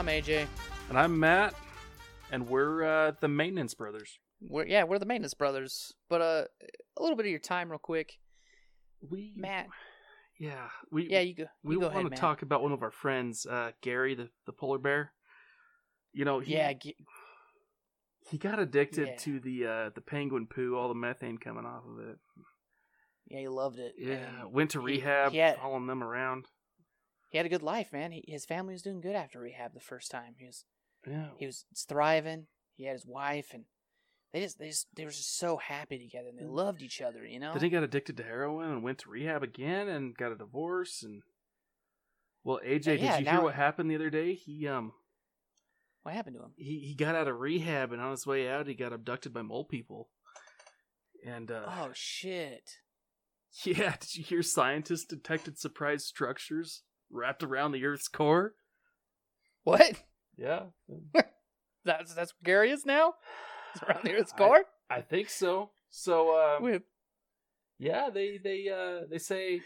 I'm 0.00 0.06
AJ. 0.06 0.46
And 0.88 0.98
I'm 0.98 1.20
Matt, 1.20 1.52
and 2.32 2.48
we're 2.48 2.84
uh, 2.84 3.12
the 3.20 3.28
Maintenance 3.28 3.74
Brothers. 3.74 4.18
We're 4.40 4.64
yeah, 4.66 4.84
we're 4.84 4.98
the 4.98 5.04
Maintenance 5.04 5.34
Brothers. 5.34 5.92
But 6.08 6.22
uh, 6.22 6.44
a 6.96 7.02
little 7.02 7.18
bit 7.18 7.26
of 7.26 7.30
your 7.30 7.38
time, 7.38 7.68
real 7.68 7.78
quick, 7.78 8.14
We 9.10 9.34
Matt. 9.36 9.66
yeah, 10.38 10.68
we 10.90 11.06
Yeah, 11.10 11.20
you 11.20 11.34
go. 11.34 11.44
we 11.62 11.74
you 11.74 11.80
go 11.80 11.88
want 11.88 11.96
ahead, 11.96 12.04
to 12.06 12.10
Matt. 12.12 12.18
talk 12.18 12.40
about 12.40 12.62
one 12.62 12.72
of 12.72 12.82
our 12.82 12.90
friends, 12.90 13.44
uh, 13.44 13.72
Gary, 13.82 14.14
the 14.14 14.30
the 14.46 14.54
polar 14.54 14.78
bear. 14.78 15.12
You 16.14 16.24
know, 16.24 16.38
he, 16.40 16.54
Yeah, 16.54 16.72
ge- 16.72 16.96
he 18.30 18.38
got 18.38 18.58
addicted 18.58 19.06
Yeah. 19.06 19.16
to 19.16 19.38
the 19.40 19.66
uh, 19.66 19.90
the 19.94 20.00
penguin 20.00 20.46
poo, 20.46 20.76
all 20.76 20.88
the 20.88 20.94
methane 20.94 21.36
coming 21.36 21.66
off 21.66 21.82
of 21.86 22.08
it. 22.08 22.16
yeah, 23.26 23.40
he 23.40 23.48
loved 23.48 23.78
it. 23.78 23.92
Yeah, 23.98 24.40
and 24.44 24.50
went 24.54 24.70
to 24.70 24.80
he- 24.80 24.86
rehab, 24.94 25.32
he 25.32 25.38
had- 25.38 25.58
following 25.58 25.86
them 25.86 26.02
around. 26.02 26.46
He 27.30 27.38
had 27.38 27.46
a 27.46 27.50
good 27.50 27.62
life, 27.62 27.92
man. 27.92 28.10
He, 28.10 28.24
his 28.26 28.44
family 28.44 28.74
was 28.74 28.82
doing 28.82 29.00
good 29.00 29.14
after 29.14 29.38
rehab 29.38 29.72
the 29.72 29.80
first 29.80 30.10
time. 30.10 30.34
He 30.36 30.46
was 30.46 30.64
Yeah, 31.06 31.28
he 31.38 31.46
was 31.46 31.64
thriving. 31.88 32.48
He 32.76 32.84
had 32.84 32.94
his 32.94 33.06
wife, 33.06 33.52
and 33.54 33.64
they 34.32 34.40
just 34.40 34.58
they 34.58 34.68
just 34.68 34.88
they 34.94 35.04
were 35.04 35.12
just 35.12 35.38
so 35.38 35.56
happy 35.56 35.98
together, 35.98 36.28
and 36.28 36.38
they 36.38 36.44
loved 36.44 36.82
each 36.82 37.00
other. 37.00 37.24
You 37.24 37.38
know. 37.38 37.52
Then 37.52 37.62
he 37.62 37.70
got 37.70 37.84
addicted 37.84 38.16
to 38.16 38.24
heroin 38.24 38.70
and 38.70 38.82
went 38.82 38.98
to 38.98 39.10
rehab 39.10 39.44
again 39.44 39.88
and 39.88 40.16
got 40.16 40.32
a 40.32 40.36
divorce 40.36 41.02
and. 41.02 41.22
Well, 42.42 42.60
AJ, 42.66 42.98
Yeah, 43.00 43.18
did 43.18 43.26
you 43.26 43.32
hear 43.32 43.42
what 43.42 43.54
happened 43.54 43.90
the 43.90 43.96
other 43.96 44.10
day? 44.10 44.34
He 44.34 44.66
um 44.66 44.92
what 46.02 46.14
happened 46.14 46.36
to 46.36 46.42
him? 46.42 46.52
he, 46.56 46.80
he 46.80 46.94
got 46.94 47.14
out 47.14 47.28
of 47.28 47.38
rehab 47.38 47.92
and 47.92 48.00
on 48.00 48.12
his 48.12 48.26
way 48.26 48.48
out 48.48 48.66
he 48.66 48.74
got 48.74 48.92
abducted 48.94 49.32
by 49.32 49.42
mole 49.42 49.66
people. 49.66 50.08
And 51.24 51.50
uh 51.50 51.66
Oh 51.66 51.90
shit! 51.92 52.78
yeah, 53.64 53.94
did 54.00 54.16
you 54.16 54.24
hear 54.24 54.42
scientists 54.42 55.04
detected 55.04 55.58
surprise 55.58 56.06
structures 56.06 56.82
wrapped 57.10 57.42
around 57.42 57.72
the 57.72 57.84
Earth's 57.84 58.08
core? 58.08 58.54
What? 59.64 60.02
Yeah. 60.36 60.64
That's 61.84 62.14
that's 62.14 62.32
where 62.32 62.44
Gary 62.44 62.70
is 62.70 62.84
now. 62.84 63.14
He's 63.72 63.82
around 63.82 64.04
the 64.04 64.14
Earth's 64.14 64.32
core. 64.32 64.64
I 64.90 65.00
think 65.00 65.30
so. 65.30 65.70
So 65.88 66.38
um, 66.38 66.62
With 66.62 66.82
yeah, 67.78 68.10
they 68.12 68.38
they 68.38 68.68
uh 68.68 69.06
they 69.10 69.18
say 69.18 69.62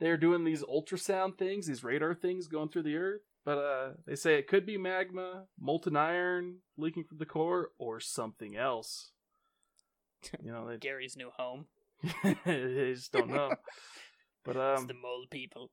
they're 0.00 0.16
doing 0.16 0.44
these 0.44 0.62
ultrasound 0.62 1.36
things, 1.36 1.66
these 1.66 1.84
radar 1.84 2.14
things 2.14 2.46
going 2.48 2.70
through 2.70 2.84
the 2.84 2.96
earth, 2.96 3.20
but 3.44 3.58
uh 3.58 3.90
they 4.06 4.14
say 4.14 4.36
it 4.36 4.48
could 4.48 4.64
be 4.64 4.78
magma, 4.78 5.44
molten 5.60 5.96
iron 5.96 6.60
leaking 6.78 7.04
from 7.04 7.18
the 7.18 7.26
core 7.26 7.68
or 7.78 8.00
something 8.00 8.56
else. 8.56 9.12
You 10.42 10.52
know, 10.52 10.68
they 10.68 10.76
Gary's 10.76 11.16
new 11.16 11.30
home. 11.36 11.66
they 12.44 12.92
just 12.94 13.12
don't 13.12 13.30
know. 13.30 13.52
But 14.44 14.56
it's 14.56 14.80
um, 14.80 14.86
the 14.86 14.94
mole 14.94 15.26
people. 15.30 15.70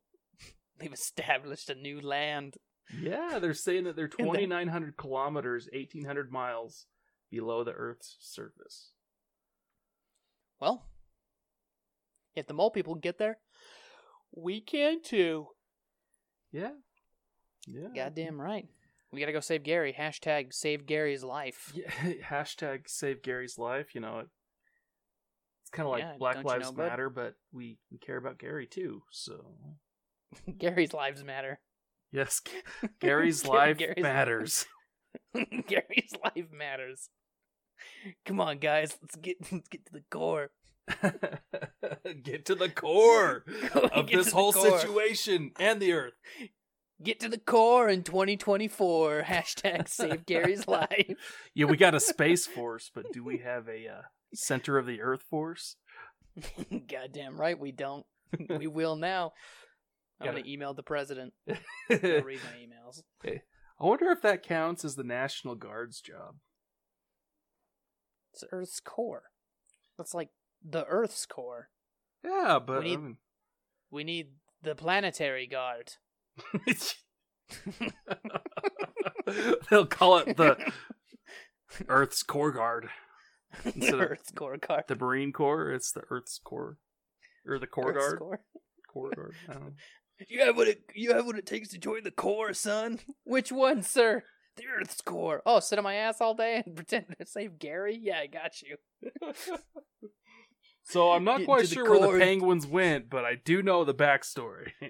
They've 0.80 0.94
established 0.94 1.70
a 1.70 1.76
new 1.76 2.00
land. 2.02 2.58
yeah, 3.02 3.40
they're 3.40 3.54
saying 3.54 3.84
that 3.86 3.96
they're 3.96 4.06
And 4.20 4.30
they- 4.30 4.42
2,900 4.46 4.96
kilometers, 4.98 5.68
1,800 5.72 6.32
miles 6.32 6.86
below 7.32 7.64
the 7.64 7.72
Earth's 7.74 8.16
surface. 8.20 8.92
Well, 10.60 10.86
if 12.36 12.48
the 12.48 12.54
mole 12.54 12.72
people 12.72 12.96
get 12.96 13.18
there, 13.18 13.38
we 14.36 14.62
can 14.62 15.02
too. 15.02 15.48
Yeah, 16.52 16.72
yeah. 17.68 17.90
Goddamn 17.96 18.40
right. 18.40 18.68
We 19.12 19.20
gotta 19.20 19.32
go 19.34 19.40
save 19.40 19.64
Gary. 19.64 19.94
Hashtag 19.98 20.54
save 20.54 20.86
Gary's 20.86 21.24
life. 21.24 21.72
Yeah, 21.76 21.90
hashtag 22.24 22.88
save 22.90 23.22
Gary's 23.24 23.58
life. 23.58 23.94
You 23.96 24.02
know, 24.02 24.24
it's 25.62 25.70
kind 25.72 25.86
of 25.88 25.92
like 25.92 26.04
Yeah, 26.04 26.16
Black 26.18 26.36
don't 26.36 26.44
you 26.46 26.50
Lives 26.50 26.72
know. 26.72 26.84
Matter, 26.84 27.10
but 27.10 27.36
we, 27.52 27.78
we 27.92 27.98
care 27.98 28.18
about 28.18 28.38
Gary 28.40 28.66
too. 28.68 29.04
So 29.12 29.54
Gary's 30.58 30.94
lives 30.94 31.24
matter. 31.24 31.60
yes, 32.12 32.42
Gary's 33.00 33.46
life 33.46 33.78
Gary's- 33.78 34.02
matters. 34.04 34.66
Gary's 35.68 36.14
life 36.24 36.52
matters. 36.52 37.10
Come 38.26 38.40
on, 38.40 38.58
guys. 38.60 38.98
Let's 39.02 39.16
get 39.16 39.38
let's 39.52 39.68
get 39.70 39.86
to 39.86 39.94
the 39.94 40.04
core. 40.10 40.50
Get 42.24 42.46
to 42.46 42.56
the 42.56 42.70
core 42.70 43.44
of 43.92 44.08
this 44.08 44.32
whole 44.32 44.54
core. 44.54 44.80
situation 44.80 45.52
and 45.60 45.82
the 45.82 45.94
Earth. 45.94 46.14
Get 47.04 47.20
to 47.20 47.30
the 47.30 47.38
core 47.38 47.90
in 47.90 48.04
2024. 48.04 49.24
Hashtag 49.24 49.88
save 49.88 50.26
Gary's 50.26 50.68
life. 50.68 51.14
Yeah, 51.54 51.66
we 51.66 51.78
got 51.78 51.94
a 51.94 52.00
space 52.00 52.46
force, 52.48 52.90
but 52.94 53.12
do 53.14 53.24
we 53.24 53.40
have 53.40 53.68
a 53.68 53.88
uh, 53.88 54.02
center 54.34 54.78
of 54.78 54.86
the 54.86 55.02
Earth 55.02 55.24
force? 55.30 55.76
Goddamn 56.90 57.40
right 57.40 57.60
we 57.60 57.72
don't. 57.72 58.06
We 58.50 58.68
will 58.68 58.96
now. 58.96 59.34
I'm 60.20 60.28
gonna 60.28 60.44
email 60.48 60.74
the 60.74 60.84
president. 60.84 61.34
He'll 61.46 61.56
I 61.90 61.96
read 62.20 62.40
my 62.44 62.58
emails. 62.60 63.02
I 63.80 63.86
wonder 63.86 64.10
if 64.10 64.22
that 64.24 64.42
counts 64.44 64.84
as 64.84 64.96
the 64.96 65.04
National 65.04 65.54
Guard's 65.56 66.02
job. 66.02 66.38
It's 68.34 68.44
Earth's 68.52 68.80
core. 68.80 69.24
That's 69.98 70.14
like 70.14 70.30
the 70.64 70.86
Earth's 70.86 71.26
core. 71.26 71.70
Yeah, 72.24 72.60
but 72.66 72.80
We 72.80 72.86
need- 72.90 72.94
I 72.96 73.02
mean, 73.02 73.18
We 73.92 74.04
need 74.04 74.28
the 74.64 74.74
planetary 74.76 75.46
guard. 75.48 75.94
they'll 79.70 79.86
call 79.86 80.18
it 80.20 80.38
the 80.38 80.58
Earth's 81.88 82.24
Core 82.24 82.52
Guard. 82.52 82.90
the 83.64 83.74
Instead 83.76 83.96
Earth's 84.00 84.32
core 84.32 84.58
guard. 84.58 84.84
The 84.88 84.96
Marine 84.96 85.32
Corps, 85.32 85.72
it's 85.72 85.92
the 85.92 86.02
Earth's 86.10 86.40
Core. 86.44 86.78
Or 87.46 87.60
the 87.60 87.68
Core 87.68 87.94
Earth's 87.94 88.08
Guard. 88.10 88.20
core. 88.20 88.40
Core 88.92 89.12
Guard. 89.16 89.74
I 90.20 90.24
don't 90.24 90.32
know. 90.32 90.36
You 90.42 90.46
have 90.48 90.58
what 90.58 90.68
it 90.68 90.82
you 90.96 91.14
have 91.14 91.26
what 91.26 91.38
it 91.38 91.46
takes 91.46 91.70
to 91.70 91.78
join 91.78 92.04
the 92.04 92.12
core, 92.12 92.54
son. 92.54 93.00
Which 93.24 93.52
one, 93.52 93.84
sir? 93.84 94.24
The 94.56 94.64
Earth's 94.68 95.02
core. 95.02 95.42
Oh, 95.46 95.60
sit 95.60 95.78
on 95.78 95.84
my 95.84 95.96
ass 95.96 96.20
all 96.20 96.34
day 96.34 96.64
and 96.66 96.76
pretend 96.76 97.06
to 97.20 97.26
save 97.26 97.60
Gary? 97.60 97.98
Yeah, 98.02 98.20
I 98.20 98.28
got 98.28 98.62
you. 98.62 98.78
So 100.90 101.12
I'm 101.12 101.26
not 101.26 101.40
Get 101.40 101.48
quite 101.48 101.62
to 101.64 101.68
the 101.68 101.74
sure 101.74 102.00
where 102.00 102.14
the 102.14 102.18
penguins 102.24 102.66
went, 102.66 103.10
but 103.10 103.26
I 103.26 103.36
do 103.36 103.62
know 103.62 103.84
the 103.84 103.94
backstory. 103.94 104.72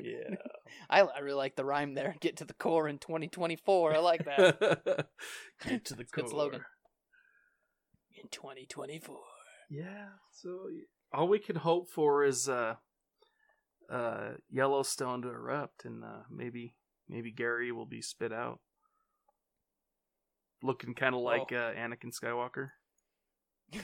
yeah. 0.00 0.36
I, 0.88 1.00
I 1.00 1.18
really 1.18 1.36
like 1.36 1.56
the 1.56 1.64
rhyme 1.64 1.94
there. 1.94 2.14
Get 2.20 2.36
to 2.36 2.44
the 2.44 2.54
core 2.54 2.86
in 2.86 2.98
2024. 2.98 3.92
I 3.92 3.98
like 3.98 4.24
that. 4.26 5.08
Get 5.66 5.84
to 5.86 5.94
the 5.94 6.02
It's 6.02 6.12
a 6.12 6.14
good 6.14 6.28
slogan. 6.28 6.60
in 8.14 8.28
2024. 8.30 9.16
Yeah. 9.68 10.10
So 10.30 10.68
all 11.12 11.26
we 11.26 11.40
can 11.40 11.56
hope 11.56 11.88
for 11.90 12.24
is 12.24 12.48
uh, 12.48 12.74
uh, 13.94 14.30
Yellowstone 14.50 15.22
to 15.22 15.28
erupt, 15.28 15.84
and 15.84 16.02
uh, 16.04 16.22
maybe 16.30 16.74
maybe 17.08 17.30
Gary 17.30 17.70
will 17.72 17.86
be 17.86 18.02
spit 18.02 18.32
out, 18.32 18.60
looking 20.62 20.94
kind 20.94 21.14
of 21.14 21.20
like 21.20 21.52
uh, 21.52 21.72
Anakin 21.72 22.12
Skywalker. 22.12 22.68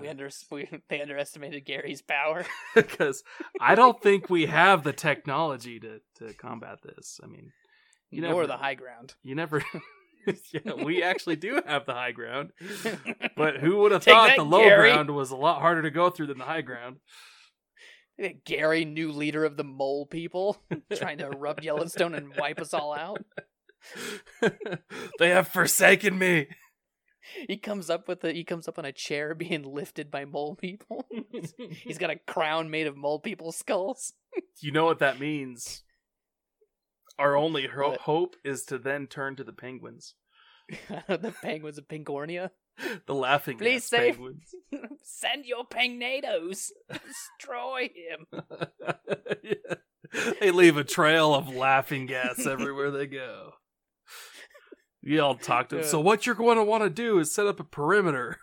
we 0.00 0.08
under 0.08 0.28
we, 0.50 0.68
they 0.88 1.00
underestimated 1.00 1.64
Gary's 1.64 2.02
power. 2.02 2.44
Because 2.74 3.22
I 3.60 3.74
don't 3.74 4.00
think 4.02 4.28
we 4.30 4.46
have 4.46 4.82
the 4.84 4.92
technology 4.92 5.80
to 5.80 6.00
to 6.18 6.34
combat 6.34 6.78
this. 6.84 7.20
I 7.22 7.26
mean, 7.26 7.52
You 8.10 8.22
nor 8.22 8.32
never- 8.34 8.46
the 8.48 8.56
high 8.56 8.74
ground. 8.74 9.14
you 9.22 9.34
never. 9.34 9.62
yeah, 10.52 10.74
we 10.84 11.02
actually 11.02 11.36
do 11.36 11.60
have 11.66 11.86
the 11.86 11.94
high 11.94 12.12
ground, 12.12 12.50
but 13.36 13.56
who 13.58 13.78
would 13.78 13.92
have 13.92 14.02
thought 14.04 14.28
that, 14.28 14.36
the 14.36 14.44
low 14.44 14.62
Gary. 14.64 14.90
ground 14.92 15.10
was 15.10 15.30
a 15.30 15.36
lot 15.36 15.60
harder 15.60 15.82
to 15.82 15.90
go 15.90 16.10
through 16.10 16.26
than 16.26 16.38
the 16.38 16.44
high 16.44 16.60
ground? 16.60 16.96
Gary, 18.44 18.84
new 18.84 19.12
leader 19.12 19.44
of 19.44 19.56
the 19.56 19.64
mole 19.64 20.06
people, 20.06 20.60
trying 20.94 21.18
to 21.18 21.26
erupt 21.26 21.62
Yellowstone 21.64 22.14
and 22.14 22.34
wipe 22.36 22.60
us 22.60 22.74
all 22.74 22.94
out. 22.94 23.24
they 25.18 25.30
have 25.30 25.48
forsaken 25.48 26.18
me. 26.18 26.48
He 27.46 27.58
comes 27.58 27.90
up 27.90 28.08
with 28.08 28.24
a 28.24 28.32
he 28.32 28.42
comes 28.44 28.68
up 28.68 28.78
on 28.78 28.84
a 28.84 28.92
chair 28.92 29.34
being 29.34 29.62
lifted 29.62 30.10
by 30.10 30.24
mole 30.24 30.56
people. 30.56 31.06
He's 31.84 31.98
got 31.98 32.10
a 32.10 32.16
crown 32.16 32.70
made 32.70 32.86
of 32.86 32.96
mole 32.96 33.20
people 33.20 33.52
skulls. 33.52 34.14
you 34.60 34.72
know 34.72 34.86
what 34.86 34.98
that 35.00 35.20
means. 35.20 35.82
Our 37.18 37.36
only 37.36 37.66
ho- 37.66 37.96
hope 38.00 38.36
is 38.44 38.64
to 38.64 38.78
then 38.78 39.08
turn 39.08 39.36
to 39.36 39.44
the 39.44 39.52
penguins, 39.52 40.14
the 40.88 41.34
penguins 41.42 41.76
of 41.76 41.88
Pincornia. 41.88 42.50
the 43.06 43.14
laughing 43.14 43.58
Please 43.58 43.82
gas 43.82 44.00
save- 44.00 44.14
penguins. 44.14 44.54
Send 45.02 45.44
your 45.44 45.64
pegnados. 45.64 46.70
Destroy 47.38 47.90
him. 47.94 48.42
Yeah. 49.42 49.74
They 50.40 50.50
leave 50.50 50.76
a 50.76 50.84
trail 50.84 51.34
of 51.34 51.54
laughing 51.54 52.06
gas 52.06 52.46
everywhere 52.46 52.90
they 52.90 53.06
go. 53.06 53.52
You 55.02 55.20
all 55.22 55.34
talk 55.34 55.68
to. 55.70 55.76
Yeah. 55.78 55.82
So 55.82 56.00
what 56.00 56.26
you're 56.26 56.34
going 56.34 56.56
to 56.56 56.64
want 56.64 56.84
to 56.84 56.90
do 56.90 57.18
is 57.18 57.34
set 57.34 57.46
up 57.46 57.60
a 57.60 57.64
perimeter. 57.64 58.38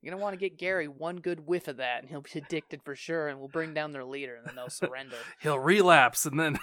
You're 0.00 0.12
gonna 0.12 0.22
want 0.22 0.34
to 0.34 0.38
get 0.38 0.58
Gary 0.58 0.86
one 0.86 1.16
good 1.16 1.46
whiff 1.46 1.66
of 1.66 1.78
that, 1.78 2.00
and 2.02 2.10
he'll 2.10 2.20
be 2.20 2.28
addicted 2.38 2.82
for 2.84 2.94
sure, 2.94 3.28
and 3.28 3.38
we'll 3.38 3.48
bring 3.48 3.72
down 3.72 3.92
their 3.92 4.04
leader, 4.04 4.34
and 4.36 4.46
then 4.46 4.54
they'll 4.54 4.68
surrender. 4.68 5.16
He'll 5.40 5.58
relapse 5.58 6.26
and 6.26 6.38
then 6.38 6.58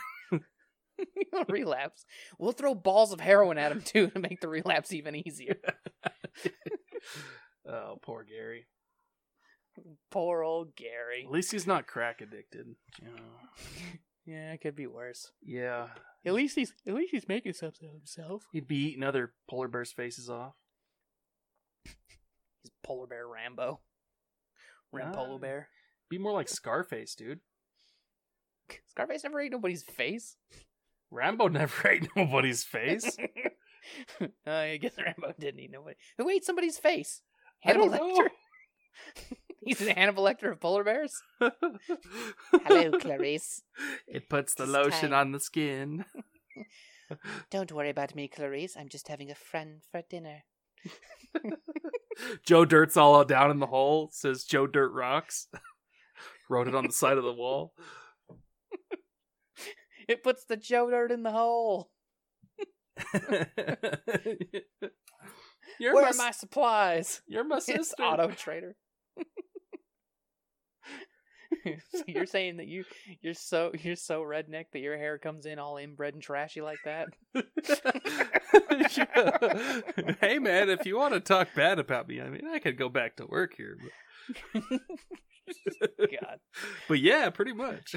He'll 1.32 1.46
relapse. 1.50 2.06
We'll 2.38 2.52
throw 2.52 2.76
balls 2.76 3.12
of 3.14 3.20
heroin 3.20 3.58
at 3.58 3.72
him 3.72 3.82
too 3.82 4.10
to 4.10 4.20
make 4.20 4.42
the 4.42 4.48
relapse 4.48 4.94
even 4.94 5.16
easier. 5.16 5.56
Oh, 7.70 8.00
poor 8.02 8.24
Gary. 8.24 8.66
Poor 10.10 10.42
old 10.42 10.76
Gary. 10.76 11.26
At 11.26 11.32
least 11.32 11.52
he's 11.52 11.68
not 11.68 11.86
crack 11.88 12.22
addicted. 12.22 12.76
Yeah, 14.24 14.54
it 14.54 14.62
could 14.62 14.76
be 14.76 14.86
worse. 14.86 15.32
Yeah. 15.42 15.88
At 16.26 16.34
least 16.34 16.56
he's 16.56 16.74
at 16.88 16.94
least 16.94 17.10
he's 17.12 17.28
making 17.28 17.54
something 17.54 17.88
of 17.88 17.96
himself. 17.96 18.44
He'd 18.54 18.68
be 18.68 18.90
eating 18.90 19.02
other 19.04 19.34
polar 19.50 19.68
bears' 19.68 19.92
faces 19.92 20.30
off. 20.30 20.54
He's 21.84 22.72
polar 22.84 23.08
bear 23.08 23.28
Rambo. 23.28 23.80
Ram. 24.92 25.14
Polo 25.14 25.38
Bear. 25.40 25.70
Be 26.10 26.18
more 26.18 26.34
like 26.34 26.50
Scarface, 26.50 27.16
dude. 27.16 27.40
Scarface 28.88 29.24
never 29.24 29.42
ate 29.42 29.52
nobody's 29.52 29.84
face. 29.84 30.36
Rambo 31.10 31.48
never 31.50 31.88
ate 31.88 32.08
nobody's 32.16 32.64
face. 32.64 33.18
uh, 34.22 34.28
I 34.46 34.78
guess 34.78 34.94
Rambo 34.98 35.34
didn't 35.40 35.60
eat 35.60 35.72
nobody. 35.72 35.96
Who 36.18 36.30
ate 36.30 36.46
somebody's 36.46 36.78
face? 36.78 37.22
I 37.64 37.70
Hannibal. 37.70 37.90
Lecter. 37.90 38.28
He's 39.66 39.82
an 39.82 39.90
Hannibal 39.90 40.24
Lecter 40.24 40.52
of 40.52 40.60
polar 40.60 40.84
bears. 40.84 41.22
Hello, 41.40 42.92
Clarice. 43.00 43.62
It 44.08 44.28
puts 44.30 44.54
the 44.56 44.64
It's 44.64 44.72
lotion 44.72 45.12
time. 45.12 45.28
on 45.28 45.32
the 45.32 45.40
skin. 45.40 46.06
Don't 47.50 47.72
worry 47.72 47.90
about 47.90 48.16
me, 48.16 48.28
Clarice. 48.28 48.76
I'm 48.78 48.90
just 48.90 49.08
having 49.08 49.30
a 49.30 49.36
friend 49.36 49.82
for 49.92 50.02
dinner. 50.10 50.44
Joe 52.44 52.66
Dirt's 52.66 52.98
all 52.98 53.24
down 53.24 53.52
in 53.52 53.60
the 53.60 53.68
hole. 53.68 54.10
Says 54.12 54.44
Joe 54.44 54.68
Dirt 54.68 54.92
rocks. 54.94 55.48
Wrote 56.50 56.68
it 56.68 56.76
on 56.76 56.86
the 56.88 56.94
side 56.94 57.18
of 57.18 57.24
the 57.24 57.34
wall. 57.34 57.74
It 60.08 60.24
puts 60.24 60.44
the 60.46 60.58
Joe 60.58 60.90
Dirt 60.90 61.12
in 61.12 61.24
the 61.24 61.32
hole. 61.32 61.92
You're 65.80 65.94
Where 65.94 66.04
my, 66.04 66.10
are 66.10 66.14
my 66.14 66.32
supplies? 66.32 67.22
you're 67.28 67.44
my 67.44 67.56
It's 67.58 67.66
sister. 67.66 68.04
Auto 68.04 68.30
Trader. 68.32 68.76
so 71.94 72.04
you're 72.08 72.26
saying 72.26 72.58
that 72.58 72.68
you 72.68 72.84
you're 73.22 73.34
so 73.34 73.72
you're 73.80 73.96
so 73.96 74.22
redneck 74.22 74.66
that 74.74 74.80
your 74.80 74.98
hair 74.98 75.18
comes 75.18 75.46
in 75.46 75.60
all 75.60 75.78
inbred 75.78 76.14
and 76.14 76.24
trashy 76.24 76.62
like 76.62 76.80
that? 76.86 77.08
hey 80.22 80.40
man, 80.40 80.70
if 80.70 80.86
you 80.86 80.98
want 80.98 81.14
to 81.14 81.20
talk 81.20 81.50
bad 81.56 81.80
about 81.80 82.08
me, 82.08 82.22
I 82.22 82.30
mean, 82.30 82.48
I 82.52 82.60
could 82.60 82.78
go 82.78 82.90
back 82.90 83.18
to 83.18 83.26
work 83.26 83.54
here. 83.56 83.78
But, 84.54 84.64
God. 86.00 86.40
but 86.88 87.00
yeah, 87.00 87.30
pretty 87.30 87.54
much. 87.54 87.96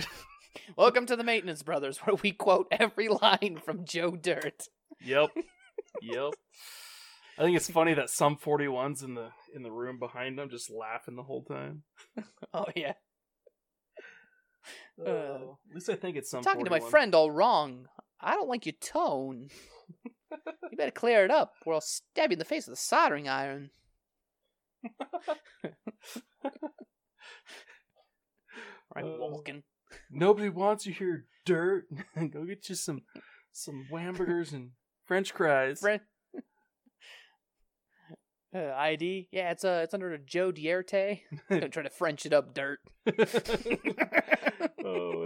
Welcome 0.77 1.07
to 1.07 1.17
the 1.17 1.25
Maintenance 1.25 1.63
Brothers, 1.63 1.99
where 1.99 2.17
we 2.23 2.33
quote 2.33 2.69
every 2.71 3.09
line 3.09 3.61
from 3.65 3.85
Joe 3.85 4.13
Dirt. 4.13 4.69
Yep. 5.03 5.31
Yep. 6.03 6.33
I 7.39 7.43
think 7.43 7.57
it's 7.57 7.71
funny 7.71 7.95
that 7.95 8.11
some 8.11 8.37
41s 8.37 9.05
in 9.05 9.15
the 9.15 9.29
in 9.55 9.63
the 9.63 9.71
room 9.71 9.99
behind 10.01 10.37
them 10.39 10.51
just 10.51 10.71
laughing 10.71 11.15
the 11.17 11.23
whole 11.23 11.45
time. 11.45 11.83
Oh 12.53 12.67
yeah, 12.75 12.95
Uh, 15.05 15.35
at 15.69 15.75
least 15.75 15.89
I 15.89 15.95
think 15.97 16.17
it's 16.17 16.31
some. 16.31 16.43
talking 16.43 16.65
to 16.65 16.71
my 16.71 16.79
41. 16.81 16.91
friend 16.91 17.15
all 17.15 17.31
wrong. 17.31 17.87
I 18.21 18.35
don't 18.35 18.49
like 18.49 18.67
your 18.67 18.75
tone. 18.81 19.49
You 20.71 20.77
better 20.77 20.91
clear 20.91 21.25
it 21.25 21.31
up, 21.31 21.53
or 21.65 21.75
I'll 21.75 21.81
stab 21.81 22.31
you 22.31 22.35
in 22.35 22.39
the 22.41 22.45
face 22.45 22.67
with 22.67 22.77
a 22.77 22.81
soldering 22.81 23.29
iron. 23.29 23.71
Right, 28.95 29.05
Uh, 29.05 29.17
Vulcan. 29.17 29.63
Nobody 30.11 30.49
wants 30.49 30.87
you 30.87 30.93
here, 30.93 31.27
dirt. 31.45 31.87
Go 32.17 32.45
get 32.45 32.69
you 32.69 32.75
some 32.75 33.03
some 33.53 33.87
hamburgers 33.91 34.53
and 34.53 34.71
French 35.07 35.35
cries. 35.35 35.81
French. 35.81 36.03
Uh, 38.57 38.73
ID? 38.77 39.29
Yeah, 39.33 39.51
it's 39.51 39.65
uh, 39.65 39.81
it's 39.83 39.95
under 39.95 40.17
Joe 40.17 40.53
Dierte. 40.53 41.23
Gonna 41.51 41.69
try 41.69 41.83
to 41.83 41.91
French 41.91 42.25
it 42.25 42.33
up, 42.33 42.55
dirt. 42.55 42.79
oh, 43.09 43.13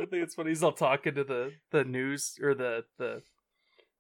I 0.01 0.07
think 0.07 0.23
it's 0.23 0.35
funny. 0.35 0.49
He's 0.49 0.63
all 0.63 0.73
talking 0.73 1.15
to 1.15 1.25
the 1.25 1.53
the 1.71 1.85
news 1.85 2.39
or 2.43 2.55
the 2.55 2.85
the 2.97 3.21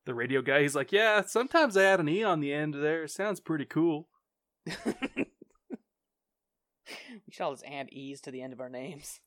the 0.07 0.15
radio 0.15 0.41
guy. 0.41 0.63
He's 0.63 0.75
like, 0.75 0.93
"Yeah, 0.93 1.21
sometimes 1.27 1.77
I 1.77 1.85
add 1.85 2.01
an 2.01 2.09
e 2.09 2.25
on 2.25 2.41
the 2.41 2.55
end 2.55 2.73
there. 2.73 3.05
It 3.05 3.11
sounds 3.11 3.39
pretty 3.39 3.67
cool." 3.67 4.09
we 4.67 4.73
should 7.31 7.43
all 7.43 7.53
just 7.53 7.67
add 7.67 7.93
e's 7.93 8.23
to 8.23 8.31
the 8.31 8.41
end 8.41 8.55
of 8.55 8.61
our 8.61 8.71
names, 8.71 9.21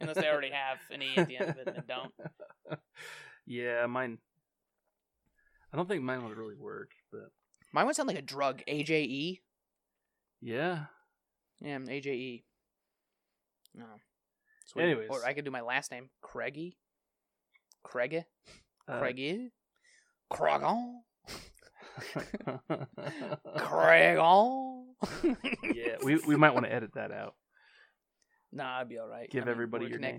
unless 0.00 0.16
they 0.16 0.28
already 0.28 0.50
have 0.50 0.78
an 0.90 1.02
e 1.02 1.10
at 1.14 1.28
the 1.28 1.36
end 1.36 1.50
of 1.50 1.58
it 1.58 1.68
and 1.76 1.86
don't. 1.86 2.12
yeah, 3.44 3.84
mine. 3.84 4.16
I 5.72 5.76
don't 5.76 5.88
think 5.88 6.02
mine 6.02 6.24
would 6.24 6.36
really 6.36 6.56
work, 6.56 6.90
but 7.12 7.30
Mine 7.72 7.86
would 7.86 7.94
sound 7.94 8.08
like 8.08 8.18
a 8.18 8.22
drug. 8.22 8.62
AJE. 8.66 9.40
yeah. 10.40 10.86
Yeah, 11.60 11.74
I'm 11.74 11.86
AJE. 11.86 12.42
No. 13.74 13.84
Sweet. 14.66 14.82
Anyways. 14.84 15.08
or 15.10 15.24
I 15.24 15.34
could 15.34 15.44
do 15.44 15.50
my 15.50 15.60
last 15.60 15.90
name, 15.90 16.08
Craigie. 16.22 16.76
Craigie. 17.84 18.24
Uh, 18.88 18.98
Craigie. 18.98 19.50
Craigon. 20.32 21.00
Craigon. 23.58 24.84
yeah, 25.74 25.96
we 26.02 26.16
we 26.26 26.36
might 26.36 26.54
want 26.54 26.66
to 26.66 26.72
edit 26.72 26.94
that 26.94 27.12
out. 27.12 27.34
Nah, 28.52 28.80
I'd 28.80 28.88
be 28.88 28.98
all 28.98 29.06
right. 29.08 29.30
Give 29.30 29.46
everybody 29.48 29.84
we're 29.84 29.90
your 29.90 29.98
name. 30.00 30.18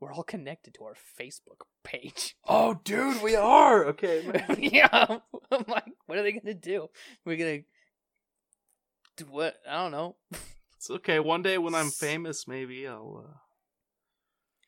We're 0.00 0.12
all 0.12 0.22
connected 0.22 0.74
to 0.74 0.84
our 0.84 0.94
Facebook 0.94 1.62
page. 1.84 2.36
Oh, 2.48 2.78
dude, 2.84 3.22
we 3.22 3.34
are 3.34 3.86
okay. 3.86 4.22
yeah, 4.58 5.18
I'm 5.50 5.64
like, 5.66 5.84
what 6.06 6.16
are 6.18 6.22
they 6.22 6.32
gonna 6.32 6.54
do? 6.54 6.88
We're 7.24 7.36
gonna 7.36 7.62
do 9.16 9.24
what? 9.28 9.56
I 9.68 9.82
don't 9.82 9.90
know. 9.90 10.16
It's 10.76 10.90
okay. 10.90 11.18
One 11.18 11.42
day 11.42 11.58
when 11.58 11.74
I'm 11.74 11.90
famous, 11.90 12.46
maybe 12.46 12.86
I'll 12.86 13.24
uh, 13.26 13.34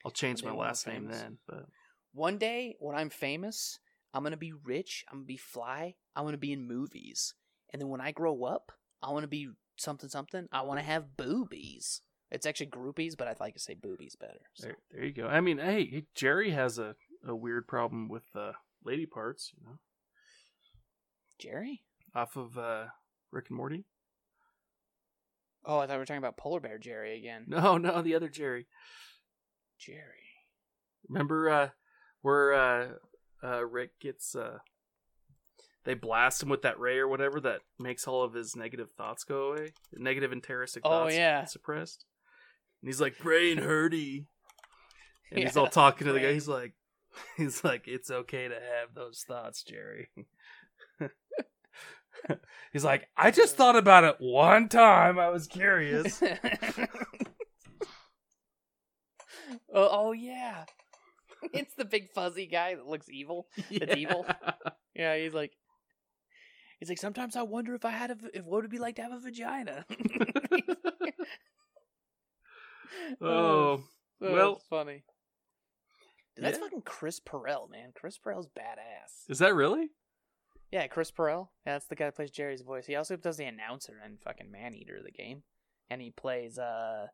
I'll 0.04 0.10
change 0.10 0.42
my 0.42 0.50
day 0.50 0.56
when 0.56 0.64
I'm 0.64 0.68
last 0.68 0.86
name 0.88 1.08
then. 1.08 1.38
But 1.46 1.66
One 2.12 2.36
day 2.38 2.76
when 2.80 2.96
I'm 2.96 3.10
famous, 3.10 3.78
I'm 4.12 4.24
gonna 4.24 4.36
be 4.36 4.52
rich. 4.52 5.04
I'm 5.08 5.18
gonna 5.18 5.26
be 5.26 5.36
fly. 5.36 5.94
I'm 6.16 6.24
gonna 6.24 6.36
be 6.36 6.52
in 6.52 6.66
movies. 6.66 7.34
And 7.72 7.80
then 7.80 7.88
when 7.88 8.00
I 8.00 8.10
grow 8.10 8.42
up, 8.44 8.72
I 9.02 9.10
want 9.10 9.22
to 9.22 9.28
be 9.28 9.50
something 9.76 10.08
something. 10.08 10.48
I 10.50 10.62
want 10.62 10.80
to 10.80 10.84
have 10.84 11.16
boobies. 11.16 12.00
It's 12.30 12.46
actually 12.46 12.66
groupies, 12.66 13.16
but 13.16 13.26
I'd 13.28 13.40
like 13.40 13.54
to 13.54 13.60
say 13.60 13.74
boobies 13.74 14.16
better. 14.16 14.40
So. 14.54 14.66
there, 14.66 14.76
there 14.92 15.04
you 15.04 15.12
go. 15.12 15.26
I 15.28 15.40
mean, 15.40 15.58
hey, 15.58 16.04
Jerry 16.14 16.50
has 16.50 16.78
a, 16.78 16.94
a 17.26 17.34
weird 17.34 17.66
problem 17.66 18.08
with 18.08 18.24
uh, 18.34 18.52
lady 18.84 19.06
parts, 19.06 19.52
you 19.56 19.64
know, 19.66 19.78
Jerry? 21.38 21.82
off 22.14 22.36
of 22.36 22.56
uh, 22.58 22.86
Rick 23.30 23.46
and 23.48 23.56
Morty. 23.56 23.84
Oh, 25.64 25.78
I 25.78 25.86
thought 25.86 25.94
we 25.94 25.98
were 25.98 26.06
talking 26.06 26.18
about 26.18 26.36
polar 26.36 26.60
bear 26.60 26.78
Jerry 26.78 27.16
again. 27.18 27.44
No, 27.46 27.76
no, 27.78 28.02
the 28.02 28.14
other 28.14 28.28
Jerry. 28.28 28.66
Jerry. 29.78 30.00
Remember 31.08 31.48
uh, 31.50 31.68
where 32.22 32.52
uh, 32.54 32.88
uh, 33.42 33.64
Rick 33.64 34.00
gets 34.00 34.34
uh, 34.34 34.58
they 35.84 35.94
blast 35.94 36.42
him 36.42 36.48
with 36.48 36.62
that 36.62 36.78
ray 36.78 36.98
or 36.98 37.08
whatever 37.08 37.40
that 37.40 37.60
makes 37.78 38.06
all 38.06 38.22
of 38.22 38.34
his 38.34 38.56
negative 38.56 38.90
thoughts 38.90 39.24
go 39.24 39.52
away, 39.52 39.72
negative 39.92 40.32
and 40.32 40.42
terroristic 40.42 40.82
Oh, 40.84 40.90
thoughts 40.90 41.14
yeah. 41.16 41.44
suppressed. 41.44 42.04
And 42.80 42.88
he's 42.88 43.00
like 43.00 43.18
brain 43.18 43.58
hurty, 43.58 44.26
and 45.30 45.40
he's 45.40 45.56
all 45.56 45.66
talking 45.66 46.06
to 46.06 46.12
the 46.12 46.20
guy. 46.20 46.32
He's 46.32 46.48
like, 46.48 46.74
he's 47.36 47.64
like, 47.64 47.88
it's 47.88 48.10
okay 48.10 48.48
to 48.48 48.54
have 48.54 48.94
those 48.94 49.24
thoughts, 49.26 49.62
Jerry. 49.62 50.08
he's 52.72 52.84
like, 52.84 53.08
I 53.16 53.30
just 53.30 53.56
thought 53.56 53.76
about 53.76 54.04
it 54.04 54.16
one 54.18 54.68
time. 54.68 55.18
I 55.18 55.30
was 55.30 55.46
curious. 55.46 56.22
oh, 59.72 59.88
oh 59.90 60.12
yeah. 60.12 60.64
It's 61.52 61.74
the 61.74 61.84
big 61.84 62.10
fuzzy 62.10 62.46
guy 62.46 62.74
that 62.74 62.86
looks 62.86 63.08
evil. 63.08 63.46
It's 63.70 63.96
evil. 63.96 64.26
Yeah, 64.94 65.16
he's 65.16 65.34
like 65.34 65.52
He's 66.78 66.88
like 66.88 66.98
sometimes 66.98 67.34
I 67.34 67.42
wonder 67.42 67.74
if 67.74 67.84
I 67.84 67.90
had 67.90 68.10
a, 68.12 68.16
if 68.32 68.44
what 68.44 68.56
would 68.58 68.66
it 68.66 68.70
be 68.70 68.78
like 68.78 68.96
to 68.96 69.02
have 69.02 69.12
a 69.12 69.18
vagina. 69.18 69.84
oh, 73.20 73.82
so 74.20 74.32
well- 74.32 74.62
funny. 74.70 75.02
Dude, 76.36 76.44
that's 76.44 76.58
Yeah. 76.58 76.64
fucking 76.64 76.82
Chris 76.82 77.18
Perel, 77.20 77.68
man. 77.70 77.90
Chris 77.94 78.18
Perel's 78.18 78.46
badass. 78.48 79.28
is 79.28 79.40
that 79.40 79.54
really? 79.54 79.90
Yeah, 80.70 80.86
Chris 80.86 81.10
Perel. 81.10 81.48
Yeah, 81.66 81.72
that's 81.74 81.86
the 81.86 81.96
guy 81.96 82.04
that 82.06 82.14
plays 82.16 82.30
Jerry's 82.30 82.62
voice. 82.62 82.86
He 82.86 82.94
also 82.94 83.16
does 83.16 83.38
the 83.38 83.44
announcer 83.46 83.94
in 84.04 84.18
fucking 84.18 84.50
Maneater, 84.52 84.98
of 84.98 85.04
the 85.04 85.10
game, 85.10 85.42
and 85.90 86.00
he 86.00 86.10
plays 86.10 86.58
uh, 86.58 87.06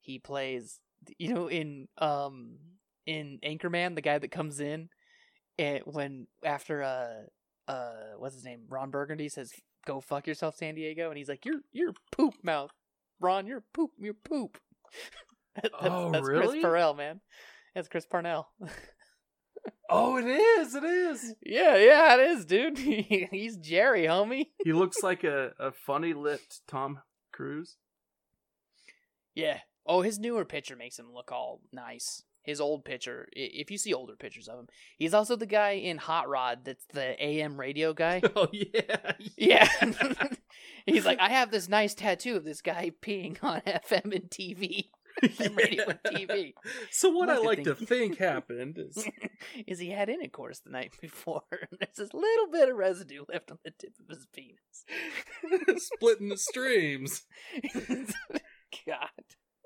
he 0.00 0.18
plays 0.18 0.80
you 1.18 1.32
know 1.34 1.48
in 1.48 1.86
um 1.98 2.58
in 3.06 3.38
Anchorman, 3.44 3.94
the 3.94 4.00
guy 4.00 4.18
that 4.18 4.30
comes 4.30 4.58
in 4.60 4.88
and 5.58 5.82
when 5.84 6.26
after 6.44 6.82
uh 6.82 7.22
uh 7.68 7.92
what's 8.18 8.34
his 8.34 8.44
name 8.44 8.62
Ron 8.68 8.90
Burgundy 8.90 9.28
says 9.28 9.52
go 9.84 10.00
fuck 10.00 10.26
yourself 10.26 10.56
San 10.56 10.74
Diego, 10.74 11.08
and 11.10 11.18
he's 11.18 11.28
like 11.28 11.44
you're 11.44 11.60
you're 11.72 11.92
poop 12.10 12.34
mouth, 12.42 12.72
Ron, 13.20 13.46
you're 13.46 13.62
poop, 13.74 13.90
you're 13.98 14.14
poop. 14.14 14.58
that's, 15.54 15.68
Oh, 15.80 16.10
that's 16.10 16.26
really? 16.26 16.60
Chris 16.60 16.62
Parnell, 16.62 16.94
man. 16.94 17.20
That's 17.74 17.88
Chris 17.90 18.06
Parnell. 18.06 18.48
Oh, 19.88 20.16
it 20.16 20.24
is. 20.26 20.74
It 20.74 20.84
is. 20.84 21.34
yeah, 21.44 21.76
yeah, 21.76 22.14
it 22.14 22.30
is, 22.30 22.44
dude. 22.44 22.78
he's 23.30 23.56
Jerry, 23.58 24.04
homie. 24.04 24.46
He 24.64 24.72
looks 24.72 25.02
like 25.02 25.22
a, 25.24 25.52
a 25.58 25.72
funny 25.72 26.14
lipped 26.14 26.60
Tom 26.66 27.00
Cruise. 27.32 27.76
Yeah. 29.34 29.58
Oh, 29.86 30.02
his 30.02 30.18
newer 30.18 30.44
picture 30.44 30.76
makes 30.76 30.98
him 30.98 31.12
look 31.12 31.30
all 31.32 31.60
nice. 31.72 32.22
His 32.42 32.60
old 32.60 32.84
picture. 32.84 33.28
If 33.32 33.70
you 33.70 33.78
see 33.78 33.94
older 33.94 34.16
pictures 34.16 34.48
of 34.48 34.58
him, 34.58 34.66
he's 34.98 35.14
also 35.14 35.36
the 35.36 35.46
guy 35.46 35.72
in 35.72 35.98
Hot 35.98 36.28
Rod. 36.28 36.60
That's 36.64 36.84
the 36.92 37.22
AM 37.22 37.58
radio 37.58 37.92
guy. 37.92 38.20
Oh 38.34 38.48
yeah. 38.52 39.12
Yeah. 39.36 39.68
He's 40.86 41.04
like, 41.04 41.20
I 41.20 41.28
have 41.28 41.50
this 41.50 41.68
nice 41.68 41.94
tattoo 41.94 42.36
of 42.36 42.44
this 42.44 42.62
guy 42.62 42.92
peeing 43.02 43.42
on 43.42 43.60
FM 43.60 44.14
and 44.14 44.30
TV. 44.30 44.86
FM 45.22 45.56
radio 45.56 45.84
and 45.88 46.00
TV. 46.04 46.54
So 46.90 47.10
what 47.10 47.28
I 47.28 47.38
like 47.38 47.64
to 47.64 47.74
think 47.74 48.16
happened 48.18 48.78
is 48.78 49.06
Is 49.66 49.78
he 49.78 49.90
had 49.90 50.08
intercourse 50.08 50.60
the 50.60 50.70
night 50.70 50.92
before? 51.00 51.42
There's 51.50 51.96
this 51.96 52.14
little 52.14 52.48
bit 52.50 52.70
of 52.70 52.76
residue 52.76 53.24
left 53.28 53.50
on 53.50 53.58
the 53.64 53.72
tip 53.78 53.92
of 54.00 54.08
his 54.08 54.26
penis. 54.34 55.84
splitting 55.94 56.30
the 56.30 56.38
streams. 56.38 57.22
God. 58.86 59.08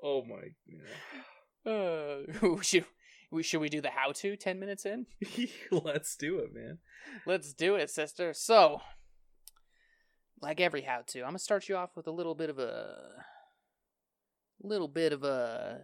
Oh 0.03 0.23
my. 0.25 0.49
Yeah. 0.67 1.23
Uh, 2.41 2.61
should 2.61 2.85
we 3.29 3.43
should 3.43 3.59
we 3.59 3.67
do 3.67 3.81
the 3.81 3.89
how 3.89 4.13
to 4.13 4.37
10 4.37 4.57
minutes 4.57 4.85
in? 4.85 5.05
Let's 5.71 6.15
do 6.15 6.39
it, 6.39 6.53
man. 6.53 6.77
Let's 7.25 7.51
do 7.51 7.75
it, 7.75 7.89
sister. 7.89 8.33
So, 8.33 8.81
like 10.41 10.61
every 10.61 10.81
how 10.81 11.01
to, 11.07 11.19
I'm 11.19 11.29
gonna 11.29 11.39
start 11.39 11.67
you 11.67 11.75
off 11.75 11.97
with 11.97 12.07
a 12.07 12.11
little 12.11 12.35
bit 12.35 12.49
of 12.49 12.57
a 12.57 13.09
little 14.61 14.87
bit 14.87 15.11
of 15.11 15.23
a 15.23 15.81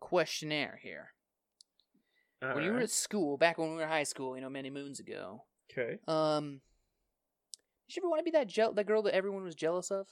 questionnaire 0.00 0.80
here. 0.82 1.10
when 2.40 2.64
you 2.64 2.72
were 2.72 2.80
at 2.80 2.90
school, 2.90 3.36
back 3.36 3.58
when 3.58 3.70
we 3.70 3.76
were 3.76 3.82
in 3.82 3.88
high 3.88 4.02
school, 4.02 4.34
you 4.34 4.42
know, 4.42 4.50
many 4.50 4.70
moons 4.70 4.98
ago, 4.98 5.44
okay. 5.72 5.98
um, 6.08 6.60
did 7.88 7.96
you 7.96 8.02
ever 8.02 8.10
want 8.10 8.20
to 8.20 8.24
be 8.24 8.32
that 8.32 8.48
gel- 8.48 8.74
that 8.74 8.86
girl 8.86 9.02
that 9.02 9.14
everyone 9.14 9.44
was 9.44 9.54
jealous 9.54 9.92
of? 9.92 10.08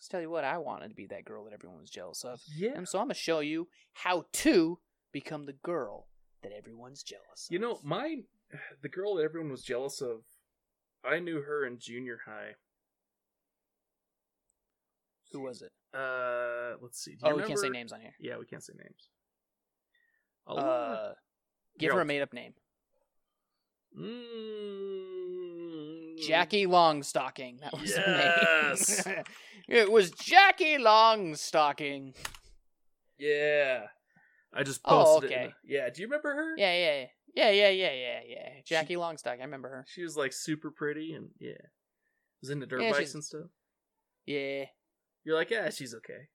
Let's 0.00 0.08
tell 0.08 0.22
you 0.22 0.30
what, 0.30 0.44
I 0.44 0.56
wanted 0.56 0.88
to 0.88 0.94
be 0.94 1.04
that 1.08 1.26
girl 1.26 1.44
that 1.44 1.52
everyone 1.52 1.78
was 1.82 1.90
jealous 1.90 2.24
of. 2.24 2.40
Yeah. 2.56 2.70
And 2.74 2.88
so 2.88 2.98
I'm 2.98 3.04
gonna 3.04 3.14
show 3.14 3.40
you 3.40 3.68
how 3.92 4.24
to 4.32 4.78
become 5.12 5.44
the 5.44 5.52
girl 5.52 6.06
that 6.42 6.52
everyone's 6.52 7.02
jealous. 7.02 7.48
You 7.50 7.58
know, 7.58 7.78
my 7.84 8.20
the 8.82 8.88
girl 8.88 9.16
that 9.16 9.24
everyone 9.24 9.50
was 9.50 9.62
jealous 9.62 10.00
of. 10.00 10.22
I 11.04 11.18
knew 11.18 11.42
her 11.42 11.66
in 11.66 11.78
junior 11.78 12.20
high. 12.24 12.52
who 15.32 15.40
was 15.42 15.60
it? 15.60 15.72
Uh, 15.94 16.76
let's 16.80 16.98
see. 16.98 17.18
Oh, 17.22 17.30
you 17.30 17.36
we 17.36 17.42
can't 17.42 17.58
say 17.58 17.68
names 17.68 17.92
on 17.92 18.00
here. 18.00 18.14
Yeah, 18.18 18.38
we 18.38 18.46
can't 18.46 18.62
say 18.64 18.72
names. 18.78 19.10
I'll, 20.46 20.58
Uh, 20.58 21.12
give 21.78 21.92
her 21.92 22.00
a 22.00 22.04
made 22.06 22.22
up 22.22 22.32
name. 22.32 22.54
Mm, 23.98 25.19
Mm. 26.20 26.26
Jackie 26.26 26.66
Longstocking. 26.66 27.60
That 27.60 27.72
was 27.78 27.90
Yes. 27.90 29.04
her 29.04 29.12
name. 29.16 29.24
it 29.68 29.90
was 29.92 30.10
Jackie 30.12 30.76
Longstocking. 30.78 32.14
Yeah. 33.18 33.86
I 34.52 34.62
just 34.62 34.80
Oh, 34.84 35.04
posted 35.20 35.30
it. 35.30 35.34
in 35.40 35.46
the- 35.48 35.52
yeah. 35.64 35.90
Do 35.90 36.02
you 36.02 36.08
remember 36.08 36.34
her? 36.34 36.54
Yeah, 36.56 36.74
yeah, 36.74 37.06
yeah, 37.34 37.50
yeah, 37.50 37.68
yeah, 37.70 37.92
yeah, 37.92 38.20
yeah. 38.26 38.48
Jackie 38.64 38.96
Longstocking. 38.96 39.40
I 39.40 39.44
remember 39.44 39.68
her. 39.68 39.84
She 39.88 40.02
was 40.02 40.16
like 40.16 40.32
super 40.32 40.70
pretty 40.70 41.12
and 41.14 41.30
yeah. 41.38 41.52
Was 42.42 42.50
into 42.50 42.66
dirt 42.66 42.82
Yeah, 42.82 42.92
bikes 42.92 43.14
and 43.14 43.22
stuff. 43.24 43.46
Yeah, 44.26 44.64
You're 45.24 45.36
like, 45.36 45.50
yeah, 45.50 45.70
she's 45.70 45.94
okay. 45.94 46.28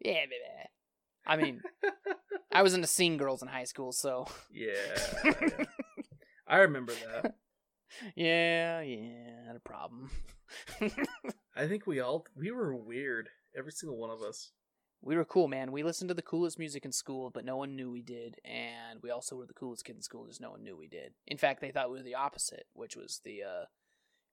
yeah, 0.00 0.24
baby. 0.26 0.34
I 1.26 1.36
mean, 1.36 1.62
I 2.52 2.62
was 2.62 2.74
into 2.74 2.86
scene 2.86 3.16
girls 3.16 3.40
in 3.42 3.48
high 3.48 3.64
school, 3.64 3.92
so 3.92 4.26
Yeah. 4.52 4.72
yeah. 5.24 5.32
I 6.46 6.58
remember 6.58 6.92
that. 6.92 7.34
Yeah, 8.16 8.80
yeah, 8.80 9.46
not 9.46 9.56
a 9.56 9.60
problem. 9.60 10.10
I 11.56 11.66
think 11.66 11.86
we 11.86 12.00
all 12.00 12.26
we 12.36 12.50
were 12.50 12.74
weird. 12.74 13.28
Every 13.56 13.72
single 13.72 13.96
one 13.96 14.10
of 14.10 14.20
us. 14.22 14.50
we 15.00 15.16
were 15.16 15.24
cool, 15.24 15.48
man. 15.48 15.70
We 15.72 15.82
listened 15.82 16.08
to 16.08 16.14
the 16.14 16.22
coolest 16.22 16.58
music 16.58 16.84
in 16.84 16.92
school, 16.92 17.30
but 17.30 17.44
no 17.44 17.56
one 17.56 17.76
knew 17.76 17.90
we 17.90 18.02
did, 18.02 18.36
and 18.44 19.00
we 19.02 19.10
also 19.10 19.36
were 19.36 19.46
the 19.46 19.54
coolest 19.54 19.84
kid 19.84 19.96
in 19.96 20.02
school, 20.02 20.26
just 20.26 20.40
no 20.40 20.50
one 20.50 20.62
knew 20.64 20.76
we 20.76 20.88
did. 20.88 21.12
In 21.26 21.38
fact, 21.38 21.60
they 21.60 21.70
thought 21.70 21.90
we 21.90 21.98
were 21.98 22.02
the 22.04 22.14
opposite, 22.16 22.66
which 22.72 22.96
was 22.96 23.20
the 23.24 23.42
uh, 23.42 23.64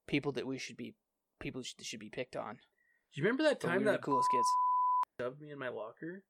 people 0.07 0.31
that 0.33 0.47
we 0.47 0.57
should 0.57 0.77
be 0.77 0.95
people 1.39 1.61
should, 1.61 1.83
should 1.83 1.99
be 1.99 2.09
picked 2.09 2.35
on. 2.35 2.55
Do 2.55 3.21
you 3.21 3.23
remember 3.23 3.43
that 3.43 3.59
But 3.59 3.67
we 3.69 3.73
time 3.75 3.83
that 3.85 3.91
the 4.01 4.05
coolest 4.05 4.29
kids. 4.31 4.47
shoved 5.19 5.41
me 5.41 5.51
in 5.51 5.59
my 5.59 5.69
locker? 5.69 6.23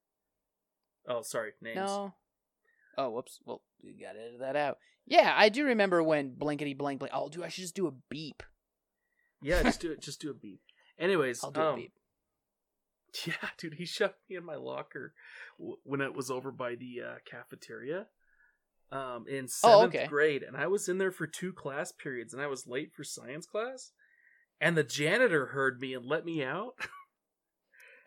Oh, 1.07 1.21
sorry, 1.21 1.51
names. 1.61 1.75
No. 1.77 2.13
Oh, 2.97 3.09
whoops. 3.09 3.39
Well, 3.45 3.61
you 3.81 3.93
gotta 3.99 4.19
edit 4.19 4.39
that 4.39 4.55
out. 4.55 4.77
Yeah, 5.07 5.33
I 5.35 5.49
do 5.49 5.65
remember 5.65 6.03
when 6.03 6.33
blankety 6.35 6.73
blank 6.73 6.99
blank. 6.99 7.13
Oh, 7.15 7.29
dude, 7.29 7.43
I 7.43 7.49
should 7.49 7.63
just 7.63 7.75
do 7.75 7.87
a 7.87 7.93
beep. 8.09 8.43
Yeah, 9.41 9.63
just 9.63 9.79
do 9.81 9.91
it. 9.91 10.01
Just 10.01 10.21
do 10.21 10.29
a 10.29 10.33
beep. 10.33 10.61
Anyways, 10.99 11.41
I'll 11.43 11.51
do 11.51 11.61
um, 11.61 11.73
a 11.73 11.75
beep. 11.77 11.93
Yeah, 13.25 13.33
dude, 13.57 13.73
he 13.73 13.85
shoved 13.85 14.13
me 14.29 14.37
in 14.37 14.45
my 14.45 14.55
locker 14.55 15.13
w- 15.59 15.75
when 15.83 15.99
it 15.99 16.13
was 16.15 16.31
over 16.31 16.49
by 16.49 16.75
the 16.75 17.01
uh, 17.05 17.15
cafeteria. 17.29 18.07
Um, 18.89 19.25
in 19.27 19.45
Oh, 19.63 19.81
seventh 19.81 19.95
okay. 19.95 20.07
grade, 20.07 20.43
and 20.43 20.55
I 20.55 20.67
was 20.67 20.87
in 20.89 20.97
there 20.97 21.11
for 21.11 21.25
two 21.27 21.51
class 21.53 21.91
periods, 21.91 22.33
and 22.33 22.41
I 22.41 22.47
was 22.47 22.67
late 22.67 22.91
for 22.93 23.03
science 23.05 23.45
class, 23.45 23.91
and 24.61 24.77
the 24.77 24.83
janitor 24.83 25.47
heard 25.47 25.79
me 25.79 25.93
and 25.93 26.05
let 26.05 26.25
me 26.25 26.43
out. 26.43 26.73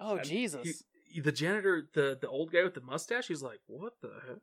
Oh, 0.00 0.18
Jesus. 0.18 0.82
he- 1.10 1.20
the 1.20 1.30
janitor, 1.32 1.88
the 1.94 2.18
the 2.20 2.28
old 2.28 2.50
guy 2.52 2.64
with 2.64 2.74
the 2.74 2.80
mustache, 2.80 3.28
he's 3.28 3.42
like, 3.42 3.60
"What 3.66 3.92
the 4.02 4.10
heck?" 4.26 4.38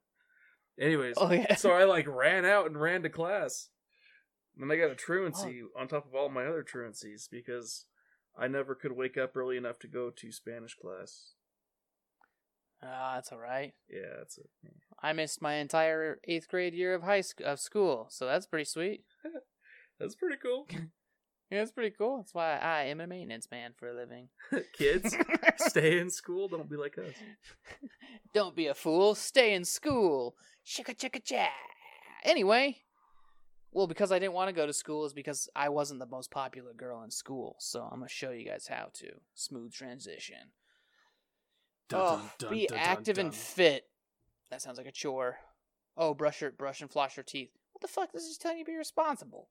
Anyways, 0.82 1.14
oh, 1.18 1.32
yeah. 1.32 1.56
so 1.56 1.72
I 1.72 1.84
like 1.84 2.08
ran 2.08 2.44
out 2.44 2.66
and 2.66 2.80
ran 2.80 3.04
to 3.04 3.10
class. 3.10 3.70
And 4.60 4.72
I 4.72 4.76
got 4.76 4.92
a 4.92 4.96
truancy 4.96 5.62
Oh. 5.64 5.80
on 5.80 5.88
top 5.88 6.06
of 6.08 6.16
all 6.16 6.28
my 6.30 6.46
other 6.46 6.64
truancies 6.64 7.30
because 7.30 7.86
I 8.38 8.48
never 8.48 8.76
could 8.76 8.92
wake 8.94 9.18
up 9.18 9.38
early 9.38 9.58
enough 9.58 9.78
to 9.80 9.88
go 9.88 10.10
to 10.10 10.32
Spanish 10.32 10.76
class. 10.76 11.34
Ah, 12.84 13.14
that's 13.16 13.32
all 13.32 13.38
right. 13.40 13.74
Yeah, 13.90 14.16
that's 14.18 14.40
it. 14.40 14.50
I 15.02 15.14
missed 15.14 15.42
my 15.42 15.54
entire 15.56 16.20
eighth 16.28 16.48
grade 16.50 16.74
year 16.74 16.96
of 16.96 17.04
high 17.04 17.22
school 17.22 17.46
of 17.46 17.60
school, 17.60 18.08
so 18.10 18.26
that's 18.26 18.48
pretty 18.48 18.66
sweet. 18.66 19.04
That's 20.00 20.16
pretty 20.16 20.38
cool. 20.42 20.68
Yeah, 21.52 21.60
that's 21.60 21.72
pretty 21.74 21.94
cool. 21.98 22.18
That's 22.18 22.34
why 22.34 22.58
I 22.58 22.84
am 22.84 23.02
a 23.02 23.08
maintenance 23.08 23.50
man 23.52 23.74
for 23.76 23.90
a 23.90 23.94
living. 23.94 24.30
Kids, 24.74 25.18
stay 25.58 26.00
in 26.00 26.10
school. 26.10 26.48
Don't 26.48 26.70
be 26.70 26.78
like 26.78 26.98
us. 26.98 27.14
Don't 28.34 28.56
be 28.56 28.68
a 28.68 28.74
fool. 28.74 29.16
Stay 29.16 29.54
in 29.54 29.66
school. 29.66 30.36
Chicka 30.66 30.96
chicka 30.96 31.22
cha. 31.22 31.50
Anyway, 32.24 32.78
well, 33.74 33.86
because 33.86 34.14
I 34.14 34.20
didn't 34.20 34.32
want 34.34 34.48
to 34.48 34.54
go 34.54 34.66
to 34.66 34.72
school 34.72 35.04
is 35.04 35.14
because 35.14 35.50
I 35.54 35.68
wasn't 35.68 36.00
the 36.00 36.06
most 36.06 36.32
popular 36.32 36.72
girl 36.74 37.04
in 37.04 37.12
school. 37.12 37.58
So 37.60 37.82
I'm 37.82 38.00
gonna 38.00 38.08
show 38.08 38.32
you 38.32 38.46
guys 38.46 38.68
how 38.68 38.88
to 38.94 39.10
smooth 39.36 39.74
transition. 39.74 40.54
oh, 41.92 42.32
be 42.50 42.70
active 42.74 43.18
and 43.18 43.36
fit. 43.36 43.88
That 44.52 44.62
sounds 44.62 44.78
like 44.78 44.88
a 44.88 44.92
chore. 44.92 45.38
Oh, 45.98 46.14
brush 46.14 46.40
your 46.40 46.52
brush 46.52 46.80
and 46.80 46.90
floss 46.90 47.18
your 47.18 47.26
teeth. 47.26 47.52
What 47.74 47.82
the 47.82 47.90
fuck? 47.90 48.14
This 48.14 48.24
is 48.24 48.38
telling 48.38 48.60
you 48.60 48.64
to 48.64 48.72
be 48.72 48.78
responsible. 48.78 49.50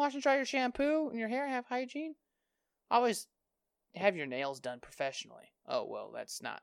Wash 0.00 0.14
and 0.14 0.22
dry 0.22 0.36
your 0.36 0.46
shampoo 0.46 1.10
and 1.10 1.18
your 1.18 1.28
hair. 1.28 1.46
Have 1.46 1.66
hygiene. 1.66 2.14
Always 2.90 3.26
have 3.94 4.16
your 4.16 4.24
nails 4.24 4.58
done 4.58 4.80
professionally. 4.80 5.52
Oh 5.68 5.84
well, 5.86 6.10
that's 6.10 6.42
not 6.42 6.62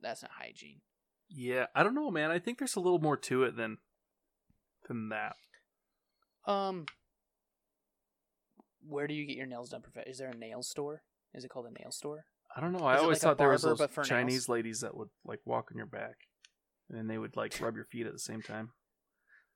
that's 0.00 0.22
not 0.22 0.30
hygiene. 0.30 0.80
Yeah, 1.28 1.66
I 1.74 1.82
don't 1.82 1.94
know, 1.94 2.10
man. 2.10 2.30
I 2.30 2.38
think 2.38 2.56
there's 2.58 2.76
a 2.76 2.80
little 2.80 2.98
more 2.98 3.18
to 3.18 3.42
it 3.42 3.54
than 3.54 3.76
than 4.88 5.10
that. 5.10 5.36
Um, 6.46 6.86
where 8.88 9.06
do 9.06 9.12
you 9.12 9.26
get 9.26 9.36
your 9.36 9.44
nails 9.46 9.68
done? 9.68 9.82
Prof- 9.82 10.06
is 10.06 10.16
there 10.16 10.30
a 10.30 10.34
nail 10.34 10.62
store? 10.62 11.02
Is 11.34 11.44
it 11.44 11.50
called 11.50 11.66
a 11.66 11.82
nail 11.82 11.90
store? 11.90 12.24
I 12.56 12.62
don't 12.62 12.72
know. 12.72 12.86
I 12.86 12.94
Is 12.94 13.02
always 13.02 13.16
like 13.16 13.22
thought 13.22 13.36
there 13.36 13.50
was 13.50 13.62
barber, 13.62 13.88
those 13.94 14.08
Chinese 14.08 14.32
nails? 14.32 14.48
ladies 14.48 14.80
that 14.80 14.96
would 14.96 15.10
like 15.26 15.40
walk 15.44 15.68
on 15.70 15.76
your 15.76 15.84
back, 15.84 16.16
and 16.88 16.96
then 16.96 17.08
they 17.08 17.18
would 17.18 17.36
like 17.36 17.60
rub 17.60 17.76
your 17.76 17.84
feet 17.84 18.06
at 18.06 18.14
the 18.14 18.18
same 18.18 18.40
time. 18.40 18.70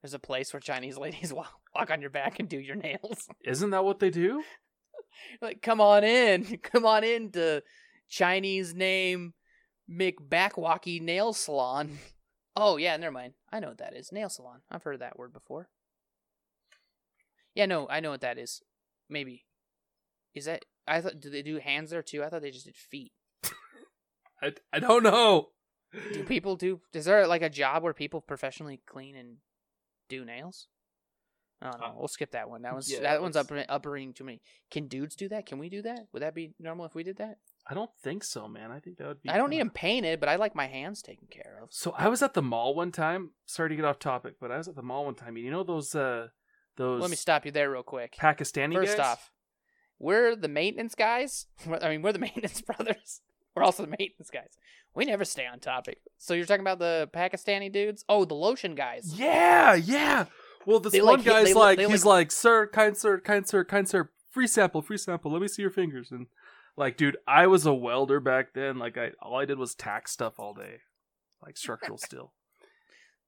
There's 0.05 0.13
a 0.13 0.19
place 0.19 0.53
where 0.53 0.61
Chinese 0.61 0.99
ladies 0.99 1.33
walk, 1.33 1.51
walk 1.75 1.91
on 1.91 2.03
your 2.03 2.11
back 2.11 2.39
and 2.39 2.47
do 2.47 2.61
your 2.61 2.77
nails. 2.77 3.27
Isn't 3.43 3.71
that 3.71 3.87
what 3.87 4.01
they 4.01 4.11
do? 4.11 4.43
like, 5.41 5.63
come 5.63 5.81
on 5.81 6.05
in, 6.05 6.59
come 6.63 6.85
on 6.85 7.05
in 7.05 7.33
to 7.33 7.63
Chinese 8.11 8.75
name 8.75 9.33
McBackwalkie 9.91 11.01
Nail 11.01 11.33
Salon. 11.33 11.97
Oh 12.55 12.77
yeah, 12.77 12.99
never 12.99 13.13
mind. 13.13 13.33
I 13.51 13.61
know 13.61 13.69
what 13.69 13.79
that 13.79 13.97
is. 13.97 14.13
Nail 14.13 14.29
salon. 14.29 14.61
I've 14.71 14.83
heard 14.83 15.01
that 15.01 15.19
word 15.19 15.33
before. 15.33 15.71
Yeah, 17.55 17.65
no, 17.65 17.89
I 17.89 18.01
know 18.01 18.11
what 18.11 18.21
that 18.21 18.37
is. 18.37 18.61
Maybe. 19.09 19.47
Is 20.35 20.45
that? 20.45 20.67
I 20.87 21.01
thought. 21.01 21.19
Do 21.19 21.31
they 21.31 21.43
do 21.43 21.57
hands 21.57 21.91
there 21.91 22.03
too? 22.03 22.23
I 22.23 22.29
thought 22.29 22.43
they 22.43 22.51
just 22.51 22.67
did 22.67 22.77
feet. 22.77 23.13
I, 24.43 24.53
I 24.71 24.81
don't 24.81 25.03
know. 25.03 25.49
Do 26.13 26.25
people 26.25 26.57
do? 26.57 26.81
Is 26.93 27.07
there 27.07 27.27
like 27.27 27.43
a 27.43 27.49
job 27.49 27.83
where 27.83 27.95
people 27.95 28.21
professionally 28.21 28.81
clean 28.87 29.17
and 29.17 29.39
do 30.19 30.25
nails? 30.25 30.69
I 31.63 31.71
don't 31.71 31.81
know. 31.81 31.87
Uh, 31.87 31.93
we'll 31.97 32.09
skip 32.09 32.33
that 32.33 32.51
one. 32.51 32.63
That 32.63 32.75
was 32.75 32.91
yeah, 32.91 33.01
that 33.01 33.23
one's 33.23 33.37
up 33.37 33.49
uppering 33.49 34.15
too 34.15 34.25
many. 34.25 34.43
Can 34.71 34.87
dudes 34.87 35.17
do 35.17 35.29
that? 35.29 35.47
Can 35.47 35.59
we 35.59 35.69
do 35.69 35.83
that? 35.83 36.09
Would 36.13 36.23
that 36.23 36.35
be 36.35 36.53
normal 36.59 36.85
if 36.85 36.95
we 36.95 37.03
did 37.03 37.17
that? 37.19 37.39
I 37.67 37.73
don't 37.73 37.91
think 38.03 38.25
so, 38.25 38.47
man. 38.47 38.71
I 38.71 38.81
think 38.81 38.99
that 38.99 39.07
would 39.07 39.23
be. 39.23 39.31
I 39.31 39.39
don't 39.39 39.49
need 39.49 39.61
them 39.61 39.71
painted, 39.71 40.21
but 40.21 40.29
I 40.29 40.37
like 40.37 40.55
my 40.55 40.67
hands 40.67 41.01
taken 41.01 41.27
care 41.31 41.61
of. 41.63 41.71
So 41.73 41.95
I 41.97 42.09
was 42.09 42.23
at 42.23 42.35
the 42.35 42.43
mall 42.43 42.75
one 42.75 42.93
time. 42.93 43.31
Sorry 43.47 43.71
to 43.71 43.77
get 43.77 43.85
off 43.85 43.99
topic, 43.99 44.35
but 44.41 44.51
I 44.51 44.59
was 44.59 44.69
at 44.69 44.75
the 44.75 44.83
mall 44.83 45.07
one 45.07 45.15
time. 45.15 45.37
You 45.39 45.51
know 45.51 45.65
those 45.65 45.95
uh 45.95 46.29
those 46.77 47.01
Let 47.01 47.11
me 47.11 47.17
stop 47.17 47.47
you 47.47 47.53
there 47.53 47.71
real 47.71 47.83
quick. 47.83 48.17
Pakistani 48.21 48.75
First 48.75 48.99
guys? 48.99 49.07
off, 49.07 49.31
we're 49.99 50.37
the 50.37 50.49
maintenance 50.49 50.95
guys. 50.95 51.47
I 51.83 51.89
mean, 51.89 52.03
we're 52.03 52.13
the 52.13 52.19
maintenance 52.29 52.61
brothers. 52.61 53.23
We're 53.55 53.63
also 53.63 53.85
the 53.85 53.95
maintenance 53.99 54.31
guys. 54.31 54.57
We 54.95 55.05
never 55.05 55.25
stay 55.25 55.47
on 55.47 55.61
topic. 55.61 55.99
So 56.19 56.35
you're 56.35 56.47
talking 56.47 56.61
about 56.61 56.79
the 56.79 57.09
Pakistani 57.13 57.71
dudes? 57.73 58.05
Oh, 58.09 58.25
the 58.25 58.35
lotion 58.35 58.75
guys. 58.75 59.13
Yeah, 59.19 59.75
yeah. 59.75 60.27
Well, 60.67 60.81
this 60.81 60.93
They, 60.93 61.03
one 61.03 61.17
like, 61.19 61.25
guy's 61.25 61.47
they- 61.49 61.55
like, 61.55 61.79
they, 61.79 61.89
he's 61.89 62.05
like, 62.05 62.31
sir, 62.33 62.67
kind 62.69 62.97
sir, 62.97 63.21
kind 63.21 63.47
sir, 63.47 63.65
kind 63.65 63.89
sir, 63.89 64.11
free 64.31 64.47
sample, 64.47 64.83
free 64.83 64.99
sample. 64.99 65.31
Let 65.33 65.43
me 65.43 65.49
see 65.49 65.63
your 65.63 65.71
fingers. 65.71 66.11
And 66.11 66.27
like, 66.77 66.97
dude, 66.97 67.17
I 67.27 67.47
was 67.49 67.67
a 67.67 67.75
welder 67.75 68.19
back 68.21 68.55
then. 68.55 68.79
Like, 68.79 68.97
I 68.97 69.11
all 69.21 69.37
I 69.39 69.45
did 69.45 69.59
was 69.59 69.75
tack 69.75 70.09
stuff 70.09 70.35
all 70.39 70.55
day, 70.55 70.79
like 71.45 71.57
structural 71.57 71.99
steel. 71.99 72.33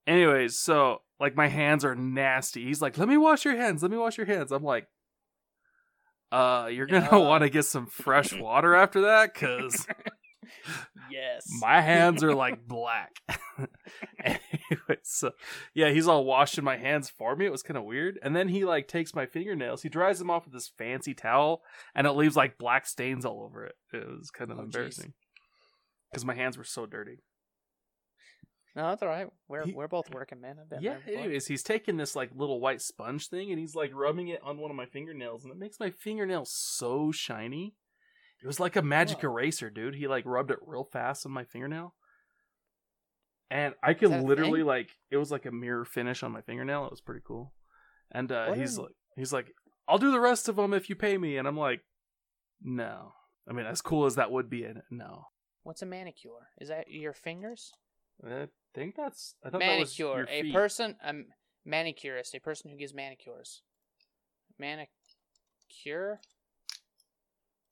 Anyways, 0.06 0.58
so 0.58 1.02
like 1.18 1.34
my 1.36 1.48
hands 1.48 1.84
are 1.84 1.94
nasty. 1.94 2.64
He's 2.64 2.80
like, 2.80 2.96
let 2.96 3.08
me 3.08 3.16
wash 3.16 3.44
your 3.44 3.56
hands. 3.56 3.82
Let 3.82 3.90
me 3.90 3.96
wash 3.98 4.16
your 4.16 4.26
hands. 4.26 4.52
I'm 4.52 4.62
like, 4.62 4.86
uh, 6.32 6.68
you're 6.72 6.86
gonna 6.86 7.08
No. 7.10 7.20
want 7.20 7.42
to 7.42 7.50
get 7.50 7.64
some 7.64 7.86
fresh 7.86 8.32
water 8.38 8.74
after 8.74 9.02
that, 9.02 9.34
cause 9.34 9.86
Yes. 11.10 11.46
my 11.60 11.80
hands 11.80 12.22
are 12.22 12.34
like 12.34 12.66
black. 12.66 13.16
anyway, 14.22 14.98
so 15.02 15.32
yeah, 15.74 15.90
he's 15.90 16.06
all 16.08 16.24
washing 16.24 16.64
my 16.64 16.76
hands 16.76 17.10
for 17.10 17.34
me. 17.36 17.46
It 17.46 17.52
was 17.52 17.62
kind 17.62 17.76
of 17.78 17.84
weird. 17.84 18.18
And 18.22 18.34
then 18.34 18.48
he 18.48 18.64
like 18.64 18.88
takes 18.88 19.14
my 19.14 19.26
fingernails, 19.26 19.82
he 19.82 19.88
dries 19.88 20.18
them 20.18 20.30
off 20.30 20.44
with 20.44 20.54
this 20.54 20.70
fancy 20.78 21.14
towel, 21.14 21.62
and 21.94 22.06
it 22.06 22.12
leaves 22.12 22.36
like 22.36 22.58
black 22.58 22.86
stains 22.86 23.24
all 23.24 23.42
over 23.42 23.64
it. 23.64 23.74
It 23.92 24.06
was 24.06 24.30
kind 24.30 24.50
of 24.50 24.58
Oh, 24.58 24.62
embarrassing 24.62 25.14
because 26.10 26.24
my 26.24 26.34
hands 26.34 26.56
were 26.58 26.64
so 26.64 26.86
dirty. 26.86 27.18
No, 28.76 28.88
that's 28.90 29.02
all 29.02 29.08
right. 29.08 29.26
We're 29.48 29.64
He- 29.64 29.72
we're 29.72 29.88
both 29.88 30.10
working, 30.14 30.40
man. 30.40 30.58
I've 30.60 30.68
been 30.70 30.82
Yeah. 30.82 30.98
Anyways, 31.06 31.46
he's 31.46 31.62
taking 31.64 31.96
this 31.96 32.14
like 32.14 32.30
little 32.34 32.60
white 32.60 32.80
sponge 32.82 33.28
thing 33.28 33.50
and 33.50 33.58
he's 33.58 33.74
like 33.74 33.90
rubbing 33.94 34.28
it 34.28 34.40
on 34.42 34.58
one 34.58 34.70
of 34.70 34.76
my 34.76 34.86
fingernails, 34.86 35.42
and 35.44 35.52
it 35.52 35.58
makes 35.58 35.80
my 35.80 35.90
fingernails 35.90 36.52
so 36.52 37.10
shiny. 37.10 37.74
It 38.42 38.46
was 38.46 38.60
like 38.60 38.76
a 38.76 38.82
magic 38.82 39.22
Whoa. 39.22 39.30
eraser, 39.30 39.70
dude. 39.70 39.94
He 39.94 40.06
like 40.06 40.24
rubbed 40.26 40.50
it 40.50 40.58
real 40.62 40.84
fast 40.84 41.24
on 41.26 41.32
my 41.32 41.44
fingernail. 41.44 41.94
And 43.50 43.74
I 43.82 43.94
could 43.94 44.10
literally 44.10 44.60
thing? 44.60 44.66
like 44.66 44.90
it 45.10 45.16
was 45.16 45.30
like 45.30 45.46
a 45.46 45.52
mirror 45.52 45.84
finish 45.84 46.22
on 46.22 46.32
my 46.32 46.42
fingernail. 46.42 46.84
It 46.86 46.90
was 46.90 47.00
pretty 47.00 47.22
cool. 47.26 47.54
And 48.12 48.30
uh 48.30 48.46
What 48.48 48.58
he's 48.58 48.78
like 48.78 48.92
he's 49.16 49.32
like, 49.32 49.52
"I'll 49.88 49.98
do 49.98 50.10
the 50.10 50.20
rest 50.20 50.48
of 50.48 50.56
them 50.56 50.74
if 50.74 50.88
you 50.90 50.96
pay 50.96 51.16
me." 51.16 51.36
And 51.38 51.46
I'm 51.48 51.56
like, 51.56 51.80
"No." 52.60 53.14
I 53.48 53.52
mean, 53.52 53.66
as 53.66 53.80
cool 53.80 54.04
as 54.06 54.16
that 54.16 54.32
would 54.32 54.50
be, 54.50 54.66
no. 54.90 55.28
What's 55.62 55.80
a 55.82 55.86
manicure? 55.86 56.48
Is 56.60 56.68
that 56.68 56.90
your 56.90 57.14
fingers? 57.14 57.72
Think 58.76 58.94
that's 58.96 59.34
I 59.44 59.50
thought 59.50 59.60
that 59.60 59.78
was 59.78 59.98
Manicure. 59.98 60.16
your 60.18 60.48
A 60.50 60.52
person, 60.52 60.96
a 61.02 61.14
manicurist, 61.68 62.34
a 62.34 62.40
person 62.40 62.70
who 62.70 62.76
gives 62.76 62.92
manicures. 62.94 63.62
Manicure. 64.58 66.20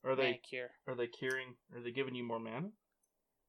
Are 0.05 0.17
they 0.17 0.23
Manicure. 0.25 0.71
are 0.89 0.95
they 0.95 1.07
curing? 1.07 1.55
Are 1.75 1.81
they 1.83 1.91
giving 1.93 2.15
you 2.15 2.25
more 2.25 2.39
mana? 2.41 2.69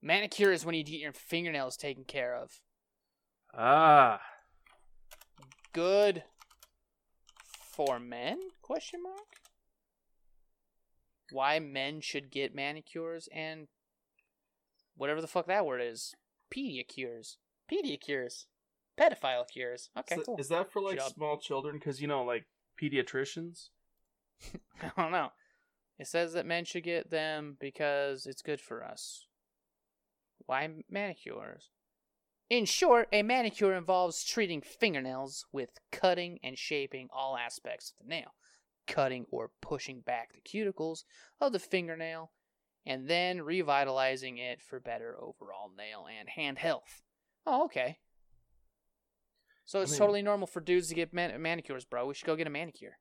Manicure 0.01 0.51
is 0.51 0.65
when 0.65 0.75
you 0.75 0.83
get 0.83 0.99
your 0.99 1.11
fingernails 1.13 1.75
taken 1.77 2.03
care 2.03 2.35
of. 2.35 2.59
Ah, 3.57 4.21
Good 5.73 6.23
for 7.71 7.99
men? 7.99 8.39
Question 8.61 9.01
mark. 9.03 9.39
Why 11.31 11.59
men 11.59 11.99
should 12.01 12.31
get 12.31 12.55
manicures 12.55 13.27
and 13.33 13.67
whatever 14.95 15.19
the 15.21 15.27
fuck 15.27 15.47
that 15.47 15.65
word 15.65 15.81
is. 15.81 16.13
Pedicures. 16.53 17.35
Pedicures. 17.71 18.45
Pedophile 18.97 19.47
cures. 19.47 19.89
Okay, 19.97 20.15
is, 20.15 20.19
that- 20.19 20.25
cool. 20.25 20.37
is 20.39 20.47
that 20.49 20.71
for 20.71 20.81
like 20.81 20.97
Job. 20.97 21.11
small 21.11 21.37
children? 21.37 21.77
Because 21.77 22.01
you 22.01 22.07
know, 22.07 22.23
like 22.23 22.45
pediatricians. 22.81 23.69
I 24.81 25.01
don't 25.01 25.11
know. 25.11 25.29
It 25.97 26.07
says 26.07 26.33
that 26.33 26.45
men 26.45 26.65
should 26.65 26.83
get 26.83 27.09
them 27.09 27.55
because 27.59 28.25
it's 28.25 28.41
good 28.41 28.59
for 28.59 28.83
us. 28.83 29.27
Why 30.45 30.69
manicures? 30.89 31.69
In 32.49 32.65
short, 32.65 33.07
a 33.11 33.23
manicure 33.23 33.73
involves 33.73 34.23
treating 34.23 34.61
fingernails 34.61 35.45
with 35.51 35.69
cutting 35.91 36.37
and 36.43 36.57
shaping 36.57 37.07
all 37.11 37.37
aspects 37.37 37.91
of 37.91 37.97
the 38.05 38.09
nail, 38.09 38.35
cutting 38.87 39.25
or 39.31 39.51
pushing 39.61 40.01
back 40.01 40.29
the 40.33 40.41
cuticles 40.41 41.05
of 41.41 41.53
the 41.53 41.59
fingernail, 41.59 42.31
and 42.85 43.07
then 43.09 43.41
revitalizing 43.41 44.37
it 44.37 44.61
for 44.61 44.79
better 44.79 45.15
overall 45.19 45.71
nail 45.75 46.05
and 46.07 46.29
hand 46.29 46.59
health. 46.59 47.01
Oh, 47.45 47.65
okay. 47.65 47.99
So 49.65 49.79
I 49.79 49.83
it's 49.83 49.91
mean- 49.91 49.99
totally 49.99 50.21
normal 50.21 50.47
for 50.47 50.59
dudes 50.61 50.89
to 50.89 50.95
get 50.95 51.13
man- 51.13 51.41
manicures, 51.41 51.85
bro. 51.85 52.05
We 52.07 52.13
should 52.13 52.25
go 52.27 52.35
get 52.35 52.47
a 52.47 52.51
manicure. 52.51 52.97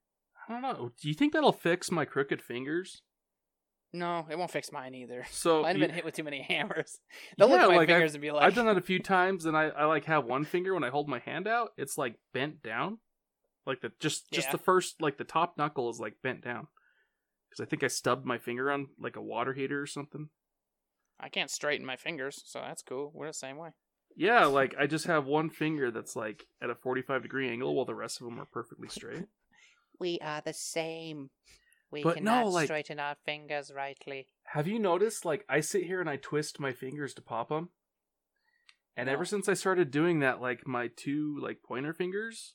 I 0.49 0.53
don't 0.53 0.63
know. 0.63 0.91
Do 1.01 1.09
you 1.09 1.15
think 1.15 1.33
that'll 1.33 1.53
fix 1.53 1.91
my 1.91 2.05
crooked 2.05 2.43
fingers? 2.43 3.03
No, 3.93 4.27
it 4.29 4.37
won't 4.37 4.51
fix 4.51 4.73
mine 4.73 4.95
either. 4.95 5.25
So 5.31 5.65
I've 5.65 5.79
been 5.79 5.91
hit 5.91 6.05
with 6.05 6.15
too 6.15 6.25
many 6.25 6.43
hammers. 6.49 6.99
They'll 7.39 7.49
look 7.49 7.61
at 7.61 7.69
my 7.69 7.77
like, 7.77 7.89
I've- 7.89 7.93
fingers 7.95 8.15
and 8.15 8.23
be 8.23 8.31
like, 8.33 8.43
I've 8.45 8.55
done 8.55 8.67
that 8.67 8.77
a 8.77 8.83
few 8.83 8.99
times, 8.99 9.45
and 9.47 9.57
I, 9.57 9.67
I 9.69 9.85
like 9.85 10.05
have 10.07 10.25
one 10.25 10.45
finger 10.45 10.75
when 10.75 10.85
I 10.85 10.91
hold 10.91 11.09
my 11.09 11.21
hand 11.21 11.47
out, 11.47 11.71
it's 11.77 11.97
like 11.97 12.17
bent 12.33 12.63
down, 12.63 12.99
like 13.67 13.81
the 13.81 13.93
just 14.01 14.31
just 14.33 14.49
Yeah. 14.49 14.53
the 14.53 14.59
first 14.59 15.01
like 15.01 15.17
the 15.17 15.25
top 15.25 15.57
knuckle 15.57 15.89
is 15.91 16.01
like 16.01 16.15
bent 16.23 16.43
down, 16.43 16.67
because 17.49 17.63
I 17.65 17.69
think 17.69 17.85
I 17.85 17.89
stubbed 17.89 18.27
my 18.27 18.37
finger 18.39 18.71
on 18.73 18.89
like 18.99 19.17
a 19.17 19.23
water 19.23 19.53
heater 19.55 19.81
or 19.81 19.87
something. 19.87 20.29
I 21.21 21.29
can't 21.29 21.51
straighten 21.51 21.87
my 21.87 21.97
fingers, 21.97 22.43
so 22.45 22.61
that's 22.61 22.83
cool. 22.83 23.13
We're 23.15 23.29
the 23.29 23.33
same 23.33 23.57
way. 23.59 23.71
Yeah, 24.17 24.47
like 24.47 24.75
I 24.79 24.87
just 24.87 25.07
have 25.07 25.27
one 25.27 25.51
finger 25.51 25.91
that's 25.91 26.15
like 26.17 26.47
at 26.63 26.71
a 26.71 26.75
forty-five 26.75 27.23
degree 27.23 27.49
angle, 27.51 27.75
while 27.75 27.85
the 27.85 27.95
rest 27.95 28.21
of 28.21 28.27
them 28.27 28.39
are 28.41 28.47
perfectly 28.47 28.89
straight. 28.89 29.25
We 30.01 30.19
are 30.23 30.41
the 30.45 30.53
same. 30.53 31.31
We 31.93 32.03
But 32.03 32.17
no, 32.23 32.33
cannot 32.33 32.53
like- 32.53 32.67
straighten 32.67 32.99
our 32.99 33.15
fingers 33.25 33.71
rightly. 33.73 34.27
Have 34.47 34.67
you 34.67 34.81
noticed? 34.81 35.25
Like 35.25 35.45
I 35.49 35.61
sit 35.61 35.85
here 35.85 36.01
and 36.01 36.11
I 36.11 36.17
twist 36.17 36.59
my 36.59 36.73
fingers 36.73 37.15
to 37.15 37.23
pop 37.23 37.49
them, 37.51 37.69
and 38.97 39.07
No. 39.07 39.13
ever 39.13 39.25
since 39.25 39.49
I 39.49 39.55
started 39.55 39.91
doing 39.93 40.19
that, 40.19 40.41
like 40.41 40.67
my 40.67 40.89
two 40.97 41.39
like 41.41 41.59
pointer 41.63 41.93
fingers 41.95 42.55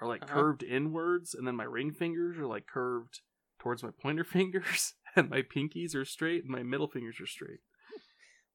are 0.00 0.08
like 0.08 0.24
Uh-huh. 0.24 0.34
curved 0.34 0.62
inwards, 0.64 1.32
and 1.32 1.46
then 1.46 1.54
my 1.54 1.64
ring 1.64 1.92
fingers 1.92 2.36
are 2.38 2.46
like 2.46 2.66
curved 2.66 3.20
towards 3.60 3.82
my 3.84 3.90
pointer 4.02 4.24
fingers, 4.36 4.94
and 5.14 5.30
my 5.30 5.42
pinkies 5.42 5.94
are 5.94 6.04
straight, 6.04 6.42
and 6.42 6.50
my 6.50 6.64
middle 6.64 6.88
fingers 6.88 7.20
are 7.20 7.26
straight. 7.26 7.60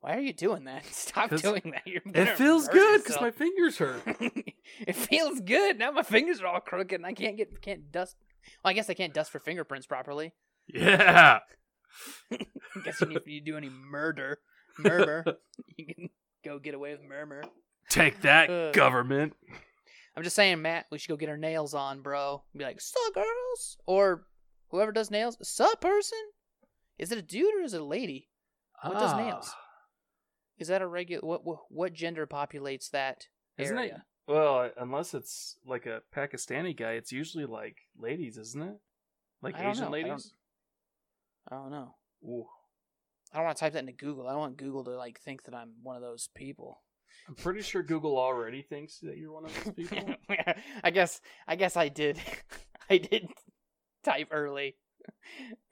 Why 0.05 0.17
are 0.17 0.21
you 0.21 0.33
doing 0.33 0.65
that? 0.65 0.85
Stop 0.91 1.31
doing 1.31 1.63
that. 1.73 1.81
You're 1.87 2.03
It 2.05 2.37
feels 2.37 2.67
good 2.67 3.01
because 3.03 3.19
my 3.19 3.31
fingers 3.31 3.79
hurt. 3.79 4.03
it 4.79 4.95
feels 4.95 5.39
good. 5.39 5.79
Now 5.79 5.89
my 5.89 6.03
fingers 6.03 6.41
are 6.41 6.45
all 6.47 6.59
crooked 6.59 6.93
and 6.93 7.07
I 7.07 7.13
can't 7.13 7.35
get 7.35 7.59
can't 7.59 7.91
dust. 7.91 8.15
Well, 8.63 8.69
I 8.69 8.73
guess 8.73 8.87
I 8.87 8.93
can't 8.93 9.15
dust 9.15 9.31
for 9.31 9.39
fingerprints 9.39 9.87
properly. 9.87 10.33
Yeah. 10.73 11.39
I 12.31 12.37
guess 12.83 12.99
you 13.01 13.07
need, 13.07 13.17
if 13.17 13.27
you 13.27 13.39
do 13.41 13.55
any 13.57 13.69
murder, 13.69 14.39
murmur, 14.77 15.23
you 15.77 15.85
can 15.87 16.09
go 16.43 16.59
get 16.59 16.73
away 16.75 16.91
with 16.91 17.01
murmur. 17.03 17.43
Take 17.89 18.21
that, 18.21 18.49
Uh. 18.49 18.71
government. 18.71 19.33
I'm 20.17 20.23
just 20.23 20.35
saying, 20.35 20.61
Matt, 20.61 20.85
we 20.91 20.97
should 20.97 21.09
go 21.09 21.17
get 21.17 21.29
our 21.29 21.37
nails 21.37 21.73
on, 21.73 22.01
bro. 22.01 22.43
Be 22.57 22.63
like, 22.63 22.81
sup, 22.81 23.13
girls? 23.13 23.77
Or 23.85 24.25
whoever 24.69 24.91
does 24.91 25.09
nails, 25.11 25.37
sup, 25.41 25.81
person? 25.81 26.17
Is 26.97 27.11
it 27.11 27.17
a 27.19 27.23
dude 27.23 27.53
or 27.55 27.61
is 27.61 27.73
it 27.73 27.81
a 27.81 27.85
lady? 27.85 28.29
What 28.83 28.93
does 28.99 29.15
nails? 29.15 29.53
Is 30.57 30.67
that 30.69 30.81
a 30.81 30.87
regular? 30.87 31.25
What 31.25 31.45
what, 31.45 31.59
what 31.69 31.93
gender 31.93 32.25
populates 32.27 32.89
that 32.91 33.27
Isn't 33.57 33.77
it? 33.77 33.81
area? 33.81 34.05
Well, 34.27 34.57
uh, 34.59 34.69
unless 34.77 35.13
it's 35.13 35.57
like 35.65 35.85
a 35.85 36.01
Pakistani 36.15 36.75
guy, 36.75 36.93
it's 36.93 37.11
usually 37.11 37.45
like 37.45 37.77
ladies, 37.97 38.37
isn't 38.37 38.61
it? 38.63 38.77
Like 39.41 39.55
Asian 39.55 39.65
know. 39.65 39.69
I 39.69 39.73
don't- 39.73 39.91
ladies. 39.91 40.33
I 41.51 41.55
don't 41.55 41.71
know. 41.71 41.95
Ooh. 42.23 42.47
I 43.31 43.37
don't 43.37 43.45
want 43.45 43.57
to 43.57 43.59
type 43.59 43.73
that 43.73 43.79
into 43.79 43.91
Google. 43.91 44.27
I 44.27 44.31
don't 44.31 44.39
want 44.39 44.57
Google 44.57 44.83
to 44.85 44.91
like 44.91 45.19
think 45.19 45.43
that 45.43 45.53
I'm 45.53 45.73
one 45.83 45.95
of 45.95 46.01
those 46.01 46.29
people. 46.33 46.81
I'm 47.27 47.35
pretty 47.35 47.61
sure 47.61 47.83
Google 47.83 48.17
already 48.17 48.61
thinks 48.61 48.99
that 48.99 49.17
you're 49.17 49.31
one 49.33 49.45
of 49.45 49.63
those 49.63 49.73
people. 49.73 50.15
I 50.83 50.91
guess 50.91 51.21
I 51.47 51.55
guess 51.55 51.75
I 51.75 51.89
did 51.89 52.19
I 52.89 52.97
did 52.97 53.27
type 54.03 54.29
early 54.31 54.77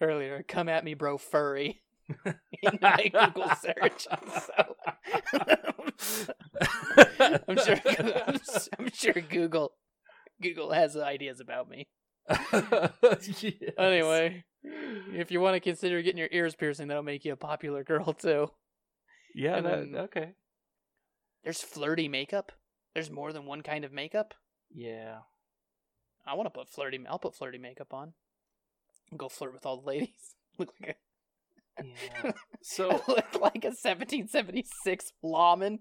earlier. 0.02 0.44
Come 0.48 0.68
at 0.70 0.84
me, 0.84 0.94
bro, 0.94 1.18
furry. 1.18 1.82
in 2.64 2.80
my 2.82 3.12
Google 3.12 3.52
search. 3.62 4.08
So 4.08 4.76
I'm 7.48 7.58
sure 7.58 7.80
I'm, 7.86 8.40
I'm 8.80 8.92
sure 8.92 9.14
Google 9.14 9.72
Google 10.42 10.72
has 10.72 10.98
ideas 10.98 11.40
about 11.40 11.70
me. 11.70 11.88
Yes. 12.30 13.46
Anyway, 13.78 14.44
if 14.64 15.32
you 15.32 15.40
want 15.42 15.56
to 15.56 15.60
consider 15.60 16.02
getting 16.02 16.18
your 16.18 16.30
ears 16.32 16.56
piercing, 16.56 16.88
that'll 16.88 17.04
make 17.04 17.26
you 17.26 17.34
a 17.34 17.38
popular 17.38 17.84
girl 17.84 18.14
too. 18.14 18.50
Yeah, 19.36 19.58
and 19.58 19.66
that, 19.66 20.00
okay. 20.04 20.34
There's 21.44 21.62
flirty 21.62 22.08
makeup. 22.08 22.52
There's 22.94 23.12
more 23.12 23.34
than 23.34 23.46
one 23.46 23.62
kind 23.62 23.84
of 23.84 23.92
makeup. 23.92 24.34
Yeah. 24.74 25.20
I 26.26 26.36
want 26.36 26.46
to 26.46 26.58
put 26.58 26.70
flirty. 26.70 27.00
I'll 27.10 27.20
put 27.20 27.36
flirty 27.36 27.58
makeup 27.58 27.94
on. 27.94 28.14
Go 29.18 29.28
flirt 29.28 29.54
with 29.54 29.66
all 29.66 29.82
the 29.82 29.88
ladies. 29.88 30.36
Look 30.58 30.74
like 30.82 30.98
Yeah. 31.82 32.32
a 32.32 32.34
So 32.62 32.90
look 33.08 33.36
like 33.42 33.64
a 33.66 33.74
1776 33.74 35.14
lawman. 35.22 35.80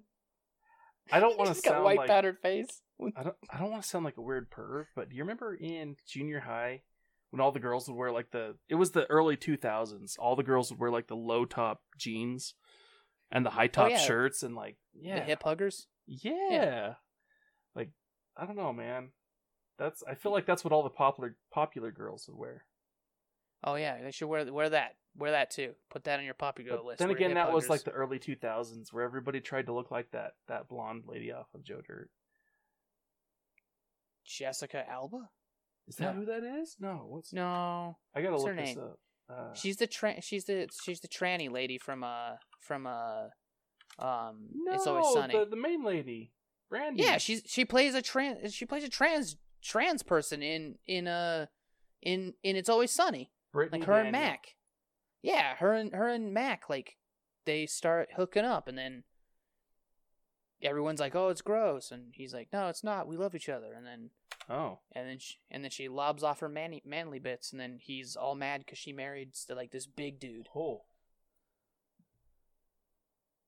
I 1.11 1.21
don't 1.21 1.37
want 1.39 1.49
to 1.49 1.55
He's 1.55 1.63
got 1.63 1.73
sound 1.73 1.85
white 1.85 1.99
like 1.99 2.09
powdered 2.09 2.39
face. 2.41 2.83
I 3.17 3.23
don't 3.23 3.37
I 3.51 3.59
don't 3.59 3.71
want 3.71 3.83
to 3.83 3.89
sound 3.89 4.05
like 4.05 4.17
a 4.17 4.23
weird 4.23 4.51
perv, 4.51 4.87
but 4.95 5.09
do 5.11 5.17
you 5.17 5.23
remember 5.23 5.55
in 5.55 5.97
junior 6.07 6.41
high 6.41 6.83
when 7.31 7.41
all 7.41 7.51
the 7.51 7.59
girls 7.61 7.89
would 7.89 7.97
wear 7.97 8.13
like 8.13 8.31
the 8.31 8.57
it 8.69 8.75
was 8.77 8.93
the 8.93 9.07
early 9.11 9.37
2000s. 9.37 10.15
All 10.19 10.37
the 10.37 10.43
girls 10.43 10.71
would 10.71 10.79
wear 10.79 10.91
like 10.91 11.09
the 11.09 11.17
low 11.17 11.45
top 11.45 11.81
jeans 11.99 12.55
and 13.31 13.45
the 13.45 13.51
high 13.51 13.65
oh, 13.65 13.69
top 13.69 13.87
Oh, 13.87 13.91
yeah. 13.91 13.99
shirts 13.99 14.43
and 14.43 14.55
like 14.55 14.77
yeah, 14.95 15.21
The 15.21 15.25
hip 15.25 15.43
huggers. 15.43 15.87
yeah. 16.07 16.95
Like 17.75 17.91
I 18.37 18.47
don't 18.47 18.57
know, 18.57 18.73
man. 18.73 19.11
That's 19.79 20.03
I 20.09 20.15
feel 20.15 20.33
like 20.33 20.47
that's 20.47 20.63
what 20.63 20.73
all 20.73 20.83
the 20.83 20.91
popular 20.91 21.37
popular 21.51 21.91
girls 21.91 22.27
would 22.29 22.39
wear. 22.39 22.65
Oh 23.65 23.75
yeah, 23.77 24.03
they 24.03 24.11
should 24.11 24.29
wear 24.29 24.51
wear 24.53 24.71
that. 24.71 24.97
Wear 25.17 25.33
that 25.33 25.51
too. 25.51 25.75
Put 25.91 26.05
that 26.05 26.19
on 26.19 26.25
your 26.25 26.35
popular 26.35 26.77
But 26.79 26.85
list. 26.87 26.99
then 27.01 27.11
again, 27.11 27.35
that 27.35 27.53
was 27.53 27.69
like 27.69 27.85
the 27.85 27.91
early 27.91 28.19
2000s 28.19 28.93
where 28.93 29.05
everybody 29.05 29.41
tried 29.41 29.67
to 29.67 29.73
look 29.75 29.91
like 29.91 30.11
that 30.13 30.33
that 30.49 30.69
blonde 30.69 31.05
lady 31.07 31.31
off 31.33 31.47
of 31.55 31.63
Joe 31.63 31.81
Dirt. 31.87 32.09
Jessica 34.25 34.89
Alba. 34.89 35.29
Is 35.87 35.97
that 35.97 36.15
No. 36.15 36.21
who 36.21 36.25
that 36.27 36.45
is? 36.45 36.77
No, 36.81 37.05
what's 37.09 37.33
No, 37.33 37.99
I 38.15 38.23
gotta 38.23 38.33
what's 38.33 38.45
look 38.45 38.57
this 38.57 38.77
up. 38.77 38.99
Uh, 39.29 39.53
she's 39.55 39.77
the 39.77 39.87
tra- 39.87 40.21
she's 40.23 40.45
the 40.45 40.69
she's 40.83 41.01
the 41.01 41.09
tranny 41.09 41.51
lady 41.51 41.79
from 41.79 42.05
uh 42.05 42.37
from 42.61 42.87
uh 42.87 43.29
um 43.99 44.49
no, 44.55 44.73
it's 44.75 44.87
always 44.87 45.13
sunny. 45.13 45.35
The, 45.39 45.45
the 45.47 45.57
main 45.57 45.85
lady, 45.85 46.33
Brandy. 46.71 47.03
Yeah, 47.03 47.19
she's 47.19 47.43
she 47.47 47.65
plays 47.65 47.95
a 47.95 48.03
trans 48.03 48.55
she 48.55 48.65
plays 48.67 48.85
a 48.85 48.89
trans 48.89 49.37
trans 49.61 50.03
person 50.03 50.43
in 50.43 50.79
in 50.87 51.07
uh 51.09 51.47
in 52.01 52.35
in 52.43 52.57
It's 52.57 52.69
Always 52.69 52.91
Sunny. 52.91 53.31
Brittany 53.53 53.81
Like 53.81 53.87
her 53.87 54.01
and 54.01 54.13
Mac. 54.13 54.55
Yeah, 55.23 55.57
her 55.57 55.73
and 55.73 55.93
her 55.93 56.09
and 56.09 56.33
Mac 56.33 56.69
like 56.69 56.97
they 57.45 57.67
start 57.67 58.11
hooking 58.17 58.45
up 58.45 58.69
and 58.69 58.77
then 58.77 59.05
everyone's 60.63 61.01
like, 61.01 61.15
"Oh, 61.15 61.29
it's 61.29 61.43
gross." 61.43 61.91
And 61.91 62.13
he's 62.15 62.35
like, 62.35 62.49
"No, 62.53 62.69
it's 62.69 62.85
not. 62.85 63.07
We 63.07 63.17
love 63.17 63.35
each 63.35 63.49
other." 63.49 63.73
And 63.73 63.87
then 63.87 64.11
Oh, 64.49 64.81
and 64.93 65.09
then 65.09 65.19
she, 65.19 65.37
and 65.51 65.63
then 65.63 65.71
she 65.71 65.89
lobs 65.89 66.23
off 66.23 66.41
her 66.41 66.49
manly 66.49 66.83
manly 66.85 67.19
bits 67.19 67.53
and 67.53 67.61
then 67.61 67.79
he's 67.81 68.17
all 68.17 68.35
mad 68.35 68.67
cuz 68.67 68.79
she 68.79 68.93
married 68.93 69.35
to 69.35 69.55
like 69.55 69.71
this 69.71 69.87
big 69.87 70.19
dude. 70.19 70.49
oh, 70.55 70.85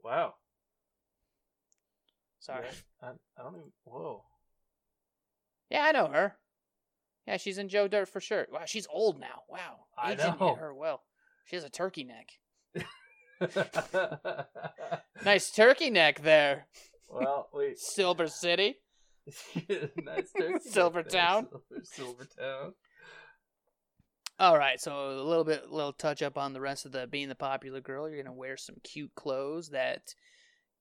wow. 0.02 0.34
Sorry. 2.38 2.66
Yeah, 2.66 3.08
I, 3.08 3.40
I 3.40 3.42
don't 3.42 3.56
even. 3.56 3.72
Whoa. 3.84 4.24
Yeah, 5.70 5.84
I 5.84 5.92
know 5.92 6.08
her. 6.08 6.36
Yeah, 7.26 7.36
she's 7.38 7.58
in 7.58 7.68
Joe 7.68 7.88
Dirt 7.88 8.08
for 8.08 8.20
sure. 8.20 8.46
Wow, 8.52 8.62
she's 8.66 8.86
old 8.92 9.18
now. 9.18 9.42
Wow, 9.48 9.86
I 9.96 10.12
Aging 10.12 10.36
know. 10.38 10.56
her 10.56 10.74
well. 10.74 11.02
She 11.46 11.56
has 11.56 11.64
a 11.64 11.70
turkey 11.70 12.04
neck. 12.04 12.30
Nice 15.24 15.50
turkey 15.50 15.90
neck 15.90 16.20
there, 16.22 16.66
well, 17.08 17.48
wait. 17.52 17.78
Silver 17.94 18.26
City. 18.28 18.76
nice 19.56 20.30
turkey. 20.38 20.68
Silvertown. 20.68 21.48
Silver, 21.82 22.26
Town. 22.38 22.74
All 24.38 24.58
right, 24.58 24.80
so 24.80 25.10
a 25.10 25.22
little 25.22 25.44
bit, 25.44 25.70
little 25.70 25.92
touch 25.92 26.20
up 26.22 26.36
on 26.36 26.52
the 26.52 26.60
rest 26.60 26.84
of 26.84 26.92
the 26.92 27.06
being 27.06 27.28
the 27.28 27.34
popular 27.34 27.80
girl. 27.80 28.08
You're 28.08 28.22
gonna 28.22 28.34
wear 28.34 28.56
some 28.56 28.76
cute 28.82 29.14
clothes 29.14 29.70
that 29.70 30.14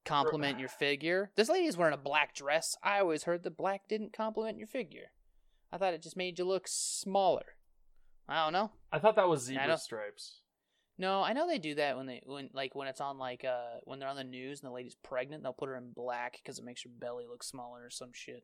complement 0.06 0.60
your 0.60 0.70
figure. 0.70 1.32
This 1.36 1.50
lady 1.50 1.68
is 1.68 1.78
wearing 1.78 1.94
a 1.94 1.98
black 1.98 2.36
dress. 2.36 2.76
I 2.84 3.00
always 3.00 3.24
heard 3.24 3.44
that 3.44 3.58
black 3.58 3.88
didn't 3.88 4.14
complement 4.14 4.58
your 4.58 4.68
figure. 4.68 5.12
I 5.74 5.78
thought 5.80 5.96
it 5.96 6.04
just 6.04 6.16
made 6.16 6.38
you 6.38 6.46
look 6.46 6.68
smaller. 6.68 7.56
I 8.30 8.44
don't 8.44 8.54
know. 8.54 8.70
I 8.92 9.00
thought 9.00 9.16
that 9.16 9.28
was 9.28 9.42
zebra 9.42 9.80
stripes. 9.80 10.42
No, 11.00 11.24
I 11.24 11.34
know 11.34 11.48
they 11.48 11.58
do 11.58 11.74
that 11.76 11.98
when 11.98 12.06
they 12.06 12.22
when 12.28 12.52
like 12.54 12.76
when 12.76 12.88
it's 12.88 13.02
on 13.02 13.18
like 13.18 13.44
uh 13.44 13.80
when 13.86 13.98
they're 13.98 14.08
on 14.08 14.16
the 14.16 14.24
news 14.24 14.62
and 14.62 14.70
the 14.70 14.74
lady's 14.74 14.96
pregnant, 15.04 15.42
they'll 15.42 15.52
put 15.52 15.70
her 15.70 15.76
in 15.76 15.92
black 15.92 16.34
because 16.34 16.60
it 16.60 16.64
makes 16.64 16.84
her 16.84 16.92
belly 16.96 17.26
look 17.28 17.44
smaller 17.44 17.84
or 17.84 17.90
some 17.90 18.12
shit. 18.14 18.44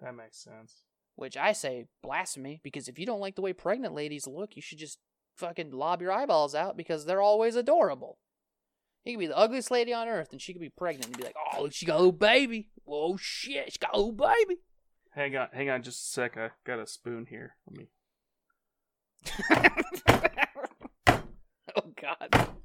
That 0.00 0.14
makes 0.14 0.38
sense. 0.42 0.84
Which 1.16 1.36
I 1.36 1.52
say 1.52 1.84
blasphemy 2.02 2.62
because 2.64 2.88
if 2.88 2.98
you 2.98 3.04
don't 3.04 3.20
like 3.20 3.36
the 3.36 3.42
way 3.42 3.52
pregnant 3.52 3.92
ladies 3.92 4.26
look, 4.26 4.56
you 4.56 4.62
should 4.62 4.78
just 4.78 4.98
fucking 5.36 5.72
lob 5.72 6.00
your 6.00 6.12
eyeballs 6.12 6.54
out 6.54 6.78
because 6.78 7.04
they're 7.04 7.20
always 7.20 7.56
adorable. 7.56 8.16
You 9.04 9.12
could 9.12 9.20
be 9.20 9.26
the 9.26 9.36
ugliest 9.36 9.70
lady 9.70 9.92
on 9.92 10.08
earth 10.08 10.32
and 10.32 10.40
she 10.40 10.54
could 10.54 10.62
be 10.62 10.70
pregnant 10.70 11.08
and 11.08 11.18
be 11.18 11.24
like, 11.24 11.36
"Oh, 11.54 11.68
she 11.68 11.84
got 11.84 11.96
a 11.96 11.98
little 11.98 12.12
baby. 12.12 12.70
Whoa, 12.84 13.18
shit, 13.18 13.74
she 13.74 13.78
got 13.78 13.94
a 13.94 13.98
little 13.98 14.12
baby." 14.12 14.62
Hang 15.20 15.36
on, 15.36 15.48
hang 15.52 15.68
on, 15.68 15.82
just 15.82 16.00
a 16.00 16.06
sec. 16.06 16.38
I 16.38 16.48
got 16.66 16.78
a 16.78 16.86
spoon 16.86 17.26
here. 17.28 17.56
Let 17.66 17.76
me. 17.76 17.90
oh 21.76 21.92
God. 22.00 22.56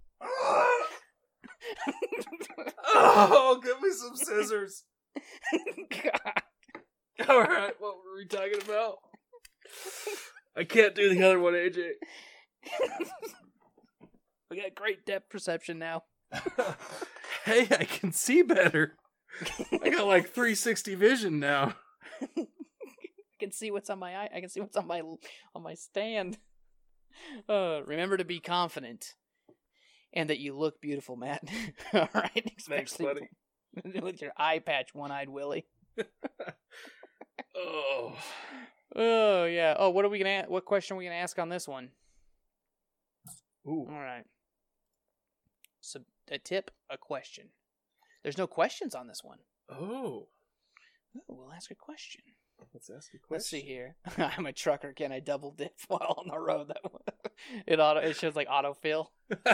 oh, 2.96 3.60
give 3.62 3.82
me 3.82 3.90
some 3.92 4.16
scissors. 4.16 4.86
God. 5.90 6.44
All 7.28 7.42
right, 7.42 7.74
what 7.78 7.98
were 7.98 8.16
we 8.16 8.26
talking 8.26 8.62
about? 8.64 9.00
I 10.56 10.64
can't 10.64 10.96
do 10.96 11.14
the 11.14 11.24
other 11.24 11.42
one, 11.42 11.56
AJ. 11.56 11.90
We 14.50 14.62
got 14.62 14.76
great 14.76 15.06
depth 15.06 15.30
perception 15.30 15.78
now. 15.80 16.04
hey, 17.44 17.68
I 17.72 17.84
can 17.84 18.14
see 18.14 18.44
better. 18.44 18.96
I 19.84 19.90
got 19.90 20.08
like 20.08 20.30
360 20.30 20.96
vision 20.96 21.42
now. 21.42 21.76
I 22.22 22.48
can 23.40 23.52
see 23.52 23.72
what's 23.72 23.90
on 23.90 24.00
my 24.00 24.16
eye. 24.16 24.30
I 24.36 24.40
can 24.40 24.50
see 24.50 24.60
what's 24.62 24.78
on 24.78 24.88
my 24.88 25.02
on 25.02 25.64
my 25.64 25.74
stand. 25.74 26.38
Uh, 27.48 27.80
remember 27.86 28.18
to 28.18 28.26
be 28.26 28.42
confident, 28.42 29.14
and 30.12 30.30
that 30.30 30.38
you 30.40 30.54
look 30.54 30.82
beautiful, 30.82 31.16
Matt. 31.16 31.48
All 31.94 32.10
right, 32.14 32.30
Thanks, 32.34 32.64
especially 32.64 33.30
with 34.02 34.22
your 34.22 34.34
eye 34.36 34.60
patch, 34.60 34.94
one-eyed 34.94 35.30
Willie. 35.30 35.66
Oh, 37.56 38.18
Oh 38.94 39.46
yeah. 39.46 39.76
Oh, 39.80 39.92
what 39.92 40.04
are 40.04 40.10
we 40.10 40.20
gonna? 40.20 40.44
What 40.50 40.66
question 40.66 40.96
are 40.96 40.98
we 40.98 41.06
gonna 41.06 41.16
ask 41.16 41.40
on 41.40 41.48
this 41.48 41.70
one? 41.70 41.92
ooh, 43.66 43.88
All 43.90 44.00
right. 44.00 44.26
So 45.80 46.02
a 46.30 46.38
tip, 46.38 46.70
a 46.90 46.98
question. 46.98 47.48
There's 48.24 48.38
no 48.38 48.48
questions 48.48 48.94
on 48.94 49.08
this 49.08 49.24
one. 49.24 49.40
oh. 49.70 50.28
Ooh, 51.16 51.22
we'll 51.28 51.52
ask 51.54 51.72
a 51.72 51.76
question. 51.76 52.22
Let's 52.74 52.90
ask 52.90 53.14
a 53.14 53.18
question. 53.18 53.34
Let's 53.36 53.50
see 53.50 53.62
here. 53.62 53.96
I'm 54.18 54.46
a 54.46 54.54
trucker. 54.54 54.94
Can 54.94 55.12
I 55.12 55.20
double 55.20 55.52
dip 55.52 55.74
while 55.88 56.16
on 56.18 56.28
the 56.30 56.40
road? 56.40 56.70
That 56.70 56.82
it 57.68 57.80
auto 57.80 58.00
it 58.02 58.16
shows 58.16 58.36
like 58.36 58.48
autofill. 58.48 59.08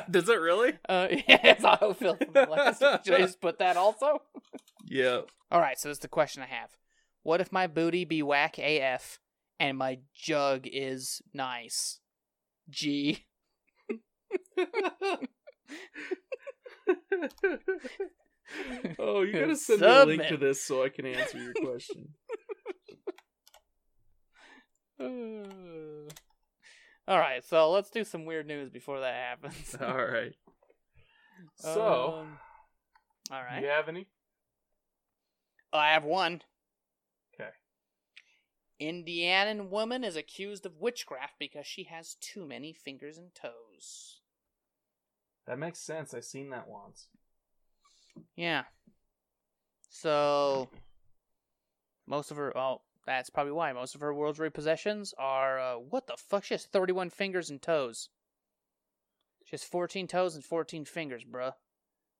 Does 0.09 0.29
it 0.29 0.39
really? 0.39 0.73
Uh, 0.87 1.07
yeah, 1.09 1.39
it's 1.43 1.63
autofill. 1.63 2.17
from 2.23 2.33
the 2.33 2.47
last- 2.49 3.05
Should 3.05 3.15
I 3.15 3.19
just 3.19 3.41
put 3.41 3.59
that 3.59 3.77
also? 3.77 4.21
Yeah. 4.85 5.21
All 5.51 5.59
right. 5.61 5.79
So 5.79 5.89
that's 5.89 5.99
the 5.99 6.07
question 6.07 6.43
I 6.43 6.47
have. 6.47 6.69
What 7.23 7.41
if 7.41 7.51
my 7.51 7.67
booty 7.67 8.05
be 8.05 8.23
whack 8.23 8.57
AF 8.59 9.19
and 9.59 9.77
my 9.77 9.99
jug 10.15 10.65
is 10.65 11.21
nice? 11.33 11.99
G. 12.69 13.25
oh, 18.99 19.21
you 19.21 19.33
gotta 19.33 19.55
send 19.55 19.81
me 19.81 19.87
a 19.87 20.05
link 20.05 20.27
to 20.27 20.37
this 20.37 20.61
so 20.63 20.83
I 20.83 20.89
can 20.89 21.05
answer 21.05 21.37
your 21.37 21.53
question. 21.53 22.09
All 27.07 27.19
right. 27.19 27.43
So 27.43 27.71
let's 27.71 27.89
do 27.89 28.03
some 28.03 28.25
weird 28.25 28.45
news 28.47 28.69
before 28.69 28.99
that 28.99 29.15
happens. 29.15 29.75
All 29.81 30.05
right. 30.05 30.33
So, 31.55 32.19
Um, 32.19 32.37
all 33.31 33.41
right. 33.41 33.59
do 33.61 33.65
you 33.65 33.71
have 33.71 33.89
any? 33.89 34.05
I 35.73 35.93
have 35.93 36.03
one. 36.03 36.43
Okay. 37.33 37.49
Indianan 38.79 39.69
woman 39.71 40.03
is 40.03 40.15
accused 40.15 40.67
of 40.67 40.77
witchcraft 40.79 41.33
because 41.39 41.65
she 41.65 41.85
has 41.85 42.15
too 42.21 42.45
many 42.45 42.73
fingers 42.73 43.17
and 43.17 43.33
toes. 43.33 44.19
That 45.47 45.57
makes 45.57 45.79
sense. 45.79 46.13
I've 46.13 46.25
seen 46.25 46.51
that 46.51 46.67
once. 46.67 47.07
Yeah. 48.35 48.63
So 49.89 50.69
most 52.07 52.31
of 52.31 52.37
her 52.37 52.55
oh, 52.57 52.81
that's 53.05 53.29
probably 53.29 53.53
why 53.53 53.73
most 53.73 53.95
of 53.95 54.01
her 54.01 54.13
world's 54.13 54.39
rare 54.39 54.49
possessions 54.51 55.13
are 55.17 55.59
uh, 55.59 55.75
what 55.75 56.07
the 56.07 56.17
fuck? 56.17 56.43
She 56.43 56.53
has 56.53 56.65
thirty-one 56.65 57.09
fingers 57.09 57.49
and 57.49 57.61
toes. 57.61 58.09
She 59.45 59.51
has 59.51 59.63
fourteen 59.63 60.07
toes 60.07 60.35
and 60.35 60.43
fourteen 60.43 60.85
fingers, 60.85 61.23
bruh. 61.23 61.53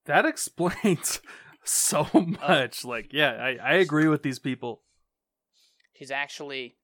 That 0.06 0.26
explains 0.26 1.22
so 1.64 2.08
much. 2.14 2.84
like, 2.84 3.14
yeah, 3.14 3.32
I, 3.34 3.58
I 3.62 3.74
agree 3.76 4.08
with 4.08 4.24
these 4.24 4.40
people. 4.40 4.82
She's 5.94 6.12
actually 6.12 6.76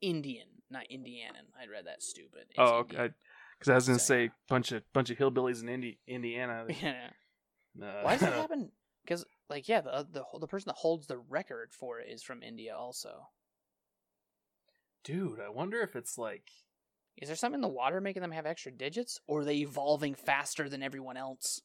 Indian, 0.00 0.46
not 0.70 0.84
Indianan. 0.90 1.46
I 1.60 1.70
read 1.70 1.86
that 1.86 2.02
stupid. 2.02 2.44
It's 2.50 2.58
oh, 2.58 2.78
okay. 2.78 3.10
Because 3.58 3.70
I 3.70 3.74
was 3.74 3.86
gonna 3.86 3.98
Sorry. 3.98 4.28
say 4.28 4.32
bunch 4.48 4.72
of 4.72 4.82
bunch 4.92 5.10
of 5.10 5.18
hillbillies 5.18 5.62
in 5.62 5.68
Indi- 5.68 5.98
Indiana. 6.06 6.66
Yeah. 6.82 7.10
Uh, 7.82 8.02
Why 8.02 8.12
does 8.12 8.20
that 8.20 8.32
happen? 8.40 8.70
Because, 9.04 9.24
like, 9.48 9.68
yeah, 9.68 9.80
the 9.82 10.06
the 10.10 10.24
the 10.40 10.46
person 10.46 10.68
that 10.68 10.76
holds 10.76 11.06
the 11.06 11.18
record 11.18 11.70
for 11.72 12.00
it 12.00 12.08
is 12.10 12.22
from 12.22 12.42
India. 12.42 12.74
Also, 12.76 13.28
Dude, 15.04 15.38
I 15.40 15.48
wonder 15.50 15.80
if 15.82 15.94
it's 15.94 16.18
like 16.18 16.48
is 17.16 17.28
there 17.28 17.36
something 17.36 17.58
in 17.58 17.62
the 17.62 17.68
water 17.68 18.00
making 18.00 18.22
them 18.22 18.32
have 18.32 18.46
extra 18.46 18.72
digits, 18.72 19.20
or 19.26 19.40
are 19.40 19.44
they 19.44 19.56
evolving 19.58 20.14
faster 20.14 20.68
than 20.68 20.82
everyone 20.82 21.16
else? 21.16 21.60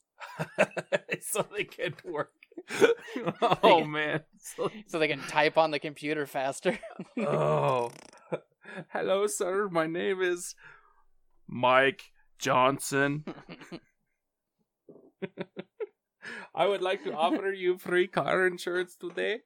so 1.21 1.45
they 1.55 1.63
can 1.63 1.93
work. 2.05 2.31
oh 3.63 3.83
man. 3.83 4.21
So- 4.37 4.69
So 4.87 4.99
they 4.99 5.07
can 5.07 5.19
type 5.21 5.57
on 5.57 5.71
the 5.71 5.79
computer 5.79 6.25
faster. 6.27 6.77
oh. 7.17 7.91
Hello, 8.93 9.27
sir. 9.27 9.67
My 9.69 9.87
name 9.87 10.21
is 10.21 10.55
Mike 11.47 12.03
Johnson. 12.39 13.25
I 16.53 16.67
would 16.67 16.81
like 16.81 17.03
to 17.05 17.13
offer 17.13 17.51
you 17.51 17.77
free 17.77 18.07
car 18.07 18.47
insurance 18.47 18.95
today. 18.95 19.39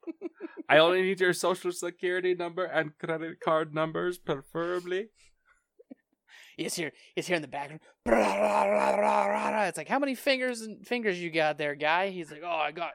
I 0.68 0.78
only 0.78 1.02
need 1.02 1.20
your 1.20 1.34
social 1.34 1.72
security 1.72 2.34
number 2.34 2.66
and 2.66 2.98
credit 2.98 3.40
card 3.40 3.74
numbers, 3.74 4.18
preferably. 4.18 5.10
It's 6.58 6.76
here. 6.76 6.92
It's 7.16 7.28
here 7.28 7.36
in 7.36 7.42
the 7.42 7.48
background. 7.48 7.82
It's 9.68 9.78
like, 9.78 9.90
how 9.90 10.00
many 10.00 10.16
fingers 10.16 10.62
and 10.62 10.86
fingers 10.86 11.20
you 11.20 11.30
got 11.30 11.58
there, 11.58 11.76
guy? 11.76 12.10
He's 12.10 12.32
like, 12.32 12.42
oh, 12.44 12.48
I 12.48 12.72
got 12.72 12.92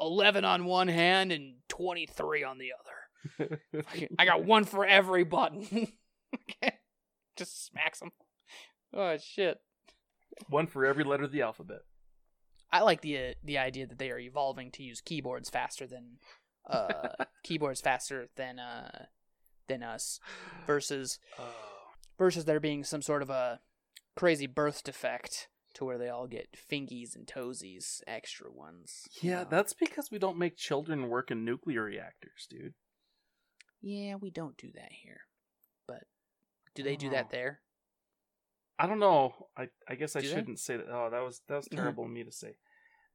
eleven 0.00 0.44
on 0.44 0.64
one 0.64 0.88
hand 0.88 1.32
and 1.32 1.56
twenty 1.68 2.06
three 2.06 2.42
on 2.44 2.58
the 2.58 2.70
other. 2.80 3.60
I 4.18 4.24
got 4.24 4.44
one 4.44 4.64
for 4.64 4.86
every 4.86 5.24
button. 5.24 5.66
okay, 6.34 6.78
just 7.36 7.66
smacks 7.66 8.00
him. 8.00 8.10
Oh 8.94 9.16
shit! 9.18 9.58
One 10.48 10.66
for 10.66 10.86
every 10.86 11.04
letter 11.04 11.24
of 11.24 11.32
the 11.32 11.42
alphabet. 11.42 11.80
I 12.72 12.80
like 12.80 13.00
the 13.02 13.18
uh, 13.18 13.34
the 13.44 13.58
idea 13.58 13.86
that 13.86 13.98
they 13.98 14.10
are 14.10 14.18
evolving 14.18 14.70
to 14.72 14.82
use 14.82 15.00
keyboards 15.00 15.50
faster 15.50 15.86
than 15.86 16.18
uh 16.68 17.08
keyboards 17.44 17.80
faster 17.80 18.28
than 18.36 18.58
uh 18.58 19.06
than 19.68 19.82
us 19.82 20.18
versus 20.66 21.18
Oh. 21.38 21.44
versus 22.18 22.44
there 22.44 22.60
being 22.60 22.84
some 22.84 23.02
sort 23.02 23.22
of 23.22 23.30
a 23.30 23.60
crazy 24.16 24.46
birth 24.46 24.82
defect 24.84 25.48
to 25.74 25.84
where 25.86 25.96
they 25.98 26.08
all 26.10 26.26
get 26.26 26.48
fingies 26.70 27.16
and 27.16 27.26
toesies, 27.26 28.02
extra 28.06 28.50
ones. 28.50 29.08
you 29.20 29.30
Yeah, 29.30 29.42
know. 29.44 29.48
that's 29.50 29.72
because 29.72 30.10
we 30.10 30.18
don't 30.18 30.36
make 30.36 30.56
children 30.56 31.08
work 31.08 31.30
in 31.30 31.44
nuclear 31.46 31.82
reactors, 31.84 32.46
dude. 32.50 32.74
yeah, 33.80 34.16
we 34.16 34.30
don't 34.30 34.56
do 34.58 34.70
that 34.74 34.92
here. 34.92 35.22
But 35.88 36.04
do 36.74 36.82
they 36.82 36.96
do 36.96 37.08
Oh. 37.08 37.12
that 37.12 37.30
there? 37.30 37.60
I 38.82 38.86
don't 38.88 38.98
know. 38.98 39.32
I 39.56 39.68
I 39.88 39.94
guess 39.94 40.16
I 40.16 40.22
Do 40.22 40.26
shouldn't 40.26 40.58
say 40.58 40.76
that. 40.76 40.86
Oh, 40.90 41.08
that 41.08 41.22
was 41.22 41.40
that 41.46 41.54
was 41.54 41.68
terrible 41.68 42.04
of 42.04 42.10
me 42.10 42.24
to 42.24 42.32
say. 42.32 42.56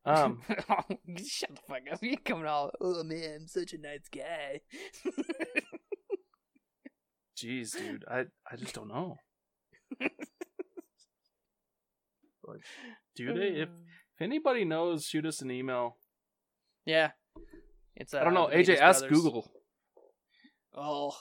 Um, 0.06 0.42
Shut 0.48 1.50
the 1.50 1.58
fuck 1.68 1.82
up! 1.92 2.00
You're 2.02 2.16
coming 2.24 2.46
all, 2.46 2.72
oh 2.80 3.04
man, 3.04 3.40
I'm 3.42 3.48
such 3.48 3.74
a 3.74 3.78
nice 3.78 4.08
guy. 4.10 4.62
jeez, 7.38 7.78
dude, 7.78 8.06
I 8.10 8.28
I 8.50 8.56
just 8.56 8.74
don't 8.74 8.88
know. 8.88 9.18
Like, 10.00 10.14
do 13.18 13.34
they? 13.34 13.60
If 13.60 13.70
if 14.16 14.22
anybody 14.22 14.64
knows, 14.64 15.04
shoot 15.04 15.26
us 15.26 15.42
an 15.42 15.52
email. 15.52 15.98
yeah, 16.86 17.12
it's 17.98 18.14
uh, 18.14 18.20
I 18.20 18.24
don't 18.24 18.34
know. 18.34 18.48
the 18.50 18.56
AJ, 18.56 18.80
ask 18.80 19.02
brothers. 19.02 19.22
Google. 19.22 19.52
Oh, 20.74 21.14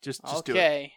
Just 0.00 0.22
just 0.22 0.44
do 0.44 0.54
it. 0.54 0.92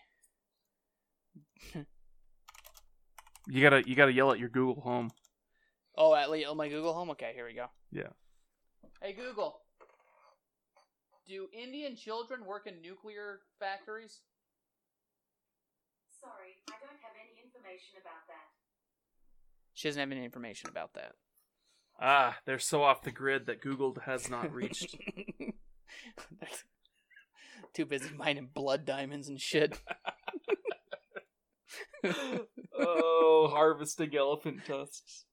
Okay. 3.50 3.58
You 3.58 3.62
gotta 3.62 3.84
you 3.88 3.96
gotta 3.96 4.14
yell 4.14 4.32
at 4.32 4.40
your 4.40 4.50
Google 4.50 4.82
Home. 4.82 5.12
Oh, 5.98 6.16
at 6.16 6.30
least 6.30 6.48
on 6.48 6.58
my 6.58 6.70
Google 6.70 6.94
Home. 6.94 7.10
Okay, 7.12 7.32
here 7.36 7.46
we 7.46 7.54
go. 7.54 7.68
Yeah. 7.92 8.08
Hey 9.02 9.14
Google, 9.14 9.62
do 11.28 11.48
Indian 11.54 11.96
children 11.96 12.46
work 12.46 12.68
in 12.68 12.82
nuclear 12.82 13.42
factories? 13.60 14.22
Sorry, 16.20 16.56
I 16.70 16.74
don't 16.80 17.00
have 17.02 17.14
any 17.20 17.42
information 17.44 17.98
about 18.00 18.28
that. 18.28 18.48
She 19.74 19.88
doesn't 19.88 20.00
have 20.00 20.12
any 20.12 20.24
information 20.24 20.70
about 20.70 20.94
that. 20.94 21.14
Ah, 22.00 22.38
they're 22.46 22.60
so 22.60 22.84
off 22.84 23.04
the 23.04 23.12
grid 23.12 23.46
that 23.46 23.62
Google 23.62 23.96
has 24.06 24.30
not 24.30 24.54
reached. 24.54 24.96
Too 27.74 27.86
busy 27.86 28.10
mining 28.16 28.50
blood 28.54 28.86
diamonds 28.86 29.30
and 29.30 29.40
shit. 29.40 29.80
oh, 32.78 33.50
harvesting 33.52 34.16
elephant 34.16 34.62
tusks. 34.68 35.26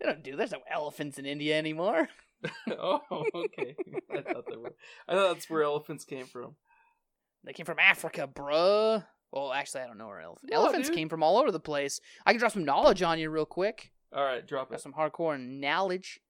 They 0.00 0.06
don't 0.06 0.22
do. 0.22 0.36
There's 0.36 0.52
no 0.52 0.60
elephants 0.70 1.18
in 1.18 1.26
India 1.26 1.58
anymore. 1.58 2.08
oh, 2.70 3.00
okay. 3.34 3.74
I 4.12 4.20
thought 4.22 4.44
they 4.48 4.56
were. 4.56 4.74
I 5.08 5.14
thought 5.14 5.34
that's 5.34 5.50
where 5.50 5.62
elephants 5.64 6.04
came 6.04 6.26
from. 6.26 6.54
They 7.44 7.52
came 7.52 7.66
from 7.66 7.78
Africa, 7.80 8.28
bruh. 8.32 9.04
Well, 9.32 9.52
actually, 9.52 9.82
I 9.82 9.86
don't 9.86 9.98
know 9.98 10.06
where 10.06 10.20
elephants. 10.20 10.50
No, 10.50 10.58
elephants 10.58 10.88
dude. 10.88 10.96
came 10.96 11.08
from 11.08 11.22
all 11.22 11.38
over 11.38 11.50
the 11.50 11.60
place. 11.60 12.00
I 12.24 12.32
can 12.32 12.38
drop 12.38 12.52
some 12.52 12.64
knowledge 12.64 13.02
on 13.02 13.18
you 13.18 13.28
real 13.30 13.44
quick. 13.44 13.90
All 14.14 14.24
right, 14.24 14.46
drop 14.46 14.70
Got 14.70 14.76
it. 14.78 14.82
some 14.82 14.94
hardcore 14.94 15.38
knowledge. 15.38 16.20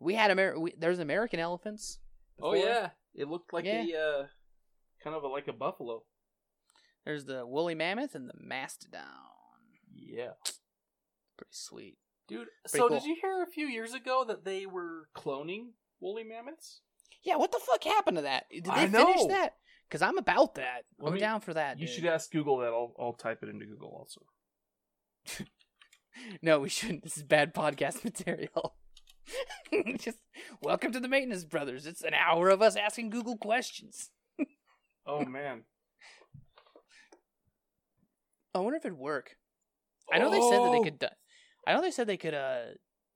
We 0.00 0.14
had 0.14 0.30
Amer- 0.30 0.58
we, 0.58 0.72
There's 0.78 0.98
American 0.98 1.40
elephants. 1.40 1.98
Oh 2.40 2.54
yeah, 2.54 2.90
it 3.14 3.28
looked 3.28 3.52
like 3.52 3.64
Yeah. 3.66 3.84
a 3.84 3.98
uh, 4.20 4.26
kind 5.04 5.14
of 5.14 5.22
a, 5.24 5.28
like 5.28 5.48
a 5.48 5.52
buffalo. 5.52 6.02
There's 7.08 7.24
the 7.24 7.46
woolly 7.46 7.74
mammoth 7.74 8.14
and 8.14 8.28
the 8.28 8.34
mastodon. 8.38 9.00
Yeah, 9.96 10.32
Pretty 11.38 11.48
sweet. 11.52 11.96
dude. 12.28 12.48
Pretty 12.66 12.76
so 12.82 12.88
cool. 12.88 12.98
did 13.00 13.06
you 13.06 13.16
hear 13.18 13.42
a 13.42 13.46
few 13.50 13.66
years 13.66 13.94
ago 13.94 14.26
that 14.28 14.44
they 14.44 14.66
were 14.66 15.08
cloning 15.16 15.68
woolly 16.00 16.22
mammoths? 16.22 16.82
Yeah, 17.24 17.36
what 17.36 17.50
the 17.50 17.60
fuck 17.64 17.82
happened 17.82 18.18
to 18.18 18.24
that? 18.24 18.44
Did 18.50 18.64
they 18.66 18.70
I 18.72 18.88
finish 18.88 18.92
know. 19.22 19.28
that? 19.28 19.54
Because 19.88 20.02
I'm 20.02 20.18
about 20.18 20.56
that. 20.56 20.84
I'm 21.02 21.16
down 21.16 21.40
for 21.40 21.54
that. 21.54 21.78
You 21.80 21.86
dude. 21.86 21.94
should 21.96 22.04
ask 22.04 22.30
Google 22.30 22.58
that. 22.58 22.66
I'll 22.74 22.92
I'll 22.98 23.14
type 23.14 23.38
it 23.42 23.48
into 23.48 23.64
Google 23.64 23.88
also. 23.88 24.20
No, 26.42 26.58
we 26.58 26.68
shouldn't. 26.68 27.04
This 27.04 27.16
is 27.16 27.22
bad 27.22 27.54
podcast 27.54 28.02
material. 28.04 28.74
Just 29.98 30.18
welcome 30.60 30.90
to 30.90 30.98
the 30.98 31.06
Maintenance 31.08 31.44
Brothers. 31.44 31.86
It's 31.86 32.02
an 32.02 32.12
hour 32.12 32.48
of 32.50 32.60
us 32.60 32.74
asking 32.76 33.10
Google 33.10 33.36
questions. 33.38 34.10
Oh 35.06 35.24
man. 35.24 35.62
I 38.58 38.62
wonder 38.64 38.76
if 38.76 38.84
it'd 38.84 38.98
work. 38.98 39.36
I 40.12 40.18
know 40.18 40.30
they 40.30 40.40
said 40.40 40.60
that 40.62 40.70
they 40.72 40.78
Oh! 40.78 40.84
could. 40.84 40.98
Di- 40.98 41.16
I 41.66 41.74
know 41.74 41.82
they 41.82 41.90
said 41.90 42.06
they 42.06 42.16
could. 42.16 42.34
Uh, 42.34 42.62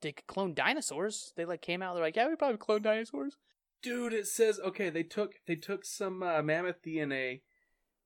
they 0.00 0.12
could 0.12 0.26
clone 0.26 0.54
dinosaurs. 0.54 1.32
They 1.36 1.44
like 1.44 1.62
came 1.62 1.82
out. 1.82 1.94
They're 1.94 2.02
like, 2.04 2.16
yeah, 2.16 2.28
we 2.28 2.36
probably 2.36 2.58
clone 2.58 2.82
dinosaurs. 2.82 3.36
Dude, 3.82 4.12
it 4.12 4.26
says 4.26 4.60
okay. 4.60 4.90
They 4.90 5.02
took 5.02 5.34
they 5.46 5.56
took 5.56 5.84
some 5.84 6.22
uh, 6.22 6.42
mammoth 6.42 6.82
DNA 6.82 7.42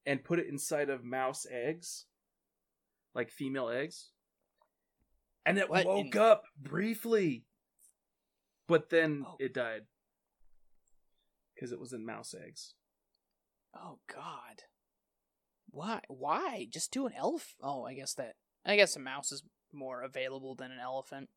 and 0.07 0.25
put 0.25 0.39
it 0.39 0.47
inside 0.49 0.89
of 0.89 1.05
mouse 1.05 1.47
eggs, 1.51 2.07
like 3.15 3.31
female 3.31 3.69
eggs, 3.69 4.11
and 5.45 5.59
it 5.59 5.69
What 5.69 5.85
woke 5.87 6.15
in- 6.15 6.21
up 6.21 6.45
briefly, 6.61 7.45
but 8.69 8.89
then 8.91 9.25
Oh. 9.27 9.37
it 9.41 9.53
died 9.53 9.83
because 11.55 11.73
it 11.73 11.81
was 11.81 11.93
in 11.93 12.07
mouse 12.07 12.35
eggs. 12.35 12.75
Oh 13.75 13.99
God. 14.07 14.63
Why? 15.77 16.01
Why? 16.09 16.67
Just 16.71 16.91
do 16.91 17.05
an 17.07 17.13
elf. 17.15 17.55
Oh, 17.63 17.85
I 17.85 17.93
guess 17.93 18.15
that. 18.15 18.37
I 18.65 18.77
guess 18.77 18.97
a 18.97 18.99
mouse 18.99 19.31
is 19.31 19.43
more 19.75 20.01
available 20.03 20.55
than 20.55 20.71
an 20.73 20.79
elephant. 20.83 21.29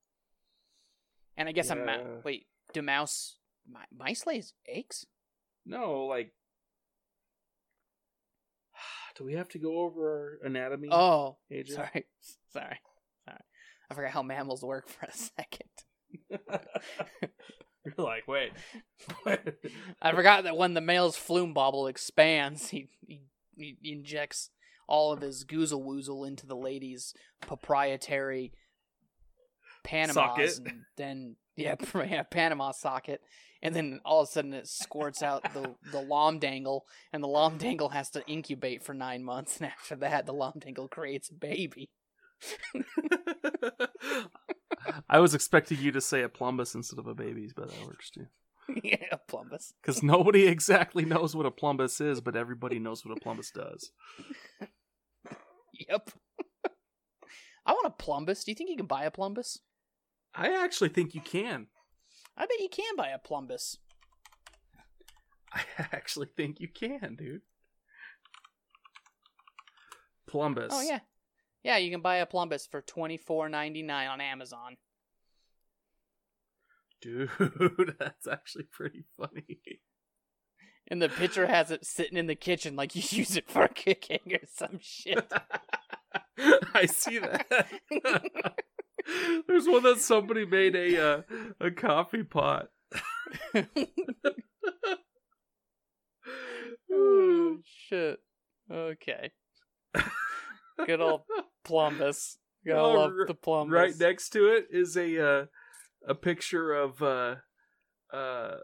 And 1.36 1.50
I 1.50 1.52
guess 1.52 1.70
a 1.70 1.76
Yeah. 1.76 1.84
mouse. 1.84 2.24
Wait, 2.24 2.48
do 2.72 2.82
mouse 2.82 3.36
mi- 3.68 3.80
mice 3.92 4.26
lay 4.26 4.42
eggs? 4.66 5.06
No, 5.66 6.06
like, 6.06 6.32
do 9.18 9.26
we 9.26 9.34
have 9.34 9.50
to 9.50 9.60
go 9.60 9.80
over 9.80 10.40
our 10.42 10.48
anatomy? 10.48 10.88
Oh, 10.90 11.36
AJ? 11.52 11.72
sorry, 11.74 12.06
sorry, 12.54 12.80
sorry. 13.26 13.42
I 13.92 13.94
forgot 13.94 14.12
how 14.12 14.24
mammals 14.24 14.64
work 14.64 14.88
for 14.88 15.06
a 15.06 15.12
second. 15.12 15.70
You're 17.86 17.94
like, 18.06 18.26
wait. 18.28 18.52
I 20.02 20.12
forgot 20.14 20.46
that 20.46 20.56
when 20.56 20.76
the 20.76 20.82
male's 20.82 21.18
flume 21.18 21.54
bobble 21.54 21.88
expands, 21.88 22.70
he, 22.70 22.88
he 23.06 23.24
he 23.60 23.78
injects 23.84 24.50
all 24.88 25.12
of 25.14 25.22
his 25.22 25.46
goozle 25.46 25.86
woozle 25.86 26.28
into 26.28 26.48
the 26.48 26.56
lady's 26.56 27.14
proprietary 27.42 28.52
Socket. 29.86 30.58
and 30.66 30.84
then 30.98 31.36
yeah, 31.56 31.76
yeah, 31.96 32.24
Panama 32.24 32.72
socket, 32.72 33.22
and 33.62 33.76
then 33.76 34.00
all 34.06 34.22
of 34.22 34.30
a 34.30 34.32
sudden 34.32 34.54
it 34.54 34.68
squirts 34.68 35.22
out 35.22 35.44
the 35.54 35.76
the 35.92 36.02
lom 36.02 36.40
dangle, 36.40 36.86
and 37.14 37.24
the 37.24 37.28
lom 37.28 37.58
dangle 37.58 37.90
has 37.90 38.10
to 38.12 38.26
incubate 38.28 38.84
for 38.84 38.94
nine 38.94 39.24
months, 39.24 39.58
and 39.58 39.68
after 39.68 39.96
that, 39.98 40.26
the 40.26 40.34
lom 40.34 40.54
dangle 40.60 40.88
creates 40.88 41.30
a 41.30 41.34
baby. 41.34 41.90
I 45.10 45.20
was 45.20 45.36
expecting 45.36 45.80
you 45.80 45.92
to 45.92 46.02
say 46.02 46.22
a 46.24 46.30
plumbus 46.30 46.76
instead 46.76 47.00
of 47.00 47.08
a 47.08 47.14
baby's, 47.14 47.54
but 47.54 47.70
that 47.70 47.86
works 47.86 48.10
too. 48.10 48.28
yeah, 48.84 49.06
a 49.12 49.18
plumbus. 49.18 49.74
Because 49.82 50.04
nobody 50.04 50.48
exactly 50.48 51.06
knows 51.06 51.36
what 51.36 51.46
a 51.46 51.52
plumbus 51.52 52.02
is, 52.02 52.22
but 52.22 52.36
everybody 52.36 52.80
knows 52.80 53.06
what 53.06 53.18
a 53.18 53.20
plumbus 53.20 53.52
does. 53.52 53.92
Yep. 55.88 56.12
I 57.66 57.74
want 57.74 57.88
a 57.88 58.04
plumbus. 58.04 58.44
Do 58.44 58.52
you 58.52 58.56
think 58.56 58.70
you 58.70 58.78
can 58.78 58.86
buy 58.86 59.06
a 59.06 59.12
plumbus? 59.12 59.60
I 60.34 60.50
actually 60.64 60.90
think 60.90 61.16
you 61.16 61.22
can. 61.22 61.68
I 62.38 62.42
bet 62.42 62.60
you 62.60 62.70
can 62.70 62.96
buy 62.96 63.10
a 63.10 63.20
plumbus. 63.20 63.78
I 65.54 65.62
actually 65.92 66.28
think 66.38 66.60
you 66.60 66.68
can, 66.68 67.16
dude. 67.18 67.42
Plumbus. 70.30 70.70
Oh 70.72 70.82
yeah, 70.82 71.00
yeah. 71.64 71.78
You 71.78 71.90
can 71.90 72.02
buy 72.02 72.18
a 72.18 72.26
plumbus 72.28 72.70
for 72.70 72.82
twenty 72.82 73.18
four 73.18 73.50
ninety 73.50 73.82
nine 73.82 74.08
on 74.08 74.22
Amazon. 74.22 74.78
Dude, 77.02 77.30
that's 78.00 78.28
actually 78.28 78.66
pretty 78.72 79.06
funny. 79.18 79.60
And 80.92 81.02
the 81.02 81.10
pitcher 81.10 81.48
has 81.48 81.72
it 81.72 81.86
sitting 81.86 82.18
in 82.18 82.28
the 82.28 82.36
kitchen 82.36 82.76
like 82.76 82.96
you 82.96 83.04
use 83.18 83.36
it 83.38 83.50
for 83.50 83.68
cooking 83.68 84.20
or 84.34 84.40
some 84.54 84.80
shit. 84.82 85.32
I 86.74 86.86
see 86.86 87.20
that. 87.20 87.68
There's 89.48 89.68
one 89.68 89.84
that 89.84 90.00
somebody 90.00 90.46
made 90.46 90.76
a 90.76 91.02
uh, 91.02 91.22
a 91.60 91.72
coffee 91.72 92.24
pot. 92.24 92.68
oh, 96.92 97.58
shit. 97.64 98.20
Okay. 98.72 99.32
Good 100.86 101.02
old 101.02 101.22
Plumbus. 101.66 102.38
Gotta 102.66 102.80
Oh, 102.80 102.92
love 102.94 103.14
the 103.28 103.34
Plumbus. 103.36 103.72
Right 103.72 103.94
next 104.00 104.30
to 104.32 104.48
it 104.48 104.68
is 104.72 104.96
a 104.98 105.26
uh, 105.42 105.46
a 106.10 106.16
picture 106.16 106.74
of 106.74 107.02
uh 107.02 107.36
uh 108.14 108.56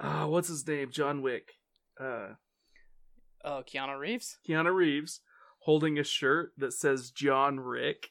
oh, 0.00 0.26
what's 0.28 0.48
his 0.48 0.66
name? 0.66 0.90
John 0.90 1.22
Wick. 1.22 1.52
Uh 2.00 2.30
Oh, 3.44 3.62
Keanu 3.64 3.98
Reeves? 3.98 4.38
Keanu 4.48 4.74
Reeves 4.74 5.20
holding 5.60 5.98
a 5.98 6.04
shirt 6.04 6.52
that 6.58 6.72
says 6.72 7.10
John 7.10 7.60
Rick 7.60 8.08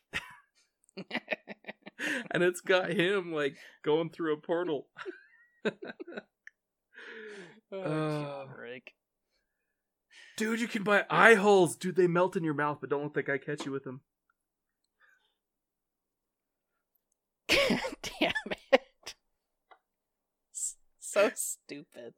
and 2.32 2.44
it's 2.44 2.62
got 2.62 2.92
him 2.92 3.34
like 3.34 3.56
going 3.84 4.10
through 4.10 4.34
a 4.34 4.38
portal. 4.38 4.88
Oh, 7.76 7.82
Uh, 7.82 8.46
Rick. 8.56 8.92
Dude, 10.38 10.60
you 10.62 10.68
can 10.68 10.84
buy 10.84 11.06
eye 11.10 11.34
holes. 11.34 11.76
Dude, 11.76 11.96
they 11.96 12.06
melt 12.06 12.36
in 12.36 12.44
your 12.44 12.54
mouth, 12.54 12.78
but 12.80 12.92
don't 12.92 13.02
let 13.02 13.14
that 13.16 13.26
guy 13.26 13.40
catch 13.40 13.66
you 13.66 13.72
with 13.72 13.84
them. 13.84 14.02
Damn 17.48 18.32
it. 18.72 19.16
S- 20.54 20.76
So 21.14 21.32
stupid. 21.36 22.14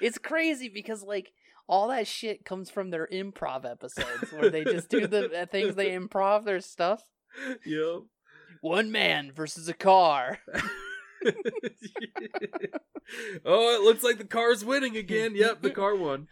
It's 0.00 0.18
crazy 0.18 0.68
because, 0.68 1.02
like, 1.02 1.32
all 1.68 1.88
that 1.88 2.06
shit 2.06 2.44
comes 2.44 2.70
from 2.70 2.90
their 2.90 3.08
improv 3.12 3.64
episodes 3.64 4.32
where 4.32 4.50
they 4.50 4.64
just 4.64 4.88
do 4.88 5.06
the 5.06 5.48
things 5.50 5.74
they 5.74 5.90
improv 5.90 6.44
their 6.44 6.60
stuff. 6.60 7.02
Yep. 7.64 8.02
One 8.60 8.92
man 8.92 9.32
versus 9.34 9.68
a 9.68 9.74
car. 9.74 10.38
oh, 13.44 13.76
it 13.76 13.82
looks 13.82 14.02
like 14.02 14.18
the 14.18 14.24
car's 14.28 14.64
winning 14.64 14.96
again. 14.96 15.36
Yep, 15.36 15.62
the 15.62 15.70
car 15.70 15.94
won. 15.94 16.26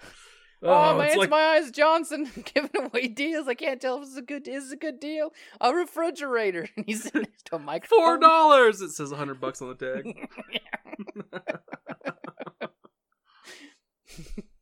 Oh, 0.63 0.69
oh 0.69 0.99
man, 0.99 1.07
it's 1.07 1.15
it's 1.15 1.21
like 1.21 1.31
my 1.31 1.43
eyes, 1.57 1.71
Johnson, 1.71 2.29
giving 2.55 2.71
away 2.85 3.09
deals. 3.09 3.49
I 3.49 3.55
can't 3.55 3.81
tell 3.81 3.97
if 3.97 4.03
this 4.03 4.11
is 4.11 4.17
a 4.19 4.23
good. 4.23 4.47
Is 4.47 4.71
a 4.73 4.77
good 4.77 5.01
deal? 5.01 5.33
A 5.61 5.73
refrigerator. 5.75 6.69
And 6.77 6.85
he's 6.87 7.05
sitting 7.05 7.23
next 7.23 7.47
to 7.47 7.57
a 7.57 7.59
microphone. 7.59 7.99
four 7.99 8.19
dollars. 8.19 8.81
It 8.83 8.91
says 8.91 9.11
a 9.11 9.17
hundred 9.17 9.41
bucks 9.41 9.63
on 9.63 9.69
the 9.69 9.75
tag. 9.75 10.29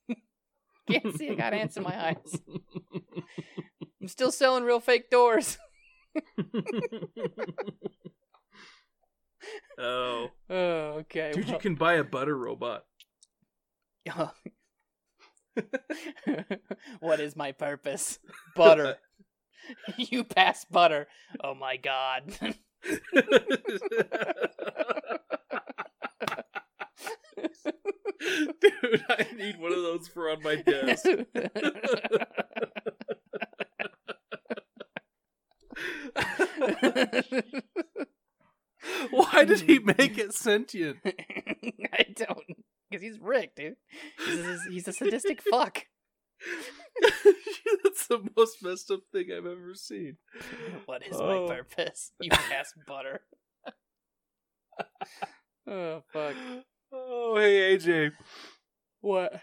Can't 0.91 1.17
see. 1.19 1.31
I 1.31 1.35
gotta 1.35 1.57
answer 1.57 1.81
my 1.81 2.09
eyes. 2.11 2.41
I'm 4.01 4.09
still 4.09 4.31
selling 4.33 4.65
real 4.65 4.81
fake 4.81 5.11
doors. 5.11 5.59
oh, 9.79 10.29
Oh, 10.49 10.55
okay. 11.01 11.33
dude, 11.35 11.49
you 11.49 11.59
can 11.59 11.75
buy 11.75 11.95
a 11.95 12.05
butter 12.05 12.37
robot. 12.37 12.85
what 17.01 17.21
is 17.21 17.37
my 17.37 17.53
purpose? 17.53 18.19
Butter. 18.55 18.97
you 19.97 20.25
pass 20.25 20.65
butter. 20.65 21.07
Oh 21.43 21.55
my 21.55 21.77
god. 21.77 22.35
Dude, 28.61 29.05
I 29.09 29.27
need 29.37 29.59
one 29.59 29.73
of 29.73 29.83
those 29.83 30.09
for 30.09 30.31
on 30.31 30.43
my 30.43 30.57
desk. 30.57 31.07
Why 39.11 39.45
did 39.45 39.61
he 39.61 39.79
make 39.79 40.19
it 40.19 40.33
sentient? 40.35 40.99
I 41.05 42.07
don't. 42.15 42.65
Because 42.91 43.03
he's 43.03 43.19
Rick, 43.21 43.55
dude. 43.57 43.77
He's 44.25 44.45
a, 44.45 44.59
he's 44.71 44.89
a 44.89 44.93
sadistic 44.93 45.43
fuck. 45.51 45.85
That's 47.85 48.07
the 48.07 48.27
most 48.37 48.63
messed 48.63 48.91
up 48.91 49.01
thing 49.13 49.27
I've 49.33 49.47
ever 49.47 49.75
seen. 49.75 50.17
What 50.87 51.07
is 51.07 51.17
Oh. 51.19 51.47
my 51.49 51.57
purpose? 51.57 52.13
You 52.21 52.31
pass 52.31 52.73
butter. 52.87 53.21
oh, 55.67 56.03
fuck. 56.13 56.35
Oh, 56.93 57.37
hey 57.37 57.77
AJ. 57.77 58.13
What? 59.01 59.41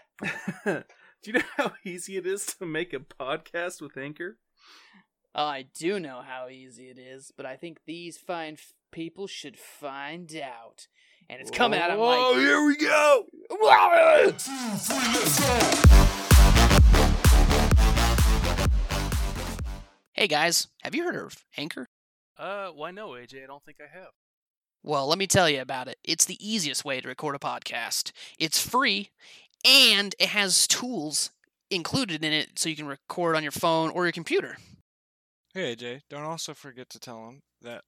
Do 0.64 0.82
you 1.24 1.32
know 1.34 1.40
how 1.56 1.72
easy 1.84 2.16
it 2.16 2.26
is 2.26 2.44
to 2.58 2.66
make 2.66 2.92
a 2.92 2.98
podcast 2.98 3.80
with 3.80 3.96
Anchor? 3.96 4.38
Oh, 5.34 5.44
I 5.44 5.62
do 5.74 6.00
know 6.00 6.22
how 6.26 6.48
easy 6.48 6.84
it 6.88 6.98
is, 6.98 7.30
but 7.36 7.46
I 7.46 7.56
think 7.56 7.78
these 7.86 8.16
fine 8.18 8.54
f- 8.54 8.72
people 8.90 9.26
should 9.26 9.58
find 9.58 10.34
out. 10.36 10.88
And 11.28 11.40
it's 11.40 11.50
coming 11.50 11.80
out 11.80 11.90
of 11.90 11.98
Oh, 12.00 12.38
here 12.38 12.64
we 12.64 12.76
go. 12.76 13.24
Hey 20.12 20.28
guys, 20.28 20.68
have 20.82 20.94
you 20.94 21.04
heard 21.04 21.16
of 21.16 21.44
Anchor? 21.56 21.88
Uh, 22.38 22.68
why 22.68 22.90
no, 22.90 23.10
AJ? 23.10 23.42
I 23.44 23.46
don't 23.46 23.62
think 23.64 23.78
I 23.80 23.98
have. 23.98 24.10
Well, 24.82 25.06
let 25.08 25.18
me 25.18 25.26
tell 25.26 25.50
you 25.50 25.60
about 25.60 25.88
it. 25.88 25.98
It's 26.04 26.24
the 26.24 26.38
easiest 26.40 26.84
way 26.84 27.00
to 27.00 27.08
record 27.08 27.34
a 27.34 27.38
podcast. 27.38 28.12
It's 28.38 28.64
free, 28.64 29.10
and 29.64 30.14
it 30.18 30.28
has 30.28 30.66
tools 30.66 31.30
included 31.70 32.24
in 32.24 32.32
it 32.32 32.58
so 32.58 32.68
you 32.68 32.76
can 32.76 32.86
record 32.86 33.34
on 33.36 33.42
your 33.42 33.52
phone 33.52 33.90
or 33.90 34.04
your 34.04 34.12
computer. 34.12 34.56
Hey 35.54 35.74
AJ, 35.74 36.02
don't 36.08 36.22
also 36.22 36.54
forget 36.54 36.88
to 36.90 37.00
tell 37.00 37.26
them 37.26 37.40
that 37.62 37.82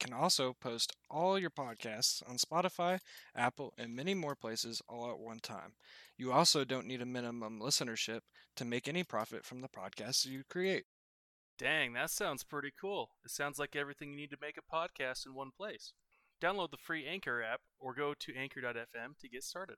can 0.00 0.12
also 0.12 0.56
post 0.60 0.96
all 1.10 1.38
your 1.38 1.50
podcasts 1.50 2.22
on 2.28 2.38
Spotify, 2.38 2.98
Apple, 3.36 3.72
and 3.78 3.94
many 3.94 4.14
more 4.14 4.34
places 4.34 4.82
all 4.88 5.10
at 5.10 5.18
one 5.18 5.38
time. 5.38 5.74
You 6.16 6.32
also 6.32 6.64
don't 6.64 6.86
need 6.86 7.02
a 7.02 7.06
minimum 7.06 7.60
listenership 7.60 8.20
to 8.56 8.64
make 8.64 8.88
any 8.88 9.04
profit 9.04 9.44
from 9.44 9.60
the 9.60 9.68
podcasts 9.68 10.26
you 10.26 10.42
create. 10.48 10.84
Dang, 11.58 11.92
that 11.92 12.10
sounds 12.10 12.42
pretty 12.42 12.72
cool. 12.80 13.10
It 13.24 13.30
sounds 13.30 13.58
like 13.58 13.76
everything 13.76 14.10
you 14.10 14.16
need 14.16 14.30
to 14.30 14.38
make 14.40 14.56
a 14.56 14.74
podcast 14.74 15.26
in 15.26 15.34
one 15.34 15.50
place. 15.56 15.92
Download 16.42 16.70
the 16.70 16.78
free 16.78 17.06
Anchor 17.06 17.42
app 17.42 17.60
or 17.78 17.94
go 17.94 18.14
to 18.18 18.34
anchor.fm 18.34 19.18
to 19.20 19.28
get 19.28 19.44
started. 19.44 19.76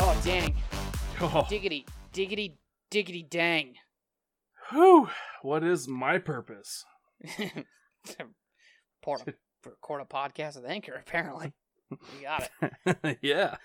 Oh, 0.00 0.18
dang. 0.24 0.54
Oh, 1.20 1.44
Diggity, 1.50 1.84
diggity, 2.12 2.54
diggity 2.90 3.26
dang. 3.28 3.74
Whew. 4.70 5.08
What 5.42 5.64
is 5.64 5.88
my 5.88 6.18
purpose? 6.18 6.84
Pour 9.02 9.18
a, 9.26 9.32
record 9.68 10.02
a 10.02 10.04
podcast 10.04 10.56
with 10.56 10.66
Anchor, 10.66 10.94
apparently. 10.94 11.52
You 11.90 12.22
got 12.22 12.50
it. 12.62 13.18
yeah. 13.22 13.56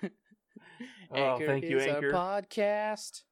Oh, 1.12 1.16
Anchor 1.16 1.46
thank 1.46 1.66
you, 1.66 1.78
is 1.78 1.86
Anchor. 1.86 2.16
our 2.16 2.42
podcast. 2.42 3.24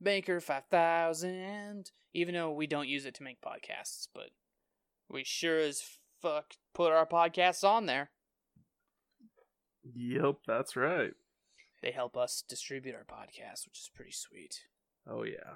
Banker 0.00 0.40
5000. 0.40 1.90
Even 2.12 2.34
though 2.34 2.50
we 2.50 2.66
don't 2.66 2.88
use 2.88 3.06
it 3.06 3.14
to 3.14 3.22
make 3.22 3.40
podcasts, 3.40 4.08
but 4.12 4.30
we 5.08 5.22
sure 5.24 5.58
as 5.58 5.82
fuck 6.20 6.54
put 6.74 6.92
our 6.92 7.06
podcasts 7.06 7.62
on 7.62 7.86
there. 7.86 8.10
Yep, 9.94 10.38
that's 10.46 10.76
right. 10.76 11.12
They 11.82 11.92
help 11.92 12.16
us 12.16 12.42
distribute 12.46 12.94
our 12.94 13.04
podcast, 13.04 13.66
which 13.66 13.78
is 13.78 13.90
pretty 13.94 14.12
sweet. 14.12 14.60
Oh 15.08 15.22
yeah. 15.22 15.54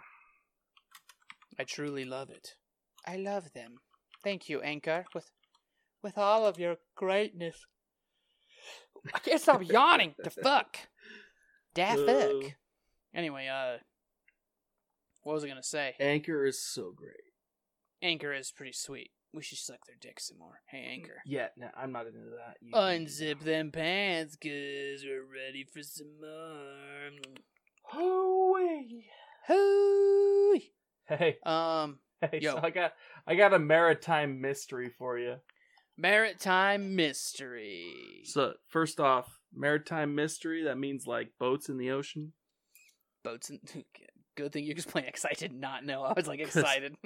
I 1.58 1.64
truly 1.64 2.04
love 2.04 2.30
it. 2.30 2.54
I 3.06 3.16
love 3.16 3.52
them. 3.52 3.76
Thank 4.22 4.48
you, 4.48 4.60
Anchor, 4.62 5.04
with 5.14 5.30
with 6.02 6.18
all 6.18 6.46
of 6.46 6.58
your 6.58 6.76
greatness. 6.96 7.56
I 9.14 9.18
can't 9.18 9.40
stop 9.40 9.62
yawning. 9.70 10.14
The 10.22 10.30
fuck. 10.30 10.78
Da 11.74 11.94
fuck. 11.96 12.52
Anyway, 13.14 13.46
uh 13.48 13.78
what 15.22 15.34
was 15.34 15.44
I 15.44 15.48
gonna 15.48 15.62
say? 15.62 15.94
Anchor 16.00 16.44
is 16.46 16.62
so 16.62 16.92
great. 16.94 17.32
Anchor 18.02 18.32
is 18.32 18.52
pretty 18.52 18.72
sweet. 18.72 19.10
We 19.32 19.42
should 19.42 19.58
suck 19.58 19.78
their 19.86 19.96
dick 20.00 20.20
some 20.20 20.38
more. 20.38 20.60
Hey, 20.68 20.86
Anchor. 20.92 21.16
Yeah, 21.26 21.48
no, 21.56 21.68
I'm 21.76 21.90
not 21.90 22.06
into 22.06 22.18
that. 22.20 22.56
You- 22.60 22.72
Unzip 22.72 23.40
them 23.40 23.72
pants, 23.72 24.36
cause 24.36 25.02
we're 25.04 25.24
ready 25.24 25.64
for 25.64 25.82
some 25.82 26.20
more. 26.20 27.10
Hooey. 27.92 29.06
Hooey. 29.48 30.72
Hey, 31.08 31.36
Um, 31.44 31.98
hey. 32.20 32.38
Yo. 32.42 32.52
So 32.52 32.60
I 32.62 32.70
got, 32.70 32.92
I 33.26 33.34
got 33.34 33.54
a 33.54 33.58
maritime 33.58 34.40
mystery 34.40 34.90
for 34.98 35.18
you. 35.18 35.36
maritime 35.96 36.96
mystery. 36.96 38.22
So 38.24 38.54
first 38.68 39.00
off, 39.00 39.38
maritime 39.54 40.14
mystery. 40.14 40.64
That 40.64 40.78
means 40.78 41.06
like 41.06 41.30
boats 41.38 41.68
in 41.68 41.76
the 41.78 41.90
ocean. 41.90 42.32
boats 43.22 43.50
and 43.50 43.60
good 44.36 44.52
thing 44.52 44.64
you 44.64 44.72
explained 44.72 45.06
because 45.06 45.24
I 45.24 45.34
did 45.34 45.52
not 45.52 45.84
know. 45.84 46.02
I 46.02 46.12
was 46.14 46.26
like 46.26 46.40
excited. 46.40 46.96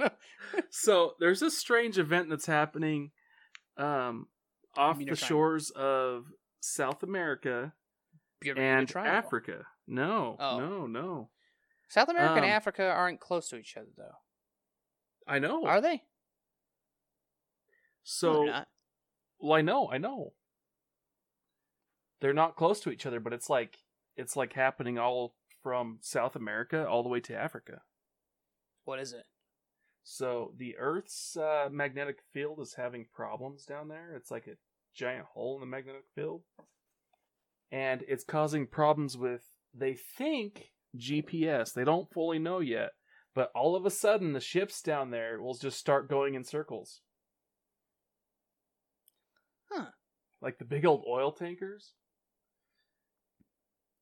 So 0.71 1.15
there's 1.21 1.43
a 1.43 1.51
strange 1.51 1.99
event 1.99 2.29
that's 2.31 2.47
happening, 2.47 3.11
um, 3.77 4.27
off 4.77 4.95
Bermuda 4.97 5.13
the 5.13 5.17
Triangle. 5.17 5.37
shores 5.37 5.71
of 5.71 6.25
South 6.61 7.03
America 7.03 7.73
Bermuda 8.41 8.61
and 8.61 8.89
Triangle. 8.89 9.13
Africa. 9.15 9.65
No, 9.87 10.37
Oh. 10.39 10.59
no, 10.59 10.87
no. 10.87 11.31
South 11.89 12.09
America 12.09 12.35
and 12.35 12.45
Um, 12.45 12.51
Africa 12.51 12.85
aren't 12.85 13.21
close 13.21 13.49
to 13.49 13.57
each 13.57 13.77
other, 13.77 13.91
though. 13.97 14.17
I 15.27 15.39
know. 15.39 15.65
Are 15.67 15.81
they? 15.81 16.05
So 18.03 18.45
not. 18.45 18.69
Well, 19.39 19.53
I 19.53 19.63
know, 19.63 19.91
I 19.91 19.99
know. 19.99 20.35
They're 22.21 22.33
not 22.33 22.57
close 22.57 22.81
to 22.81 22.91
each 22.91 23.07
other, 23.07 23.21
but 23.21 23.33
it's 23.33 23.49
like 23.51 23.79
it's 24.17 24.37
like 24.37 24.55
happening 24.55 24.99
all 24.99 25.37
from 25.63 25.99
South 26.01 26.35
America 26.35 26.87
all 26.87 27.03
the 27.03 27.09
way 27.09 27.21
to 27.21 27.35
Africa. 27.37 27.83
What 28.85 28.99
is 28.99 29.13
it? 29.13 29.27
So 30.03 30.55
the 30.57 30.77
Earth's 30.79 31.37
uh, 31.37 31.69
magnetic 31.71 32.21
field 32.33 32.61
is 32.61 32.75
having 32.75 33.07
problems 33.13 33.65
down 33.67 33.89
there. 33.89 34.15
It's 34.17 34.31
like 34.31 34.47
a 34.47 34.57
giant 34.95 35.27
hole 35.27 35.55
in 35.57 35.61
the 35.61 35.67
magnetic 35.67 36.05
field, 36.15 36.43
and 37.71 38.03
it's 38.09 38.25
causing 38.25 38.67
problems 38.67 39.17
with. 39.17 39.43
They 39.75 39.95
think 39.95 40.73
GPS. 40.97 41.73
They 41.73 41.85
don't 41.85 42.11
fully 42.13 42.39
know 42.39 42.61
yet, 42.61 42.91
but 43.35 43.51
all 43.55 43.77
of 43.77 43.87
a 43.87 43.91
sudden 43.91 44.33
the 44.33 44.41
ships 44.41 44.83
down 44.83 45.11
there 45.11 45.41
will 45.41 45.55
just 45.55 45.79
start 45.79 46.09
going 46.09 46.35
in 46.35 46.45
circles. 46.45 47.01
Huh. 49.71 49.87
Like 50.41 50.59
the 50.59 50.65
big 50.65 50.87
old 50.87 51.05
oil 51.09 51.33
tankers. 51.33 51.93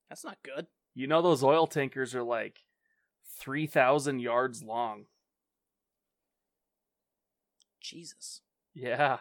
That's 0.09 0.25
not 0.25 0.39
good. 0.45 0.67
You 0.95 1.07
know 1.07 1.23
those 1.23 1.43
oil 1.43 1.67
tankers 1.67 2.15
are 2.15 2.23
like 2.23 2.61
3,000 3.41 4.21
yards 4.21 4.63
long. 4.63 5.07
Jesus. 7.81 8.41
Yeah. 8.75 9.19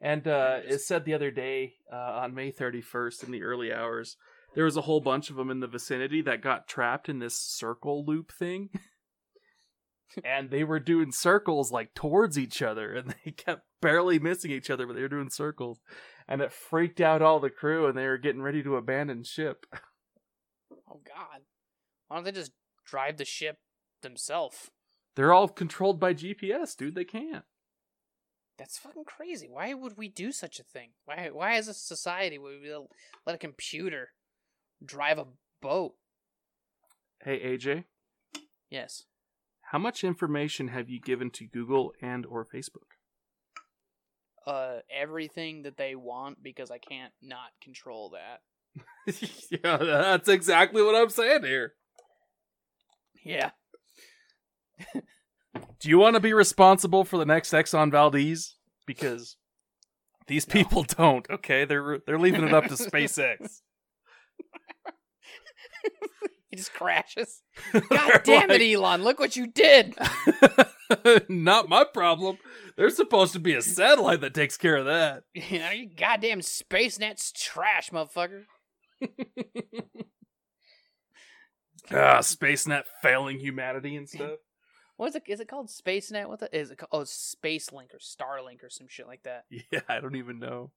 And 0.00 0.26
uh, 0.28 0.58
it 0.66 0.80
said 0.80 1.04
the 1.04 1.14
other 1.14 1.30
day 1.30 1.74
uh, 1.92 1.96
on 1.96 2.34
May 2.34 2.52
31st 2.52 3.24
in 3.24 3.32
the 3.32 3.42
early 3.42 3.72
hours, 3.72 4.16
there 4.54 4.64
was 4.64 4.76
a 4.76 4.82
whole 4.82 5.00
bunch 5.00 5.30
of 5.30 5.36
them 5.36 5.50
in 5.50 5.60
the 5.60 5.66
vicinity 5.66 6.22
that 6.22 6.42
got 6.42 6.68
trapped 6.68 7.08
in 7.08 7.18
this 7.18 7.38
circle 7.38 8.04
loop 8.04 8.32
thing. 8.32 8.70
and 10.24 10.50
they 10.50 10.64
were 10.64 10.80
doing 10.80 11.12
circles 11.12 11.70
like 11.70 11.94
towards 11.94 12.38
each 12.38 12.62
other 12.62 12.92
and 12.94 13.14
they 13.24 13.30
kept 13.30 13.62
barely 13.80 14.18
missing 14.18 14.50
each 14.50 14.70
other, 14.70 14.86
but 14.86 14.94
they 14.94 15.02
were 15.02 15.08
doing 15.08 15.30
circles. 15.30 15.80
And 16.26 16.40
it 16.40 16.52
freaked 16.52 17.00
out 17.00 17.22
all 17.22 17.40
the 17.40 17.50
crew 17.50 17.86
and 17.86 17.96
they 17.96 18.06
were 18.06 18.18
getting 18.18 18.42
ready 18.42 18.62
to 18.62 18.76
abandon 18.76 19.24
ship. 19.24 19.66
Oh 20.90 21.00
God. 21.06 21.42
Why 22.06 22.16
don't 22.16 22.24
they 22.24 22.32
just 22.32 22.52
drive 22.86 23.18
the 23.18 23.24
ship 23.26 23.58
themselves? 24.00 24.70
They're 25.16 25.34
all 25.34 25.48
controlled 25.48 26.00
by 26.00 26.14
GPS, 26.14 26.74
dude. 26.74 26.94
They 26.94 27.04
can't. 27.04 27.44
That's 28.58 28.78
fucking 28.78 29.04
crazy. 29.04 29.48
Why 29.50 29.74
would 29.74 29.98
we 29.98 30.08
do 30.08 30.32
such 30.32 30.58
a 30.58 30.64
thing? 30.64 30.90
Why? 31.04 31.28
Why 31.30 31.56
as 31.56 31.68
a 31.68 31.74
society 31.74 32.38
would 32.38 32.62
we 32.62 32.72
let 33.26 33.34
a 33.34 33.38
computer 33.38 34.10
drive 34.84 35.18
a 35.18 35.26
boat? 35.60 35.94
Hey, 37.22 37.40
AJ, 37.40 37.84
Yes. 38.70 39.04
how 39.62 39.78
much 39.78 40.04
information 40.04 40.68
have 40.68 40.88
you 40.88 41.00
given 41.00 41.30
to 41.32 41.46
Google 41.46 41.92
and 42.00 42.24
or 42.26 42.44
Facebook? 42.44 42.94
Uh, 44.46 44.78
everything 44.90 45.62
that 45.62 45.76
they 45.76 45.94
want 45.94 46.42
because 46.42 46.70
I 46.70 46.78
can't 46.78 47.12
not 47.20 47.50
control 47.62 48.10
that. 48.10 48.40
yeah, 49.50 49.76
that's 49.78 50.28
exactly 50.28 50.82
what 50.82 50.94
I'm 50.94 51.10
saying 51.10 51.42
here. 51.44 51.74
Yeah. 53.24 53.50
Do 54.94 55.88
you 55.88 55.98
want 55.98 56.14
to 56.14 56.20
be 56.20 56.32
responsible 56.32 57.04
for 57.04 57.18
the 57.18 57.26
next 57.26 57.52
Exxon 57.52 57.90
Valdez? 57.90 58.54
Because 58.86 59.36
these 60.28 60.46
No. 60.48 60.52
people 60.52 60.82
don't. 60.84 61.28
Okay, 61.28 61.64
they're 61.64 61.98
they're 62.06 62.18
leaving 62.18 62.44
it 62.44 62.54
up 62.54 62.64
to 62.64 62.74
SpaceX. 62.74 63.60
He 66.50 66.56
just 66.56 66.72
crashes. 66.72 67.42
God 67.90 68.22
damn 68.24 68.50
it, 68.50 68.62
Elon! 68.62 69.04
Look 69.04 69.20
what 69.20 69.36
you 69.36 69.46
did. 69.46 69.94
Not 71.28 71.68
my 71.68 71.84
problem. 71.84 72.38
There's 72.76 72.96
supposed 72.96 73.34
to 73.34 73.38
be 73.38 73.54
a 73.54 73.60
satellite 73.60 74.22
that 74.22 74.32
takes 74.32 74.56
care 74.56 74.76
of 74.76 74.86
that. 74.86 75.24
you 75.34 75.58
know, 75.58 75.70
you 75.70 75.90
goddamn 75.94 76.40
space 76.40 76.98
net's 76.98 77.32
trash, 77.32 77.90
motherfucker. 77.90 78.44
Ah, 81.90 82.18
SpaceNet 82.18 82.84
failing 83.02 83.40
humanity 83.40 83.96
and 83.96 84.08
stuff. 84.08 84.38
What 84.98 85.10
is 85.10 85.14
it? 85.14 85.22
Is 85.28 85.38
it 85.38 85.46
called 85.48 85.68
SpaceNet? 85.68 86.26
What 86.28 86.40
the 86.40 86.54
is 86.54 86.72
it? 86.72 86.78
Called? 86.78 86.88
Oh, 86.90 87.02
SpaceLink 87.02 87.94
or 87.94 87.98
Starlink 88.00 88.64
or 88.64 88.68
some 88.68 88.88
shit 88.88 89.06
like 89.06 89.22
that. 89.22 89.44
Yeah, 89.70 89.80
I 89.88 90.00
don't 90.00 90.16
even 90.16 90.40
know. 90.40 90.72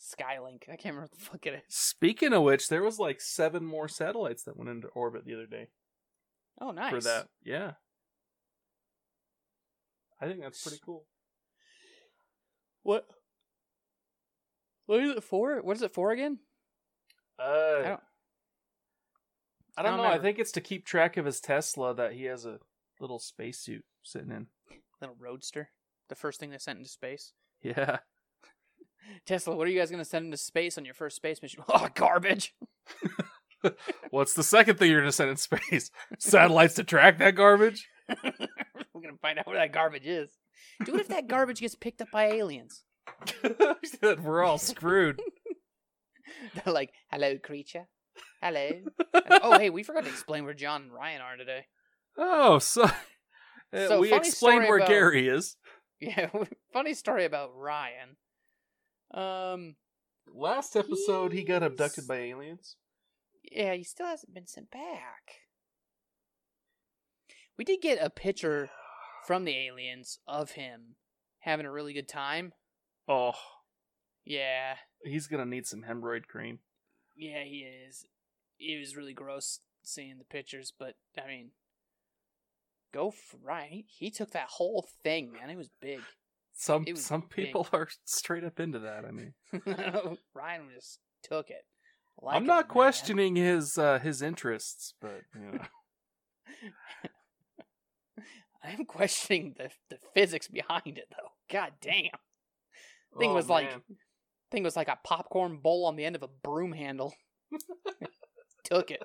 Skylink. 0.00 0.62
I 0.62 0.76
can't 0.76 0.94
remember 0.94 1.02
what 1.02 1.12
the 1.12 1.20
fuck 1.20 1.46
it 1.46 1.54
is. 1.54 1.74
Speaking 1.74 2.32
of 2.32 2.42
which, 2.42 2.68
there 2.68 2.82
was 2.82 2.98
like 2.98 3.20
seven 3.20 3.66
more 3.66 3.86
satellites 3.86 4.44
that 4.44 4.56
went 4.56 4.70
into 4.70 4.88
orbit 4.88 5.26
the 5.26 5.34
other 5.34 5.46
day 5.46 5.68
Oh, 6.58 6.70
nice. 6.70 6.90
for 6.90 7.00
that. 7.02 7.28
Yeah. 7.44 7.72
I 10.22 10.26
think 10.26 10.40
that's 10.40 10.62
pretty 10.62 10.80
cool. 10.82 11.04
What? 12.82 13.06
What 14.86 15.00
is 15.00 15.10
it 15.16 15.22
for? 15.24 15.58
What 15.60 15.76
is 15.76 15.82
it 15.82 15.92
for 15.92 16.12
again? 16.12 16.38
Uh, 17.38 17.42
I 17.42 17.82
don't. 17.82 17.84
I 17.84 17.84
don't 17.84 18.00
I 19.76 19.82
don't 19.82 19.96
know. 19.98 20.04
I 20.04 20.18
think 20.18 20.38
it's 20.38 20.52
to 20.52 20.62
keep 20.62 20.86
track 20.86 21.18
of 21.18 21.26
his 21.26 21.40
Tesla 21.40 21.94
that 21.94 22.12
he 22.14 22.24
has 22.24 22.46
a 22.46 22.58
little 23.00 23.18
spacesuit 23.18 23.84
sitting 24.02 24.30
in. 24.30 24.46
Little 25.00 25.16
roadster. 25.18 25.70
The 26.08 26.14
first 26.14 26.40
thing 26.40 26.50
they 26.50 26.58
sent 26.58 26.78
into 26.78 26.90
space. 26.90 27.32
Yeah. 27.62 27.98
Tesla, 29.26 29.54
what 29.54 29.66
are 29.66 29.70
you 29.70 29.78
guys 29.78 29.90
gonna 29.90 30.02
send 30.02 30.24
into 30.24 30.38
space 30.38 30.78
on 30.78 30.86
your 30.86 30.94
first 30.94 31.16
space 31.16 31.42
mission? 31.42 31.62
Oh, 31.68 31.88
garbage. 31.94 32.54
What's 34.10 34.32
the 34.32 34.42
second 34.42 34.78
thing 34.78 34.90
you're 34.90 35.00
going 35.00 35.10
to 35.10 35.12
send 35.12 35.28
in 35.28 35.36
space? 35.36 35.90
Satellites 36.18 36.74
to 36.76 36.84
track 36.84 37.18
that 37.18 37.34
garbage? 37.34 37.86
We're 38.08 39.02
gonna 39.02 39.18
find 39.20 39.38
out 39.38 39.46
where 39.46 39.58
that 39.58 39.72
garbage 39.74 40.06
is. 40.06 40.30
Dude, 40.82 40.94
what 40.94 41.02
if 41.02 41.08
that 41.08 41.28
garbage 41.28 41.60
gets 41.60 41.74
picked 41.74 42.00
up 42.00 42.10
by 42.10 42.28
aliens? 42.28 42.84
We're 44.02 44.42
all 44.42 44.56
screwed. 44.56 45.20
They're 46.54 46.72
like, 46.72 46.92
"Hello, 47.10 47.36
creature. 47.36 47.88
Hello." 48.42 48.70
oh, 49.42 49.58
hey, 49.58 49.68
we 49.68 49.82
forgot 49.82 50.04
to 50.04 50.10
explain 50.10 50.44
where 50.44 50.54
John 50.54 50.82
and 50.84 50.92
Ryan 50.92 51.20
are 51.20 51.36
today. 51.36 51.66
Oh, 52.18 52.58
so, 52.58 52.82
uh, 52.84 52.90
So, 53.72 54.00
we 54.00 54.10
funny 54.10 54.26
explained 54.28 54.64
where 54.64 54.76
about- 54.78 54.88
Gary 54.88 55.28
is. 55.28 55.56
Yeah, 56.00 56.30
funny 56.72 56.94
story 56.94 57.24
about 57.24 57.50
Ryan. 57.54 58.16
Um, 59.12 59.76
Last 60.32 60.76
episode, 60.76 61.32
he 61.32 61.42
got 61.44 61.62
abducted 61.62 62.06
by 62.06 62.16
aliens. 62.18 62.76
yeah, 63.50 63.74
he 63.74 63.82
still 63.84 64.06
hasn't 64.06 64.32
been 64.32 64.46
sent 64.46 64.70
back. 64.70 65.40
We 67.58 67.64
did 67.64 67.82
get 67.82 67.98
a 68.00 68.10
picture 68.10 68.70
from 69.26 69.44
the 69.44 69.56
aliens 69.56 70.18
of 70.26 70.52
him 70.52 70.96
having 71.40 71.66
a 71.66 71.72
really 71.72 71.92
good 71.92 72.08
time. 72.08 72.52
Oh, 73.08 73.32
Yeah, 74.24 74.76
he's 75.04 75.26
going 75.26 75.42
to 75.42 75.48
need 75.48 75.66
some 75.66 75.82
hemorrhoid 75.82 76.26
cream. 76.26 76.60
yeah, 77.16 77.42
he 77.44 77.66
is. 77.86 78.04
It 78.58 78.78
was 78.78 78.94
really 78.96 79.14
gross 79.14 79.60
seeing 79.82 80.18
the 80.18 80.24
pictures, 80.24 80.72
but 80.78 80.94
I 81.22 81.26
mean, 81.26 81.50
go 82.92 83.10
for 83.10 83.38
Ryan. 83.42 83.84
He, 83.86 84.10
took 84.10 84.30
that 84.32 84.48
whole 84.48 84.86
thing, 85.02 85.32
man. 85.32 85.50
It 85.50 85.56
was 85.56 85.70
big. 85.80 86.00
Some 86.52 86.84
was 86.88 87.04
some 87.04 87.22
big. 87.22 87.46
people 87.46 87.66
are 87.72 87.88
straight 88.04 88.44
up 88.44 88.60
into 88.60 88.80
that. 88.80 89.04
I 89.04 89.10
mean, 89.10 89.32
Ryan 90.34 90.68
just 90.74 90.98
took 91.22 91.50
it. 91.50 91.64
Like 92.20 92.36
I'm 92.36 92.44
not 92.44 92.66
man. 92.66 92.72
questioning 92.72 93.36
his 93.36 93.78
uh, 93.78 93.98
his 93.98 94.20
interests, 94.20 94.94
but 95.00 95.22
you 95.34 95.52
know, 95.52 95.64
I'm 98.62 98.84
questioning 98.84 99.54
the 99.56 99.70
the 99.88 99.96
physics 100.14 100.48
behind 100.48 100.98
it 100.98 101.08
though. 101.10 101.30
God 101.50 101.72
damn. 101.80 102.10
Thing 103.18 103.30
Oh, 103.30 103.34
was 103.34 103.48
like 103.48 103.70
thing 104.50 104.62
was 104.62 104.76
like 104.76 104.88
a 104.88 104.98
popcorn 105.02 105.58
bowl 105.58 105.86
on 105.86 105.96
the 105.96 106.04
end 106.04 106.14
of 106.14 106.22
a 106.22 106.28
broom 106.28 106.72
handle. 106.72 107.14
Took 108.64 108.90
it. 108.90 109.02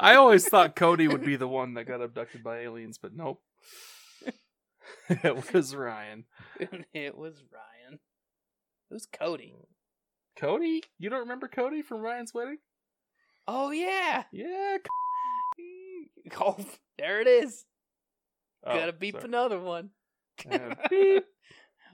I 0.00 0.14
always 0.14 0.46
thought 0.48 0.76
Cody 0.76 1.08
would 1.08 1.24
be 1.24 1.36
the 1.36 1.48
one 1.48 1.74
that 1.74 1.84
got 1.84 2.02
abducted 2.02 2.42
by 2.42 2.60
aliens, 2.60 2.98
but 3.00 3.14
nope. 3.14 3.40
it 5.08 5.52
was 5.52 5.74
Ryan. 5.74 6.24
it 6.92 7.16
was 7.16 7.42
Ryan. 7.52 7.98
Who's 8.90 9.06
Cody? 9.06 9.54
Cody? 10.38 10.82
You 10.98 11.10
don't 11.10 11.20
remember 11.20 11.48
Cody 11.48 11.82
from 11.82 12.00
Ryan's 12.00 12.34
wedding? 12.34 12.58
Oh 13.48 13.70
yeah. 13.70 14.24
Yeah. 14.32 14.78
Oh, 16.40 16.56
there 16.98 17.20
it 17.20 17.28
is. 17.28 17.64
Oh, 18.64 18.74
Gotta 18.74 18.92
beep 18.92 19.14
sorry. 19.14 19.26
another 19.26 19.60
one. 19.60 19.90
Yeah, 20.50 20.74
beep. 20.90 21.24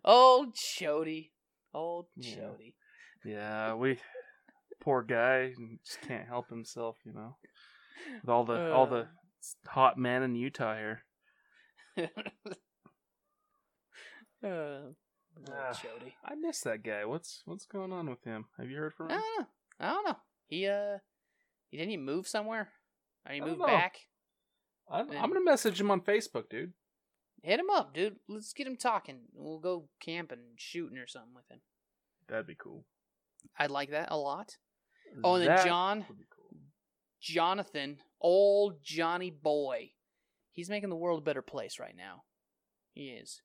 Old 0.05 0.55
Chody. 0.57 1.31
Old 1.75 2.07
Yeah. 2.17 2.49
Yeah, 3.25 3.75
we 3.75 3.99
poor 4.83 5.03
guy 5.03 5.53
just 5.85 6.01
can't 6.03 6.27
help 6.29 6.51
himself, 6.51 6.97
you 7.05 7.13
know. 7.13 7.37
With 8.21 8.29
all 8.29 8.45
the 8.45 8.73
all 8.73 8.87
the 8.87 9.07
hot 9.67 9.97
men 9.97 10.23
in 10.23 10.35
Utah 10.35 10.77
here. 10.77 11.05
uh, 14.45 14.49
old 14.49 14.97
Ah. 15.51 15.73
I 16.25 16.35
miss 16.35 16.61
that 16.63 16.83
guy. 16.83 17.05
What's 17.05 17.43
what's 17.47 17.65
going 17.65 17.93
on 17.93 18.11
with 18.11 18.23
him? 18.25 18.47
Have 18.59 18.69
you 18.71 18.77
heard 18.77 18.93
from 18.95 19.11
I 19.11 19.15
him? 19.15 19.21
don't 19.21 19.39
know. 19.41 19.47
I 19.81 19.91
don't 19.93 20.05
know. 20.07 20.17
He 20.49 20.67
uh, 20.67 20.99
he 21.71 21.77
didn't 21.79 21.91
he 21.91 21.97
move 21.97 22.29
somewhere? 22.29 22.71
I 23.27 23.39
don't 23.39 23.49
moved 23.49 23.61
know. 23.61 23.67
back? 23.67 23.97
I'm, 24.91 25.11
I'm 25.11 25.29
gonna 25.31 25.41
message 25.45 25.81
him 25.81 25.91
on 25.91 26.01
Facebook, 26.01 26.49
dude. 26.51 26.73
Hit 27.43 27.59
him 27.61 27.71
up, 27.71 27.95
dude. 27.95 28.17
Let's 28.29 28.53
get 28.53 28.67
him 28.67 28.77
talking. 28.77 29.21
We'll 29.33 29.59
go 29.59 29.89
camping, 30.01 30.39
shooting, 30.57 30.99
or 30.99 31.07
something 31.07 31.35
with 31.35 31.49
him. 31.51 31.61
That'd 32.29 32.47
be 32.47 32.55
cool. 32.55 32.85
I'd 33.59 33.71
like 33.71 33.91
that 33.91 34.09
a 34.11 34.17
lot. 34.17 34.57
Oh, 35.25 35.35
and 35.35 35.47
then 35.47 35.67
John, 35.67 36.05
cool. 36.09 36.17
Jonathan, 37.21 37.99
old 38.21 38.83
Johnny 38.83 39.31
boy, 39.31 39.91
he's 40.51 40.71
making 40.71 40.91
the 40.91 40.97
world 40.97 41.21
a 41.21 41.25
better 41.25 41.43
place 41.43 41.79
right 41.79 41.97
now. 41.97 42.23
He 42.93 43.09
is. 43.11 43.41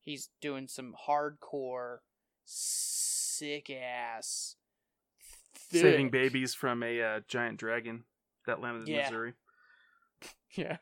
He's 0.00 0.30
doing 0.40 0.66
some 0.68 0.94
hardcore, 1.08 1.98
sick 2.44 3.70
ass, 3.70 4.56
saving 5.70 6.10
babies 6.10 6.54
from 6.54 6.82
a 6.82 7.00
uh, 7.02 7.20
giant 7.28 7.58
dragon 7.58 8.04
that 8.46 8.60
landed 8.60 8.88
in 8.88 8.94
Yeah. 8.94 9.02
Missouri. 9.04 9.32
Yeah. 10.56 10.78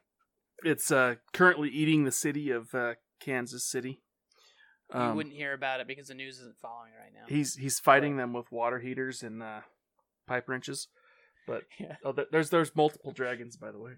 It's 0.64 0.90
uh, 0.90 1.16
currently 1.34 1.68
eating 1.68 2.04
the 2.04 2.10
city 2.10 2.50
of 2.50 2.74
uh, 2.74 2.94
Kansas 3.20 3.64
City. 3.64 4.00
you 4.92 4.98
Um, 4.98 5.14
wouldn't 5.16 5.34
hear 5.34 5.52
about 5.52 5.80
it 5.80 5.86
because 5.86 6.08
the 6.08 6.14
news 6.14 6.38
isn't 6.40 6.56
following 6.58 6.92
right 6.98 7.12
now. 7.12 7.26
He's 7.28 7.54
he's 7.54 7.78
fighting 7.78 8.16
them 8.16 8.32
with 8.32 8.50
water 8.50 8.78
heaters 8.80 9.22
and 9.22 9.42
uh, 9.42 9.60
pipe 10.28 10.48
wrenches. 10.48 10.88
But 11.46 11.62
Yeah. 11.80 11.96
oh, 12.04 12.14
there's 12.30 12.50
there's 12.50 12.74
multiple 12.76 13.12
dragons, 13.12 13.56
by 13.56 13.72
the 13.72 13.78
way. 13.78 13.92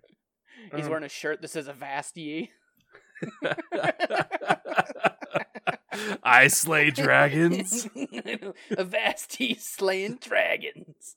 He's 0.75 0.85
Um, 0.85 0.91
wearing 0.91 1.05
a 1.05 1.09
shirt 1.09 1.43
that 1.43 1.49
says 1.49 1.69
Avastii. 1.69 2.49
I 6.23 6.49
slay 6.49 6.91
dragons. 6.91 7.87
Avastii 8.73 9.61
slaying 9.61 10.17
dragons. 10.21 11.17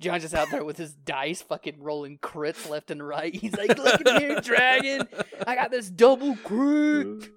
John's 0.00 0.22
just 0.22 0.34
out 0.34 0.50
there 0.50 0.64
with 0.64 0.78
his 0.78 0.94
dice, 0.94 1.42
fucking 1.42 1.82
rolling 1.82 2.18
crits 2.18 2.68
left 2.68 2.90
and 2.90 3.06
right. 3.06 3.34
He's 3.34 3.54
like, 3.54 3.76
"Look 3.76 4.00
at 4.06 4.20
here, 4.22 4.40
dragon! 4.42 5.06
I 5.46 5.54
got 5.54 5.70
this 5.70 5.90
double 5.90 6.36
crit. 6.36 7.28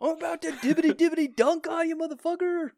I'm 0.00 0.16
about 0.16 0.42
to 0.42 0.50
dibbity 0.52 0.92
dibbity 0.94 1.34
dunk 1.34 1.68
on 1.68 1.88
you, 1.88 1.96
motherfucker." 1.96 2.70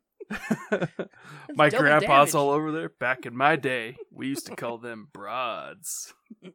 My 1.54 1.70
grandpa's 1.70 2.08
damage. 2.10 2.34
all 2.34 2.50
over 2.50 2.70
there. 2.72 2.88
Back 2.88 3.26
in 3.26 3.36
my 3.36 3.56
day, 3.56 3.96
we 4.12 4.28
used 4.28 4.46
to 4.46 4.56
call 4.56 4.78
them 4.78 5.08
broads. 5.12 6.14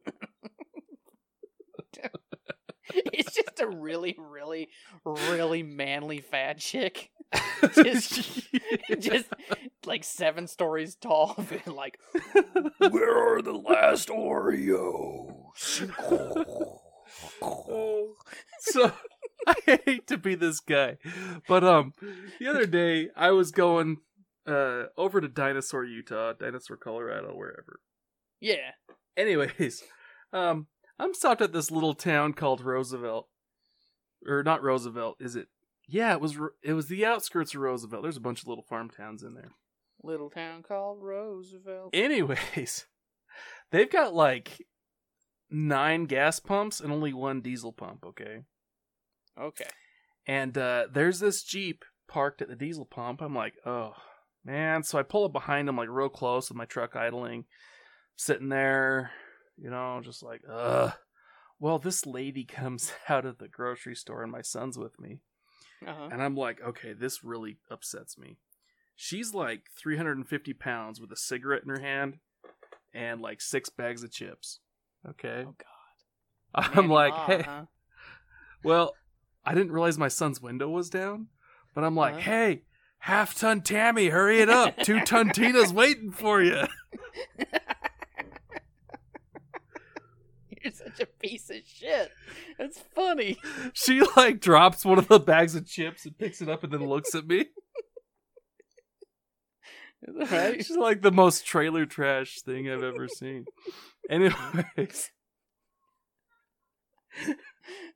It's 2.94 3.34
just 3.34 3.58
a 3.60 3.66
really, 3.66 4.14
really, 4.18 4.68
really 5.04 5.62
manly 5.64 6.20
fat 6.20 6.58
chick. 6.58 7.10
Just- 7.74 8.46
just 9.00 9.26
like 9.84 10.04
seven 10.04 10.46
stories 10.46 10.94
tall, 10.94 11.36
like, 11.66 11.98
"Where 12.78 13.34
are 13.34 13.42
the 13.42 13.52
last 13.54 14.08
Oreos?" 14.08 15.32
so 18.60 18.92
I 19.66 19.80
hate 19.84 20.06
to 20.08 20.16
be 20.18 20.34
this 20.34 20.60
guy, 20.60 20.98
but 21.48 21.62
um, 21.62 21.92
the 22.40 22.48
other 22.48 22.66
day 22.66 23.08
I 23.16 23.30
was 23.30 23.50
going 23.52 23.98
uh 24.46 24.84
over 24.96 25.20
to 25.20 25.28
Dinosaur, 25.28 25.84
Utah, 25.84 26.32
Dinosaur, 26.32 26.76
Colorado, 26.76 27.34
wherever. 27.34 27.80
yeah, 28.40 28.72
Anyways, 29.16 29.82
um, 30.32 30.66
I'm 30.98 31.14
stopped 31.14 31.40
at 31.42 31.52
this 31.52 31.70
little 31.70 31.94
town 31.94 32.32
called 32.32 32.60
Roosevelt, 32.60 33.28
or 34.26 34.42
not 34.42 34.62
Roosevelt, 34.62 35.16
is 35.20 35.36
it? 35.36 35.48
Yeah, 35.88 36.12
it 36.12 36.20
was. 36.20 36.36
It 36.62 36.72
was 36.72 36.88
the 36.88 37.06
outskirts 37.06 37.54
of 37.54 37.60
Roosevelt. 37.60 38.02
There's 38.02 38.16
a 38.16 38.20
bunch 38.20 38.42
of 38.42 38.48
little 38.48 38.64
farm 38.64 38.90
towns 38.90 39.22
in 39.22 39.34
there. 39.34 39.52
little 40.02 40.30
town 40.30 40.62
called 40.64 40.98
Roosevelt. 41.00 41.90
Anyways, 41.94 42.86
they've 43.70 43.90
got 43.90 44.12
like 44.12 44.66
nine 45.48 46.06
gas 46.06 46.40
pumps 46.40 46.80
and 46.80 46.92
only 46.92 47.12
one 47.12 47.40
diesel 47.40 47.72
pump. 47.72 48.04
Okay. 48.04 48.42
Okay, 49.40 49.68
And 50.26 50.56
uh, 50.56 50.86
there's 50.92 51.20
this 51.20 51.42
Jeep 51.42 51.84
parked 52.08 52.42
at 52.42 52.48
the 52.48 52.56
diesel 52.56 52.84
pump. 52.84 53.20
I'm 53.20 53.34
like, 53.34 53.54
oh, 53.64 53.92
man. 54.44 54.82
So 54.82 54.98
I 54.98 55.02
pull 55.02 55.24
up 55.24 55.32
behind 55.32 55.68
him, 55.68 55.76
like, 55.76 55.88
real 55.90 56.08
close 56.08 56.48
with 56.48 56.56
my 56.56 56.64
truck 56.64 56.96
idling, 56.96 57.44
sitting 58.16 58.48
there, 58.48 59.10
you 59.56 59.70
know, 59.70 60.00
just 60.02 60.22
like, 60.22 60.42
ugh. 60.50 60.92
Well, 61.58 61.78
this 61.78 62.04
lady 62.06 62.44
comes 62.60 62.92
out 63.08 63.24
of 63.24 63.38
the 63.38 63.48
grocery 63.48 63.94
store, 63.94 64.22
and 64.22 64.32
my 64.32 64.42
son's 64.42 64.78
with 64.78 64.98
me. 65.00 65.20
uh-huh. 65.86 66.08
And 66.12 66.22
I'm 66.22 66.36
like, 66.36 66.60
okay, 66.62 66.92
this 66.92 67.22
really 67.24 67.58
upsets 67.70 68.16
me. 68.18 68.38
She's 68.94 69.34
like 69.34 69.64
350 69.78 70.54
pounds 70.54 71.00
with 71.00 71.12
a 71.12 71.16
cigarette 71.16 71.62
in 71.62 71.68
her 71.68 71.80
hand 71.80 72.18
and 72.94 73.20
like 73.20 73.42
six 73.42 73.68
bags 73.68 74.02
of 74.02 74.10
chips. 74.10 74.60
Okay. 75.06 75.44
oh 75.46 75.54
god, 76.54 76.70
I'm 76.74 76.88
like, 76.88 77.12
hey, 77.12 77.42
huh? 77.42 77.66
well, 78.64 78.94
I 79.46 79.54
didn't 79.54 79.72
realize 79.72 79.96
my 79.96 80.08
son's 80.08 80.40
window 80.42 80.68
was 80.68 80.90
down, 80.90 81.28
but 81.74 81.84
I'm 81.84 81.94
like, 81.94 82.14
Uh-huh. 82.14 82.22
hey, 82.22 82.62
half 82.98 83.38
ton 83.38 83.60
Tammy, 83.62 84.08
hurry 84.08 84.40
it 84.40 84.48
up. 84.50 84.76
Two 84.78 85.00
ton 85.04 85.30
Tina's 85.30 85.72
waiting 85.72 86.10
for 86.10 86.42
you. 86.42 86.64
You're 90.62 90.72
such 90.72 90.98
a 91.00 91.06
piece 91.06 91.48
of 91.50 91.58
shit. 91.64 92.10
It's 92.58 92.80
funny. 92.94 93.38
She 93.72 94.02
like 94.16 94.40
drops 94.40 94.84
one 94.84 94.98
of 94.98 95.06
the 95.08 95.20
bags 95.20 95.54
of 95.54 95.66
chips 95.66 96.04
and 96.06 96.18
picks 96.18 96.40
it 96.42 96.48
up 96.48 96.64
and 96.64 96.72
then 96.72 96.84
looks 96.88 97.14
at 97.14 97.26
me. 97.26 97.46
right? 100.30 100.56
She's 100.64 100.76
like 100.76 101.02
the 101.02 101.12
most 101.12 101.46
trailer 101.46 101.86
trash 101.86 102.40
thing 102.42 102.68
I've 102.70 102.82
ever 102.82 103.06
seen. 103.08 103.44
Anyways, 104.10 105.10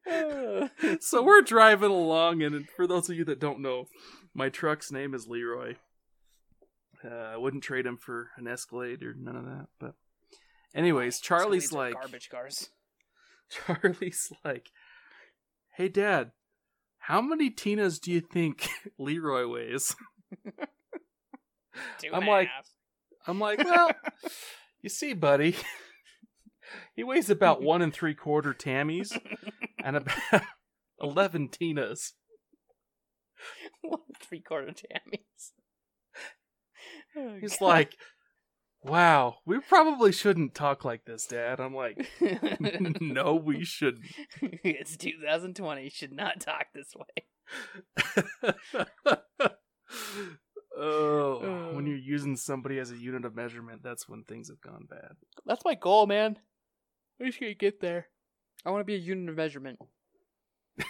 so 1.01 1.23
we're 1.23 1.43
driving 1.43 1.91
along, 1.91 2.43
and 2.43 2.69
for 2.77 2.87
those 2.87 3.09
of 3.11 3.17
you 3.17 3.25
that 3.27 3.41
don't 3.41 3.61
know, 3.61 3.87
my 4.35 4.49
truck's 4.49 4.91
name 4.93 5.15
is 5.15 5.27
Leroy. 5.27 5.75
Uh, 7.05 7.09
I 7.15 7.37
wouldn't 7.37 7.63
trade 7.63 7.87
him 7.87 7.97
for 7.97 8.31
an 8.37 8.47
Escalade 8.47 9.03
or 9.03 9.15
none 9.19 9.37
of 9.37 9.45
that. 9.45 9.67
But, 9.79 9.95
anyways, 10.75 11.21
Charlie's 11.21 11.73
like, 11.73 11.95
garbage 11.95 12.29
cars. 12.29 12.69
Charlie's 13.51 14.33
like, 14.45 14.71
hey, 15.77 15.89
Dad, 15.89 16.33
how 16.99 17.21
many 17.23 17.51
Tinas 17.51 18.01
do 18.01 18.11
you 18.13 18.21
think 18.21 18.69
Leroy 18.99 19.47
weighs? 19.47 19.97
Two 21.99 22.09
I'm 22.13 22.21
and 22.21 22.25
a 22.25 22.31
like- 22.31 22.49
half. 22.49 22.69
I'm 23.27 23.39
like, 23.39 23.59
well, 23.63 23.91
you 24.81 24.89
see, 24.89 25.13
buddy, 25.13 25.55
he 26.95 27.05
weighs 27.05 27.31
about 27.31 27.63
one 27.63 27.83
and 27.83 27.93
three 27.93 28.15
quarter 28.15 28.53
Tammys 28.55 29.17
and 29.83 29.97
about 29.97 30.43
eleven 31.01 31.49
Tinas. 31.49 32.13
one 33.83 34.01
three 34.21 34.41
quarter 34.41 34.69
jammies. 34.73 35.53
Oh, 37.17 37.37
He's 37.41 37.57
God. 37.59 37.67
like, 37.67 37.97
wow, 38.83 39.37
we 39.47 39.59
probably 39.61 40.13
shouldn't 40.13 40.55
talk 40.55 40.85
like 40.85 41.05
this, 41.07 41.27
Dad. 41.27 41.59
I'm 41.61 41.75
like, 41.75 42.07
no, 43.01 43.35
we 43.35 43.65
shouldn't. 43.65 44.05
it's 44.41 44.97
2020. 44.97 45.83
You 45.85 45.91
should 45.91 46.13
not 46.13 46.41
talk 46.41 46.67
this 46.75 46.93
way. 46.95 47.25
oh, 50.77 51.71
when 51.75 51.85
Uh. 51.85 51.89
you're 51.89 51.97
using 51.97 52.37
somebody 52.37 52.79
as 52.79 52.91
a 52.91 52.97
unit 52.97 53.25
of 53.25 53.35
measurement, 53.35 53.83
that's 53.83 54.09
when 54.09 54.25
things 54.25 54.49
have 54.49 54.61
gone 54.61 54.87
bad. 54.89 55.13
That's 55.47 55.65
my 55.65 55.75
goal, 55.75 56.07
man. 56.07 56.37
I 57.21 57.27
just 57.27 57.41
gotta 57.41 57.55
get 57.55 57.81
there. 57.81 58.09
I 58.65 58.71
want 58.71 58.81
to 58.81 58.85
be 58.85 58.95
a 58.95 58.99
unit 58.99 59.29
of 59.29 59.37
measurement. 59.37 59.79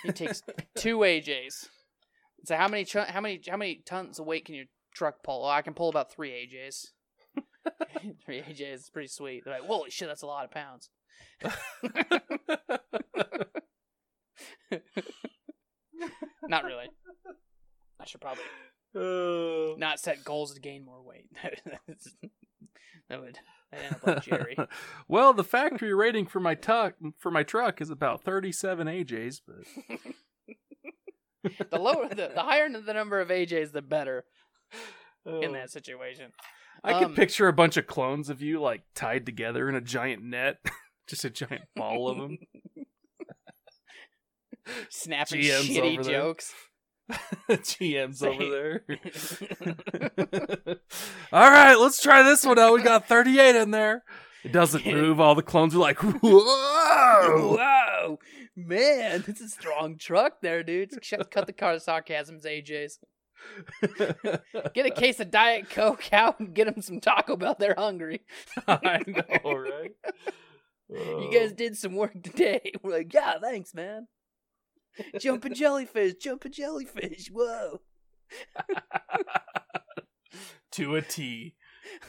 It 0.05 0.15
takes 0.17 0.43
two 0.77 0.99
AJs. 0.99 1.69
So 2.45 2.57
how 2.57 2.69
many 2.69 2.85
ch- 2.85 2.95
how 2.95 3.21
many 3.21 3.41
how 3.49 3.57
many 3.57 3.83
tons 3.85 4.19
of 4.19 4.27
weight 4.27 4.45
can 4.45 4.55
your 4.55 4.67
truck 4.95 5.23
pull? 5.23 5.45
Oh, 5.45 5.49
I 5.49 5.63
can 5.63 5.75
pull 5.75 5.89
about 5.89 6.13
three 6.13 6.31
AJs. 6.31 6.87
three 8.25 8.43
AJs 8.43 8.75
is 8.75 8.91
pretty 8.91 9.09
sweet. 9.09 9.45
They're 9.45 9.55
like, 9.55 9.67
holy 9.67 9.91
shit, 9.91 10.09
that's 10.09 10.23
a 10.23 10.27
lot 10.27 10.45
of 10.45 10.51
pounds. 10.51 10.91
Not 16.49 16.65
really. 16.65 16.89
I 18.01 18.07
should 18.07 18.21
probably 18.21 18.45
oh. 18.95 19.75
not 19.79 20.01
set 20.01 20.25
goals 20.25 20.55
to 20.55 20.61
gain 20.61 20.85
more 20.85 21.03
weight. 21.03 21.29
that 23.09 23.21
would 23.21 23.39
I'd 23.73 23.79
end 23.81 23.95
up 23.95 24.07
like 24.07 24.23
Jerry. 24.25 24.57
well, 25.09 25.33
the 25.33 25.45
factory 25.45 25.95
rating 25.95 26.27
for 26.27 26.41
my 26.41 26.55
tuck 26.55 26.95
for 27.19 27.31
my 27.31 27.43
truck 27.43 27.81
is 27.81 27.91
about 27.91 28.23
37 28.23 28.87
AJs, 28.87 29.41
but 29.47 29.57
the 31.71 31.79
lower, 31.79 32.09
the, 32.09 32.33
the 32.35 32.43
higher 32.43 32.69
the 32.69 32.93
number 32.95 33.21
of 33.21 33.29
AJs, 33.29 33.73
the 33.73 33.83
better 33.83 34.25
in 35.27 35.33
Oh. 35.33 35.53
that 35.53 35.71
situation. 35.71 36.33
I 36.83 36.95
could 36.95 37.09
um, 37.09 37.15
picture 37.15 37.47
a 37.47 37.53
bunch 37.53 37.77
of 37.77 37.87
clones 37.87 38.31
of 38.31 38.41
you 38.41 38.61
like 38.61 38.83
tied 38.95 39.27
together 39.27 39.69
in 39.69 39.75
a 39.75 39.81
giant 39.81 40.23
net, 40.23 40.59
just 41.07 41.25
a 41.25 41.31
giant 41.31 41.65
ball 41.77 42.09
of 42.11 42.19
them. 42.19 42.39
Snapping 44.89 45.41
GM's 45.41 45.69
shitty 45.69 46.05
there. 46.05 46.35
GM's 47.51 48.23
over 48.23 48.49
there. 48.49 48.83
All 51.33 51.51
right, 51.51 51.75
let's 51.75 52.01
try 52.03 52.23
this 52.23 52.45
one 52.45 52.59
out. 52.59 52.75
We 52.75 52.83
got 52.83 53.09
38 53.09 53.57
in 53.57 53.71
there. 53.71 54.05
It 54.45 54.53
doesn't 54.53 54.87
move. 54.87 55.21
All 55.21 55.35
the 55.35 55.43
clones 55.43 55.75
are 55.75 55.79
like, 55.79 55.99
whoa. 56.03 57.57
Whoa, 57.57 58.19
man, 58.57 59.25
it's 59.27 59.41
a 59.41 59.49
strong 59.49 59.99
truck 59.99 60.41
there, 60.41 60.63
dude. 60.63 60.91
Cut 61.31 61.47
the 61.47 61.53
car 61.53 61.79
sarcasms, 61.79 62.45
AJ's. 62.45 62.99
Get 64.75 64.87
a 64.87 64.91
case 64.91 65.21
of 65.21 65.31
Diet 65.31 65.71
Coke 65.71 66.13
out 66.13 66.41
and 66.41 66.55
get 66.55 66.67
them 66.67 66.83
some 66.83 67.01
Taco 67.01 67.37
Bell. 67.37 67.57
They're 67.59 67.75
hungry. 67.77 68.23
I 68.67 69.03
know, 69.07 69.53
right? 69.53 69.93
You 70.91 71.31
guys 71.33 71.53
oh. 71.53 71.57
did 71.57 71.77
some 71.77 71.95
work 71.95 72.23
today. 72.23 72.73
We're 72.83 72.99
like, 72.99 73.13
yeah, 73.13 73.39
thanks, 73.41 73.75
man. 73.75 74.09
Jumping 75.19 75.55
jellyfish, 75.55 76.15
jumping 76.15 76.53
jellyfish. 76.53 77.29
Whoa. 77.33 77.81
to 80.73 80.97
a 80.97 81.03
T. 81.03 81.55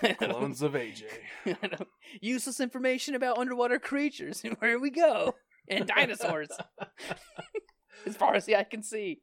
Clones 0.20 0.62
of 0.62 0.74
AJ. 0.74 1.04
Useless 2.22 2.60
information 2.60 3.16
about 3.16 3.38
underwater 3.38 3.80
creatures. 3.80 4.44
Where 4.60 4.80
we 4.80 4.90
go? 4.90 5.36
And 5.68 5.88
dinosaurs. 5.88 6.50
as 8.06 8.16
far 8.16 8.36
as 8.36 8.46
the 8.46 8.56
eye 8.56 8.64
can 8.64 8.84
see. 8.84 9.22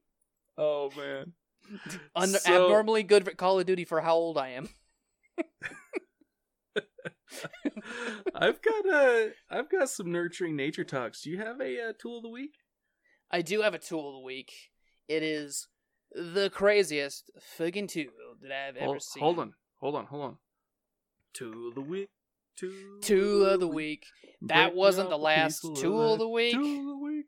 Oh 0.56 0.90
man. 0.96 1.32
Under- 2.16 2.38
So- 2.38 2.64
abnormally 2.64 3.02
good 3.02 3.24
for 3.24 3.32
Call 3.32 3.60
of 3.60 3.66
Duty 3.66 3.84
for 3.84 4.00
how 4.00 4.14
old 4.14 4.38
I 4.38 4.50
am. 4.50 4.68
I've 8.34 8.62
got 8.62 8.86
a 8.86 9.32
I've 9.50 9.70
got 9.70 9.90
some 9.90 10.10
nurturing 10.10 10.56
nature 10.56 10.84
talks. 10.84 11.22
Do 11.22 11.30
you 11.30 11.38
have 11.38 11.60
a 11.60 11.88
uh, 11.88 11.92
tool 12.00 12.16
of 12.18 12.22
the 12.22 12.28
week? 12.30 12.54
I 13.30 13.42
do 13.42 13.62
have 13.62 13.74
a 13.74 13.78
tool 13.78 14.08
of 14.08 14.14
the 14.14 14.24
week. 14.24 14.52
It 15.08 15.22
is 15.22 15.68
the 16.12 16.50
craziest 16.50 17.30
friggin' 17.58 17.88
tool 17.88 18.06
that 18.42 18.52
I've 18.52 18.76
ever 18.76 18.86
Hold, 18.86 19.02
seen. 19.02 19.22
hold 19.22 19.38
on, 19.38 19.54
hold 19.80 19.94
on, 19.94 20.06
hold 20.06 20.24
on. 20.24 20.36
Tool 21.34 21.68
of 21.68 21.74
the 21.74 21.80
week. 21.80 22.08
Tool, 22.56 22.72
Tool 23.00 23.44
of 23.46 23.60
the 23.60 23.68
week. 23.68 24.06
That 24.42 24.68
Break 24.68 24.76
wasn't 24.76 25.10
the 25.10 25.18
last 25.18 25.60
tool 25.76 26.12
of 26.12 26.18
the 26.18 26.24
that 26.24 26.30
week. 26.30 26.54
Tool 26.54 26.80
of 26.80 26.86
the 26.86 26.96
week. 26.96 27.26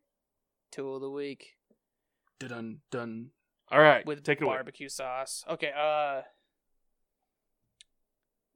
Tool 0.72 0.94
of 0.96 1.02
the 1.02 1.10
week 1.10 1.56
Dun 2.40 2.80
dun. 2.90 3.30
All 3.70 3.80
right, 3.80 4.04
with 4.06 4.24
take 4.24 4.40
barbecue 4.40 4.88
sauce. 4.88 5.44
Okay, 5.48 5.70
uh 5.76 6.22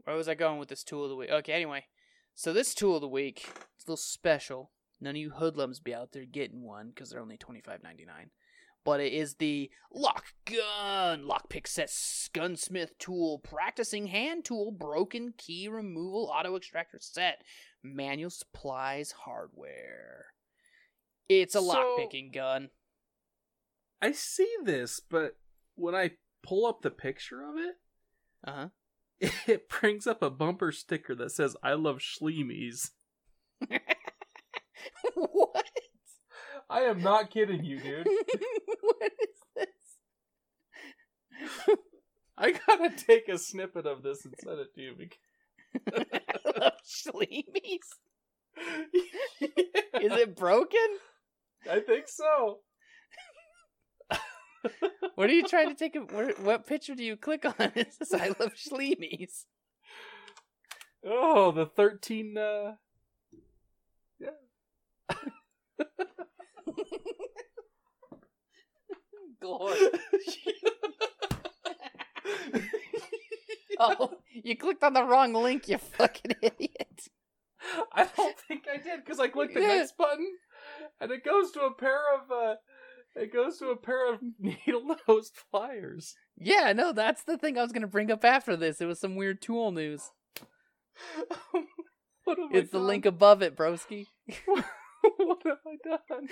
where 0.05 0.16
was 0.16 0.28
I 0.28 0.34
going 0.34 0.59
with 0.59 0.68
this 0.68 0.82
tool 0.82 1.05
of 1.05 1.11
the 1.11 1.16
week? 1.16 1.30
Okay, 1.30 1.53
anyway. 1.53 1.84
So 2.34 2.53
this 2.53 2.74
tool 2.74 2.97
of 2.97 3.01
the 3.01 3.09
week, 3.09 3.47
it's 3.76 3.86
a 3.86 3.90
little 3.90 3.97
special. 3.97 4.70
None 5.05 5.16
of 5.16 5.20
you 5.20 5.30
hoodlums 5.30 5.80
be 5.80 5.94
out 5.94 6.12
there 6.12 6.24
getting 6.24 6.62
one 6.62 6.88
because 6.88 7.11
they're 7.11 7.20
only 7.20 7.36
twenty 7.36 7.61
five 7.61 7.82
ninety 7.82 8.07
nine. 8.07 8.30
But 8.84 9.00
it 9.00 9.12
is 9.12 9.34
the 9.34 9.70
lock 9.92 10.24
gun 10.46 11.24
lockpick 11.24 11.66
set 11.66 11.90
gunsmith 12.32 12.96
tool 12.98 13.38
practicing 13.40 14.07
hand 14.07 14.44
tool 14.46 14.70
broken 14.72 15.34
key 15.36 15.68
removal 15.68 16.30
auto 16.34 16.57
extractor 16.57 16.98
set 17.00 17.42
manual 17.82 18.30
supplies 18.30 19.12
hardware. 19.12 20.26
It's 21.28 21.55
a 21.55 21.61
So- 21.61 21.66
lockpicking 21.74 22.32
gun. 22.32 22.70
I 24.00 24.12
see 24.12 24.50
this, 24.64 25.00
but 25.00 25.36
when 25.74 25.94
I 25.94 26.12
pull 26.42 26.64
up 26.66 26.80
the 26.82 26.90
picture 26.90 27.42
of 27.42 27.57
it, 27.59 27.76
Uh 28.42 28.52
huh. 28.52 28.68
it 29.46 29.68
brings 29.68 30.07
up 30.07 30.22
a 30.22 30.30
bumper 30.30 30.72
sticker 30.72 31.14
that 31.14 31.30
says 31.32 31.57
"I 31.62 31.74
love 31.74 31.98
Schleemies." 31.98 32.92
what? 35.14 35.70
I 36.68 36.80
am 36.82 37.03
not 37.03 37.30
kidding 37.30 37.64
you, 37.64 37.80
dude. 37.80 38.07
what 38.80 39.12
is 39.22 39.39
this? 39.57 39.66
I 42.39 42.53
gotta 42.53 42.91
take 42.91 43.28
a 43.28 43.39
snippet 43.39 43.87
of 43.87 44.03
this 44.03 44.24
and 44.24 44.35
send 44.43 44.59
it 44.61 44.74
to 44.74 44.80
you. 44.80 44.95
Because... 44.99 45.18
I 45.93 46.61
love 46.61 46.72
Schleemies. 46.85 47.89
Is 49.41 50.12
it 50.12 50.37
broken? 50.37 50.99
I 51.70 51.80
think 51.80 52.09
so. 52.09 52.61
What 55.14 55.30
are 55.30 55.32
you 55.32 55.47
trying 55.47 55.68
to 55.68 55.74
take? 55.74 55.95
A, 55.97 56.01
where, 56.01 56.32
what 56.43 56.66
picture 56.66 56.95
do 56.95 57.05
you 57.05 57.16
click 57.16 57.45
on? 57.45 57.72
It 57.74 57.93
says 57.93 58.12
I 58.14 58.28
love 58.28 58.55
Schleemies. 58.57 59.45
Oh, 61.05 61.53
the 61.53 61.66
thirteen. 61.66 62.37
uh 62.39 62.72
Glory. 69.41 69.79
Oh, 73.79 74.18
you 74.33 74.57
clicked 74.57 74.85
on 74.85 74.93
the 74.93 75.03
wrong 75.03 75.33
link, 75.35 75.68
you 75.68 75.79
fucking 75.79 76.37
idiot. 76.41 77.09
I 77.93 78.07
don't 78.16 78.39
think 78.47 78.66
I 78.72 78.77
did 78.77 79.05
because 79.05 79.18
I 79.18 79.27
clicked 79.27 79.55
the 79.55 79.61
next 79.61 79.97
button, 79.97 80.27
and 81.01 81.11
it 81.11 81.25
goes 81.25 81.51
to 81.53 81.62
a 81.62 81.75
pair 81.75 82.01
of. 82.14 82.31
uh 82.31 82.55
It 83.16 83.33
goes 83.33 83.59
to 83.59 83.70
a 83.70 83.77
pair 83.77 84.12
of 84.12 84.20
needle 84.39 84.97
nosed 85.09 85.35
pliers. 85.51 86.14
Yeah, 86.39 86.72
no, 86.72 86.93
that's 86.93 87.25
the 87.25 87.37
thing 87.37 87.59
I 87.59 87.62
was 87.62 87.72
gonna 87.72 87.89
bring 87.89 88.12
up 88.12 88.25
after 88.25 88.57
this. 88.57 88.81
It 88.81 88.87
was 88.87 89.01
some 89.01 89.16
weird 89.16 89.43
tool 89.43 89.72
news. 89.72 90.11
It's 92.27 92.70
the 92.70 92.79
link 92.79 93.05
above 93.05 93.43
it, 93.43 93.55
broski. 93.55 94.07
what 95.16 95.42
have 95.44 95.59
I 95.66 95.76
done? 96.09 96.28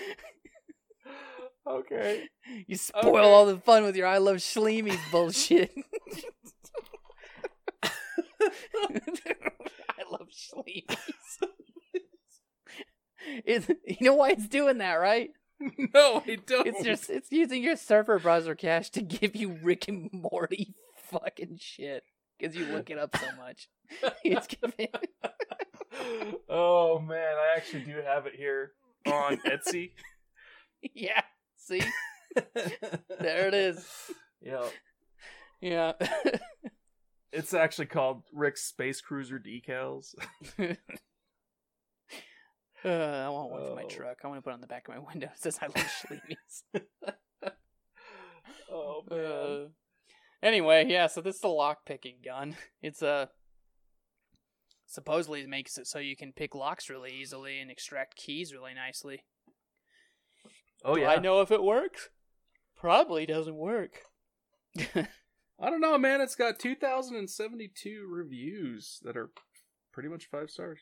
okay. 1.69 2.29
You 2.67 2.77
spoil 2.77 3.17
Okay. 3.17 3.19
all 3.21 3.47
the 3.47 3.59
fun 3.59 3.85
with 3.85 3.97
your 3.97 4.07
I 4.07 4.19
love 4.19 4.37
Schleemies 4.37 4.99
bullshit. 5.11 5.73
I 7.83 7.91
love 10.11 10.29
Schleemies. 10.31 10.97
It's, 13.45 13.69
you 13.69 13.97
know 14.01 14.15
why 14.15 14.31
it's 14.31 14.49
doing 14.49 14.79
that, 14.79 14.95
right? 14.95 15.31
No, 15.95 16.23
I 16.27 16.39
don't. 16.45 16.67
It's 16.67 16.83
just 16.83 17.09
it's 17.09 17.31
using 17.31 17.63
your 17.63 17.77
server 17.77 18.19
browser 18.19 18.57
cache 18.57 18.91
to 18.91 19.03
give 19.03 19.37
you 19.37 19.59
Rick 19.63 19.87
and 19.87 20.11
Morty 20.13 20.75
fucking 21.11 21.59
shit 21.61 22.03
because 22.37 22.57
you 22.57 22.67
look 22.67 22.91
it 22.91 22.99
up 22.99 23.17
so 23.17 23.27
much. 23.37 23.69
It's 24.25 24.49
giving. 24.49 24.89
Oh 26.49 26.99
man, 26.99 27.35
I 27.37 27.57
actually 27.57 27.83
do 27.85 27.97
have 28.05 28.27
it 28.27 28.35
here 28.37 28.73
on 29.07 29.37
Etsy. 29.47 29.93
yeah. 30.95 31.23
See, 31.57 31.83
there 33.21 33.47
it 33.49 33.55
is. 33.55 33.87
Yeah, 34.41 34.67
Yeah. 35.61 35.93
it's 37.33 37.55
actually 37.55 37.87
called 37.87 38.25
Rick's 38.33 38.63
Space 38.65 39.01
Cruiser 39.01 39.39
decals. 39.39 40.15
Uh, 42.85 42.89
I 42.89 43.29
want 43.29 43.53
one 43.53 43.65
for 43.65 43.77
my 43.77 43.85
Oh. 43.85 43.89
truck. 43.89 44.19
I 44.25 44.27
want 44.27 44.39
to 44.39 44.43
put 44.43 44.51
it 44.51 44.55
on 44.55 44.61
the 44.61 44.67
back 44.67 44.89
of 44.89 44.95
my 44.95 44.99
window. 45.01 45.29
It 45.29 45.39
says 45.39 45.57
I 45.63 45.67
love 45.67 45.89
Schleemies. 46.03 46.65
oh 48.69 49.05
Uh, 49.09 49.69
anyway, 50.45 50.87
yeah, 50.89 51.07
so 51.07 51.21
this 51.21 51.37
is 51.37 51.41
the 51.43 51.47
lock 51.49 51.85
picking 51.87 52.17
gun. 52.25 52.57
It's 52.83 53.01
a 53.03 53.31
supposedly 54.93 55.41
it 55.41 55.49
makes 55.49 55.79
it 55.79 55.87
so 55.87 55.99
you 55.99 56.15
can 56.15 56.33
pick 56.33 56.55
locks 56.55 56.91
really 56.91 57.11
easily 57.13 57.59
and 57.61 57.71
extract 57.71 58.15
keys 58.17 58.53
really 58.53 58.75
nicely. 58.75 59.25
oh 60.85 60.95
Do 60.97 61.01
yeah. 61.01 61.11
I 61.13 61.17
know 61.19 61.41
if 61.41 61.51
it 61.51 61.63
works? 61.63 62.11
Probably 62.77 63.25
doesn't 63.27 63.57
work. 63.57 64.01
I 64.79 65.71
don't 65.71 65.81
know, 65.81 65.97
man. 65.97 66.21
It's 66.21 66.35
got 66.35 66.59
2,072 66.59 68.07
reviews 68.11 68.99
that 69.03 69.17
are 69.17 69.31
pretty 69.93 70.09
much 70.09 70.27
five 70.27 70.51
stars. 70.51 70.81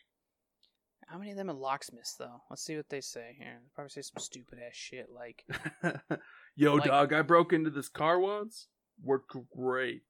How 1.06 1.18
many 1.18 1.30
of 1.32 1.36
them 1.36 1.50
are 1.50 1.54
locksmiths 1.54 2.14
though? 2.16 2.42
Let's 2.48 2.62
see 2.62 2.76
what 2.76 2.88
they 2.88 3.00
say 3.00 3.34
here. 3.38 3.58
They'll 3.60 3.70
probably 3.74 3.90
say 3.90 4.02
some 4.02 4.20
stupid 4.22 4.58
ass 4.64 4.74
shit 4.74 5.06
like 5.14 5.44
Yo, 6.56 6.74
Like- 6.74 6.84
dog, 6.84 7.12
I 7.12 7.22
broke 7.22 7.52
into 7.52 7.70
this 7.70 7.88
car 7.88 8.18
once. 8.18 8.68
Worked 9.02 9.36
great. 9.56 10.02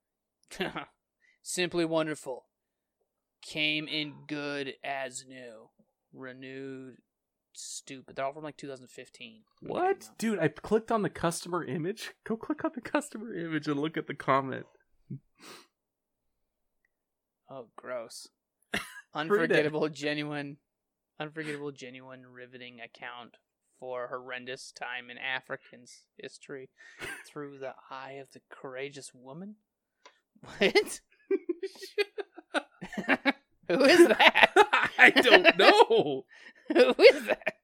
Simply 1.43 1.85
wonderful. 1.85 2.47
Came 3.43 3.89
in 3.89 4.15
good 4.27 4.75
as 4.85 5.25
new. 5.27 5.71
Renewed 6.13 6.97
stupid. 7.53 8.17
They're 8.17 8.25
all 8.25 8.33
from 8.33 8.45
like 8.45 8.57
2015. 8.57 9.43
What? 9.63 10.09
Dude, 10.19 10.39
I 10.39 10.49
clicked 10.49 10.91
on 10.91 11.03
the 11.03 11.11
customer 11.11 11.65
image. 11.65 12.13
Go 12.25 12.37
click 12.37 12.65
on 12.65 12.73
the 12.75 12.81
customer 12.81 13.35
image 13.35 13.67
and 13.69 13.81
look 13.81 13.97
at 13.97 14.07
the 14.07 14.15
comment. 14.15 14.67
Oh, 17.51 17.67
gross. 17.77 18.29
Unforgettable, 19.15 19.89
genuine, 19.89 20.59
unforgettable, 21.19 21.73
genuine, 21.73 22.25
riveting 22.27 22.79
account 22.81 23.35
for 23.81 24.07
horrendous 24.07 24.71
time 24.71 25.11
in 25.11 25.19
Africans 25.19 26.05
history 26.17 26.71
through 27.27 27.59
the 27.59 27.75
eye 27.91 28.13
of 28.13 28.31
the 28.33 28.41
courageous 28.51 29.11
woman. 29.13 29.57
What? 30.43 31.01
Who 33.69 33.85
is 33.85 34.09
that? 34.09 34.51
I 34.99 35.11
don't 35.11 35.57
know. 35.59 36.25
Who 36.73 36.95
is 36.99 37.27
that? 37.27 37.55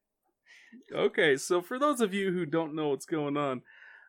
Okay, 0.95 1.37
so 1.37 1.61
for 1.63 1.79
those 1.79 2.01
of 2.01 2.15
you 2.15 2.33
who 2.33 2.47
don't 2.47 2.75
know 2.75 2.89
what's 2.89 3.07
going 3.07 3.37
on, 3.37 3.63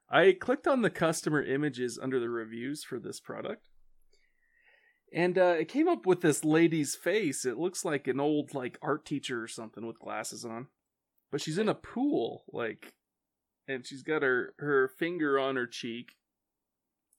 I 0.10 0.34
clicked 0.40 0.68
on 0.68 0.82
the 0.84 0.90
customer 0.90 1.44
images 1.44 2.00
under 2.02 2.20
the 2.20 2.30
reviews 2.30 2.84
for 2.84 3.00
this 3.00 3.20
product. 3.20 3.68
and 5.14 5.38
uh, 5.38 5.56
it 5.60 5.68
came 5.70 5.88
up 5.88 6.06
with 6.06 6.22
this 6.22 6.44
lady's 6.44 6.96
face. 6.96 7.46
It 7.46 7.58
looks 7.58 7.86
like 7.86 8.08
an 8.08 8.20
old 8.20 8.54
like 8.54 8.78
art 8.82 9.06
teacher 9.06 9.42
or 9.42 9.48
something 9.48 9.86
with 9.86 10.00
glasses 10.00 10.44
on, 10.46 10.68
but 11.32 11.42
she's 11.42 11.58
in 11.58 11.70
a 11.70 11.76
pool, 11.76 12.44
like, 12.52 12.94
and 13.68 13.86
she's 13.86 14.04
got 14.04 14.22
her 14.22 14.54
her 14.60 14.88
finger 14.88 15.40
on 15.40 15.56
her 15.56 15.68
cheek, 15.68 16.16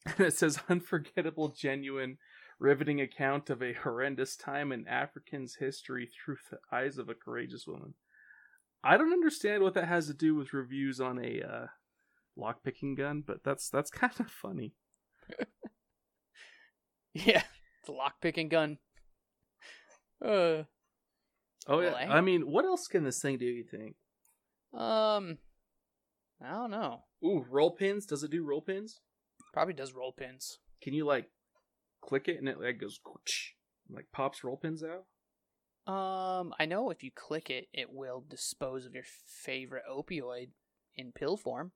and 0.06 0.20
it 0.20 0.34
says 0.34 0.60
"unforgettable, 0.68 1.48
genuine." 1.48 2.18
Riveting 2.60 3.00
account 3.00 3.50
of 3.50 3.62
a 3.62 3.72
horrendous 3.72 4.36
time 4.36 4.72
in 4.72 4.86
African's 4.88 5.56
history 5.60 6.06
through 6.08 6.36
the 6.50 6.58
eyes 6.72 6.98
of 6.98 7.08
a 7.08 7.14
courageous 7.14 7.66
woman. 7.66 7.94
I 8.82 8.96
don't 8.96 9.12
understand 9.12 9.62
what 9.62 9.74
that 9.74 9.86
has 9.88 10.06
to 10.08 10.14
do 10.14 10.34
with 10.34 10.52
reviews 10.52 11.00
on 11.00 11.18
a 11.24 11.40
uh, 11.42 11.66
lockpicking 12.38 12.96
gun, 12.96 13.22
but 13.26 13.44
that's 13.44 13.68
that's 13.70 13.90
kind 13.92 14.12
of 14.18 14.30
funny. 14.30 14.74
Yeah, 17.14 17.42
it's 17.80 17.88
a 17.88 17.92
lockpicking 17.92 18.48
gun. 18.50 18.78
Uh, 20.24 20.64
Oh 21.70 21.80
yeah, 21.80 21.92
Well, 21.92 22.12
I 22.12 22.20
mean, 22.22 22.42
what 22.50 22.64
else 22.64 22.86
can 22.86 23.04
this 23.04 23.20
thing 23.20 23.38
do? 23.38 23.44
You 23.44 23.64
think? 23.64 23.94
um, 24.72 25.38
I 26.42 26.50
don't 26.52 26.70
know. 26.70 27.04
Ooh, 27.24 27.44
roll 27.50 27.72
pins. 27.72 28.06
Does 28.06 28.22
it 28.22 28.30
do 28.30 28.42
roll 28.44 28.62
pins? 28.62 29.00
Probably 29.52 29.74
does 29.74 29.92
roll 29.92 30.12
pins. 30.12 30.58
Can 30.82 30.94
you 30.94 31.04
like 31.04 31.28
click 32.08 32.26
it 32.28 32.38
and 32.38 32.48
it 32.48 32.58
like 32.60 32.80
goes 32.80 32.98
like 33.90 34.06
pops 34.12 34.42
roll 34.42 34.56
pins 34.56 34.82
out? 34.82 35.04
Um, 35.92 36.52
I 36.58 36.66
know 36.66 36.90
if 36.90 37.02
you 37.02 37.10
click 37.14 37.50
it, 37.50 37.68
it 37.72 37.90
will 37.92 38.24
dispose 38.28 38.86
of 38.86 38.94
your 38.94 39.04
favorite 39.44 39.84
opioid 39.90 40.48
in 40.96 41.12
pill 41.12 41.36
form, 41.36 41.72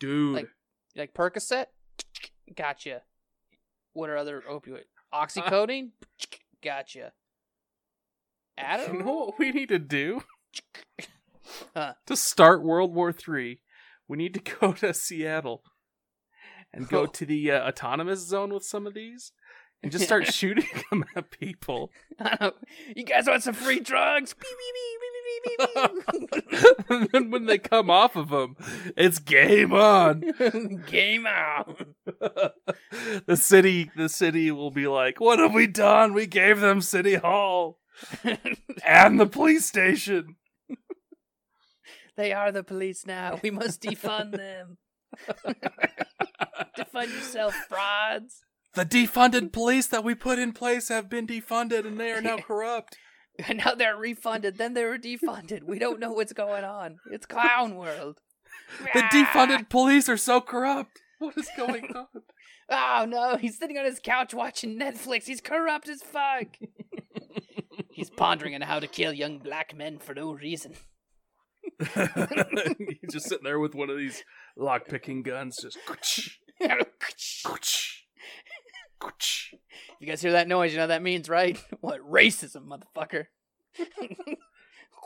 Dude, 0.00 0.34
Like- 0.34 0.48
like 0.96 1.14
Percocet. 1.14 1.66
Gotcha. 2.56 3.02
What 3.92 4.10
are 4.10 4.16
other 4.16 4.42
opioid? 4.48 4.84
Oxycodone. 5.12 5.90
Gotcha. 6.62 7.12
Adam, 8.56 8.96
you 8.98 9.02
know 9.04 9.12
what 9.12 9.38
we 9.38 9.50
need 9.52 9.68
to 9.68 9.78
do 9.78 10.22
Huh. 11.74 11.94
to 12.06 12.16
start 12.16 12.62
World 12.62 12.94
War 12.94 13.12
Three? 13.12 13.62
We 14.06 14.16
need 14.16 14.34
to 14.34 14.40
go 14.60 14.72
to 14.74 14.92
Seattle 14.94 15.62
and 16.72 16.88
go 16.88 17.02
Oh. 17.02 17.06
to 17.06 17.26
the 17.26 17.50
uh, 17.52 17.68
autonomous 17.68 18.20
zone 18.26 18.52
with 18.52 18.64
some 18.64 18.86
of 18.86 18.94
these, 18.94 19.32
and 19.82 19.92
just 19.92 20.04
start 20.04 20.26
shooting 20.32 20.66
them 20.90 21.04
at 21.16 21.30
people. 21.30 21.90
you 22.96 23.04
guys 23.04 23.26
want 23.26 23.42
some 23.42 23.54
free 23.54 23.80
drugs? 23.80 24.34
Beep, 24.34 24.50
beep, 24.50 24.74
beep, 24.74 25.00
beep, 25.00 25.14
beep, 25.44 26.42
beep, 26.50 26.50
beep. 26.50 26.86
and 26.90 27.08
then 27.12 27.30
when 27.30 27.46
they 27.46 27.58
come 27.58 27.88
off 27.90 28.16
of 28.16 28.30
them, 28.30 28.56
it's 28.96 29.18
game 29.18 29.72
on. 29.72 30.24
Game 30.86 31.26
on. 31.26 31.94
the 33.26 33.36
city, 33.36 33.90
the 33.96 34.08
city 34.08 34.50
will 34.50 34.70
be 34.70 34.86
like, 34.88 35.20
"What 35.20 35.38
have 35.38 35.54
we 35.54 35.66
done? 35.66 36.12
We 36.14 36.26
gave 36.26 36.60
them 36.60 36.80
city 36.80 37.14
hall 37.14 37.78
and 38.86 39.20
the 39.20 39.26
police 39.26 39.66
station." 39.66 40.36
they 42.16 42.32
are 42.32 42.50
the 42.50 42.64
police 42.64 43.06
now. 43.06 43.38
We 43.42 43.50
must 43.52 43.80
defund 43.82 44.36
them. 44.36 44.78
Defund 46.78 47.12
yourself, 47.12 47.54
frauds. 47.68 48.42
The 48.74 48.84
defunded 48.84 49.52
police 49.52 49.86
that 49.88 50.04
we 50.04 50.14
put 50.14 50.38
in 50.38 50.52
place 50.52 50.88
have 50.88 51.08
been 51.08 51.26
defunded, 51.26 51.86
and 51.86 51.98
they 51.98 52.12
are 52.12 52.20
now 52.20 52.38
corrupt. 52.38 52.96
And 53.46 53.58
now 53.64 53.76
they're 53.76 53.96
refunded. 53.96 54.58
Then 54.58 54.74
they 54.74 54.84
were 54.84 54.98
defunded. 54.98 55.62
We 55.62 55.78
don't 55.78 56.00
know 56.00 56.10
what's 56.10 56.32
going 56.32 56.64
on. 56.64 56.98
It's 57.12 57.24
clown 57.24 57.76
world. 57.76 58.18
The 58.92 59.02
defunded 59.02 59.68
police 59.68 60.08
are 60.08 60.16
so 60.16 60.40
corrupt. 60.40 61.00
What 61.20 61.38
is 61.38 61.48
going 61.56 61.84
on? 61.94 62.06
Oh 62.68 63.06
no, 63.08 63.36
he's 63.36 63.56
sitting 63.56 63.78
on 63.78 63.84
his 63.84 64.00
couch 64.00 64.34
watching 64.34 64.76
Netflix. 64.76 65.26
He's 65.26 65.40
corrupt 65.40 65.88
as 65.88 66.02
fuck. 66.02 66.48
he's 67.92 68.10
pondering 68.10 68.56
on 68.56 68.62
how 68.62 68.80
to 68.80 68.88
kill 68.88 69.12
young 69.12 69.38
black 69.38 69.72
men 69.72 69.98
for 69.98 70.14
no 70.14 70.32
reason. 70.32 70.74
He's 71.80 73.12
just 73.12 73.28
sitting 73.28 73.44
there 73.44 73.60
with 73.60 73.74
one 73.74 73.90
of 73.90 73.98
these 73.98 74.24
lock-picking 74.58 75.22
guns, 75.22 75.56
just. 75.62 75.78
You 80.00 80.06
guys 80.06 80.20
hear 80.22 80.32
that 80.32 80.48
noise? 80.48 80.70
You 80.72 80.76
know 80.78 80.84
what 80.84 80.88
that 80.88 81.02
means, 81.02 81.28
right? 81.28 81.58
What 81.80 82.00
racism, 82.00 82.66
motherfucker? 82.66 83.26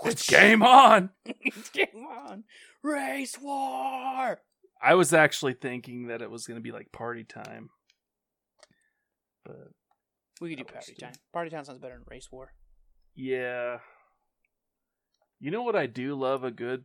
It's 0.05 0.28
game 0.28 0.62
on. 0.64 1.11
It's 1.24 1.70
game 1.70 1.86
on. 2.26 2.42
Race 2.82 3.38
war. 3.40 4.40
I 4.82 4.94
was 4.94 5.12
actually 5.14 5.53
thinking 5.53 6.09
that 6.09 6.22
it 6.22 6.28
was 6.30 6.44
going 6.44 6.57
to 6.57 6.62
be 6.62 6.72
like 6.72 6.90
party 6.90 7.22
time, 7.22 7.68
but 9.44 9.68
We 10.40 10.48
could 10.57 10.66
do 10.66 10.72
party 10.72 10.94
time. 11.00 11.12
Party 11.32 11.50
time 11.50 11.64
sounds 11.64 11.78
better 11.78 11.94
than 11.94 12.03
race 12.11 12.28
war. 12.32 12.53
yeah. 13.14 13.78
You 15.38 15.53
know 15.53 15.62
what 15.62 15.76
I 15.76 15.86
do 15.86 16.16
love 16.18 16.42
a 16.42 16.50
good 16.50 16.84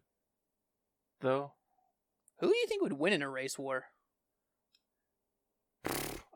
though? 1.21 1.53
Who 2.39 2.47
do 2.47 2.55
you 2.55 2.67
think 2.67 2.81
would 2.81 2.93
win 2.93 3.13
in 3.13 3.21
a 3.21 3.29
race 3.29 3.57
war? 3.57 3.85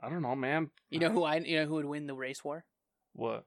I 0.04 0.10
don't 0.10 0.24
know, 0.24 0.36
man. 0.36 0.72
You 0.90 1.00
know 1.00 1.12
who 1.12 1.24
I 1.24 1.38
you 1.38 1.60
know 1.60 1.66
who 1.66 1.76
would 1.76 1.86
win 1.86 2.08
the 2.08 2.16
race 2.16 2.44
war? 2.44 2.66
What? 3.14 3.46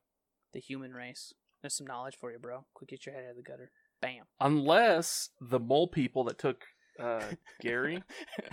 The 0.52 0.60
human 0.60 0.92
race. 0.92 1.32
There's 1.62 1.76
some 1.76 1.86
knowledge 1.86 2.16
for 2.20 2.30
you, 2.30 2.38
bro. 2.38 2.64
Quick, 2.74 2.90
get 2.90 3.06
your 3.06 3.14
head 3.14 3.24
out 3.24 3.30
of 3.30 3.36
the 3.36 3.42
gutter. 3.42 3.70
Bam. 4.00 4.24
Unless 4.40 5.30
the 5.40 5.58
mole 5.58 5.88
people 5.88 6.24
that 6.24 6.38
took 6.38 6.64
uh 7.00 7.22
Gary. 7.60 8.04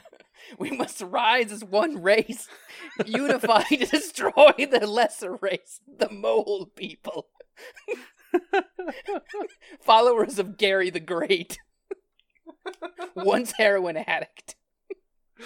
we 0.58 0.72
must 0.72 1.02
rise 1.02 1.52
as 1.52 1.64
one 1.64 2.02
race, 2.02 2.48
unified 3.06 3.68
to 3.68 3.86
destroy 3.86 4.54
the 4.58 4.88
lesser 4.88 5.38
race, 5.42 5.80
the 5.88 6.10
mole 6.10 6.72
people, 6.76 7.28
followers 9.80 10.40
of 10.40 10.58
Gary 10.58 10.90
the 10.90 11.00
Great, 11.00 11.60
once 13.16 13.54
heroin 13.58 13.98
addict. 13.98 14.56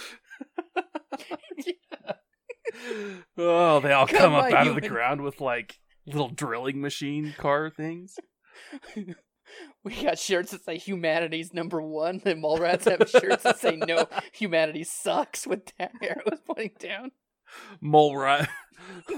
oh, 3.38 3.80
they 3.80 3.92
all 3.92 4.08
come, 4.08 4.18
Come 4.18 4.34
up 4.34 4.52
out 4.52 4.68
of 4.68 4.76
the 4.76 4.82
ground 4.88 5.22
with 5.22 5.42
like 5.42 5.80
little 6.06 6.30
drilling 6.30 6.82
machine 6.82 7.34
car 7.38 7.70
things. 7.70 8.18
We 9.84 10.04
got 10.04 10.18
shirts 10.18 10.52
that 10.52 10.66
say 10.66 10.78
humanity's 10.80 11.54
number 11.54 11.80
one. 11.80 12.20
The 12.24 12.36
mole 12.36 12.58
rats 12.58 12.86
have 12.86 13.08
shirts 13.08 13.44
that 13.44 13.60
say 13.60 13.76
no, 13.76 14.08
humanity 14.34 14.84
sucks 14.84 15.46
with 15.46 15.78
down 15.78 15.92
arrows 16.02 16.40
pointing 16.46 16.72
down. 16.80 17.12
Mole 17.80 18.20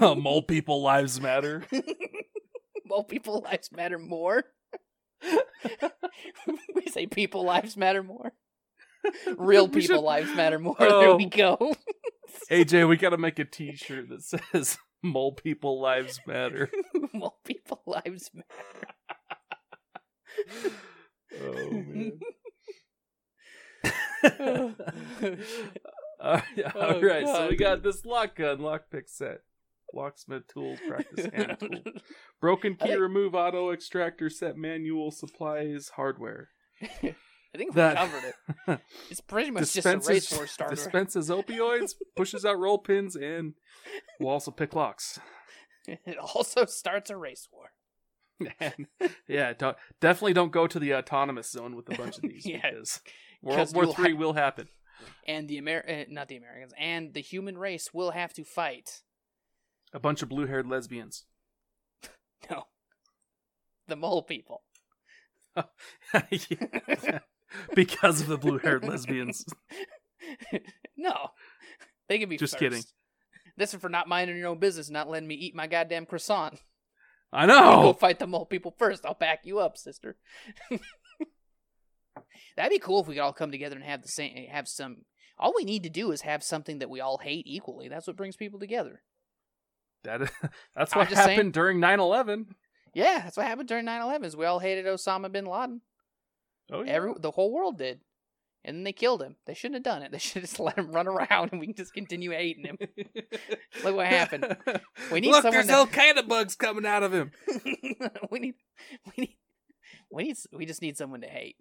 uh, 0.00 0.14
mole 0.14 0.42
people 0.42 0.82
lives 0.82 1.18
matter. 1.20 1.64
Mole 2.84 3.04
people 3.04 3.40
lives 3.40 3.72
matter 3.72 3.98
more. 3.98 4.44
we 6.74 6.86
say 6.86 7.06
people 7.06 7.44
lives 7.44 7.76
matter 7.76 8.02
more. 8.02 8.32
Real 9.36 9.68
people 9.68 9.96
should- 9.96 10.00
lives 10.04 10.34
matter 10.34 10.58
more. 10.58 10.76
There 10.78 10.88
Oh. 10.90 11.16
we 11.16 11.26
go. 11.26 11.74
AJ, 12.50 12.88
we 12.88 12.96
got 12.96 13.10
to 13.10 13.18
make 13.18 13.38
a 13.38 13.44
T-shirt 13.44 14.08
that 14.10 14.22
says 14.22 14.78
"Mole 15.02 15.32
people 15.32 15.80
lives 15.80 16.20
matter." 16.26 16.70
Mole 17.12 17.38
people 17.44 17.80
lives 17.86 18.30
matter. 18.34 18.94
Oh 21.42 21.70
man. 21.70 22.18
Uh, 26.20 26.40
yeah, 26.56 26.72
Oh, 26.74 26.94
all 26.96 27.00
right, 27.02 27.24
so 27.26 27.48
we 27.48 27.56
got 27.56 27.82
this 27.84 28.04
lock 28.04 28.34
gun, 28.36 28.58
lockpick 28.58 29.04
set, 29.08 29.42
locksmith 29.94 30.46
tools, 30.48 30.78
practice 30.88 31.26
hand 31.34 31.56
tool, 31.60 31.92
broken 32.40 32.74
key 32.76 32.88
think- 32.88 33.00
remove, 33.00 33.34
auto 33.34 33.70
extractor 33.72 34.28
set, 34.30 34.56
manual 34.56 35.10
supplies, 35.10 35.90
hardware. 35.96 36.48
I 36.82 37.56
think 37.56 37.70
we 37.70 37.76
That- 37.76 37.96
covered 37.96 38.34
it. 38.68 38.80
It's 39.10 39.20
pretty 39.22 39.50
much 39.50 39.72
just 39.72 39.86
a 39.86 39.98
race 39.98 40.30
war 40.32 40.46
starter. 40.46 40.74
dispenses 40.74 41.30
opioids, 41.30 41.94
pushes 42.16 42.44
out 42.44 42.58
roll 42.58 42.78
pins, 42.78 43.16
and 43.16 43.54
will 44.20 44.28
also 44.28 44.50
pick 44.50 44.74
locks. 44.74 45.18
It 45.86 46.18
also 46.18 46.66
starts 46.66 47.08
a 47.08 47.16
race 47.16 47.48
war. 47.50 47.70
And, 48.60 48.86
yeah, 49.26 49.52
don't, 49.54 49.76
definitely 50.00 50.34
don't 50.34 50.52
go 50.52 50.66
to 50.66 50.78
the 50.78 50.94
autonomous 50.94 51.50
zone 51.50 51.74
with 51.74 51.92
a 51.92 51.96
bunch 51.96 52.16
of 52.18 52.22
these 52.22 52.44
Yeah, 52.46 52.60
because 52.70 53.00
World 53.42 53.56
'cause 53.58 53.74
War 53.74 53.86
Three 53.94 54.12
ha- 54.12 54.18
will 54.18 54.34
happen. 54.34 54.68
And 55.26 55.48
the 55.48 55.56
Amer 55.58 55.84
uh, 55.88 56.04
not 56.08 56.28
the 56.28 56.36
Americans, 56.36 56.72
and 56.78 57.14
the 57.14 57.20
human 57.22 57.56
race 57.56 57.92
will 57.94 58.10
have 58.12 58.32
to 58.34 58.44
fight. 58.44 59.00
A 59.92 59.98
bunch 60.00 60.22
of 60.22 60.28
blue-haired 60.28 60.66
lesbians. 60.66 61.24
No. 62.50 62.64
The 63.88 63.96
mole 63.96 64.22
people. 64.22 64.62
Because 67.74 68.20
of 68.20 68.26
the 68.28 68.36
blue-haired 68.38 68.84
lesbians. 68.86 69.44
no. 70.96 71.30
They 72.08 72.18
can 72.18 72.28
be 72.28 72.36
Just 72.36 72.54
first. 72.54 72.60
kidding. 72.60 72.82
This 73.56 73.74
is 73.74 73.80
for 73.80 73.88
not 73.88 74.06
minding 74.08 74.36
your 74.36 74.48
own 74.48 74.58
business, 74.58 74.88
not 74.90 75.08
letting 75.08 75.26
me 75.28 75.34
eat 75.34 75.54
my 75.54 75.66
goddamn 75.66 76.06
croissant. 76.06 76.60
I 77.32 77.42
You 77.44 77.48
go 77.48 77.82
know. 77.82 77.92
fight 77.92 78.18
the 78.18 78.26
mole 78.26 78.46
people 78.46 78.74
first. 78.78 79.04
I'll 79.04 79.14
back 79.14 79.40
you 79.44 79.58
up, 79.58 79.76
sister. 79.76 80.16
That'd 82.56 82.70
be 82.70 82.78
cool 82.78 83.00
if 83.00 83.06
we 83.08 83.14
could 83.14 83.22
all 83.22 83.32
come 83.32 83.50
together 83.50 83.76
and 83.76 83.84
have 83.84 84.02
the 84.02 84.08
same, 84.08 84.46
have 84.50 84.68
some. 84.68 84.98
All 85.38 85.52
we 85.56 85.64
need 85.64 85.82
to 85.84 85.90
do 85.90 86.10
is 86.12 86.22
have 86.22 86.42
something 86.42 86.78
that 86.80 86.90
we 86.90 87.00
all 87.00 87.18
hate 87.18 87.46
equally. 87.46 87.88
That's 87.88 88.06
what 88.06 88.16
brings 88.16 88.36
people 88.36 88.58
together. 88.58 89.02
That 90.04 90.30
that's 90.76 90.94
what 90.94 91.08
just 91.08 91.22
saying- 91.22 91.36
happened 91.36 91.52
during 91.52 91.78
9/11. 91.78 92.46
Yeah, 92.94 93.20
that's 93.22 93.36
what 93.36 93.46
happened 93.46 93.68
during 93.68 93.84
9/11. 93.86 94.24
Is 94.24 94.36
we 94.36 94.46
all 94.46 94.58
hated 94.58 94.86
Osama 94.86 95.30
bin 95.30 95.44
Laden. 95.44 95.80
Oh 96.72 96.82
yeah. 96.82 96.92
Every 96.92 97.12
the 97.18 97.30
whole 97.30 97.52
world 97.52 97.78
did, 97.78 98.00
and 98.64 98.76
then 98.76 98.84
they 98.84 98.92
killed 98.92 99.22
him. 99.22 99.36
They 99.46 99.54
shouldn't 99.54 99.76
have 99.76 99.82
done 99.94 100.02
it. 100.02 100.12
They 100.12 100.18
should 100.18 100.42
have 100.42 100.50
just 100.50 100.60
let 100.60 100.76
him 100.78 100.90
run 100.92 101.06
around, 101.08 101.50
and 101.52 101.60
we 101.60 101.66
can 101.66 101.76
just 101.76 101.92
continue 101.94 102.30
hating 102.30 102.64
him. 102.64 102.78
Look 103.84 103.96
what 103.96 104.06
happened. 104.06 104.56
We 105.12 105.20
need 105.20 105.30
Look, 105.30 105.42
someone 105.42 105.52
there's 105.54 105.66
to- 105.66 105.74
all 105.74 105.86
kind 105.86 106.18
of 106.18 106.28
bugs 106.28 106.54
coming 106.56 106.86
out 106.86 107.02
of 107.02 107.12
him. 107.12 107.30
we 108.30 108.38
need, 108.38 108.54
we 109.06 109.12
need, 109.18 109.36
we 110.10 110.22
need, 110.24 110.36
we 110.52 110.66
just 110.66 110.82
need 110.82 110.96
someone 110.96 111.20
to 111.22 111.28
hate. 111.28 111.56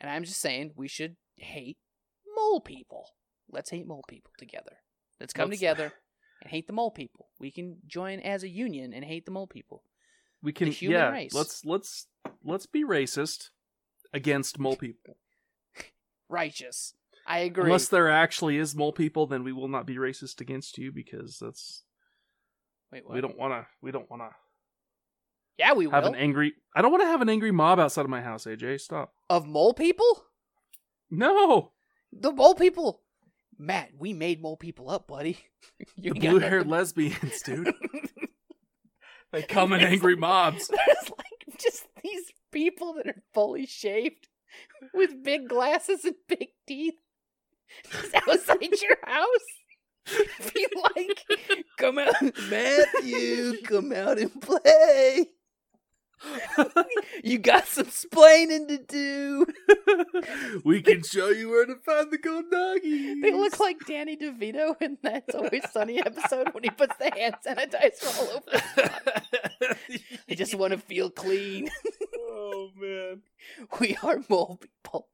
And 0.00 0.10
I'm 0.10 0.24
just 0.24 0.40
saying 0.40 0.72
we 0.76 0.88
should 0.88 1.16
hate 1.36 1.78
mole 2.36 2.60
people. 2.60 3.10
Let's 3.50 3.70
hate 3.70 3.86
mole 3.86 4.04
people 4.08 4.32
together. 4.38 4.78
Let's 5.20 5.32
come 5.32 5.48
Let's- 5.50 5.60
together 5.60 5.92
and 6.42 6.50
hate 6.50 6.66
the 6.66 6.72
mole 6.72 6.90
people. 6.90 7.28
We 7.38 7.50
can 7.50 7.78
join 7.86 8.20
as 8.20 8.42
a 8.42 8.48
union 8.48 8.92
and 8.92 9.04
hate 9.04 9.24
the 9.24 9.30
mole 9.30 9.46
people. 9.46 9.82
We 10.42 10.52
can 10.52 10.68
human 10.68 10.98
yeah. 10.98 11.10
race. 11.10 11.32
Let's 11.32 11.64
let's 11.64 12.06
let's 12.44 12.66
be 12.66 12.84
racist 12.84 13.50
against 14.12 14.58
mole 14.58 14.76
people. 14.76 15.16
Righteous. 16.28 16.94
I 17.26 17.40
agree. 17.40 17.66
Unless 17.66 17.88
there 17.88 18.10
actually 18.10 18.56
is 18.58 18.74
mole 18.74 18.92
people, 18.92 19.28
then 19.28 19.44
we 19.44 19.52
will 19.52 19.68
not 19.68 19.86
be 19.86 19.96
racist 19.96 20.40
against 20.40 20.76
you 20.78 20.90
because 20.90 21.38
that's 21.40 21.84
Wait, 22.90 23.06
what? 23.06 23.14
we 23.14 23.20
don't 23.20 23.38
want 23.38 23.52
to 23.52 23.66
we 23.80 23.92
don't 23.92 24.10
want 24.10 24.22
to 24.22 24.30
Yeah, 25.58 25.74
we 25.74 25.88
have 25.88 26.02
will. 26.02 26.10
an 26.14 26.16
angry. 26.16 26.54
I 26.74 26.82
don't 26.82 26.90
want 26.90 27.02
to 27.02 27.08
have 27.08 27.22
an 27.22 27.28
angry 27.28 27.52
mob 27.52 27.78
outside 27.78 28.04
of 28.04 28.10
my 28.10 28.22
house. 28.22 28.46
AJ, 28.46 28.80
stop. 28.80 29.12
of 29.30 29.46
mole 29.46 29.74
people? 29.74 30.24
No, 31.08 31.72
The 32.12 32.32
mole 32.32 32.54
people. 32.54 33.01
Matt, 33.62 33.90
we 33.96 34.12
made 34.12 34.42
mole 34.42 34.56
people 34.56 34.90
up, 34.90 35.06
buddy. 35.06 35.38
You 35.96 36.14
blue 36.14 36.40
haired 36.40 36.66
lesbians, 36.66 37.42
dude. 37.42 37.72
They 39.32 39.40
come 39.42 39.72
in 39.72 39.80
angry 39.80 40.14
mobs. 40.14 40.68
There's 40.68 41.10
like 41.10 41.58
just 41.58 41.86
these 42.02 42.32
people 42.50 42.92
that 42.94 43.06
are 43.06 43.22
fully 43.32 43.64
shaved 43.64 44.28
with 44.92 45.22
big 45.22 45.48
glasses 45.48 46.04
and 46.04 46.16
big 46.28 46.48
teeth 46.66 46.96
just 47.90 48.14
outside 48.14 48.60
your 48.60 48.98
house. 49.04 50.52
Be 50.52 50.66
like, 50.82 51.24
come 51.78 51.98
out, 51.98 52.14
Matthew, 52.50 53.62
come 53.62 53.92
out 53.92 54.18
and 54.18 54.38
play. 54.42 55.28
You 57.24 57.38
got 57.38 57.66
some 57.66 57.86
splaining 57.86 58.68
to 58.68 58.78
do. 58.78 59.46
we 60.64 60.82
can 60.82 61.02
show 61.02 61.28
you 61.28 61.50
where 61.50 61.66
to 61.66 61.76
find 61.76 62.10
the 62.10 62.18
gold 62.18 62.44
doggies. 62.50 63.22
They 63.22 63.32
look 63.32 63.60
like 63.60 63.78
Danny 63.86 64.16
DeVito 64.16 64.74
in 64.80 64.98
That's 65.02 65.34
Always 65.34 65.70
Sunny 65.70 66.00
episode 66.00 66.52
when 66.52 66.64
he 66.64 66.70
puts 66.70 66.96
the 66.96 67.10
hand 67.10 67.36
sanitizer 67.46 68.18
all 68.18 68.36
over. 68.38 69.76
his. 69.86 70.00
I 70.28 70.34
just 70.34 70.54
want 70.54 70.72
to 70.72 70.78
feel 70.78 71.10
clean. 71.10 71.68
oh 72.18 72.70
man. 72.76 73.22
We 73.80 73.96
are 74.02 74.20
mole 74.28 74.60
people. 74.60 75.08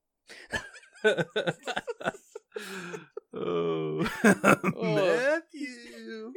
Oh. 3.34 4.08
oh, 4.24 4.94
Matthew. 4.94 6.32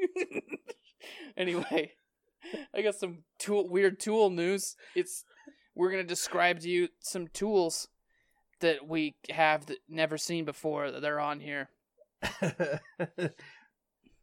anyway, 1.38 1.94
I 2.76 2.82
got 2.82 2.96
some 2.96 3.20
tool 3.40 3.68
weird 3.70 4.00
tool 4.00 4.30
news. 4.30 4.76
It's 4.96 5.24
we're 5.76 5.92
gonna 5.92 6.04
describe 6.04 6.60
to 6.62 6.70
you 6.70 6.90
some 7.00 7.28
tools 7.28 7.88
that 8.60 8.88
we 8.88 9.16
have 9.30 9.66
that 9.68 9.78
never 9.90 10.18
seen 10.18 10.46
before 10.46 10.92
that 10.92 11.02
they're 11.02 11.20
on 11.20 11.40
here. 11.40 11.70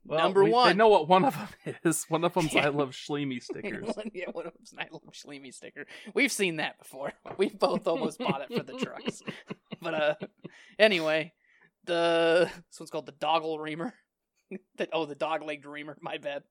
Well, 0.04 0.20
Number 0.20 0.42
we- 0.44 0.50
one. 0.50 0.76
know 0.78 0.88
what 0.88 1.06
one 1.06 1.24
of 1.26 1.36
them 1.36 1.74
is. 1.84 2.06
One 2.08 2.24
of 2.24 2.32
them's 2.32 2.56
I 2.56 2.68
love 2.68 2.92
Schleemy 2.92 3.42
stickers. 3.42 3.90
yeah, 4.14 4.24
one 4.32 4.46
of 4.46 4.54
them's 4.54 4.72
I 4.78 4.86
love 4.90 5.02
Schleemy 5.12 5.52
sticker. 5.52 5.84
We've 6.14 6.32
seen 6.32 6.56
that 6.56 6.78
before. 6.78 7.12
We 7.36 7.50
both 7.50 7.86
almost 7.86 8.18
bought 8.18 8.40
it 8.40 8.56
for 8.56 8.62
the 8.62 8.78
trucks. 8.78 9.22
But 9.82 9.94
uh, 9.94 10.14
anyway, 10.78 11.34
the 11.84 12.50
this 12.70 12.80
one's 12.80 12.90
called 12.90 13.04
the 13.04 13.12
Doggle 13.12 13.58
Reamer. 13.58 13.92
the, 14.78 14.88
oh, 14.94 15.04
the 15.04 15.14
Dog 15.14 15.42
Legged 15.42 15.66
Reamer. 15.66 15.98
My 16.00 16.16
bad. 16.16 16.42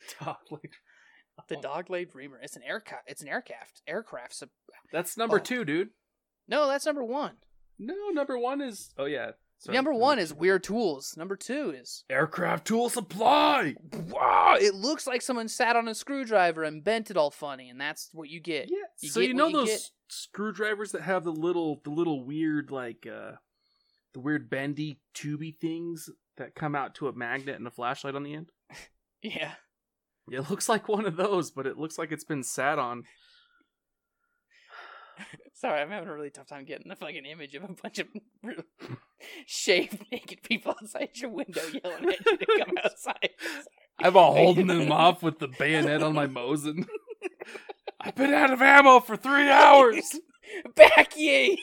The 1.48 1.56
Oh. 1.56 1.60
Dog 1.62 1.88
Legged 1.88 2.14
Reamer. 2.14 2.38
It's 2.42 2.56
an 2.56 2.62
aircraft. 2.62 3.04
It's 3.06 3.22
an 3.22 3.28
aircraft. 3.28 3.80
Aircraft. 3.86 4.42
That's 4.92 5.16
number 5.16 5.36
Oh. 5.36 5.42
two, 5.42 5.64
dude. 5.64 5.88
no, 6.48 6.66
that's 6.68 6.84
number 6.84 7.02
one. 7.04 7.36
No, 7.78 7.94
number 8.12 8.38
one 8.38 8.60
is. 8.60 8.90
Oh 8.98 9.06
yeah. 9.06 9.30
Sorry, 9.58 9.74
number 9.74 9.92
one 9.94 10.18
is 10.18 10.32
weird 10.34 10.62
tools. 10.64 11.14
Number 11.16 11.36
two 11.36 11.70
is 11.70 12.04
aircraft 12.10 12.66
tool 12.66 12.88
supply. 12.90 13.74
wow. 14.08 14.56
It 14.60 14.74
looks 14.74 15.06
like 15.06 15.22
someone 15.22 15.48
sat 15.48 15.76
on 15.76 15.88
a 15.88 15.94
screwdriver 15.94 16.62
and 16.64 16.84
bent 16.84 17.10
it 17.10 17.16
all 17.16 17.30
funny, 17.30 17.68
and 17.70 17.80
that's 17.80 18.10
what 18.12 18.28
you 18.28 18.40
get. 18.40 18.70
Yeah. 18.70 18.76
You 19.00 19.08
so 19.10 19.20
get 19.20 19.28
you 19.28 19.34
know 19.34 19.46
you 19.48 19.52
those 19.58 19.68
get. 19.68 19.90
screwdrivers 20.08 20.92
that 20.92 21.02
have 21.02 21.24
the 21.24 21.32
little, 21.32 21.80
the 21.84 21.90
little 21.90 22.22
weird 22.24 22.70
like, 22.70 23.06
uh 23.06 23.32
the 24.12 24.20
weird 24.20 24.50
bendy 24.50 25.00
tubey 25.14 25.56
things 25.58 26.10
that 26.36 26.54
come 26.54 26.74
out 26.74 26.94
to 26.96 27.08
a 27.08 27.12
magnet 27.14 27.56
and 27.56 27.66
a 27.66 27.70
flashlight 27.70 28.14
on 28.14 28.24
the 28.24 28.34
end. 28.34 28.50
Yeah. 29.22 29.52
It 30.30 30.48
looks 30.48 30.68
like 30.68 30.88
one 30.88 31.06
of 31.06 31.16
those, 31.16 31.50
but 31.50 31.66
it 31.66 31.76
looks 31.76 31.98
like 31.98 32.12
it's 32.12 32.24
been 32.24 32.44
sat 32.44 32.78
on. 32.78 33.02
Sorry, 35.52 35.80
I'm 35.80 35.90
having 35.90 36.08
a 36.08 36.14
really 36.14 36.30
tough 36.30 36.46
time 36.46 36.64
getting 36.64 36.88
the 36.88 36.96
fucking 36.96 37.26
image 37.26 37.54
of 37.54 37.64
a 37.64 37.68
bunch 37.82 37.98
of 37.98 38.06
shaved 39.46 40.02
naked 40.12 40.42
people 40.42 40.72
outside 40.80 41.10
your 41.16 41.30
window 41.30 41.60
yelling 41.84 42.08
at 42.08 42.24
you 42.24 42.36
to 42.38 42.46
come 42.46 42.74
outside. 42.84 43.30
I'm 43.98 44.16
all 44.16 44.34
holding 44.34 44.68
them 44.68 44.90
off 44.92 45.22
with 45.22 45.38
the 45.38 45.48
bayonet 45.48 46.02
on 46.02 46.14
my 46.14 46.26
Mosin. 46.26 46.86
I've 48.00 48.14
been 48.14 48.32
out 48.32 48.52
of 48.52 48.62
ammo 48.62 49.00
for 49.00 49.16
three 49.16 49.50
hours. 49.50 50.18
Back 50.74 51.16
ye! 51.16 51.62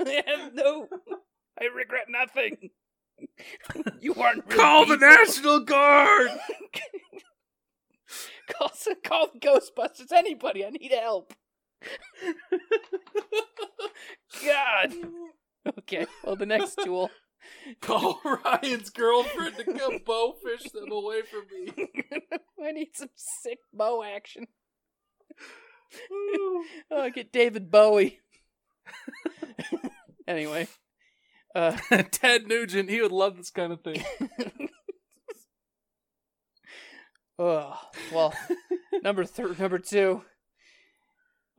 I 0.00 0.22
have 0.26 0.54
no. 0.54 0.88
I 1.60 1.64
regret 1.66 2.06
nothing. 2.08 2.70
you 4.00 4.14
aren't 4.14 4.46
real 4.46 4.58
Call 4.58 4.86
the. 4.86 4.96
National 4.96 5.60
Guard. 5.60 6.30
Call, 8.58 8.70
call 9.04 9.28
the 9.32 9.40
Ghostbusters. 9.40 10.12
Anybody, 10.12 10.64
I 10.64 10.70
need 10.70 10.92
help. 10.92 11.34
God. 14.44 14.94
Okay. 15.78 16.06
Well, 16.22 16.36
the 16.36 16.46
next 16.46 16.78
tool. 16.82 17.10
Call 17.82 18.22
Ryan's 18.24 18.88
girlfriend 18.88 19.58
to 19.58 19.64
come 19.64 19.98
bowfish 19.98 20.72
them 20.72 20.90
away 20.90 21.20
from 21.22 21.42
me. 21.52 21.68
I 22.62 22.72
need 22.72 22.92
some 22.94 23.10
sick 23.14 23.58
bow 23.70 24.02
action. 24.02 24.46
Oh, 26.90 27.10
get 27.14 27.32
David 27.32 27.70
Bowie. 27.70 28.20
anyway, 30.26 30.68
uh, 31.54 31.76
Ted 32.10 32.48
Nugent, 32.48 32.88
he 32.88 33.02
would 33.02 33.12
love 33.12 33.36
this 33.36 33.50
kind 33.50 33.74
of 33.74 33.82
thing. 33.82 34.02
Oh 37.38 37.78
well, 38.12 38.34
number 39.02 39.24
three, 39.24 39.54
number 39.58 39.78
two. 39.78 40.22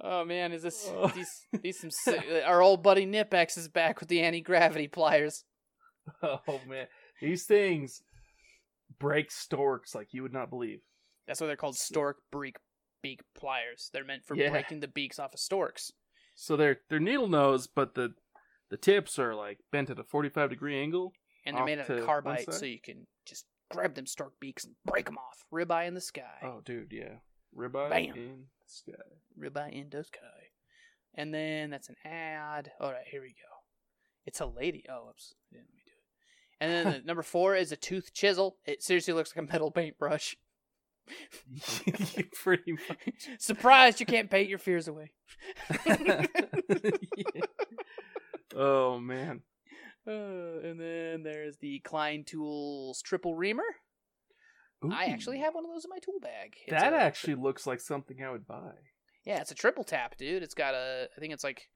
Oh 0.02 0.26
man, 0.26 0.52
is 0.52 0.64
this 0.64 0.90
Oh. 0.94 1.08
these 1.08 1.48
these 1.62 1.80
some 2.04 2.16
our 2.46 2.62
old 2.62 2.84
buddy 2.84 3.06
Knipex 3.06 3.58
is 3.58 3.68
back 3.68 4.00
with 4.00 4.10
the 4.10 4.22
anti 4.22 4.42
gravity 4.42 4.88
pliers. 4.88 5.44
Oh 6.24 6.60
man, 6.68 6.86
these 7.20 7.46
things 7.46 8.04
break 9.00 9.32
storks 9.32 9.96
like 9.96 10.14
you 10.14 10.22
would 10.22 10.34
not 10.34 10.50
believe. 10.52 10.82
That's 11.28 11.42
why 11.42 11.48
they're 11.48 11.56
called 11.56 11.78
stork 11.78 12.18
beak 12.32 12.58
beak 13.02 13.22
pliers. 13.36 13.90
They're 13.92 14.06
meant 14.06 14.24
for 14.26 14.36
Yeah. 14.36 14.52
breaking 14.52 14.82
the 14.82 14.88
beaks 14.88 15.18
off 15.18 15.34
of 15.34 15.40
storks. 15.40 15.92
So 16.36 16.56
they're 16.56 16.78
they're 16.90 17.00
needle 17.00 17.28
nose, 17.28 17.66
but 17.68 17.96
the 17.96 18.14
the 18.70 18.78
tips 18.78 19.18
are 19.18 19.34
like 19.34 19.60
bent 19.72 19.90
at 19.90 19.98
a 20.00 20.04
forty 20.04 20.30
five 20.30 20.52
degree 20.52 20.80
angle. 20.80 21.12
And 21.46 21.58
they're 21.58 21.66
made 21.66 21.80
out 21.80 21.90
of 21.90 22.06
carbide, 22.06 22.46
so 22.54 22.66
you 22.66 22.80
can 22.84 23.08
just 23.26 23.46
grab 23.72 23.96
them 23.96 24.06
stork 24.06 24.40
beaks 24.40 24.64
and 24.66 24.76
break 24.86 25.06
them 25.06 25.18
off. 25.18 25.46
Ribeye 25.54 25.88
in 25.88 25.94
the 25.94 26.02
sky. 26.02 26.40
Oh, 26.44 26.62
dude, 26.64 26.92
yeah, 26.92 27.16
ribeye 27.58 27.90
Bam. 27.90 28.16
in 28.16 28.44
the 28.66 28.68
sky. 28.68 28.94
Ribeye 29.40 29.74
in 29.74 29.90
the 29.90 30.04
sky. 30.04 30.20
And 31.14 31.34
then 31.34 31.70
that's 31.70 31.90
an 31.90 31.96
ad. 32.04 32.72
All 32.80 32.92
right, 32.92 33.06
here 33.10 33.22
we 33.22 33.30
go. 33.30 33.56
It's 34.26 34.42
a 34.42 34.46
lady. 34.46 34.84
Oh, 34.90 35.10
oops. 35.10 35.34
Didn't 35.52 35.68
we 35.74 35.82
do 35.86 35.92
it? 35.92 36.60
And 36.60 36.72
then 36.72 36.94
the 36.94 37.00
number 37.06 37.24
four 37.24 37.56
is 37.56 37.72
a 37.72 37.78
tooth 37.78 38.14
chisel. 38.14 38.58
It 38.66 38.84
seriously 38.84 39.14
looks 39.14 39.34
like 39.36 39.46
a 39.48 39.52
metal 39.52 39.72
paintbrush. 39.72 40.36
Pretty 42.44 42.72
much. 42.74 43.14
Surprised 43.38 44.00
you 44.00 44.06
can't 44.08 44.30
paint 44.30 44.50
your 44.50 44.58
fears 44.60 44.88
away. 44.88 45.12
Yeah. 45.88 46.26
Oh 48.56 49.00
man. 49.00 49.42
Uh, 50.08 50.60
and 50.68 50.80
then 50.80 51.24
there's 51.24 51.58
the 51.58 51.80
Klein 51.80 52.24
Tools 52.24 53.02
triple 53.02 53.36
reamer. 53.36 53.64
I 54.92 55.06
actually 55.06 55.40
have 55.40 55.56
one 55.56 55.66
of 55.66 55.72
those 55.72 55.84
in 55.86 55.90
my 55.90 55.98
tool 55.98 56.20
bag. 56.22 56.58
It's 56.68 56.80
that 56.80 56.94
a- 56.94 56.98
actually 56.98 57.36
looks 57.36 57.66
like 57.66 57.80
something 57.80 58.22
I 58.24 58.30
would 58.32 58.46
buy. 58.46 58.74
Yeah, 59.26 59.42
it's 59.42 59.50
a 59.50 59.56
triple 59.56 59.84
tap, 59.84 60.16
dude. 60.18 60.44
It's 60.44 60.54
got 60.54 60.76
a 60.76 61.08
I 61.16 61.20
think 61.20 61.34
it's 61.34 61.44
like 61.44 61.70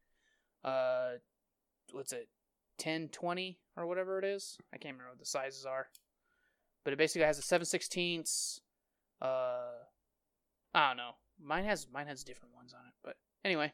uh 0.63 1.13
what's 1.91 2.13
it? 2.13 2.29
10 2.77 3.09
20 3.09 3.59
or 3.75 3.87
whatever 3.87 4.19
it 4.19 4.25
is. 4.25 4.57
I 4.71 4.77
can't 4.77 4.93
remember 4.93 5.11
what 5.13 5.19
the 5.19 5.25
sizes 5.25 5.65
are. 5.65 5.87
but 6.83 6.93
it 6.93 6.97
basically 6.97 7.25
has 7.25 7.39
a 7.39 7.41
seven 7.41 7.65
sixteenths. 7.65 8.61
Uh, 9.21 9.71
I 10.75 10.89
don't 10.89 10.97
know. 10.97 11.11
Mine 11.41 11.65
has 11.65 11.87
mine 11.91 12.05
has 12.07 12.23
different 12.23 12.53
ones 12.53 12.73
on 12.73 12.81
it, 12.85 12.93
but 13.03 13.15
anyway, 13.43 13.73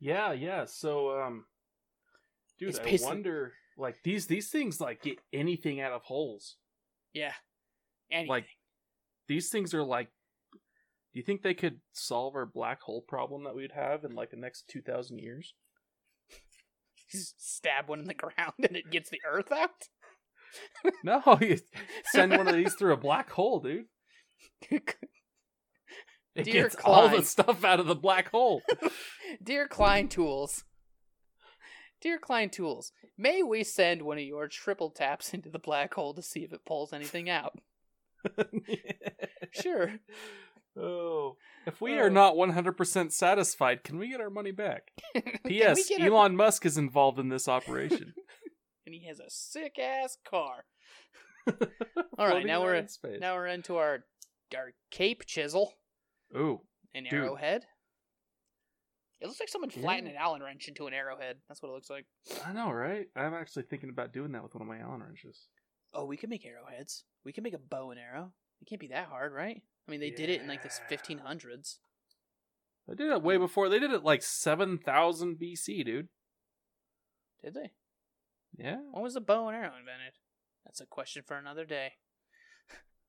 Yeah, 0.00 0.32
yeah. 0.32 0.64
So, 0.64 1.20
um, 1.20 1.44
dude, 2.58 2.70
It's 2.70 2.78
I 2.78 2.82
basically- 2.84 3.06
wonder, 3.14 3.52
like 3.76 3.96
these 4.04 4.26
these 4.26 4.50
things 4.50 4.80
like 4.80 5.02
get 5.02 5.18
anything 5.32 5.80
out 5.80 5.92
of 5.92 6.02
holes. 6.02 6.56
yeah. 7.12 7.32
Anything. 8.10 8.28
Like 8.28 8.46
these 9.28 9.50
things 9.50 9.74
are 9.74 9.82
like. 9.84 10.08
Do 11.14 11.18
you 11.20 11.22
think 11.22 11.42
they 11.42 11.54
could 11.54 11.80
solve 11.92 12.34
our 12.34 12.44
black 12.46 12.82
hole 12.82 13.02
problem 13.06 13.44
that 13.44 13.54
we'd 13.54 13.72
have 13.72 14.04
in 14.04 14.14
like 14.14 14.30
the 14.30 14.36
next 14.36 14.68
two 14.68 14.82
thousand 14.82 15.18
years? 15.20 15.54
Just 17.10 17.34
stab 17.56 17.88
one 17.88 18.00
in 18.00 18.06
the 18.06 18.14
ground 18.22 18.52
and 18.62 18.76
it 18.76 18.90
gets 18.90 19.08
the 19.10 19.20
earth 19.30 19.50
out. 19.52 19.70
No, 21.04 21.22
you 21.42 21.58
send 22.12 22.32
one 22.36 22.48
of 22.48 22.54
these 22.54 22.74
through 22.74 22.94
a 22.94 22.96
black 22.98 23.30
hole, 23.30 23.60
dude. 23.60 23.84
It 26.34 26.44
Dear 26.44 26.64
gets 26.64 26.76
all 26.84 27.08
the 27.08 27.24
stuff 27.24 27.64
out 27.64 27.80
of 27.80 27.86
the 27.86 27.96
black 27.96 28.30
hole. 28.30 28.62
Dear 29.42 29.66
Klein 29.66 30.08
Tools. 30.08 30.62
Dear 32.00 32.18
Klein 32.18 32.48
Tools, 32.50 32.92
may 33.16 33.42
we 33.42 33.64
send 33.64 34.02
one 34.02 34.18
of 34.18 34.24
your 34.24 34.46
triple 34.48 34.90
taps 34.90 35.34
into 35.34 35.48
the 35.50 35.58
black 35.58 35.94
hole 35.94 36.14
to 36.14 36.22
see 36.22 36.44
if 36.44 36.52
it 36.52 36.64
pulls 36.64 36.92
anything 36.92 37.28
out? 37.30 37.58
Sure. 39.52 39.94
Oh, 40.78 41.36
if 41.66 41.80
we 41.80 41.94
Oh. 41.94 42.02
are 42.02 42.10
not 42.10 42.36
one 42.36 42.50
hundred 42.50 42.76
percent 42.76 43.12
satisfied, 43.12 43.82
can 43.82 43.98
we 43.98 44.08
get 44.08 44.20
our 44.20 44.30
money 44.30 44.50
back? 44.52 44.92
P.S. 45.46 45.90
Elon 45.98 46.36
Musk 46.36 46.66
is 46.66 46.76
involved 46.78 47.18
in 47.18 47.28
this 47.30 47.48
operation. 47.48 48.12
and 48.86 48.94
he 48.94 49.06
has 49.06 49.18
a 49.18 49.30
sick 49.30 49.78
ass 49.78 50.18
car. 50.28 50.66
All 52.18 52.28
right, 52.28 52.44
now 52.46 52.62
we're 52.62 52.74
in 52.74 52.88
now 53.20 53.34
we're 53.34 53.46
into 53.46 53.76
our 53.76 54.04
our 54.54 54.72
cape 54.90 55.24
chisel 55.26 55.72
Ooh, 56.36 56.60
and 56.94 57.06
Dude. 57.08 57.14
arrowhead. 57.20 57.64
It 59.20 59.26
looks 59.26 59.40
like 59.40 59.48
someone 59.48 59.70
flattened 59.70 60.06
Yeah. 60.06 60.12
an 60.14 60.18
Allen 60.20 60.42
wrench 60.42 60.68
into 60.68 60.86
an 60.86 60.94
arrowhead. 60.94 61.38
That's 61.48 61.60
what 61.62 61.70
it 61.70 61.72
looks 61.72 61.90
like. 61.90 62.06
I 62.44 62.52
know, 62.52 62.70
right? 62.70 63.06
I'm 63.16 63.34
actually 63.34 63.64
thinking 63.64 63.90
about 63.90 64.12
doing 64.12 64.32
that 64.32 64.42
with 64.42 64.54
one 64.54 64.62
of 64.62 64.68
my 64.68 64.78
Allen 64.78 65.02
wrenches. 65.02 65.48
Oh, 65.92 66.04
we 66.04 66.16
can 66.16 66.30
make 66.30 66.44
arrowheads. 66.46 67.04
We 67.24 67.32
can 67.32 67.42
make 67.42 67.54
a 67.54 67.58
bow 67.58 67.90
and 67.90 67.98
arrow. 67.98 68.32
It 68.60 68.66
can't 68.68 68.80
be 68.80 68.88
that 68.88 69.06
hard, 69.08 69.32
right? 69.32 69.62
I 69.86 69.90
mean, 69.90 70.00
they 70.00 70.10
did 70.10 70.28
it 70.30 70.40
in 70.40 70.46
like 70.48 70.62
the 70.62 70.68
1500s. 70.68 71.78
I 72.90 72.94
did 72.94 73.10
it 73.10 73.22
way 73.22 73.36
before. 73.36 73.68
They 73.68 73.78
did 73.80 73.90
it 73.92 74.02
like 74.04 74.22
seven 74.22 74.78
thousand 74.78 75.38
BC, 75.38 75.84
dude. 75.84 76.08
Did 77.42 77.54
they? 77.54 77.72
Yeah, 78.56 78.78
When 78.92 79.02
was 79.02 79.14
the 79.14 79.20
bow 79.20 79.48
and 79.48 79.56
arrow 79.56 79.76
invented? 79.78 80.14
That's 80.64 80.80
a 80.80 80.86
question 80.86 81.22
for 81.26 81.36
another 81.36 81.64
day. 81.64 81.92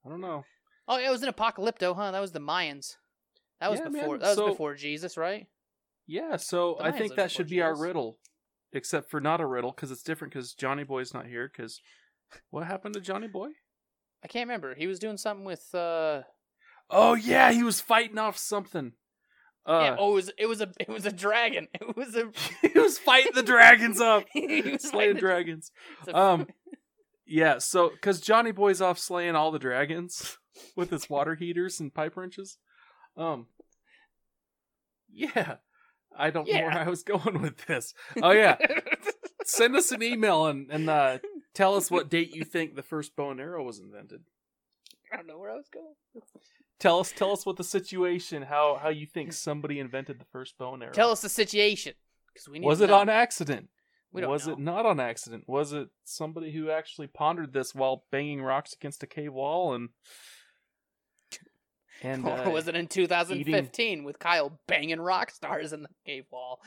I 0.05 0.09
don't 0.09 0.21
know. 0.21 0.45
Oh, 0.87 0.97
yeah, 0.97 1.07
it 1.07 1.11
was 1.11 1.23
an 1.23 1.31
apocalypto, 1.33 1.95
huh? 1.95 2.11
That 2.11 2.19
was 2.19 2.31
the 2.31 2.39
Mayans. 2.39 2.95
That 3.59 3.71
was 3.71 3.79
Yeah, 3.79 3.89
before. 3.89 4.17
man, 4.17 4.19
That 4.19 4.27
was 4.29 4.35
so- 4.37 4.47
before 4.49 4.75
Jesus, 4.75 5.17
right? 5.17 5.47
Yeah, 6.11 6.37
so 6.37 6.75
The 6.79 6.85
I 6.85 6.91
think 6.91 7.13
that 7.15 7.29
should 7.31 7.47
be 7.49 7.61
our 7.61 7.79
riddle, 7.79 8.17
except 8.73 9.11
for 9.11 9.21
not 9.21 9.41
a 9.41 9.45
riddle 9.45 9.71
because 9.71 9.91
it's 9.91 10.01
different 10.01 10.33
because 10.33 10.53
Johnny 10.53 10.83
Boy's 10.83 11.13
not 11.13 11.27
here. 11.27 11.47
Because 11.55 11.81
what 12.49 12.65
happened 12.65 12.95
to 12.95 12.99
Johnny 12.99 13.27
Boy? 13.27 13.49
I 14.23 14.27
can't 14.27 14.47
remember. 14.47 14.73
He 14.73 14.87
was 14.87 14.97
doing 14.97 15.17
something 15.17 15.45
with. 15.45 15.63
uh 15.73 16.23
Oh 16.89 17.13
yeah, 17.13 17.51
he 17.51 17.61
was 17.61 17.79
fighting 17.79 18.17
off 18.17 18.37
something. 18.37 18.93
Uh, 19.67 19.81
Yeah. 19.83 19.95
Oh, 19.99 20.11
it 20.11 20.15
was 20.15 20.31
it 20.39 20.45
was 20.47 20.61
a 20.61 20.71
it 20.79 20.89
was 20.89 21.05
a 21.05 21.11
dragon. 21.11 21.67
It 21.79 21.95
was 21.95 22.15
a. 22.15 22.31
he 22.67 22.79
was 22.79 22.97
fighting 22.97 23.33
the 23.35 23.43
dragons 23.43 24.01
up, 24.11 24.25
he 24.33 24.61
was 24.63 24.81
slaying 24.89 25.13
the- 25.13 25.19
dragons. 25.19 25.71
Um, 26.11 26.47
yeah. 27.27 27.59
So 27.59 27.89
because 27.89 28.19
Johnny 28.19 28.51
Boy's 28.51 28.81
off 28.81 28.97
slaying 28.97 29.35
all 29.35 29.51
the 29.51 29.59
dragons 29.59 30.39
with 30.75 30.89
his 30.89 31.07
water 31.07 31.35
heaters 31.35 31.79
and 31.79 31.93
pipe 31.93 32.17
wrenches. 32.17 32.57
Um. 33.15 33.45
Yeah, 35.11 35.55
I 36.19 36.29
don't 36.29 36.47
know 36.47 36.59
where 36.59 36.77
I 36.77 36.87
was 36.87 37.03
going 37.03 37.41
with 37.41 37.65
this. 37.65 37.93
Oh 38.21 38.31
yeah, 38.31 38.57
send 39.45 39.75
us 39.75 39.91
an 39.91 40.03
email 40.03 40.47
and 40.47 40.69
and 40.69 40.89
uh, 40.89 41.19
tell 41.53 41.75
us 41.75 41.89
what 41.89 42.09
date 42.09 42.35
you 42.35 42.43
think 42.43 42.75
the 42.75 42.83
first 42.83 43.15
bow 43.15 43.31
and 43.31 43.39
arrow 43.39 43.63
was 43.63 43.79
invented. 43.79 44.21
I 45.11 45.17
don't 45.17 45.27
know 45.27 45.39
where 45.39 45.51
I 45.51 45.55
was 45.55 45.69
going. 45.73 45.95
Tell 46.79 46.99
us, 46.99 47.11
tell 47.11 47.31
us 47.31 47.45
what 47.45 47.57
the 47.57 47.63
situation, 47.63 48.43
how 48.43 48.79
how 48.81 48.89
you 48.89 49.05
think 49.05 49.33
somebody 49.33 49.79
invented 49.79 50.19
the 50.19 50.25
first 50.25 50.57
bow 50.57 50.73
and 50.73 50.83
arrow. 50.83 50.93
Tell 50.93 51.11
us 51.11 51.21
the 51.21 51.29
situation 51.29 51.93
because 52.33 52.47
we 52.47 52.59
need. 52.59 52.65
was 52.67 52.81
it 52.81 52.89
know. 52.89 52.99
on 52.99 53.09
accident? 53.09 53.69
We 54.11 54.21
don't 54.21 54.31
was 54.31 54.47
know. 54.47 54.53
it 54.53 54.59
not 54.59 54.85
on 54.85 54.99
accident? 54.99 55.43
Was 55.47 55.73
it 55.73 55.89
somebody 56.03 56.51
who 56.51 56.69
actually 56.69 57.07
pondered 57.07 57.53
this 57.53 57.75
while 57.75 58.05
banging 58.11 58.41
rocks 58.41 58.73
against 58.73 59.03
a 59.03 59.07
cave 59.07 59.33
wall 59.33 59.73
and 59.73 59.89
and 62.01 62.25
or 62.25 62.31
uh, 62.31 62.49
was 62.49 62.67
it 62.67 62.75
in 62.75 62.87
2015 62.87 64.03
with 64.03 64.19
Kyle 64.19 64.59
banging 64.67 65.01
rock 65.01 65.31
stars 65.31 65.73
in 65.73 65.83
the 65.83 65.89
cave 66.05 66.25
wall? 66.31 66.61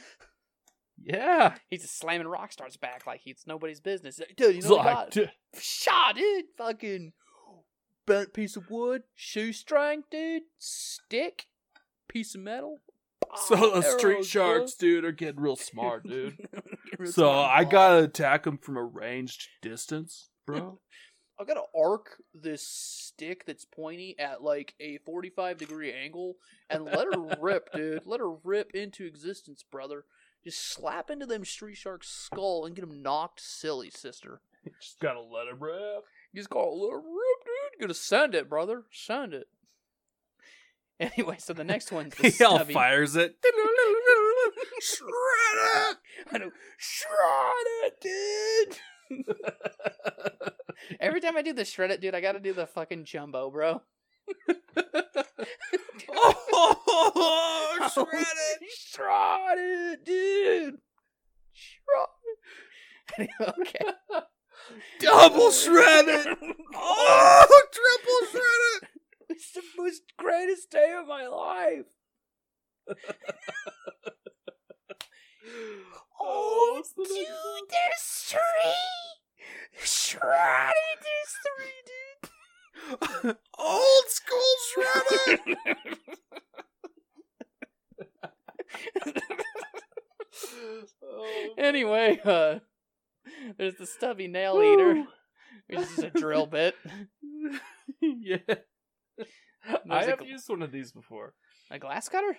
yeah? 1.02 1.54
He's 1.70 1.82
just 1.82 1.98
slamming 1.98 2.26
rock 2.26 2.52
stars 2.52 2.76
back 2.76 3.06
like 3.06 3.22
it's 3.26 3.46
nobody's 3.46 3.80
business. 3.80 4.20
Dude, 4.36 4.56
you 4.56 4.62
know 4.62 4.76
like, 4.76 5.14
what? 5.14 5.30
Shot, 5.58 6.16
dude. 6.16 6.44
Fucking 6.56 7.12
bent 8.06 8.32
piece 8.32 8.56
of 8.56 8.70
wood, 8.70 9.02
shoestring, 9.14 10.04
dude, 10.10 10.42
stick, 10.58 11.46
piece 12.08 12.34
of 12.34 12.40
metal. 12.42 12.80
so 13.46 13.56
the 13.56 13.82
street 13.82 14.24
sharks, 14.24 14.74
dude, 14.74 15.04
are 15.04 15.12
getting 15.12 15.40
real 15.40 15.56
smart, 15.56 16.04
dude. 16.08 16.36
real 16.98 17.10
so 17.10 17.22
smart, 17.22 17.50
I 17.50 17.64
gotta 17.64 18.04
attack 18.04 18.44
them 18.44 18.58
from 18.58 18.76
a 18.76 18.84
ranged 18.84 19.48
distance, 19.62 20.30
bro. 20.46 20.80
I 21.40 21.44
gotta 21.44 21.62
arc 21.76 22.22
this 22.34 22.62
stick 22.66 23.44
that's 23.46 23.64
pointy 23.64 24.14
at 24.18 24.42
like 24.42 24.74
a 24.80 24.98
45 24.98 25.58
degree 25.58 25.92
angle 25.92 26.36
and 26.70 26.84
let 26.84 27.06
her 27.12 27.36
rip, 27.40 27.72
dude. 27.72 28.06
Let 28.06 28.20
her 28.20 28.30
rip 28.30 28.72
into 28.74 29.04
existence, 29.04 29.64
brother. 29.68 30.04
Just 30.44 30.72
slap 30.72 31.10
into 31.10 31.26
them 31.26 31.44
street 31.44 31.76
shark's 31.76 32.08
skull 32.08 32.64
and 32.64 32.74
get 32.74 32.84
him 32.84 33.02
knocked 33.02 33.40
silly, 33.40 33.90
sister. 33.90 34.40
Just 34.80 35.00
gotta 35.00 35.20
let 35.20 35.48
it 35.48 35.58
rip. 35.58 36.04
You 36.32 36.40
just 36.40 36.50
gotta 36.50 36.70
let 36.70 36.92
her 36.92 36.98
rip, 36.98 37.44
dude. 37.44 37.80
Gotta 37.80 37.94
send 37.94 38.34
it, 38.34 38.48
brother. 38.48 38.84
Send 38.90 39.34
it. 39.34 39.48
Anyway, 41.00 41.36
so 41.38 41.52
the 41.52 41.64
next 41.64 41.90
one's 41.90 42.14
the 42.14 42.28
He 42.28 42.44
all 42.44 42.64
fires 42.64 43.16
it. 43.16 43.34
Shred 44.80 45.08
it. 45.56 45.96
I 46.30 46.38
know. 46.38 46.52
Shred 46.78 47.66
it, 47.82 48.78
dude. 49.10 50.54
Every 51.00 51.20
time 51.20 51.36
I 51.36 51.42
do 51.42 51.52
the 51.52 51.64
shred 51.64 51.90
it, 51.90 52.00
dude, 52.00 52.14
I 52.14 52.20
gotta 52.20 52.40
do 52.40 52.52
the 52.52 52.66
fucking 52.66 53.04
jumbo, 53.04 53.50
bro. 53.50 53.82
Oh, 56.10 57.88
shred 57.94 58.08
it. 58.12 58.68
Shred 58.76 59.58
it, 59.58 60.04
dude. 60.04 60.78
Shred 61.52 63.28
okay. 63.40 63.86
Double 65.00 65.50
shred 65.50 66.06
it. 66.08 66.38
Oh, 66.74 67.62
triple 67.70 68.30
shred 68.30 68.42
it. 68.82 68.88
It's 69.28 69.52
the 69.52 69.62
most 69.76 70.02
greatest 70.16 70.70
day 70.70 70.94
of 70.98 71.06
my 71.06 71.26
life. 71.26 71.84
Oh, 76.18 76.82
dude, 76.96 77.06
there's 77.06 78.00
three. 78.26 78.40
Shred 79.82 80.72
it, 80.72 80.98
there's 81.02 81.34
three, 81.46 81.80
dude. 83.24 83.36
Old 83.58 84.04
school 84.08 84.54
shred 84.74 85.06
it. 85.48 85.58
Oh, 91.04 91.48
anyway, 91.58 92.18
uh, 92.24 92.58
there's 93.58 93.76
the 93.76 93.86
stubby 93.86 94.28
nail 94.28 94.60
eater, 94.62 95.04
which 95.68 95.80
is 95.80 95.98
a 95.98 96.10
drill 96.10 96.46
bit. 96.50 96.74
yeah. 98.00 98.36
I 99.90 100.04
have 100.04 100.20
gl- 100.20 100.26
used 100.28 100.48
one 100.48 100.62
of 100.62 100.72
these 100.72 100.90
before. 100.92 101.34
A 101.70 101.78
glass 101.78 102.08
cutter? 102.08 102.36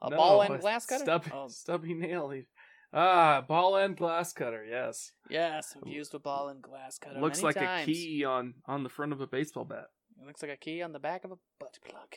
A 0.00 0.10
No, 0.10 0.16
ball 0.16 0.42
end 0.42 0.60
glass 0.60 0.86
cutter? 0.86 1.04
Stubby, 1.04 1.30
Oh, 1.34 1.48
stubby 1.48 1.94
nail. 1.94 2.28
lead. 2.28 2.46
Ah, 2.94 3.42
ball 3.46 3.76
end 3.76 3.96
glass 3.96 4.32
cutter. 4.32 4.64
Yes, 4.68 5.12
yes, 5.30 5.74
I've 5.76 5.90
used 5.90 6.14
a 6.14 6.18
ball 6.18 6.50
end 6.50 6.62
glass 6.62 6.98
cutter. 6.98 7.20
looks 7.20 7.38
many 7.38 7.46
like 7.46 7.56
times. 7.56 7.88
a 7.88 7.92
key 7.92 8.24
on 8.24 8.54
on 8.66 8.82
the 8.82 8.90
front 8.90 9.12
of 9.12 9.20
a 9.20 9.26
baseball 9.26 9.64
bat. 9.64 9.86
It 10.20 10.26
looks 10.26 10.42
like 10.42 10.50
a 10.52 10.56
key 10.56 10.82
on 10.82 10.92
the 10.92 10.98
back 10.98 11.24
of 11.24 11.32
a 11.32 11.36
butt 11.58 11.78
plug. 11.88 12.14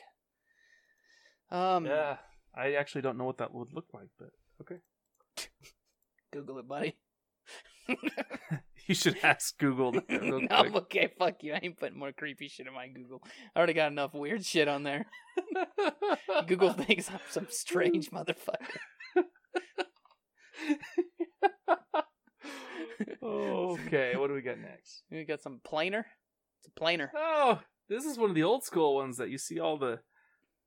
Um, 1.50 1.86
Yeah, 1.86 2.18
I 2.54 2.74
actually 2.74 3.02
don't 3.02 3.16
know 3.16 3.24
what 3.24 3.38
that 3.38 3.54
would 3.54 3.72
look 3.72 3.86
like, 3.94 4.08
but 4.18 4.30
okay. 4.60 4.80
Google 6.32 6.58
it, 6.58 6.68
buddy. 6.68 6.96
You 8.88 8.94
should 8.94 9.18
ask 9.24 9.58
Google 9.58 9.90
that 9.92 10.08
no, 10.08 10.78
okay, 10.78 11.10
fuck 11.18 11.42
you. 11.42 11.54
I 11.54 11.60
ain't 11.60 11.76
putting 11.76 11.98
more 11.98 12.12
creepy 12.12 12.46
shit 12.46 12.68
in 12.68 12.72
my 12.72 12.86
Google. 12.86 13.20
I 13.54 13.58
already 13.58 13.72
got 13.72 13.90
enough 13.90 14.14
weird 14.14 14.44
shit 14.46 14.68
on 14.68 14.84
there. 14.84 15.06
Google 16.46 16.72
thinks 16.72 17.10
I'm 17.10 17.18
some 17.28 17.48
strange 17.50 18.12
motherfucker. 18.12 18.76
Okay, 23.22 24.16
what 24.16 24.28
do 24.28 24.34
we 24.34 24.40
got 24.42 24.58
next? 24.58 25.02
We 25.10 25.24
got 25.24 25.42
some 25.42 25.60
planer. 25.64 26.06
It's 26.60 26.68
a 26.68 26.78
planer. 26.78 27.10
Oh, 27.14 27.60
this 27.88 28.04
is 28.04 28.18
one 28.18 28.30
of 28.30 28.36
the 28.36 28.42
old 28.42 28.64
school 28.64 28.94
ones 28.96 29.16
that 29.18 29.30
you 29.30 29.38
see 29.38 29.58
all 29.60 29.78
the 29.78 30.00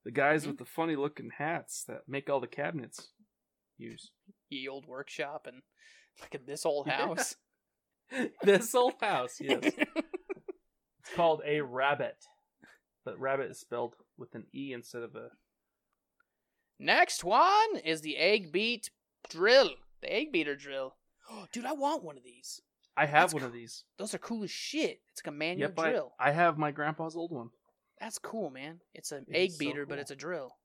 the 0.05 0.11
guys 0.11 0.43
Mhm. 0.43 0.47
with 0.47 0.57
the 0.59 0.65
funny 0.65 0.95
looking 0.95 1.29
hats 1.37 1.83
that 1.85 2.07
make 2.07 2.29
all 2.29 2.39
the 2.39 2.47
cabinets 2.47 3.11
use. 3.77 4.11
Ye 4.49 4.67
old 4.67 4.85
workshop 4.87 5.45
and 5.45 5.61
look 6.21 6.33
at 6.33 6.45
this 6.45 6.65
old 6.65 6.87
Yeah. 6.87 7.07
house. 7.07 7.35
this 8.43 8.73
old 8.73 8.95
house, 9.01 9.39
yes. 9.41 9.63
It's 11.01 11.15
called 11.15 11.41
a 11.45 11.61
rabbet. 11.61 12.23
But 13.03 13.19
rabbit 13.19 13.49
is 13.51 13.59
spelled 13.59 13.95
with 14.17 14.35
an 14.35 14.45
E 14.53 14.73
instead 14.73 15.01
of 15.03 15.15
a 15.15 15.31
Next 16.79 17.23
one 17.25 17.75
is 17.83 18.01
the 18.01 18.15
egg 18.17 18.51
beat 18.53 18.89
drill. 19.29 19.71
The 20.01 20.13
egg 20.13 20.31
beater 20.31 20.55
drill. 20.55 20.95
Dude, 21.51 21.65
I 21.65 21.73
want 21.73 22.03
one 22.03 22.17
of 22.17 22.23
these. 22.23 22.61
I 22.97 23.05
have 23.05 23.23
That's 23.23 23.33
one 23.33 23.41
cool. 23.41 23.47
of 23.47 23.53
these. 23.53 23.85
Those 23.97 24.13
are 24.13 24.17
cool 24.19 24.43
as 24.43 24.51
shit. 24.51 24.99
It's 25.11 25.21
like 25.25 25.33
a 25.33 25.37
manual 25.37 25.69
Yep, 25.69 25.75
drill. 25.91 26.13
I 26.19 26.31
have 26.31 26.57
my 26.57 26.71
grandpa's 26.71 27.15
old 27.15 27.31
one. 27.31 27.49
That's 27.99 28.17
cool, 28.19 28.49
man. 28.49 28.79
It's 28.93 29.11
an 29.11 29.25
It 29.29 29.35
egg 29.37 29.49
is 29.49 29.55
so 29.55 29.59
beater, 29.59 29.85
but 29.85 29.99
it's 29.99 30.11
a 30.11 30.15
drill. 30.15 30.57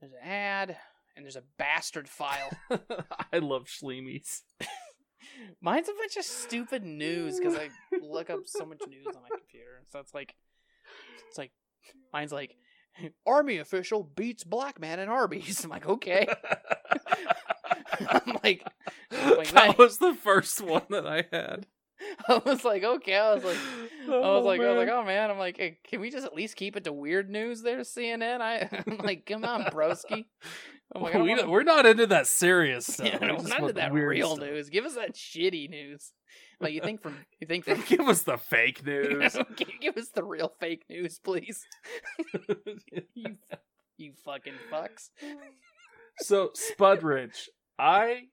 There's 0.00 0.12
an 0.12 0.18
ad, 0.28 0.76
and 1.16 1.24
there's 1.24 1.36
a 1.36 1.42
bastard 1.58 2.08
file. 2.08 2.50
I 3.32 3.38
love 3.38 3.66
Schleemies. 3.66 4.42
Mine's 5.60 5.88
a 5.88 5.92
bunch 5.94 6.16
of 6.16 6.24
stupid 6.24 6.84
news 6.84 7.38
because 7.38 7.56
I 7.56 7.70
look 8.00 8.28
up 8.30 8.40
so 8.46 8.64
much 8.64 8.80
news 8.88 9.06
on 9.06 9.14
my 9.22 9.28
computer. 9.36 9.82
So 9.90 10.00
it's 10.00 10.14
like, 10.14 10.34
it's 11.28 11.38
like, 11.38 11.52
mine's 12.12 12.32
like, 12.32 12.56
Army 13.26 13.58
official 13.58 14.02
beats 14.02 14.42
black 14.44 14.80
man 14.80 14.98
in 14.98 15.08
Arby's. 15.08 15.62
I'm 15.64 15.70
like, 15.70 15.86
okay. 15.88 16.26
I'm 18.08 18.36
like, 18.42 18.64
like, 19.12 19.50
that 19.52 19.54
that- 19.68 19.78
was 19.78 19.98
the 19.98 20.14
first 20.14 20.60
one 20.60 20.82
that 20.90 21.06
I 21.06 21.24
had. 21.32 21.66
I 22.28 22.42
was 22.44 22.64
like, 22.64 22.82
okay. 22.82 23.16
I 23.16 23.34
was 23.34 23.44
like, 23.44 23.56
I 23.56 24.08
was 24.08 24.24
Oh, 24.24 24.40
like, 24.40 24.60
I 24.60 24.72
was 24.72 24.76
like, 24.76 24.88
oh 24.92 25.04
man. 25.04 25.30
I'm 25.30 25.38
like, 25.38 25.56
hey, 25.56 25.78
can 25.88 26.00
we 26.00 26.10
just 26.10 26.26
at 26.26 26.34
least 26.34 26.56
keep 26.56 26.76
it 26.76 26.82
to 26.84 26.92
weird 26.92 27.30
news 27.30 27.62
there, 27.62 27.78
CNN? 27.80 28.40
I, 28.40 28.68
I'm 28.86 28.96
like, 28.98 29.24
come 29.24 29.44
on, 29.44 29.62
broski. 29.66 30.24
I'm 30.94 31.00
like, 31.02 31.12
don't 31.12 31.22
we, 31.22 31.28
wanna- 31.30 31.48
we're 31.48 31.62
not 31.62 31.86
into 31.86 32.06
that 32.08 32.26
serious 32.26 32.86
stuff. 32.92 33.06
Yeah, 33.06 33.18
no, 33.18 33.36
none 33.36 33.50
want 33.60 33.64
of 33.70 33.74
that 33.76 33.92
real 33.92 34.34
stuff. 34.36 34.48
news. 34.48 34.68
Give 34.68 34.84
us 34.84 34.96
that 34.96 35.14
shitty 35.14 35.70
news. 35.70 36.12
Like 36.60 36.72
you 36.74 36.80
think 36.80 37.02
from 37.02 37.16
you 37.40 37.46
think 37.46 37.64
from 37.64 37.80
Give 37.86 38.00
us 38.08 38.22
the 38.22 38.36
fake 38.36 38.84
news. 38.84 39.36
Give 39.80 39.96
us 39.96 40.08
the 40.14 40.24
real 40.24 40.52
fake 40.60 40.84
news, 40.90 41.18
please? 41.22 41.64
you 43.14 43.36
you 43.96 44.12
fucking 44.24 44.54
fucks. 44.72 45.10
so 46.18 46.50
spud 46.54 47.02
wrench, 47.02 47.48
I 47.78 48.24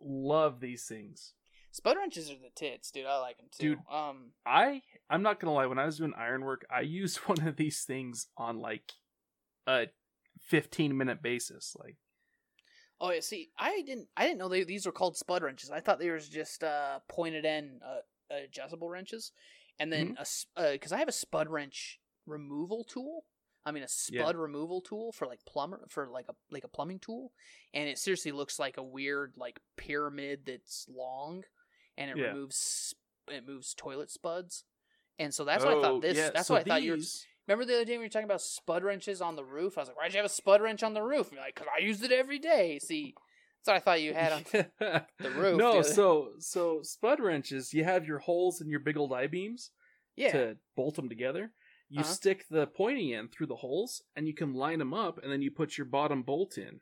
love 0.00 0.60
these 0.60 0.84
things. 0.84 1.34
Spud 1.72 1.96
wrenches 1.96 2.30
are 2.30 2.34
the 2.34 2.50
tits, 2.54 2.90
dude. 2.90 3.06
I 3.06 3.18
like 3.18 3.36
them 3.36 3.46
too. 3.50 3.68
Dude. 3.76 3.78
Um, 3.90 4.32
I 4.44 4.82
I'm 5.08 5.22
not 5.22 5.38
gonna 5.38 5.52
lie. 5.54 5.66
When 5.66 5.78
I 5.78 5.86
was 5.86 5.98
doing 5.98 6.14
ironwork, 6.18 6.66
I 6.70 6.80
used 6.80 7.18
one 7.26 7.46
of 7.46 7.56
these 7.56 7.82
things 7.84 8.26
on 8.36 8.58
like 8.58 8.92
a 9.66 9.86
15 10.40 10.96
minute 10.96 11.22
basis. 11.22 11.76
Like 11.78 11.96
oh 13.00 13.12
yeah. 13.12 13.20
See, 13.20 13.50
I 13.58 13.82
didn't 13.82 14.08
I 14.16 14.24
didn't 14.26 14.38
know 14.38 14.48
they, 14.48 14.64
these 14.64 14.86
were 14.86 14.92
called 14.92 15.16
spud 15.16 15.42
wrenches. 15.42 15.70
I 15.70 15.80
thought 15.80 15.98
they 16.00 16.10
were 16.10 16.18
just 16.18 16.64
uh 16.64 16.98
pointed 17.08 17.44
end 17.44 17.80
uh, 17.86 18.34
adjustable 18.44 18.88
wrenches, 18.88 19.32
and 19.78 19.92
then 19.92 20.16
Mm-hmm. 20.20 20.62
a 20.64 20.72
because 20.72 20.92
I 20.92 20.98
have 20.98 21.08
a 21.08 21.12
spud 21.12 21.48
wrench 21.48 22.00
removal 22.26 22.84
tool. 22.84 23.24
I 23.64 23.72
mean 23.72 23.82
a 23.82 23.88
Yeah. 24.10 24.22
spud 24.22 24.36
removal 24.36 24.80
tool 24.80 25.12
for 25.12 25.26
like 25.26 25.40
plumber 25.46 25.86
for 25.88 26.08
like 26.08 26.26
a 26.28 26.34
like 26.50 26.64
a 26.64 26.68
plumbing 26.68 26.98
tool, 26.98 27.32
and 27.74 27.88
it 27.88 27.98
seriously 27.98 28.32
looks 28.32 28.58
like 28.58 28.76
a 28.78 28.82
weird 28.82 29.34
like 29.36 29.60
pyramid 29.76 30.40
that's 30.46 30.86
long, 30.88 31.44
and 31.98 32.10
it 32.10 32.16
Yeah. 32.16 32.28
removes 32.28 32.94
it 33.28 33.46
moves 33.46 33.74
toilet 33.74 34.10
spuds, 34.10 34.64
and 35.18 35.32
so 35.34 35.44
that's 35.44 35.64
what 35.64 35.74
I 35.74 35.76
Oh, 35.76 35.82
thought 35.82 36.02
this. 36.02 36.16
yeah, 36.16 36.30
that's 36.30 36.48
so 36.48 36.54
what 36.54 36.62
I 36.62 36.64
thought 36.64 36.82
you 36.82 36.92
were. 36.92 36.98
Remember 37.46 37.64
the 37.64 37.74
other 37.76 37.84
day 37.84 37.92
when 37.92 38.00
we 38.00 38.04
were 38.06 38.10
talking 38.10 38.24
about 38.24 38.40
spud 38.42 38.84
wrenches 38.84 39.20
on 39.20 39.34
the 39.36 39.44
roof? 39.44 39.76
I 39.76 39.80
was 39.82 39.88
like, 39.88 39.96
why'd 39.96 40.12
you 40.12 40.18
have 40.18 40.26
a 40.26 40.28
spud 40.28 40.60
wrench 40.62 40.82
on 40.84 40.94
the 40.94 41.02
roof? 41.02 41.28
And 41.28 41.32
you're 41.36 41.44
like, 41.44 41.54
because 41.56 41.68
I 41.76 41.80
used 41.82 42.04
it 42.04 42.12
every 42.12 42.38
day. 42.38 42.78
See, 42.78 43.14
that's 43.58 43.66
what 43.68 43.76
I 43.76 43.80
thought 43.80 44.02
you 44.02 44.14
had 44.14 44.32
on. 44.32 44.44
the 45.18 45.30
roof 45.32 45.58
No, 45.58 45.70
other- 45.80 45.82
so 45.82 46.32
so 46.38 46.80
spud 46.82 47.18
wrenches. 47.20 47.74
You 47.74 47.82
have 47.84 48.06
your 48.06 48.18
holes 48.18 48.60
in 48.60 48.68
your 48.70 48.80
big 48.80 48.96
old 48.96 49.12
I 49.12 49.26
beams 49.26 49.70
Yeah. 50.16 50.32
to 50.32 50.58
bolt 50.76 50.94
them 50.96 51.08
together. 51.08 51.52
You 51.92 52.00
Uh-huh. 52.00 52.08
stick 52.12 52.46
the 52.48 52.66
pointy 52.68 53.12
end 53.12 53.32
through 53.32 53.48
the 53.48 53.56
holes, 53.56 54.02
and 54.14 54.26
you 54.28 54.32
can 54.34 54.54
line 54.54 54.78
them 54.78 54.94
up, 54.94 55.18
and 55.18 55.30
then 55.30 55.42
you 55.42 55.50
put 55.50 55.76
your 55.76 55.84
bottom 55.86 56.22
bolt 56.22 56.56
in, 56.56 56.80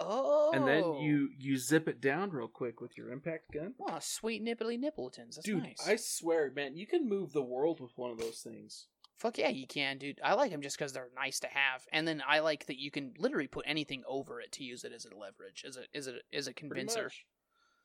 Oh. 0.00 0.50
and 0.52 0.66
then 0.66 0.94
you 1.02 1.28
you 1.38 1.56
zip 1.58 1.86
it 1.88 2.00
down 2.00 2.30
real 2.30 2.48
quick 2.48 2.80
with 2.80 2.96
your 2.96 3.10
impact 3.12 3.52
gun. 3.52 3.74
Oh, 3.78 3.98
sweet 4.00 4.42
nipply 4.42 4.78
nippletons. 4.78 5.36
That's 5.36 5.44
Dude, 5.46 5.62
nice. 5.62 5.86
I 5.86 5.96
swear, 5.96 6.50
man, 6.50 6.74
you 6.76 6.86
can 6.86 7.06
move 7.08 7.32
the 7.32 7.42
world 7.42 7.80
with 7.80 7.96
one 7.96 8.10
of 8.10 8.18
those 8.18 8.40
things. 8.42 8.88
Fuck 9.16 9.36
yeah, 9.38 9.50
you 9.50 9.66
can, 9.66 9.98
dude. 9.98 10.18
I 10.24 10.34
like 10.34 10.50
them 10.50 10.62
just 10.62 10.76
because 10.76 10.92
they're 10.94 11.10
nice 11.14 11.38
to 11.40 11.46
have, 11.48 11.86
and 11.92 12.08
then 12.08 12.22
I 12.26 12.40
like 12.40 12.66
that 12.66 12.78
you 12.80 12.90
can 12.90 13.14
literally 13.18 13.46
put 13.46 13.66
anything 13.68 14.02
over 14.08 14.40
it 14.40 14.50
to 14.52 14.64
use 14.64 14.84
it 14.84 14.92
as 14.92 15.04
a 15.04 15.14
leverage, 15.14 15.64
as 15.66 15.76
a 15.76 15.84
as 15.94 16.08
a 16.08 16.18
as 16.32 16.46
a 16.48 16.54
convincer. 16.54 17.10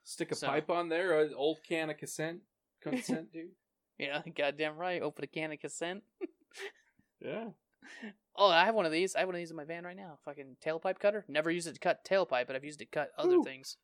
Stick 0.05 0.31
a 0.31 0.35
So- 0.35 0.47
pipe 0.47 0.69
on 0.69 0.87
there, 0.87 1.19
an 1.19 1.33
old 1.33 1.63
can 1.63 1.89
of 1.89 1.97
consent, 1.97 2.43
consent, 2.79 3.31
dude. 3.33 3.55
Yeah, 3.99 4.23
goddamn 4.33 4.77
right. 4.77 5.01
Open 5.01 5.25
a 5.25 5.27
can 5.27 5.51
of 5.51 5.59
consent. 5.59 6.03
Yeah. 7.21 7.49
Oh, 8.35 8.49
I 8.49 8.65
have 8.65 8.75
one 8.75 8.85
of 8.85 8.91
these. 8.91 9.15
I 9.15 9.19
have 9.19 9.27
one 9.27 9.35
of 9.35 9.39
these 9.39 9.51
in 9.51 9.57
my 9.57 9.65
van 9.65 9.83
right 9.83 9.95
now. 9.97 10.19
Fucking 10.25 10.57
tailpipe 10.65 10.99
cutter. 10.99 11.25
Never 11.27 11.51
used 11.51 11.67
it 11.67 11.73
to 11.73 11.79
cut 11.79 12.05
tailpipe, 12.09 12.47
but 12.47 12.55
I've 12.55 12.63
used 12.63 12.81
it 12.81 12.85
to 12.91 12.99
cut 12.99 13.09
other 13.17 13.35
Ooh. 13.35 13.43
things. 13.43 13.77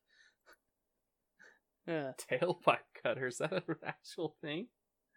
yeah, 1.86 2.12
Tailpipe 2.30 2.78
cutter 3.02 3.26
is 3.26 3.38
that 3.38 3.52
an 3.52 3.62
actual 3.84 4.34
thing? 4.40 4.68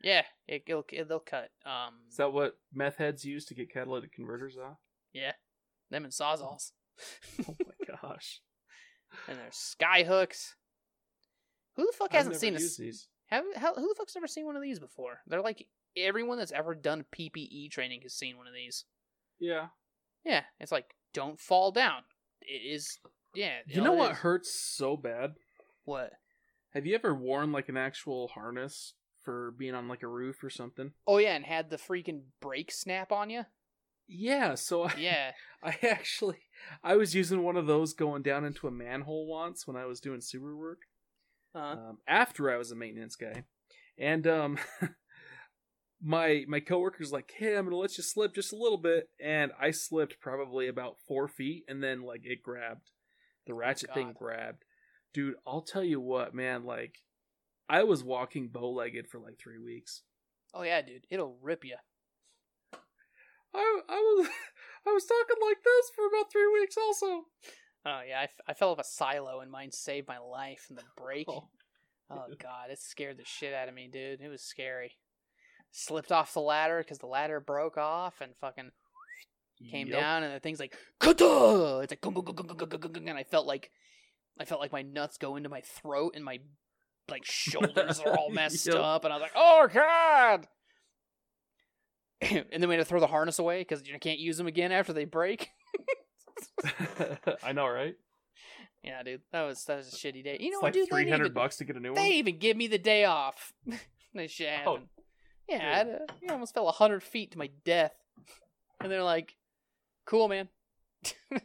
yeah. 0.03 0.23
It, 0.47 0.63
it'll 0.67 0.85
it'll 0.91 1.19
cut. 1.19 1.49
Um, 1.65 1.93
Is 2.09 2.17
that 2.17 2.31
what 2.33 2.57
meth 2.73 2.97
heads 2.97 3.25
use 3.25 3.45
to 3.45 3.55
get 3.55 3.71
catalytic 3.73 4.11
converters 4.13 4.57
off? 4.57 4.77
yeah, 5.13 5.33
them 5.89 6.03
and 6.03 6.13
sawzalls, 6.13 6.71
Oh 7.47 7.55
my 7.65 7.95
gosh. 8.01 8.41
and 9.27 9.37
there's 9.39 9.55
sky 9.55 10.03
hooks. 10.03 10.55
Who 11.75 11.85
the 11.85 11.93
fuck 11.97 12.09
I've 12.11 12.25
hasn't 12.27 12.33
never 12.33 12.39
seen 12.39 12.55
a 12.55 12.85
these. 12.85 13.07
have 13.27 13.43
how, 13.55 13.73
who 13.75 13.87
the 13.87 13.95
fuck's 13.97 14.15
ever 14.15 14.27
seen 14.27 14.45
one 14.45 14.55
of 14.55 14.61
these 14.61 14.79
before? 14.79 15.19
They're 15.27 15.41
like 15.41 15.65
everyone 16.05 16.37
that's 16.37 16.51
ever 16.51 16.75
done 16.75 17.05
PPE 17.15 17.71
training 17.71 18.01
has 18.03 18.13
seen 18.13 18.37
one 18.37 18.47
of 18.47 18.53
these. 18.53 18.85
Yeah. 19.39 19.67
Yeah, 20.25 20.43
it's 20.59 20.71
like 20.71 20.95
don't 21.13 21.39
fall 21.39 21.71
down. 21.71 22.01
It 22.41 22.61
is. 22.73 22.99
Yeah. 23.33 23.59
You 23.67 23.81
know 23.81 23.93
what 23.93 24.11
is- 24.11 24.17
hurts 24.19 24.53
so 24.53 24.97
bad? 24.97 25.35
What? 25.85 26.11
Have 26.73 26.85
you 26.85 26.93
ever 26.95 27.15
worn 27.15 27.51
like 27.51 27.67
an 27.69 27.77
actual 27.77 28.27
harness 28.29 28.93
for 29.23 29.51
being 29.57 29.73
on 29.73 29.87
like 29.87 30.03
a 30.03 30.07
roof 30.07 30.43
or 30.43 30.49
something? 30.49 30.91
Oh 31.07 31.17
yeah, 31.17 31.35
and 31.35 31.45
had 31.45 31.69
the 31.69 31.77
freaking 31.77 32.21
brake 32.41 32.71
snap 32.71 33.11
on 33.11 33.29
you. 33.29 33.43
Yeah, 34.07 34.55
so 34.55 34.83
I, 34.83 34.93
Yeah. 34.97 35.31
I 35.63 35.77
actually 35.83 36.39
I 36.83 36.95
was 36.95 37.15
using 37.15 37.43
one 37.43 37.55
of 37.57 37.67
those 37.67 37.93
going 37.93 38.21
down 38.23 38.45
into 38.45 38.67
a 38.67 38.71
manhole 38.71 39.27
once 39.27 39.65
when 39.67 39.75
I 39.77 39.85
was 39.85 39.99
doing 39.99 40.21
sewer 40.21 40.55
work. 40.55 40.79
Uh, 41.55 41.57
um, 41.59 41.97
after 42.07 42.51
I 42.51 42.57
was 42.57 42.71
a 42.71 42.75
maintenance 42.75 43.15
guy, 43.15 43.43
and 43.97 44.27
um, 44.27 44.57
my 46.01 46.45
my 46.47 46.59
coworker's 46.59 47.11
like, 47.11 47.31
"Hey, 47.35 47.55
I'm 47.57 47.65
gonna 47.65 47.75
let 47.77 47.97
you 47.97 48.03
slip 48.03 48.33
just 48.33 48.53
a 48.53 48.57
little 48.57 48.77
bit," 48.77 49.09
and 49.19 49.51
I 49.59 49.71
slipped 49.71 50.19
probably 50.19 50.67
about 50.67 50.97
four 51.07 51.27
feet, 51.27 51.65
and 51.67 51.83
then 51.83 52.01
like 52.01 52.21
it 52.23 52.41
grabbed, 52.41 52.91
the 53.45 53.53
oh 53.53 53.57
ratchet 53.57 53.93
thing 53.93 54.13
grabbed. 54.17 54.63
Dude, 55.13 55.35
I'll 55.45 55.61
tell 55.61 55.83
you 55.83 55.99
what, 55.99 56.33
man. 56.33 56.63
Like, 56.65 56.99
I 57.67 57.83
was 57.83 58.03
walking 58.03 58.47
bow 58.49 58.69
legged 58.71 59.07
for 59.07 59.19
like 59.19 59.39
three 59.39 59.59
weeks. 59.59 60.03
oh 60.53 60.61
yeah, 60.63 60.81
dude. 60.81 61.05
It'll 61.09 61.37
rip 61.41 61.65
you. 61.65 61.75
I 63.53 63.81
I 63.89 64.15
was 64.17 64.27
I 64.87 64.91
was 64.91 65.05
talking 65.05 65.37
like 65.45 65.57
this 65.63 65.91
for 65.95 66.05
about 66.07 66.31
three 66.31 66.47
weeks, 66.59 66.77
also. 66.77 67.25
Oh 67.85 68.01
yeah, 68.07 68.19
I, 68.19 68.23
f- 68.23 68.41
I 68.47 68.53
fell 68.53 68.71
off 68.71 68.79
a 68.79 68.83
silo 68.83 69.39
and 69.39 69.49
mine 69.51 69.71
saved 69.71 70.07
my 70.07 70.17
life 70.19 70.61
from 70.67 70.75
the 70.75 70.83
brake. 70.97 71.27
Oh, 71.29 71.47
Oh 72.11 72.25
god, 72.41 72.71
it 72.71 72.79
scared 72.79 73.17
the 73.17 73.25
shit 73.25 73.53
out 73.53 73.69
of 73.69 73.75
me, 73.75 73.87
dude. 73.91 74.19
It 74.21 74.29
was 74.29 74.41
scary 74.41 74.93
slipped 75.71 76.11
off 76.11 76.33
the 76.33 76.41
ladder 76.41 76.79
because 76.79 76.99
the 76.99 77.07
ladder 77.07 77.39
broke 77.39 77.77
off 77.77 78.21
and 78.21 78.31
fucking 78.39 78.71
came 79.71 79.87
yep. 79.87 79.99
down 79.99 80.23
and 80.23 80.33
the 80.33 80.39
thing's 80.39 80.59
like 80.59 80.75
Kuta! 80.99 81.83
it's 81.83 81.91
like 81.91 82.01
gung, 82.01 82.13
gung, 82.13 82.33
gung, 82.33 83.09
and 83.09 83.17
i 83.17 83.23
felt 83.23 83.45
like 83.45 83.71
i 84.39 84.45
felt 84.45 84.61
like 84.61 84.71
my 84.71 84.81
nuts 84.81 85.17
go 85.17 85.35
into 85.35 85.49
my 85.49 85.61
throat 85.61 86.13
and 86.15 86.23
my 86.23 86.39
like 87.09 87.25
shoulders 87.25 87.99
are 87.99 88.17
all 88.17 88.29
messed 88.31 88.65
yep. 88.67 88.75
up 88.77 89.03
and 89.03 89.11
i 89.11 89.15
was 89.17 89.21
like 89.21 89.31
oh 89.35 89.67
god 89.71 90.47
and 92.21 92.45
then 92.51 92.69
we 92.69 92.75
had 92.75 92.81
to 92.81 92.85
throw 92.85 92.99
the 92.99 93.07
harness 93.07 93.39
away 93.39 93.59
because 93.59 93.85
you 93.85 93.97
can't 93.99 94.19
use 94.19 94.37
them 94.37 94.47
again 94.47 94.71
after 94.71 94.93
they 94.93 95.05
break 95.05 95.49
i 97.43 97.51
know 97.51 97.67
right 97.67 97.95
yeah 98.83 99.03
dude 99.03 99.21
that 99.33 99.43
was 99.43 99.65
that 99.65 99.77
was 99.77 99.93
a 99.93 99.95
shitty 99.95 100.23
day 100.23 100.37
you 100.39 100.51
know 100.51 100.57
it's 100.57 100.63
what 100.63 100.67
like 100.67 100.73
dude 100.73 100.89
300 100.89 101.25
even, 101.25 101.33
bucks 101.33 101.57
to 101.57 101.65
get 101.65 101.75
a 101.75 101.79
new 101.81 101.89
one 101.89 102.01
they 102.01 102.11
even 102.11 102.37
give 102.37 102.55
me 102.55 102.67
the 102.67 102.77
day 102.77 103.03
off 103.03 103.51
this 104.13 104.31
shit 104.31 104.47
oh, 104.47 104.71
happened. 104.71 104.87
Oh 104.97 104.98
yeah, 105.49 105.57
I, 105.73 105.77
had 105.77 105.87
a, 105.87 105.99
I 106.29 106.33
almost 106.33 106.53
fell 106.53 106.69
hundred 106.71 107.03
feet 107.03 107.31
to 107.31 107.37
my 107.37 107.49
death, 107.65 107.93
and 108.79 108.91
they're 108.91 109.03
like, 109.03 109.35
"Cool, 110.05 110.27
man, 110.27 110.49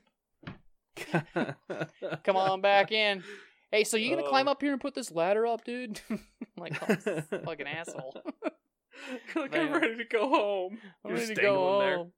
come 2.24 2.36
on 2.36 2.60
back 2.60 2.92
in." 2.92 3.22
Hey, 3.70 3.84
so 3.84 3.96
you 3.96 4.10
gonna 4.10 4.26
Oh. 4.26 4.28
climb 4.30 4.46
up 4.48 4.62
here 4.62 4.72
and 4.72 4.80
put 4.80 4.94
this 4.94 5.10
ladder 5.10 5.46
up, 5.46 5.64
dude? 5.64 6.00
like, 6.56 6.80
oh, 6.88 7.20
fucking 7.44 7.66
asshole. 7.66 8.14
like 9.34 9.52
Man. 9.52 9.66
I'm 9.68 9.72
ready 9.80 9.96
to 9.96 10.04
go 10.04 10.28
home. 10.28 10.78
I'm 11.04 11.10
You're 11.10 11.14
ready 11.18 11.34
to 11.34 11.34
staying 11.34 11.48
go 11.54 11.78
there. 11.80 11.96
home. 11.96 12.12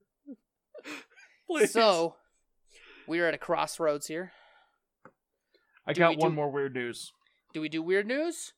Please. 1.49 1.73
So, 1.73 2.17
we 3.07 3.21
are 3.21 3.27
at 3.29 3.35
a 3.35 3.39
crossroads 3.39 4.07
here. 4.07 4.33
I 5.87 5.93
do 5.95 6.01
got 6.01 6.19
one 6.19 6.31
do- 6.33 6.37
more 6.37 6.51
weird 6.51 6.75
news. 6.75 7.13
Do 7.55 7.61
we 7.63 7.69
do 7.71 7.81
weird 7.83 8.07
news, 8.07 8.53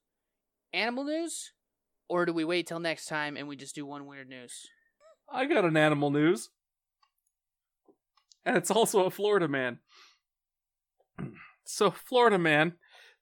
animal 0.73 1.05
news, 1.05 1.53
or 2.09 2.25
do 2.27 2.33
we 2.33 2.45
wait 2.45 2.67
till 2.67 2.81
next 2.81 3.07
time 3.07 3.37
and 3.37 3.49
we 3.49 3.57
just 3.57 3.75
do 3.75 3.87
one 3.87 4.07
weird 4.07 4.29
news? 4.29 4.67
I 5.31 5.45
got 5.45 5.65
an 5.65 5.77
animal 5.77 6.11
news. 6.11 6.51
And 8.45 8.57
it's 8.57 8.71
also 8.71 9.05
a 9.05 9.11
Florida 9.11 9.49
man. 9.49 9.79
So 11.71 11.91
Florida 11.91 12.39
man, 12.39 12.77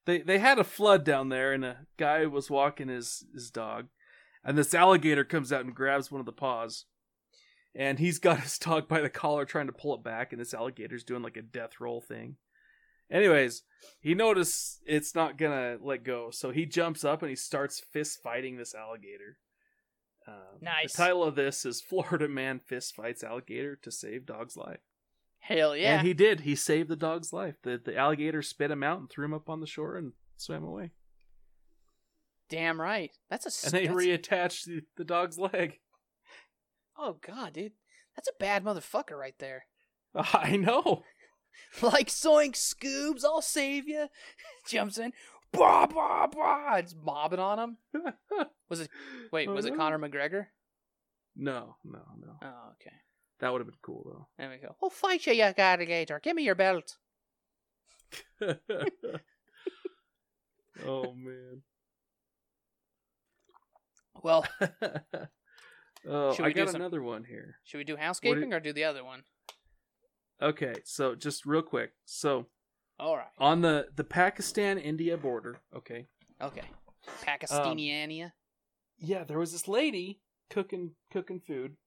they 0.05 0.21
they 0.21 0.39
had 0.39 0.57
a 0.57 0.63
flood 0.63 1.03
down 1.03 1.27
there 1.27 1.51
and 1.51 1.65
a 1.65 1.79
guy 1.97 2.25
was 2.27 2.49
walking 2.49 2.87
his 2.87 3.25
his 3.33 3.51
dog 3.51 3.87
and 4.47 4.57
this 4.57 4.73
alligator 4.73 5.25
comes 5.25 5.51
out 5.51 5.65
and 5.65 5.75
grabs 5.75 6.09
one 6.09 6.21
of 6.21 6.25
the 6.25 6.31
paws. 6.31 6.85
And 7.75 7.99
he's 7.99 8.17
got 8.17 8.39
his 8.43 8.57
dog 8.57 8.87
by 8.87 9.01
the 9.01 9.09
collar 9.09 9.43
trying 9.43 9.67
to 9.67 9.73
pull 9.73 9.93
it 9.95 10.03
back 10.03 10.31
and 10.31 10.41
this 10.41 10.53
alligator's 10.53 11.03
doing 11.03 11.21
like 11.21 11.35
a 11.35 11.41
death 11.41 11.81
roll 11.81 11.99
thing. 11.99 12.37
Anyways, 13.09 13.63
he 13.99 14.13
noticed 14.13 14.81
it's 14.85 15.15
not 15.15 15.37
gonna 15.37 15.77
let 15.81 16.03
go, 16.03 16.29
so 16.31 16.51
he 16.51 16.65
jumps 16.65 17.03
up 17.03 17.21
and 17.21 17.29
he 17.29 17.35
starts 17.35 17.79
fist 17.79 18.19
fighting 18.21 18.57
this 18.57 18.75
alligator. 18.75 19.37
Um, 20.27 20.57
Nice. 20.61 20.91
The 20.93 21.03
title 21.03 21.23
of 21.23 21.35
this 21.35 21.65
is 21.65 21.79
Florida 21.81 22.27
Man 22.27 22.59
Fist 22.59 22.95
Fights 22.95 23.23
Alligator 23.23 23.77
to 23.77 23.91
Save 23.91 24.25
Dog's 24.25 24.57
Life. 24.57 24.79
Hell 25.39 25.75
yeah! 25.77 25.99
And 25.99 26.07
he 26.07 26.13
did. 26.13 26.41
He 26.41 26.55
saved 26.55 26.89
the 26.89 26.97
dog's 26.97 27.31
life. 27.31 27.55
The, 27.63 27.79
the 27.83 27.95
alligator 27.95 28.41
spit 28.41 28.71
him 28.71 28.83
out 28.83 28.99
and 28.99 29.09
threw 29.09 29.23
him 29.23 29.33
up 29.33 29.49
on 29.49 29.61
the 29.61 29.67
shore 29.67 29.95
and 29.95 30.11
swam 30.35 30.65
away. 30.65 30.91
Damn 32.49 32.81
right. 32.81 33.11
That's 33.29 33.45
a. 33.63 33.67
And 33.67 33.73
they 33.73 33.87
that's- 33.87 34.03
reattached 34.05 34.65
the, 34.65 34.81
the 34.97 35.05
dog's 35.05 35.37
leg. 35.37 35.79
Oh 36.99 37.17
god, 37.21 37.53
dude, 37.53 37.73
that's 38.15 38.27
a 38.27 38.31
bad 38.39 38.63
motherfucker 38.65 39.15
right 39.15 39.35
there. 39.37 39.67
I 40.15 40.57
know. 40.57 41.03
Like 41.81 42.07
Zoink 42.07 42.53
Scoobs, 42.55 43.23
I'll 43.25 43.41
save 43.41 43.87
you. 43.87 44.07
Jumps 44.67 44.97
in, 44.97 45.13
blah 45.51 45.85
blah 45.85 46.27
blah. 46.27 46.75
It's 46.75 46.95
mobbing 46.95 47.39
on 47.39 47.59
him. 47.59 47.77
Was 48.69 48.79
it? 48.81 48.89
Wait, 49.31 49.49
was 49.49 49.65
it 49.65 49.73
oh, 49.73 49.77
Conor 49.77 49.99
McGregor? 49.99 50.47
No, 51.35 51.75
no, 51.85 51.99
no. 52.19 52.33
Oh, 52.41 52.71
okay. 52.73 52.95
That 53.39 53.51
would 53.51 53.59
have 53.61 53.67
been 53.67 53.77
cool 53.81 54.03
though. 54.05 54.27
There 54.37 54.49
we 54.49 54.57
go. 54.57 54.75
I'll 54.83 54.89
fight 54.89 55.25
you, 55.27 55.33
you 55.33 55.43
alligator. 55.57 56.19
Give 56.21 56.35
me 56.35 56.43
your 56.43 56.55
belt. 56.55 56.97
oh 60.85 61.13
man. 61.13 61.61
Well, 64.23 64.45
oh, 66.09 66.33
Should 66.33 66.43
I 66.43 66.47
we 66.47 66.53
do 66.53 66.61
got 66.65 66.71
some- 66.71 66.81
another 66.81 67.01
one 67.03 67.23
here. 67.23 67.57
should 67.63 67.77
we 67.77 67.83
do 67.83 67.95
housekeeping 67.95 68.53
or 68.53 68.59
do 68.59 68.73
the 68.73 68.83
other 68.83 69.03
one? 69.03 69.23
Okay, 70.41 70.75
so 70.83 71.15
just 71.15 71.45
real 71.45 71.61
quick. 71.61 71.91
So 72.05 72.45
All 72.99 73.17
right. 73.17 73.27
on 73.37 73.61
the 73.61 73.87
the 73.95 74.03
Pakistan 74.03 74.77
India 74.77 75.17
border, 75.17 75.57
okay. 75.75 76.05
Okay. 76.41 76.65
Pakistaniania. 77.25 78.31
Yeah, 78.99 79.23
there 79.23 79.39
was 79.39 79.51
this 79.51 79.67
lady 79.67 80.21
cooking 80.49 80.91
cooking 81.11 81.39
food. 81.39 81.77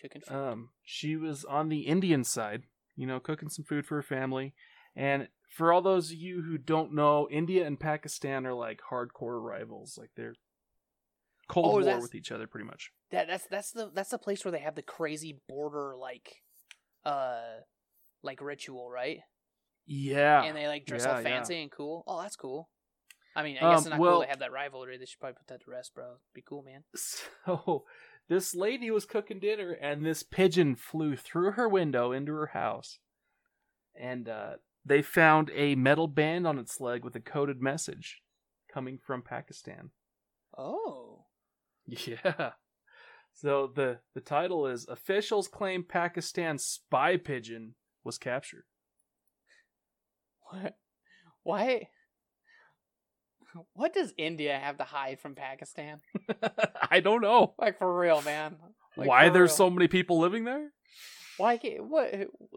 Cooking 0.00 0.22
food. 0.22 0.34
Um, 0.34 0.68
she 0.82 1.16
was 1.16 1.44
on 1.44 1.68
the 1.68 1.80
Indian 1.80 2.24
side, 2.24 2.64
you 2.96 3.06
know, 3.06 3.20
cooking 3.20 3.48
some 3.48 3.64
food 3.64 3.86
for 3.86 3.96
her 3.96 4.02
family. 4.02 4.54
And 4.96 5.28
for 5.48 5.72
all 5.72 5.82
those 5.82 6.10
of 6.10 6.16
you 6.16 6.42
who 6.42 6.58
don't 6.58 6.94
know, 6.94 7.28
India 7.30 7.66
and 7.66 7.78
Pakistan 7.78 8.46
are 8.46 8.54
like 8.54 8.80
hardcore 8.90 9.42
rivals. 9.42 9.96
Like 9.98 10.10
they're 10.16 10.34
cold 11.48 11.82
Oh, 11.82 11.86
war 11.86 12.00
with 12.00 12.14
each 12.14 12.32
other, 12.32 12.46
pretty 12.46 12.66
much. 12.66 12.92
That 13.10 13.26
that's 13.28 13.46
that's 13.46 13.72
the 13.72 13.90
that's 13.94 14.10
the 14.10 14.18
place 14.18 14.44
where 14.44 14.52
they 14.52 14.60
have 14.60 14.76
the 14.76 14.82
crazy 14.82 15.40
border 15.48 15.94
like 15.96 16.42
uh 17.04 17.40
like 18.22 18.40
ritual, 18.40 18.90
right? 18.90 19.18
Yeah. 19.86 20.42
and 20.44 20.56
they 20.56 20.68
like 20.68 20.84
dress 20.86 21.04
Yeah, 21.04 21.12
all 21.16 21.22
yeah. 21.22 21.28
fancy 21.28 21.60
and 21.62 21.70
cool. 21.70 22.04
Oh, 22.06 22.20
that's 22.20 22.36
cool. 22.36 22.68
I 23.34 23.42
mean, 23.42 23.56
I 23.58 23.60
guess 23.60 23.64
Um, 23.70 23.76
it's 23.78 23.86
not 23.90 23.98
well- 24.00 24.12
cool 24.12 24.22
to 24.22 24.28
have 24.28 24.38
that 24.40 24.52
rivalry. 24.52 24.98
They 24.98 25.06
should 25.06 25.20
probably 25.20 25.36
put 25.38 25.46
that 25.48 25.62
to 25.64 25.70
rest, 25.70 25.94
bro. 25.94 26.16
Be 26.34 26.42
cool, 26.42 26.62
man. 26.62 26.84
So 27.46 27.84
this 28.28 28.54
lady 28.54 28.90
was 28.90 29.06
cooking 29.06 29.40
dinner, 29.40 29.72
and 29.72 30.04
this 30.04 30.22
pigeon 30.22 30.76
flew 30.76 31.16
through 31.16 31.52
her 31.52 31.68
window 31.68 32.12
into 32.12 32.32
her 32.32 32.46
house, 32.48 32.98
and 33.94 34.28
uh, 34.28 34.54
they 34.84 35.02
found 35.02 35.50
a 35.54 35.74
metal 35.74 36.06
band 36.06 36.46
on 36.46 36.58
its 36.58 36.80
leg 36.80 37.02
with 37.04 37.16
a 37.16 37.20
coded 37.20 37.60
message 37.60 38.20
coming 38.72 38.98
from 38.98 39.22
Pakistan. 39.22 39.90
Oh, 40.56 41.24
Yeah. 41.86 42.52
So 43.34 43.66
the 43.74 44.00
the 44.14 44.20
title 44.20 44.66
is 44.66 44.86
officials 44.88 45.48
claim 45.48 45.82
Pakistan 45.84 46.58
spy 46.58 47.16
pigeon 47.16 47.74
was 48.04 48.18
captured. 48.18 48.64
what? 50.50 50.76
Why? 51.42 51.88
What 53.72 53.92
does 53.94 54.12
India 54.16 54.56
have 54.56 54.78
to 54.78 54.84
hide 54.84 55.18
from 55.20 55.34
Pakistan? 55.34 56.00
I 56.90 57.00
don't 57.00 57.20
know 57.20 57.54
Like 57.58 57.78
for 57.78 57.98
real, 57.98 58.22
man. 58.22 58.56
Like, 58.96 59.08
why 59.08 59.28
there's 59.28 59.50
real. 59.50 59.56
so 59.56 59.70
many 59.70 59.88
people 59.88 60.18
living 60.18 60.44
there. 60.44 60.70
Why? 61.36 61.56
What? 61.78 62.12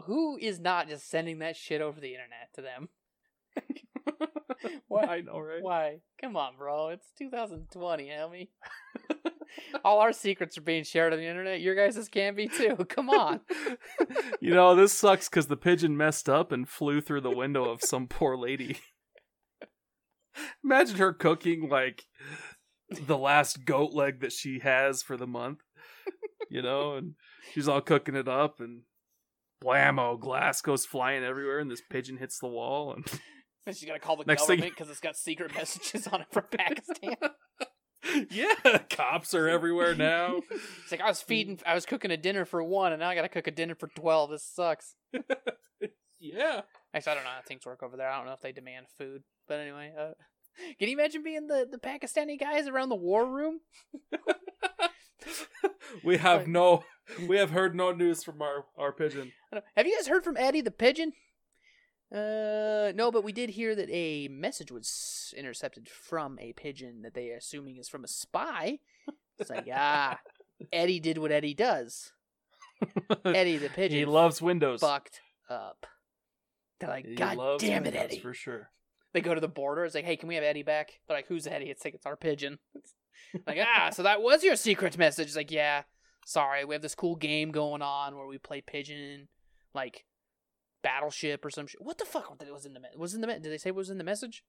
Who 0.06 0.38
is 0.38 0.60
not 0.60 0.90
just 0.90 1.10
sending 1.10 1.40
that 1.40 1.56
shit 1.56 1.82
over 1.82 2.00
the 2.00 2.12
internet 2.14 2.50
to 2.56 2.62
them? 2.62 2.90
What? 4.88 5.10
I 5.10 5.22
know, 5.22 5.40
right? 5.40 5.62
Why? 5.62 6.00
Come 6.22 6.38
on, 6.38 6.56
bro. 6.58 6.90
It's 6.90 7.12
2020, 7.18 8.08
Helmy. 8.10 8.50
All 9.84 10.00
our 10.00 10.14
secrets 10.14 10.58
are 10.58 10.62
being 10.62 10.84
shared 10.84 11.14
on 11.14 11.20
the 11.20 11.28
internet. 11.28 11.62
Your 11.62 11.76
guys' 11.76 12.08
can 12.10 12.36
be 12.36 12.48
too. 12.48 12.76
Come 12.90 13.10
on. 13.10 13.42
you 14.42 14.54
know, 14.54 14.76
this 14.76 14.94
sucks 14.94 15.30
because 15.30 15.48
the 15.48 15.58
pigeon 15.58 15.98
messed 15.98 16.30
up 16.30 16.52
and 16.52 16.68
flew 16.68 17.02
through 17.02 17.22
the 17.22 17.36
window 17.36 17.70
of 17.70 17.82
some 17.82 18.08
poor 18.08 18.38
lady. 18.38 18.78
Imagine 20.64 20.98
her 20.98 21.14
cooking 21.14 21.70
like 21.70 22.04
the 22.90 23.18
last 23.18 23.66
goat 23.66 23.94
leg 23.94 24.22
that 24.22 24.32
she 24.32 24.60
has 24.60 25.04
for 25.04 25.16
the 25.18 25.28
month, 25.28 25.60
you 26.50 26.62
know, 26.62 26.96
and 26.96 27.14
she's 27.54 27.68
all 27.68 27.82
cooking 27.82 28.16
it 28.16 28.28
up, 28.28 28.60
and 28.60 28.82
blammo, 29.64 30.20
glass 30.20 30.62
goes 30.62 30.86
flying 30.86 31.24
everywhere, 31.24 31.60
and 31.60 31.70
this 31.70 31.84
pigeon 31.88 32.18
hits 32.18 32.40
the 32.40 32.48
wall, 32.48 32.94
and 32.94 33.08
she's 33.68 33.86
gonna 33.86 34.00
call 34.00 34.18
the 34.18 34.26
Next 34.26 34.48
government 34.48 34.72
because 34.72 34.90
it's 34.90 35.00
got 35.00 35.16
secret 35.16 35.54
messages 35.54 36.08
on 36.08 36.22
it 36.22 36.28
from 36.32 36.46
Pakistan. 36.52 37.16
Yeah, 38.30 38.78
cops 38.90 39.34
are 39.34 39.48
everywhere 39.48 39.96
now. 39.96 40.42
It's 40.84 40.92
like 40.92 41.02
I 41.02 41.08
was 41.08 41.22
feeding, 41.22 41.60
I 41.66 41.74
was 41.76 41.86
cooking 41.86 42.12
a 42.12 42.18
dinner 42.18 42.46
for 42.46 42.64
one, 42.64 42.92
and 42.92 43.00
now 43.00 43.10
I 43.10 43.16
gotta 43.16 43.30
cook 43.30 43.48
a 43.48 43.52
dinner 43.52 43.76
for 43.76 43.88
twelve. 43.88 44.30
This 44.30 44.44
sucks. 44.44 44.96
yeah, 46.20 46.62
Actually, 46.94 47.12
I 47.12 47.16
don't 47.16 47.24
know 47.24 47.30
how 47.32 47.42
things 47.48 47.66
work 47.66 47.82
over 47.82 47.98
there. 47.98 48.10
I 48.10 48.18
don't 48.18 48.28
know 48.28 48.34
if 48.34 48.42
they 48.42 48.52
demand 48.52 48.86
food, 48.98 49.24
but 49.48 49.60
anyway, 49.60 49.92
uh, 49.98 50.12
can 50.80 50.88
you 50.88 50.98
imagine 50.98 51.24
being 51.24 51.48
the 51.48 51.68
the 51.70 51.80
Pakistani 51.80 52.40
guys 52.40 52.68
around 52.68 52.90
the 52.90 52.96
war 52.96 53.26
room? 53.26 53.62
we 56.04 56.18
have 56.18 56.48
no, 56.48 56.84
we 57.28 57.38
have 57.38 57.50
heard 57.50 57.76
no 57.76 57.92
news 57.92 58.24
from 58.24 58.42
our 58.42 58.66
our 58.78 58.92
pigeon. 58.92 59.32
Have 59.76 59.88
you 59.88 59.98
guys 59.98 60.08
heard 60.08 60.24
from 60.24 60.38
Eddie 60.38 60.62
the 60.62 60.72
pigeon? 60.72 61.14
Uh, 62.14 62.92
no, 62.96 63.10
but 63.12 63.24
we 63.24 63.32
did 63.32 63.50
hear 63.50 63.74
that 63.76 63.90
a 63.92 64.28
message 64.28 64.72
was 64.72 65.34
intercepted 65.36 65.90
from 65.90 66.38
a 66.40 66.54
pigeon 66.54 67.02
that 67.02 67.16
they 67.16 67.32
are 67.32 67.38
assuming 67.38 67.78
is 67.78 67.90
from 67.90 68.04
a 68.04 68.08
spy. 68.08 68.78
It's 69.40 69.50
like, 69.50 69.68
ah, 69.74 70.20
Eddie 70.72 71.00
did 71.00 71.18
what 71.18 71.32
Eddie 71.32 71.56
does. 71.56 72.12
Eddie 73.26 73.58
the 73.58 73.70
pigeon 73.70 73.98
he 73.98 74.06
loves 74.06 74.42
Windows. 74.42 74.82
fucked 74.82 75.22
up. 75.50 75.88
They're 76.80 76.90
like, 76.90 77.06
He 77.06 77.16
God 77.16 77.60
damn 77.60 77.86
it, 77.86 77.96
Eddie. 77.96 78.20
for 78.20 78.34
sure. 78.34 78.70
They 79.14 79.22
go 79.22 79.34
to 79.34 79.42
the 79.42 79.48
border. 79.48 79.86
It's 79.86 79.96
like, 79.96 80.06
hey, 80.06 80.16
can 80.16 80.28
we 80.28 80.36
have 80.36 80.44
Eddie 80.44 80.64
back? 80.64 81.00
They're 81.08 81.18
like, 81.18 81.28
who's 81.28 81.48
Eddie? 81.48 81.70
It's 81.70 81.86
like, 81.86 81.94
it's 81.96 82.06
our 82.06 82.16
pigeon. 82.16 82.60
It's 82.76 82.94
like, 83.48 83.60
ah, 83.62 83.90
so 83.92 84.04
that 84.04 84.22
was 84.22 84.44
your 84.44 84.56
secret 84.56 84.98
message. 84.98 85.28
It's 85.28 85.36
like, 85.36 85.52
yeah, 85.52 85.84
sorry, 86.26 86.66
we 86.66 86.76
have 86.76 86.82
this 86.82 86.96
cool 86.96 87.16
game 87.16 87.52
going 87.52 87.82
on 87.82 88.16
where 88.18 88.28
we 88.28 88.38
play 88.38 88.62
pigeon, 88.62 89.28
like 89.74 90.06
battleship 90.84 91.44
or 91.44 91.50
some 91.50 91.66
shit. 91.68 91.82
What 91.82 91.98
the 91.98 92.06
fuck 92.06 92.30
was 92.52 92.66
in 92.66 92.74
the 92.74 92.82
was 92.96 93.14
in 93.16 93.22
the 93.22 93.28
did 93.28 93.44
they 93.44 93.58
say 93.58 93.72
what 93.72 93.78
was 93.78 93.90
in 93.90 93.98
the 93.98 94.04
message? 94.04 94.44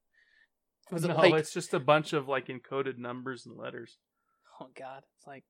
Was 0.90 1.04
it 1.04 1.08
no, 1.08 1.16
like 1.16 1.34
it's 1.34 1.52
just 1.54 1.72
a 1.72 1.80
bunch 1.80 2.12
of 2.12 2.28
like 2.28 2.48
encoded 2.48 2.98
numbers 2.98 3.46
and 3.46 3.56
letters. 3.56 3.98
oh 4.60 4.68
god, 4.76 5.04
it's 5.16 5.26
like 5.26 5.44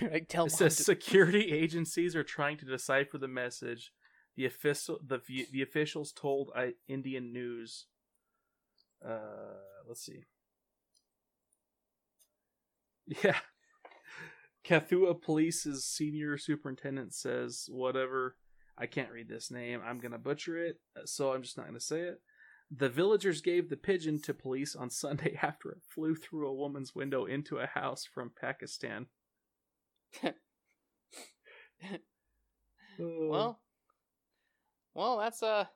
like 0.12 0.28
tell 0.28 0.46
It 0.46 0.52
says 0.52 0.76
to- 0.76 0.82
security 0.84 1.50
agencies 1.52 2.14
are 2.14 2.24
trying 2.24 2.58
to 2.58 2.66
decipher 2.66 3.18
the 3.18 3.28
message. 3.28 3.92
The 4.36 4.44
official, 4.44 4.98
the 5.04 5.20
the 5.50 5.62
officials 5.62 6.12
told 6.12 6.50
I, 6.54 6.74
Indian 6.86 7.32
News. 7.32 7.86
Uh, 9.04 9.56
let's 9.86 10.04
see. 10.04 10.24
Yeah, 13.24 13.38
Kathua 14.66 15.20
Police's 15.20 15.86
senior 15.86 16.36
superintendent 16.36 17.14
says 17.14 17.66
whatever. 17.70 18.36
I 18.78 18.86
can't 18.86 19.10
read 19.10 19.28
this 19.28 19.50
name. 19.50 19.80
I'm 19.84 19.98
gonna 19.98 20.18
butcher 20.18 20.56
it, 20.64 20.76
so 21.04 21.32
I'm 21.32 21.42
just 21.42 21.56
not 21.56 21.66
gonna 21.66 21.80
say 21.80 22.00
it. 22.00 22.20
The 22.70 22.88
villagers 22.88 23.40
gave 23.40 23.70
the 23.70 23.76
pigeon 23.76 24.20
to 24.22 24.34
police 24.34 24.76
on 24.76 24.90
Sunday 24.90 25.38
after 25.42 25.70
it 25.70 25.78
flew 25.88 26.14
through 26.14 26.48
a 26.48 26.54
woman's 26.54 26.94
window 26.94 27.24
into 27.24 27.58
a 27.58 27.66
house 27.66 28.04
from 28.04 28.32
Pakistan. 28.40 29.06
Oh. 30.22 30.32
Well, 33.00 33.60
well, 34.92 35.18
that's 35.18 35.40
uh, 35.40 35.66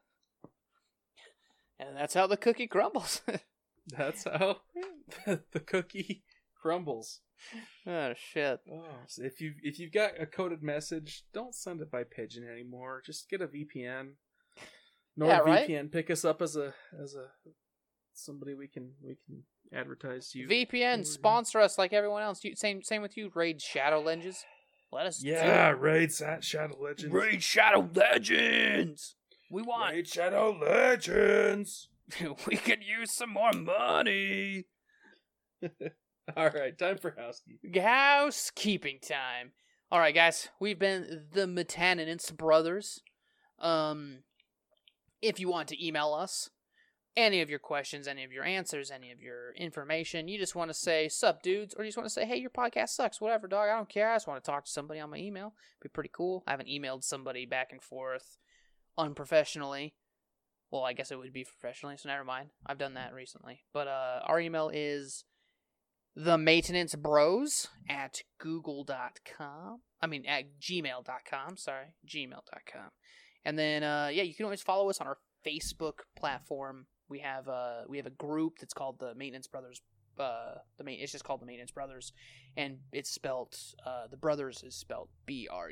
and 1.79 1.97
that's 1.97 2.15
how 2.15 2.27
the 2.27 2.37
cookie 2.37 2.66
crumbles. 2.66 3.23
that's 3.87 4.24
how 4.24 4.62
the 5.24 5.61
cookie 5.61 6.24
crumbles. 6.61 7.20
oh 7.86 8.12
shit! 8.16 8.60
Oh, 8.70 8.85
so 9.06 9.23
if 9.23 9.40
you 9.40 9.52
if 9.62 9.78
you've 9.78 9.93
got 9.93 10.20
a 10.20 10.27
coded 10.27 10.62
message, 10.62 11.24
don't 11.32 11.55
send 11.55 11.81
it 11.81 11.90
by 11.90 12.05
pigeon 12.05 12.48
anymore. 12.51 13.02
Just 13.05 13.28
get 13.28 13.40
a 13.40 13.47
VPN. 13.47 14.12
Yeah, 15.16 15.39
right? 15.39 15.93
Pick 15.93 16.10
us 16.10 16.24
up 16.24 16.40
as 16.40 16.56
a 16.56 16.73
as 17.02 17.14
a 17.14 17.27
somebody 18.14 18.55
we 18.55 18.69
can 18.69 18.93
we 19.02 19.16
can 19.27 19.43
advertise 19.74 20.31
to 20.31 20.39
you. 20.39 20.48
VPN 20.48 21.06
sponsor 21.06 21.60
us 21.60 21.78
like 21.78 21.93
everyone 21.93 22.23
else. 22.23 22.43
You, 22.44 22.55
same 22.56 22.82
same 22.82 23.02
with 23.02 23.16
you. 23.16 23.31
Raid 23.35 23.60
Shadow 23.60 24.01
Legends. 24.01 24.44
Let 24.93 25.06
us. 25.06 25.19
do 25.19 25.28
yeah, 25.28 25.70
it. 25.70 25.81
Raid 25.81 26.12
Sa- 26.12 26.40
Shadow 26.40 26.77
Legends. 26.81 27.14
Raid 27.14 27.43
Shadow 27.43 27.89
Legends. 27.94 29.16
We 29.51 29.62
want. 29.62 29.94
Raid 29.94 30.09
Shadow 30.09 30.56
Legends. 30.60 31.89
we 32.47 32.56
could 32.56 32.82
use 32.82 33.14
some 33.14 33.31
more 33.31 33.52
money. 33.52 34.66
All 36.36 36.51
right, 36.51 36.77
time 36.77 36.99
for 36.99 37.15
housekeeping. 37.16 37.82
Housekeeping 37.82 38.99
time. 39.01 39.53
All 39.90 39.99
right, 39.99 40.15
guys, 40.15 40.49
we've 40.61 40.78
been 40.78 41.24
the 41.32 41.47
Maintenance 41.47 42.31
brothers. 42.31 43.01
Um, 43.59 44.19
if 45.20 45.40
you 45.40 45.49
want 45.49 45.69
to 45.69 45.86
email 45.86 46.15
us 46.15 46.49
any 47.16 47.40
of 47.40 47.51
your 47.51 47.59
questions, 47.59 48.09
any 48.09 48.24
of 48.24 48.32
your 48.32 48.44
answers, 48.44 48.90
any 48.90 49.11
of 49.11 49.20
your 49.20 49.53
information, 49.55 50.28
you 50.28 50.39
just 50.39 50.55
want 50.55 50.70
to 50.70 50.74
say 50.74 51.09
"sup, 51.09 51.43
dudes," 51.43 51.74
or 51.74 51.85
you 51.85 51.89
just 51.89 51.99
want 51.99 52.07
to 52.07 52.12
say, 52.12 52.24
"Hey, 52.24 52.36
your 52.36 52.51
podcast 52.51 52.90
sucks," 52.90 53.20
whatever, 53.20 53.49
dog. 53.49 53.69
I 53.69 53.77
don't 53.77 53.89
care. 53.89 54.11
I 54.11 54.15
just 54.15 54.27
want 54.27 54.43
to 54.43 54.51
talk 54.51 54.65
to 54.65 54.70
somebody 54.70 55.01
on 55.01 55.11
my 55.11 55.19
email. 55.19 55.55
Be 55.82 55.89
pretty 55.89 56.11
cool. 56.12 56.44
I 56.47 56.53
haven't 56.53 56.69
emailed 56.69 57.05
somebody 57.05 57.47
back 57.47 57.73
and 57.73 57.82
forth 57.82 58.39
unprofessionally. 58.97 59.94
Well, 60.70 60.85
I 60.85 60.94
guess 60.94 61.11
it 61.11 61.19
would 61.19 61.32
be 61.35 61.44
professionally, 61.44 61.97
so 61.99 62.09
never 62.09 62.24
mind. 62.24 62.49
I've 62.65 62.78
done 62.78 62.94
that 62.94 63.12
recently. 63.12 63.61
But 63.74 63.89
uh, 63.89 64.20
our 64.24 64.40
email 64.40 64.70
is 64.73 65.24
the 66.14 66.36
maintenance 66.36 66.94
bros 66.94 67.68
at 67.89 68.20
google.com 68.39 69.80
i 70.01 70.06
mean 70.06 70.24
at 70.26 70.44
gmail.com 70.60 71.56
sorry 71.56 71.94
gmail.com 72.06 72.90
and 73.44 73.59
then 73.59 73.82
uh 73.82 74.10
yeah 74.12 74.22
you 74.22 74.34
can 74.34 74.44
always 74.44 74.62
follow 74.62 74.90
us 74.90 75.01
on 75.01 75.06
our 75.06 75.18
facebook 75.47 76.01
platform. 76.16 76.86
We 77.09 77.20
have 77.20 77.48
uh 77.48 77.82
we 77.89 77.97
have 77.98 78.06
a 78.06 78.10
group 78.10 78.59
that's 78.59 78.74
called 78.74 78.98
the 78.98 79.14
maintenance 79.14 79.47
brothers 79.47 79.80
uh 80.18 80.55
the 80.78 80.84
main 80.84 81.01
it's 81.01 81.12
just 81.12 81.24
called 81.24 81.40
the 81.40 81.47
maintenance 81.47 81.70
brothers 81.70 82.12
and 82.56 82.78
it's 82.93 83.10
spelled 83.10 83.55
uh 83.84 84.06
the 84.10 84.16
brothers 84.16 84.62
is 84.62 84.74
spelled 84.74 85.09
b-r-u-t-h-e-r-s 85.26 85.68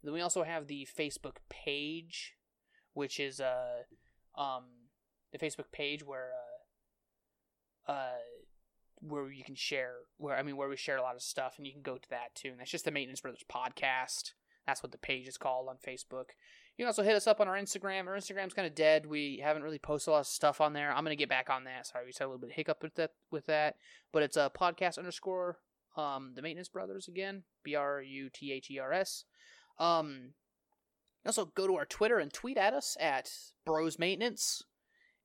and 0.00 0.08
then 0.08 0.14
we 0.14 0.20
also 0.20 0.42
have 0.44 0.66
the 0.66 0.88
facebook 0.98 1.36
page 1.50 2.34
which 2.94 3.20
is 3.20 3.40
uh 3.40 3.82
um 4.36 4.64
the 5.32 5.38
facebook 5.38 5.70
page 5.72 6.02
where 6.02 6.30
uh 7.88 7.92
uh 7.92 8.16
where 9.00 9.30
you 9.30 9.44
can 9.44 9.54
share 9.54 9.94
where 10.16 10.36
I 10.36 10.42
mean 10.42 10.56
where 10.56 10.68
we 10.68 10.76
share 10.76 10.96
a 10.96 11.02
lot 11.02 11.14
of 11.14 11.22
stuff 11.22 11.54
and 11.56 11.66
you 11.66 11.72
can 11.72 11.82
go 11.82 11.96
to 11.96 12.10
that 12.10 12.34
too. 12.34 12.48
And 12.50 12.60
that's 12.60 12.70
just 12.70 12.84
the 12.84 12.90
Maintenance 12.90 13.20
Brothers 13.20 13.44
podcast. 13.50 14.32
That's 14.66 14.82
what 14.82 14.92
the 14.92 14.98
page 14.98 15.26
is 15.26 15.38
called 15.38 15.68
on 15.68 15.76
Facebook. 15.76 16.30
You 16.76 16.84
can 16.84 16.86
also 16.86 17.02
hit 17.02 17.16
us 17.16 17.26
up 17.26 17.40
on 17.40 17.48
our 17.48 17.56
Instagram. 17.56 18.06
Our 18.06 18.16
Instagram's 18.16 18.54
kind 18.54 18.66
of 18.66 18.74
dead. 18.74 19.06
We 19.06 19.40
haven't 19.42 19.62
really 19.62 19.78
posted 19.78 20.08
a 20.08 20.12
lot 20.12 20.20
of 20.20 20.26
stuff 20.26 20.60
on 20.60 20.72
there. 20.72 20.90
I'm 20.90 21.04
gonna 21.04 21.16
get 21.16 21.28
back 21.28 21.50
on 21.50 21.64
that. 21.64 21.86
Sorry, 21.86 22.04
we 22.04 22.10
just 22.10 22.18
had 22.18 22.26
a 22.26 22.28
little 22.28 22.40
bit 22.40 22.50
of 22.50 22.56
hiccup 22.56 22.82
with 22.82 22.94
that 22.96 23.12
with 23.30 23.46
that. 23.46 23.76
But 24.12 24.22
it's 24.22 24.36
a 24.36 24.50
podcast 24.54 24.98
underscore 24.98 25.58
um 25.96 26.32
the 26.34 26.42
Maintenance 26.42 26.68
Brothers 26.68 27.08
again. 27.08 27.44
B 27.64 27.74
R 27.74 28.02
U 28.02 28.30
T 28.32 28.52
H 28.52 28.70
E 28.70 28.78
R 28.78 28.92
S. 28.92 29.24
Um 29.78 30.34
also 31.26 31.46
go 31.46 31.66
to 31.66 31.76
our 31.76 31.84
Twitter 31.84 32.18
and 32.18 32.32
tweet 32.32 32.56
at 32.56 32.74
us 32.74 32.96
at 33.00 33.30
Bros 33.64 33.98
Maintenance. 33.98 34.62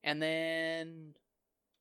And 0.03 0.21
then 0.21 1.13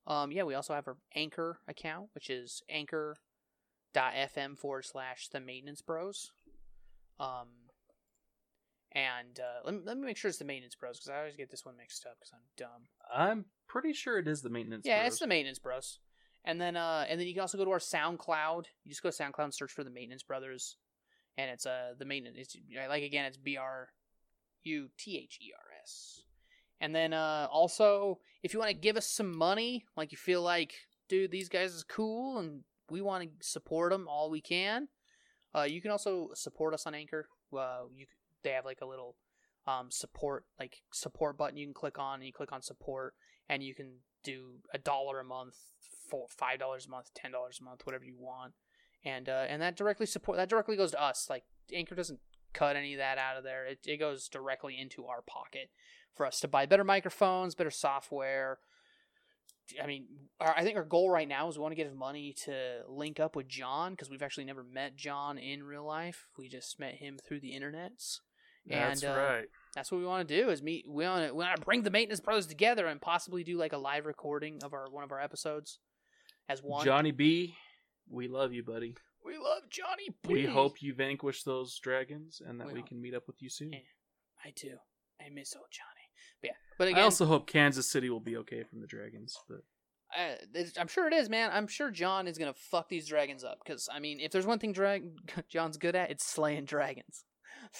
um, 0.07 0.31
yeah, 0.31 0.43
we 0.43 0.53
also 0.55 0.73
have 0.73 0.87
our 0.87 0.97
Anchor 1.15 1.59
account, 1.67 2.09
which 2.13 2.29
is 2.29 2.61
anchor.fm 2.69 4.57
forward 4.57 4.85
slash 4.85 5.29
the 5.29 5.39
maintenance 5.39 5.81
bros. 5.81 6.31
Um, 7.19 7.47
and 8.91 9.39
uh, 9.39 9.61
let, 9.65 9.73
me, 9.73 9.81
let 9.85 9.97
me 9.97 10.05
make 10.05 10.17
sure 10.17 10.29
it's 10.29 10.37
the 10.37 10.45
maintenance 10.45 10.75
bros 10.75 10.97
because 10.99 11.09
I 11.09 11.17
always 11.17 11.35
get 11.35 11.49
this 11.49 11.65
one 11.65 11.77
mixed 11.77 12.05
up 12.05 12.17
because 12.19 12.31
I'm 12.33 12.41
dumb. 12.57 12.87
I'm 13.13 13.45
pretty 13.67 13.93
sure 13.93 14.19
it 14.19 14.27
is 14.27 14.41
the 14.41 14.49
maintenance. 14.49 14.85
yeah, 14.85 15.01
Bros. 15.01 15.13
it's 15.13 15.19
the 15.19 15.27
maintenance 15.27 15.59
bros. 15.59 15.99
And 16.45 16.59
then 16.59 16.75
uh, 16.75 17.05
and 17.07 17.19
then 17.19 17.25
you 17.27 17.33
can 17.33 17.41
also 17.41 17.57
go 17.57 17.65
to 17.65 17.71
our 17.71 17.79
SoundCloud. 17.79 18.65
You 18.83 18.89
just 18.89 19.01
go 19.01 19.09
to 19.09 19.15
SoundCloud 19.15 19.45
and 19.45 19.53
search 19.53 19.71
for 19.71 19.85
the 19.85 19.89
Maintenance 19.89 20.23
Brothers, 20.23 20.75
and 21.37 21.49
it's 21.49 21.65
uh 21.65 21.93
the 21.97 22.03
maintenance. 22.03 22.37
It's 22.37 22.57
like 22.89 23.03
again, 23.03 23.23
it's 23.25 23.37
B 23.37 23.55
R 23.55 23.87
U 24.63 24.89
T 24.97 25.17
H 25.23 25.39
E 25.41 25.53
R 25.57 25.65
S. 25.81 26.22
And 26.83 26.93
then 26.93 27.13
uh, 27.13 27.47
also, 27.49 28.19
if 28.43 28.53
you 28.53 28.59
want 28.59 28.71
to 28.71 28.75
give 28.75 28.97
us 28.97 29.07
some 29.07 29.37
money, 29.37 29.85
like 29.95 30.11
you 30.11 30.17
feel 30.17 30.41
like, 30.41 30.73
dude, 31.07 31.31
these 31.31 31.47
guys 31.47 31.73
is 31.73 31.85
cool, 31.85 32.39
and 32.39 32.59
we 32.91 32.99
want 32.99 33.23
to 33.23 33.29
support 33.39 33.93
them 33.93 34.05
all 34.09 34.29
we 34.29 34.41
can, 34.41 34.89
uh, 35.55 35.61
you 35.61 35.81
can 35.81 35.91
also 35.91 36.31
support 36.33 36.73
us 36.73 36.85
on 36.85 36.93
Anchor. 36.93 37.29
Uh, 37.57 37.83
you 37.95 38.05
they 38.43 38.49
have 38.49 38.65
like 38.65 38.81
a 38.81 38.85
little 38.85 39.15
um, 39.65 39.89
support 39.91 40.43
like 40.59 40.81
support 40.91 41.37
button 41.37 41.55
you 41.55 41.65
can 41.65 41.73
click 41.73 41.97
on, 41.97 42.15
and 42.15 42.25
you 42.25 42.33
click 42.33 42.51
on 42.51 42.61
support, 42.61 43.13
and 43.47 43.63
you 43.63 43.73
can 43.73 43.99
do 44.25 44.55
a 44.73 44.77
dollar 44.77 45.21
a 45.21 45.23
month, 45.23 45.55
four, 46.09 46.25
five 46.37 46.59
dollars 46.59 46.87
a 46.87 46.89
month, 46.89 47.11
ten 47.15 47.31
dollars 47.31 47.59
a 47.61 47.63
month, 47.63 47.85
whatever 47.85 48.03
you 48.03 48.17
want, 48.19 48.51
and 49.05 49.29
uh, 49.29 49.45
and 49.47 49.61
that 49.61 49.77
directly 49.77 50.05
support 50.05 50.37
that 50.37 50.49
directly 50.49 50.75
goes 50.75 50.91
to 50.91 51.01
us. 51.01 51.27
Like 51.29 51.45
Anchor 51.73 51.95
doesn't 51.95 52.19
cut 52.51 52.75
any 52.75 52.93
of 52.93 52.99
that 52.99 53.17
out 53.17 53.37
of 53.37 53.45
there. 53.45 53.65
It 53.65 53.79
it 53.85 54.01
goes 54.01 54.27
directly 54.27 54.77
into 54.77 55.05
our 55.05 55.21
pocket 55.21 55.69
for 56.15 56.25
us 56.25 56.39
to 56.41 56.47
buy 56.47 56.65
better 56.65 56.83
microphones, 56.83 57.55
better 57.55 57.71
software. 57.71 58.59
I 59.81 59.87
mean, 59.87 60.05
our, 60.39 60.53
I 60.55 60.63
think 60.63 60.77
our 60.77 60.83
goal 60.83 61.09
right 61.09 61.27
now 61.27 61.47
is 61.47 61.57
we 61.57 61.61
want 61.61 61.71
to 61.71 61.81
get 61.81 61.95
money 61.95 62.35
to 62.45 62.81
link 62.87 63.19
up 63.19 63.35
with 63.35 63.47
John 63.47 63.91
because 63.91 64.09
we've 64.09 64.21
actually 64.21 64.43
never 64.43 64.63
met 64.63 64.95
John 64.95 65.37
in 65.37 65.63
real 65.63 65.85
life. 65.85 66.27
We 66.37 66.49
just 66.49 66.79
met 66.79 66.95
him 66.95 67.17
through 67.17 67.39
the 67.39 67.53
internets. 67.53 68.19
That's 68.65 69.03
and, 69.03 69.11
uh, 69.11 69.17
right. 69.17 69.45
That's 69.75 69.91
what 69.91 69.99
we 69.99 70.05
want 70.05 70.27
to 70.27 70.41
do 70.41 70.49
is 70.49 70.61
meet. 70.61 70.85
We 70.87 71.05
want 71.05 71.27
to 71.27 71.33
we 71.33 71.43
want 71.43 71.57
to 71.57 71.61
bring 71.65 71.83
the 71.83 71.89
maintenance 71.89 72.21
brothers 72.21 72.47
together 72.47 72.87
and 72.87 73.01
possibly 73.01 73.43
do 73.43 73.57
like 73.57 73.73
a 73.73 73.77
live 73.77 74.05
recording 74.05 74.59
of 74.63 74.73
our 74.73 74.89
one 74.89 75.03
of 75.03 75.11
our 75.11 75.19
episodes 75.19 75.79
as 76.47 76.61
one. 76.61 76.85
Johnny 76.85 77.11
B. 77.11 77.55
We 78.09 78.27
love 78.27 78.53
you, 78.53 78.63
buddy. 78.63 78.95
we 79.25 79.37
love 79.37 79.63
Johnny. 79.69 80.09
B. 80.23 80.33
We 80.33 80.45
hope 80.45 80.81
you 80.81 80.93
vanquish 80.93 81.43
those 81.43 81.77
dragons 81.79 82.41
and 82.45 82.59
that 82.59 82.67
We 82.67 82.73
we, 82.73 82.81
can 82.83 83.01
meet 83.01 83.15
up 83.15 83.27
with 83.27 83.41
you 83.41 83.49
soon. 83.49 83.73
Yeah. 83.73 83.79
I 84.45 84.51
do. 84.55 84.77
I 85.21 85.29
miss 85.29 85.55
old 85.55 85.67
Johnny. 85.71 86.02
But 86.41 86.49
yeah, 86.49 86.55
but 86.77 86.93
I 86.93 87.01
also 87.01 87.25
hope 87.25 87.47
Kansas 87.47 87.89
City 87.89 88.09
will 88.09 88.19
be 88.19 88.37
okay 88.37 88.63
from 88.63 88.81
the 88.81 88.87
dragons. 88.87 89.37
But 89.49 89.63
Uh, 90.17 90.35
I'm 90.79 90.87
sure 90.87 91.07
it 91.07 91.13
is, 91.13 91.29
man. 91.29 91.49
I'm 91.51 91.67
sure 91.67 91.89
John 91.91 92.27
is 92.27 92.37
gonna 92.37 92.53
fuck 92.53 92.89
these 92.89 93.07
dragons 93.07 93.43
up. 93.43 93.59
Because 93.63 93.89
I 93.91 93.99
mean, 93.99 94.19
if 94.19 94.31
there's 94.31 94.45
one 94.45 94.59
thing 94.59 94.73
drag 94.73 95.03
John's 95.49 95.77
good 95.77 95.95
at, 95.95 96.11
it's 96.11 96.25
slaying 96.25 96.65
dragons. 96.65 97.23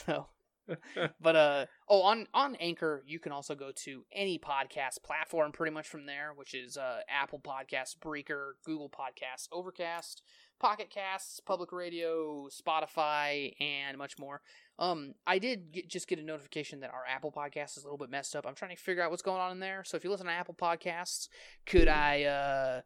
So, 0.06 0.28
but 1.22 1.36
uh, 1.36 1.66
oh, 1.90 2.02
on 2.02 2.28
on 2.34 2.56
Anchor, 2.56 3.04
you 3.06 3.20
can 3.20 3.32
also 3.32 3.56
go 3.56 3.72
to 3.84 4.06
any 4.12 4.40
podcast 4.40 5.04
platform 5.04 5.52
pretty 5.52 5.74
much 5.74 5.88
from 5.88 6.06
there, 6.06 6.32
which 6.36 6.54
is 6.54 6.78
uh, 6.78 7.00
Apple 7.10 7.40
Podcasts, 7.40 8.00
Breaker, 8.00 8.56
Google 8.66 8.90
Podcasts, 8.90 9.48
Overcast, 9.52 10.22
Pocket 10.60 10.90
Casts, 10.90 11.40
Public 11.40 11.72
Radio, 11.72 12.48
Spotify, 12.48 13.54
and 13.60 13.98
much 13.98 14.18
more. 14.18 14.42
Um, 14.80 15.14
I 15.28 15.40
did 15.40 15.72
get, 15.72 15.90
just 15.90 16.08
get 16.08 16.20
a 16.20 16.24
notification 16.24 16.80
that 16.80 16.92
our 16.92 17.04
Apple 17.08 17.32
Podcast 17.32 17.78
is 17.78 17.84
a 17.84 17.88
little 17.88 17.98
bit 17.98 18.10
messed 18.10 18.36
up. 18.36 18.46
I'm 18.48 18.56
trying 18.56 18.76
to 18.76 18.82
figure 18.82 19.04
out 19.04 19.12
what's 19.12 19.22
going 19.22 19.42
on 19.42 19.52
in 19.52 19.60
there. 19.60 19.84
So 19.84 19.98
if 19.98 20.04
you 20.04 20.10
listen 20.10 20.28
to 20.28 20.32
Apple 20.32 20.56
Podcasts, 20.56 21.28
could 21.66 21.88
I 21.88 22.24
uh 22.24 22.82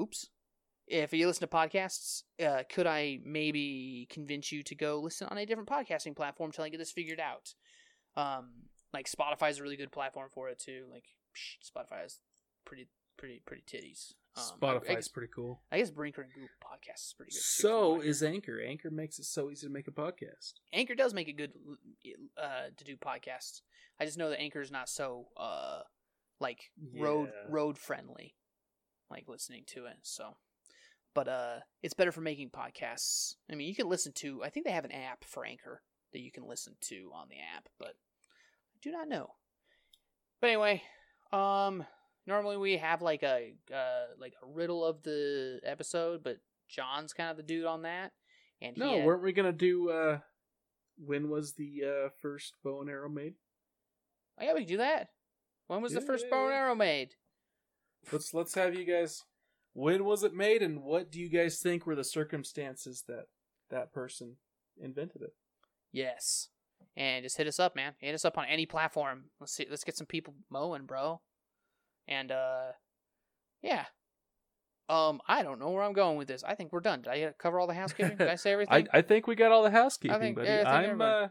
oops 0.00 0.28
if 0.90 1.12
you 1.12 1.26
listen 1.26 1.40
to 1.48 1.56
podcasts 1.56 2.22
uh 2.44 2.62
could 2.72 2.86
i 2.86 3.18
maybe 3.24 4.06
convince 4.10 4.50
you 4.50 4.62
to 4.62 4.74
go 4.74 5.00
listen 5.00 5.28
on 5.30 5.38
a 5.38 5.46
different 5.46 5.68
podcasting 5.68 6.14
platform 6.16 6.48
until 6.48 6.64
i 6.64 6.68
get 6.68 6.78
this 6.78 6.90
figured 6.92 7.20
out 7.20 7.54
um 8.16 8.50
like 8.92 9.08
spotify's 9.08 9.58
a 9.58 9.62
really 9.62 9.76
good 9.76 9.92
platform 9.92 10.28
for 10.32 10.48
it 10.48 10.58
too 10.58 10.84
like 10.92 11.04
psh, 11.36 11.58
spotify 11.70 12.04
is 12.04 12.18
pretty 12.64 12.88
pretty 13.16 13.40
pretty 13.46 13.62
titties 13.66 14.12
um, 14.36 14.44
I- 14.62 14.66
I, 14.66 14.78
Spotify's 14.78 15.08
pretty 15.08 15.32
cool. 15.34 15.60
I 15.72 15.78
guess 15.78 15.90
breaker 15.90 16.22
and 16.22 16.32
google 16.32 16.48
podcasts 16.64 17.08
is 17.08 17.14
pretty 17.16 17.32
good 17.32 17.38
too, 17.38 17.42
So 17.42 18.00
is 18.00 18.22
Anchor. 18.22 18.60
Anchor 18.60 18.88
makes 18.88 19.18
it 19.18 19.24
so 19.24 19.50
easy 19.50 19.66
to 19.66 19.72
make 19.72 19.88
a 19.88 19.90
podcast. 19.90 20.52
anchor 20.72 20.94
does 20.94 21.12
make 21.14 21.28
it 21.28 21.32
good 21.36 21.52
uh 22.40 22.68
to 22.76 22.84
do 22.84 22.96
podcasts 22.96 23.62
i 24.00 24.04
just 24.04 24.18
know 24.18 24.30
that 24.30 24.40
anchor 24.40 24.60
is 24.60 24.70
not 24.70 24.88
so 24.88 25.26
uh 25.36 25.80
like 26.40 26.70
road 26.96 27.30
Yeah. 27.34 27.52
road 27.52 27.76
friendly 27.76 28.36
like 29.10 29.24
listening 29.28 29.64
to 29.74 29.86
it 29.86 29.96
so 30.02 30.36
but 31.14 31.28
uh 31.28 31.56
it's 31.82 31.94
better 31.94 32.12
for 32.12 32.20
making 32.20 32.50
podcasts 32.50 33.34
i 33.50 33.54
mean 33.54 33.68
you 33.68 33.74
can 33.74 33.88
listen 33.88 34.12
to 34.14 34.42
i 34.44 34.48
think 34.48 34.64
they 34.66 34.72
have 34.72 34.84
an 34.84 34.92
app 34.92 35.24
for 35.24 35.44
anchor 35.44 35.82
that 36.12 36.20
you 36.20 36.30
can 36.32 36.46
listen 36.46 36.74
to 36.80 37.10
on 37.14 37.28
the 37.28 37.36
app 37.56 37.68
but 37.78 37.88
i 38.74 38.78
do 38.82 38.90
not 38.90 39.08
know 39.08 39.30
But 40.40 40.48
anyway, 40.50 40.82
um, 41.32 41.84
normally 42.26 42.56
we 42.56 42.76
have 42.78 43.02
like 43.02 43.22
a 43.22 43.54
uh 43.72 44.06
like 44.18 44.34
a 44.42 44.46
riddle 44.46 44.84
of 44.84 45.02
the 45.02 45.60
episode, 45.64 46.22
but 46.24 46.38
John's 46.68 47.12
kind 47.12 47.30
of 47.30 47.36
the 47.36 47.42
dude 47.42 47.66
on 47.66 47.82
that. 47.82 48.12
And 48.62 48.76
No, 48.78 48.96
had- 48.96 49.04
weren't 49.04 49.22
we 49.22 49.32
gonna 49.32 49.52
do? 49.52 49.90
uh 49.90 50.20
When 50.96 51.28
was 51.28 51.54
the 51.54 51.82
uh 51.84 52.08
first 52.22 52.54
bow 52.64 52.80
and 52.80 52.88
arrow 52.90 53.08
made? 53.10 53.34
oh 54.38 54.44
yeah, 54.44 54.54
we 54.54 54.60
can 54.60 54.68
do 54.68 54.76
that. 54.78 55.10
When 55.66 55.82
was 55.82 55.92
the 55.92 56.00
first 56.00 56.24
yeah, 56.24 56.30
bow 56.30 56.44
and 56.44 56.52
yeah. 56.52 56.58
arrow 56.58 56.74
made? 56.74 57.14
Let's 58.10 58.32
let's 58.34 58.54
have 58.54 58.74
you 58.74 58.84
guys. 58.84 59.24
When 59.72 60.04
was 60.04 60.24
it 60.24 60.34
made, 60.34 60.62
and 60.62 60.82
what 60.82 61.10
do 61.10 61.20
you 61.20 61.28
guys 61.28 61.60
think 61.60 61.86
were 61.86 61.94
the 61.94 62.04
circumstances 62.04 63.04
that 63.08 63.26
that 63.70 63.92
person 63.92 64.36
invented 64.80 65.22
it? 65.22 65.34
Yes. 65.92 66.48
And 66.96 67.22
just 67.22 67.36
hit 67.36 67.46
us 67.46 67.60
up, 67.60 67.76
man. 67.76 67.92
Hit 67.98 68.14
us 68.14 68.24
up 68.24 68.36
on 68.36 68.46
any 68.46 68.66
platform. 68.66 69.26
Let's 69.38 69.52
see. 69.52 69.66
Let's 69.70 69.84
get 69.84 69.96
some 69.96 70.06
people 70.06 70.34
mowing, 70.50 70.86
bro. 70.86 71.20
And 72.08 72.32
uh, 72.32 72.72
yeah. 73.62 73.84
Um, 74.88 75.20
I 75.28 75.44
don't 75.44 75.60
know 75.60 75.70
where 75.70 75.84
I'm 75.84 75.92
going 75.92 76.16
with 76.18 76.26
this. 76.26 76.42
I 76.42 76.56
think 76.56 76.72
we're 76.72 76.80
done. 76.80 77.02
Did 77.02 77.12
I 77.12 77.32
cover 77.38 77.60
all 77.60 77.68
the 77.68 77.74
housekeeping? 77.74 78.16
Did 78.16 78.26
I 78.28 78.34
say 78.34 78.52
everything? 78.54 78.88
I 78.92 78.98
I 78.98 79.02
think 79.02 79.28
we 79.28 79.36
got 79.36 79.52
all 79.52 79.62
the 79.62 79.70
housekeeping, 79.70 80.18
think- 80.18 80.36
buddy. 80.36 80.48
yeah, 80.48 80.64
I 80.66 80.80
think 80.82 80.94
I'm 80.94 81.00
uh, 81.00 81.28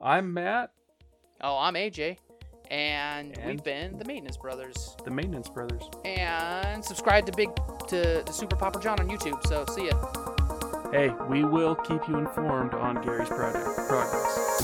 I'm 0.00 0.34
Matt, 0.34 0.70
Oh, 1.40 1.56
I'm 1.56 1.74
AJ, 1.74 2.16
and, 2.70 3.38
we've 3.44 3.64
been 3.64 3.98
the 3.98 4.04
Maintenance 4.04 4.36
Brothers. 4.36 4.96
the 5.04 5.10
Maintenance 5.10 5.48
Brothers. 5.48 5.82
And 6.04 6.84
subscribe 6.84 7.26
to 7.26 7.32
Big 7.32 7.48
to 7.88 8.22
the 8.24 8.32
Super 8.32 8.56
Popper 8.56 8.80
John 8.80 9.00
on 9.00 9.08
YouTube. 9.08 9.44
So 9.46 9.64
see 9.74 9.86
ya. 9.86 10.90
Hey, 10.92 11.12
we 11.28 11.44
will 11.44 11.74
keep 11.76 12.06
you 12.08 12.18
informed 12.18 12.74
on 12.74 13.02
Gary's 13.02 13.28
project 13.28 13.64
progress. 13.88 14.60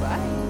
Bye. 0.00 0.45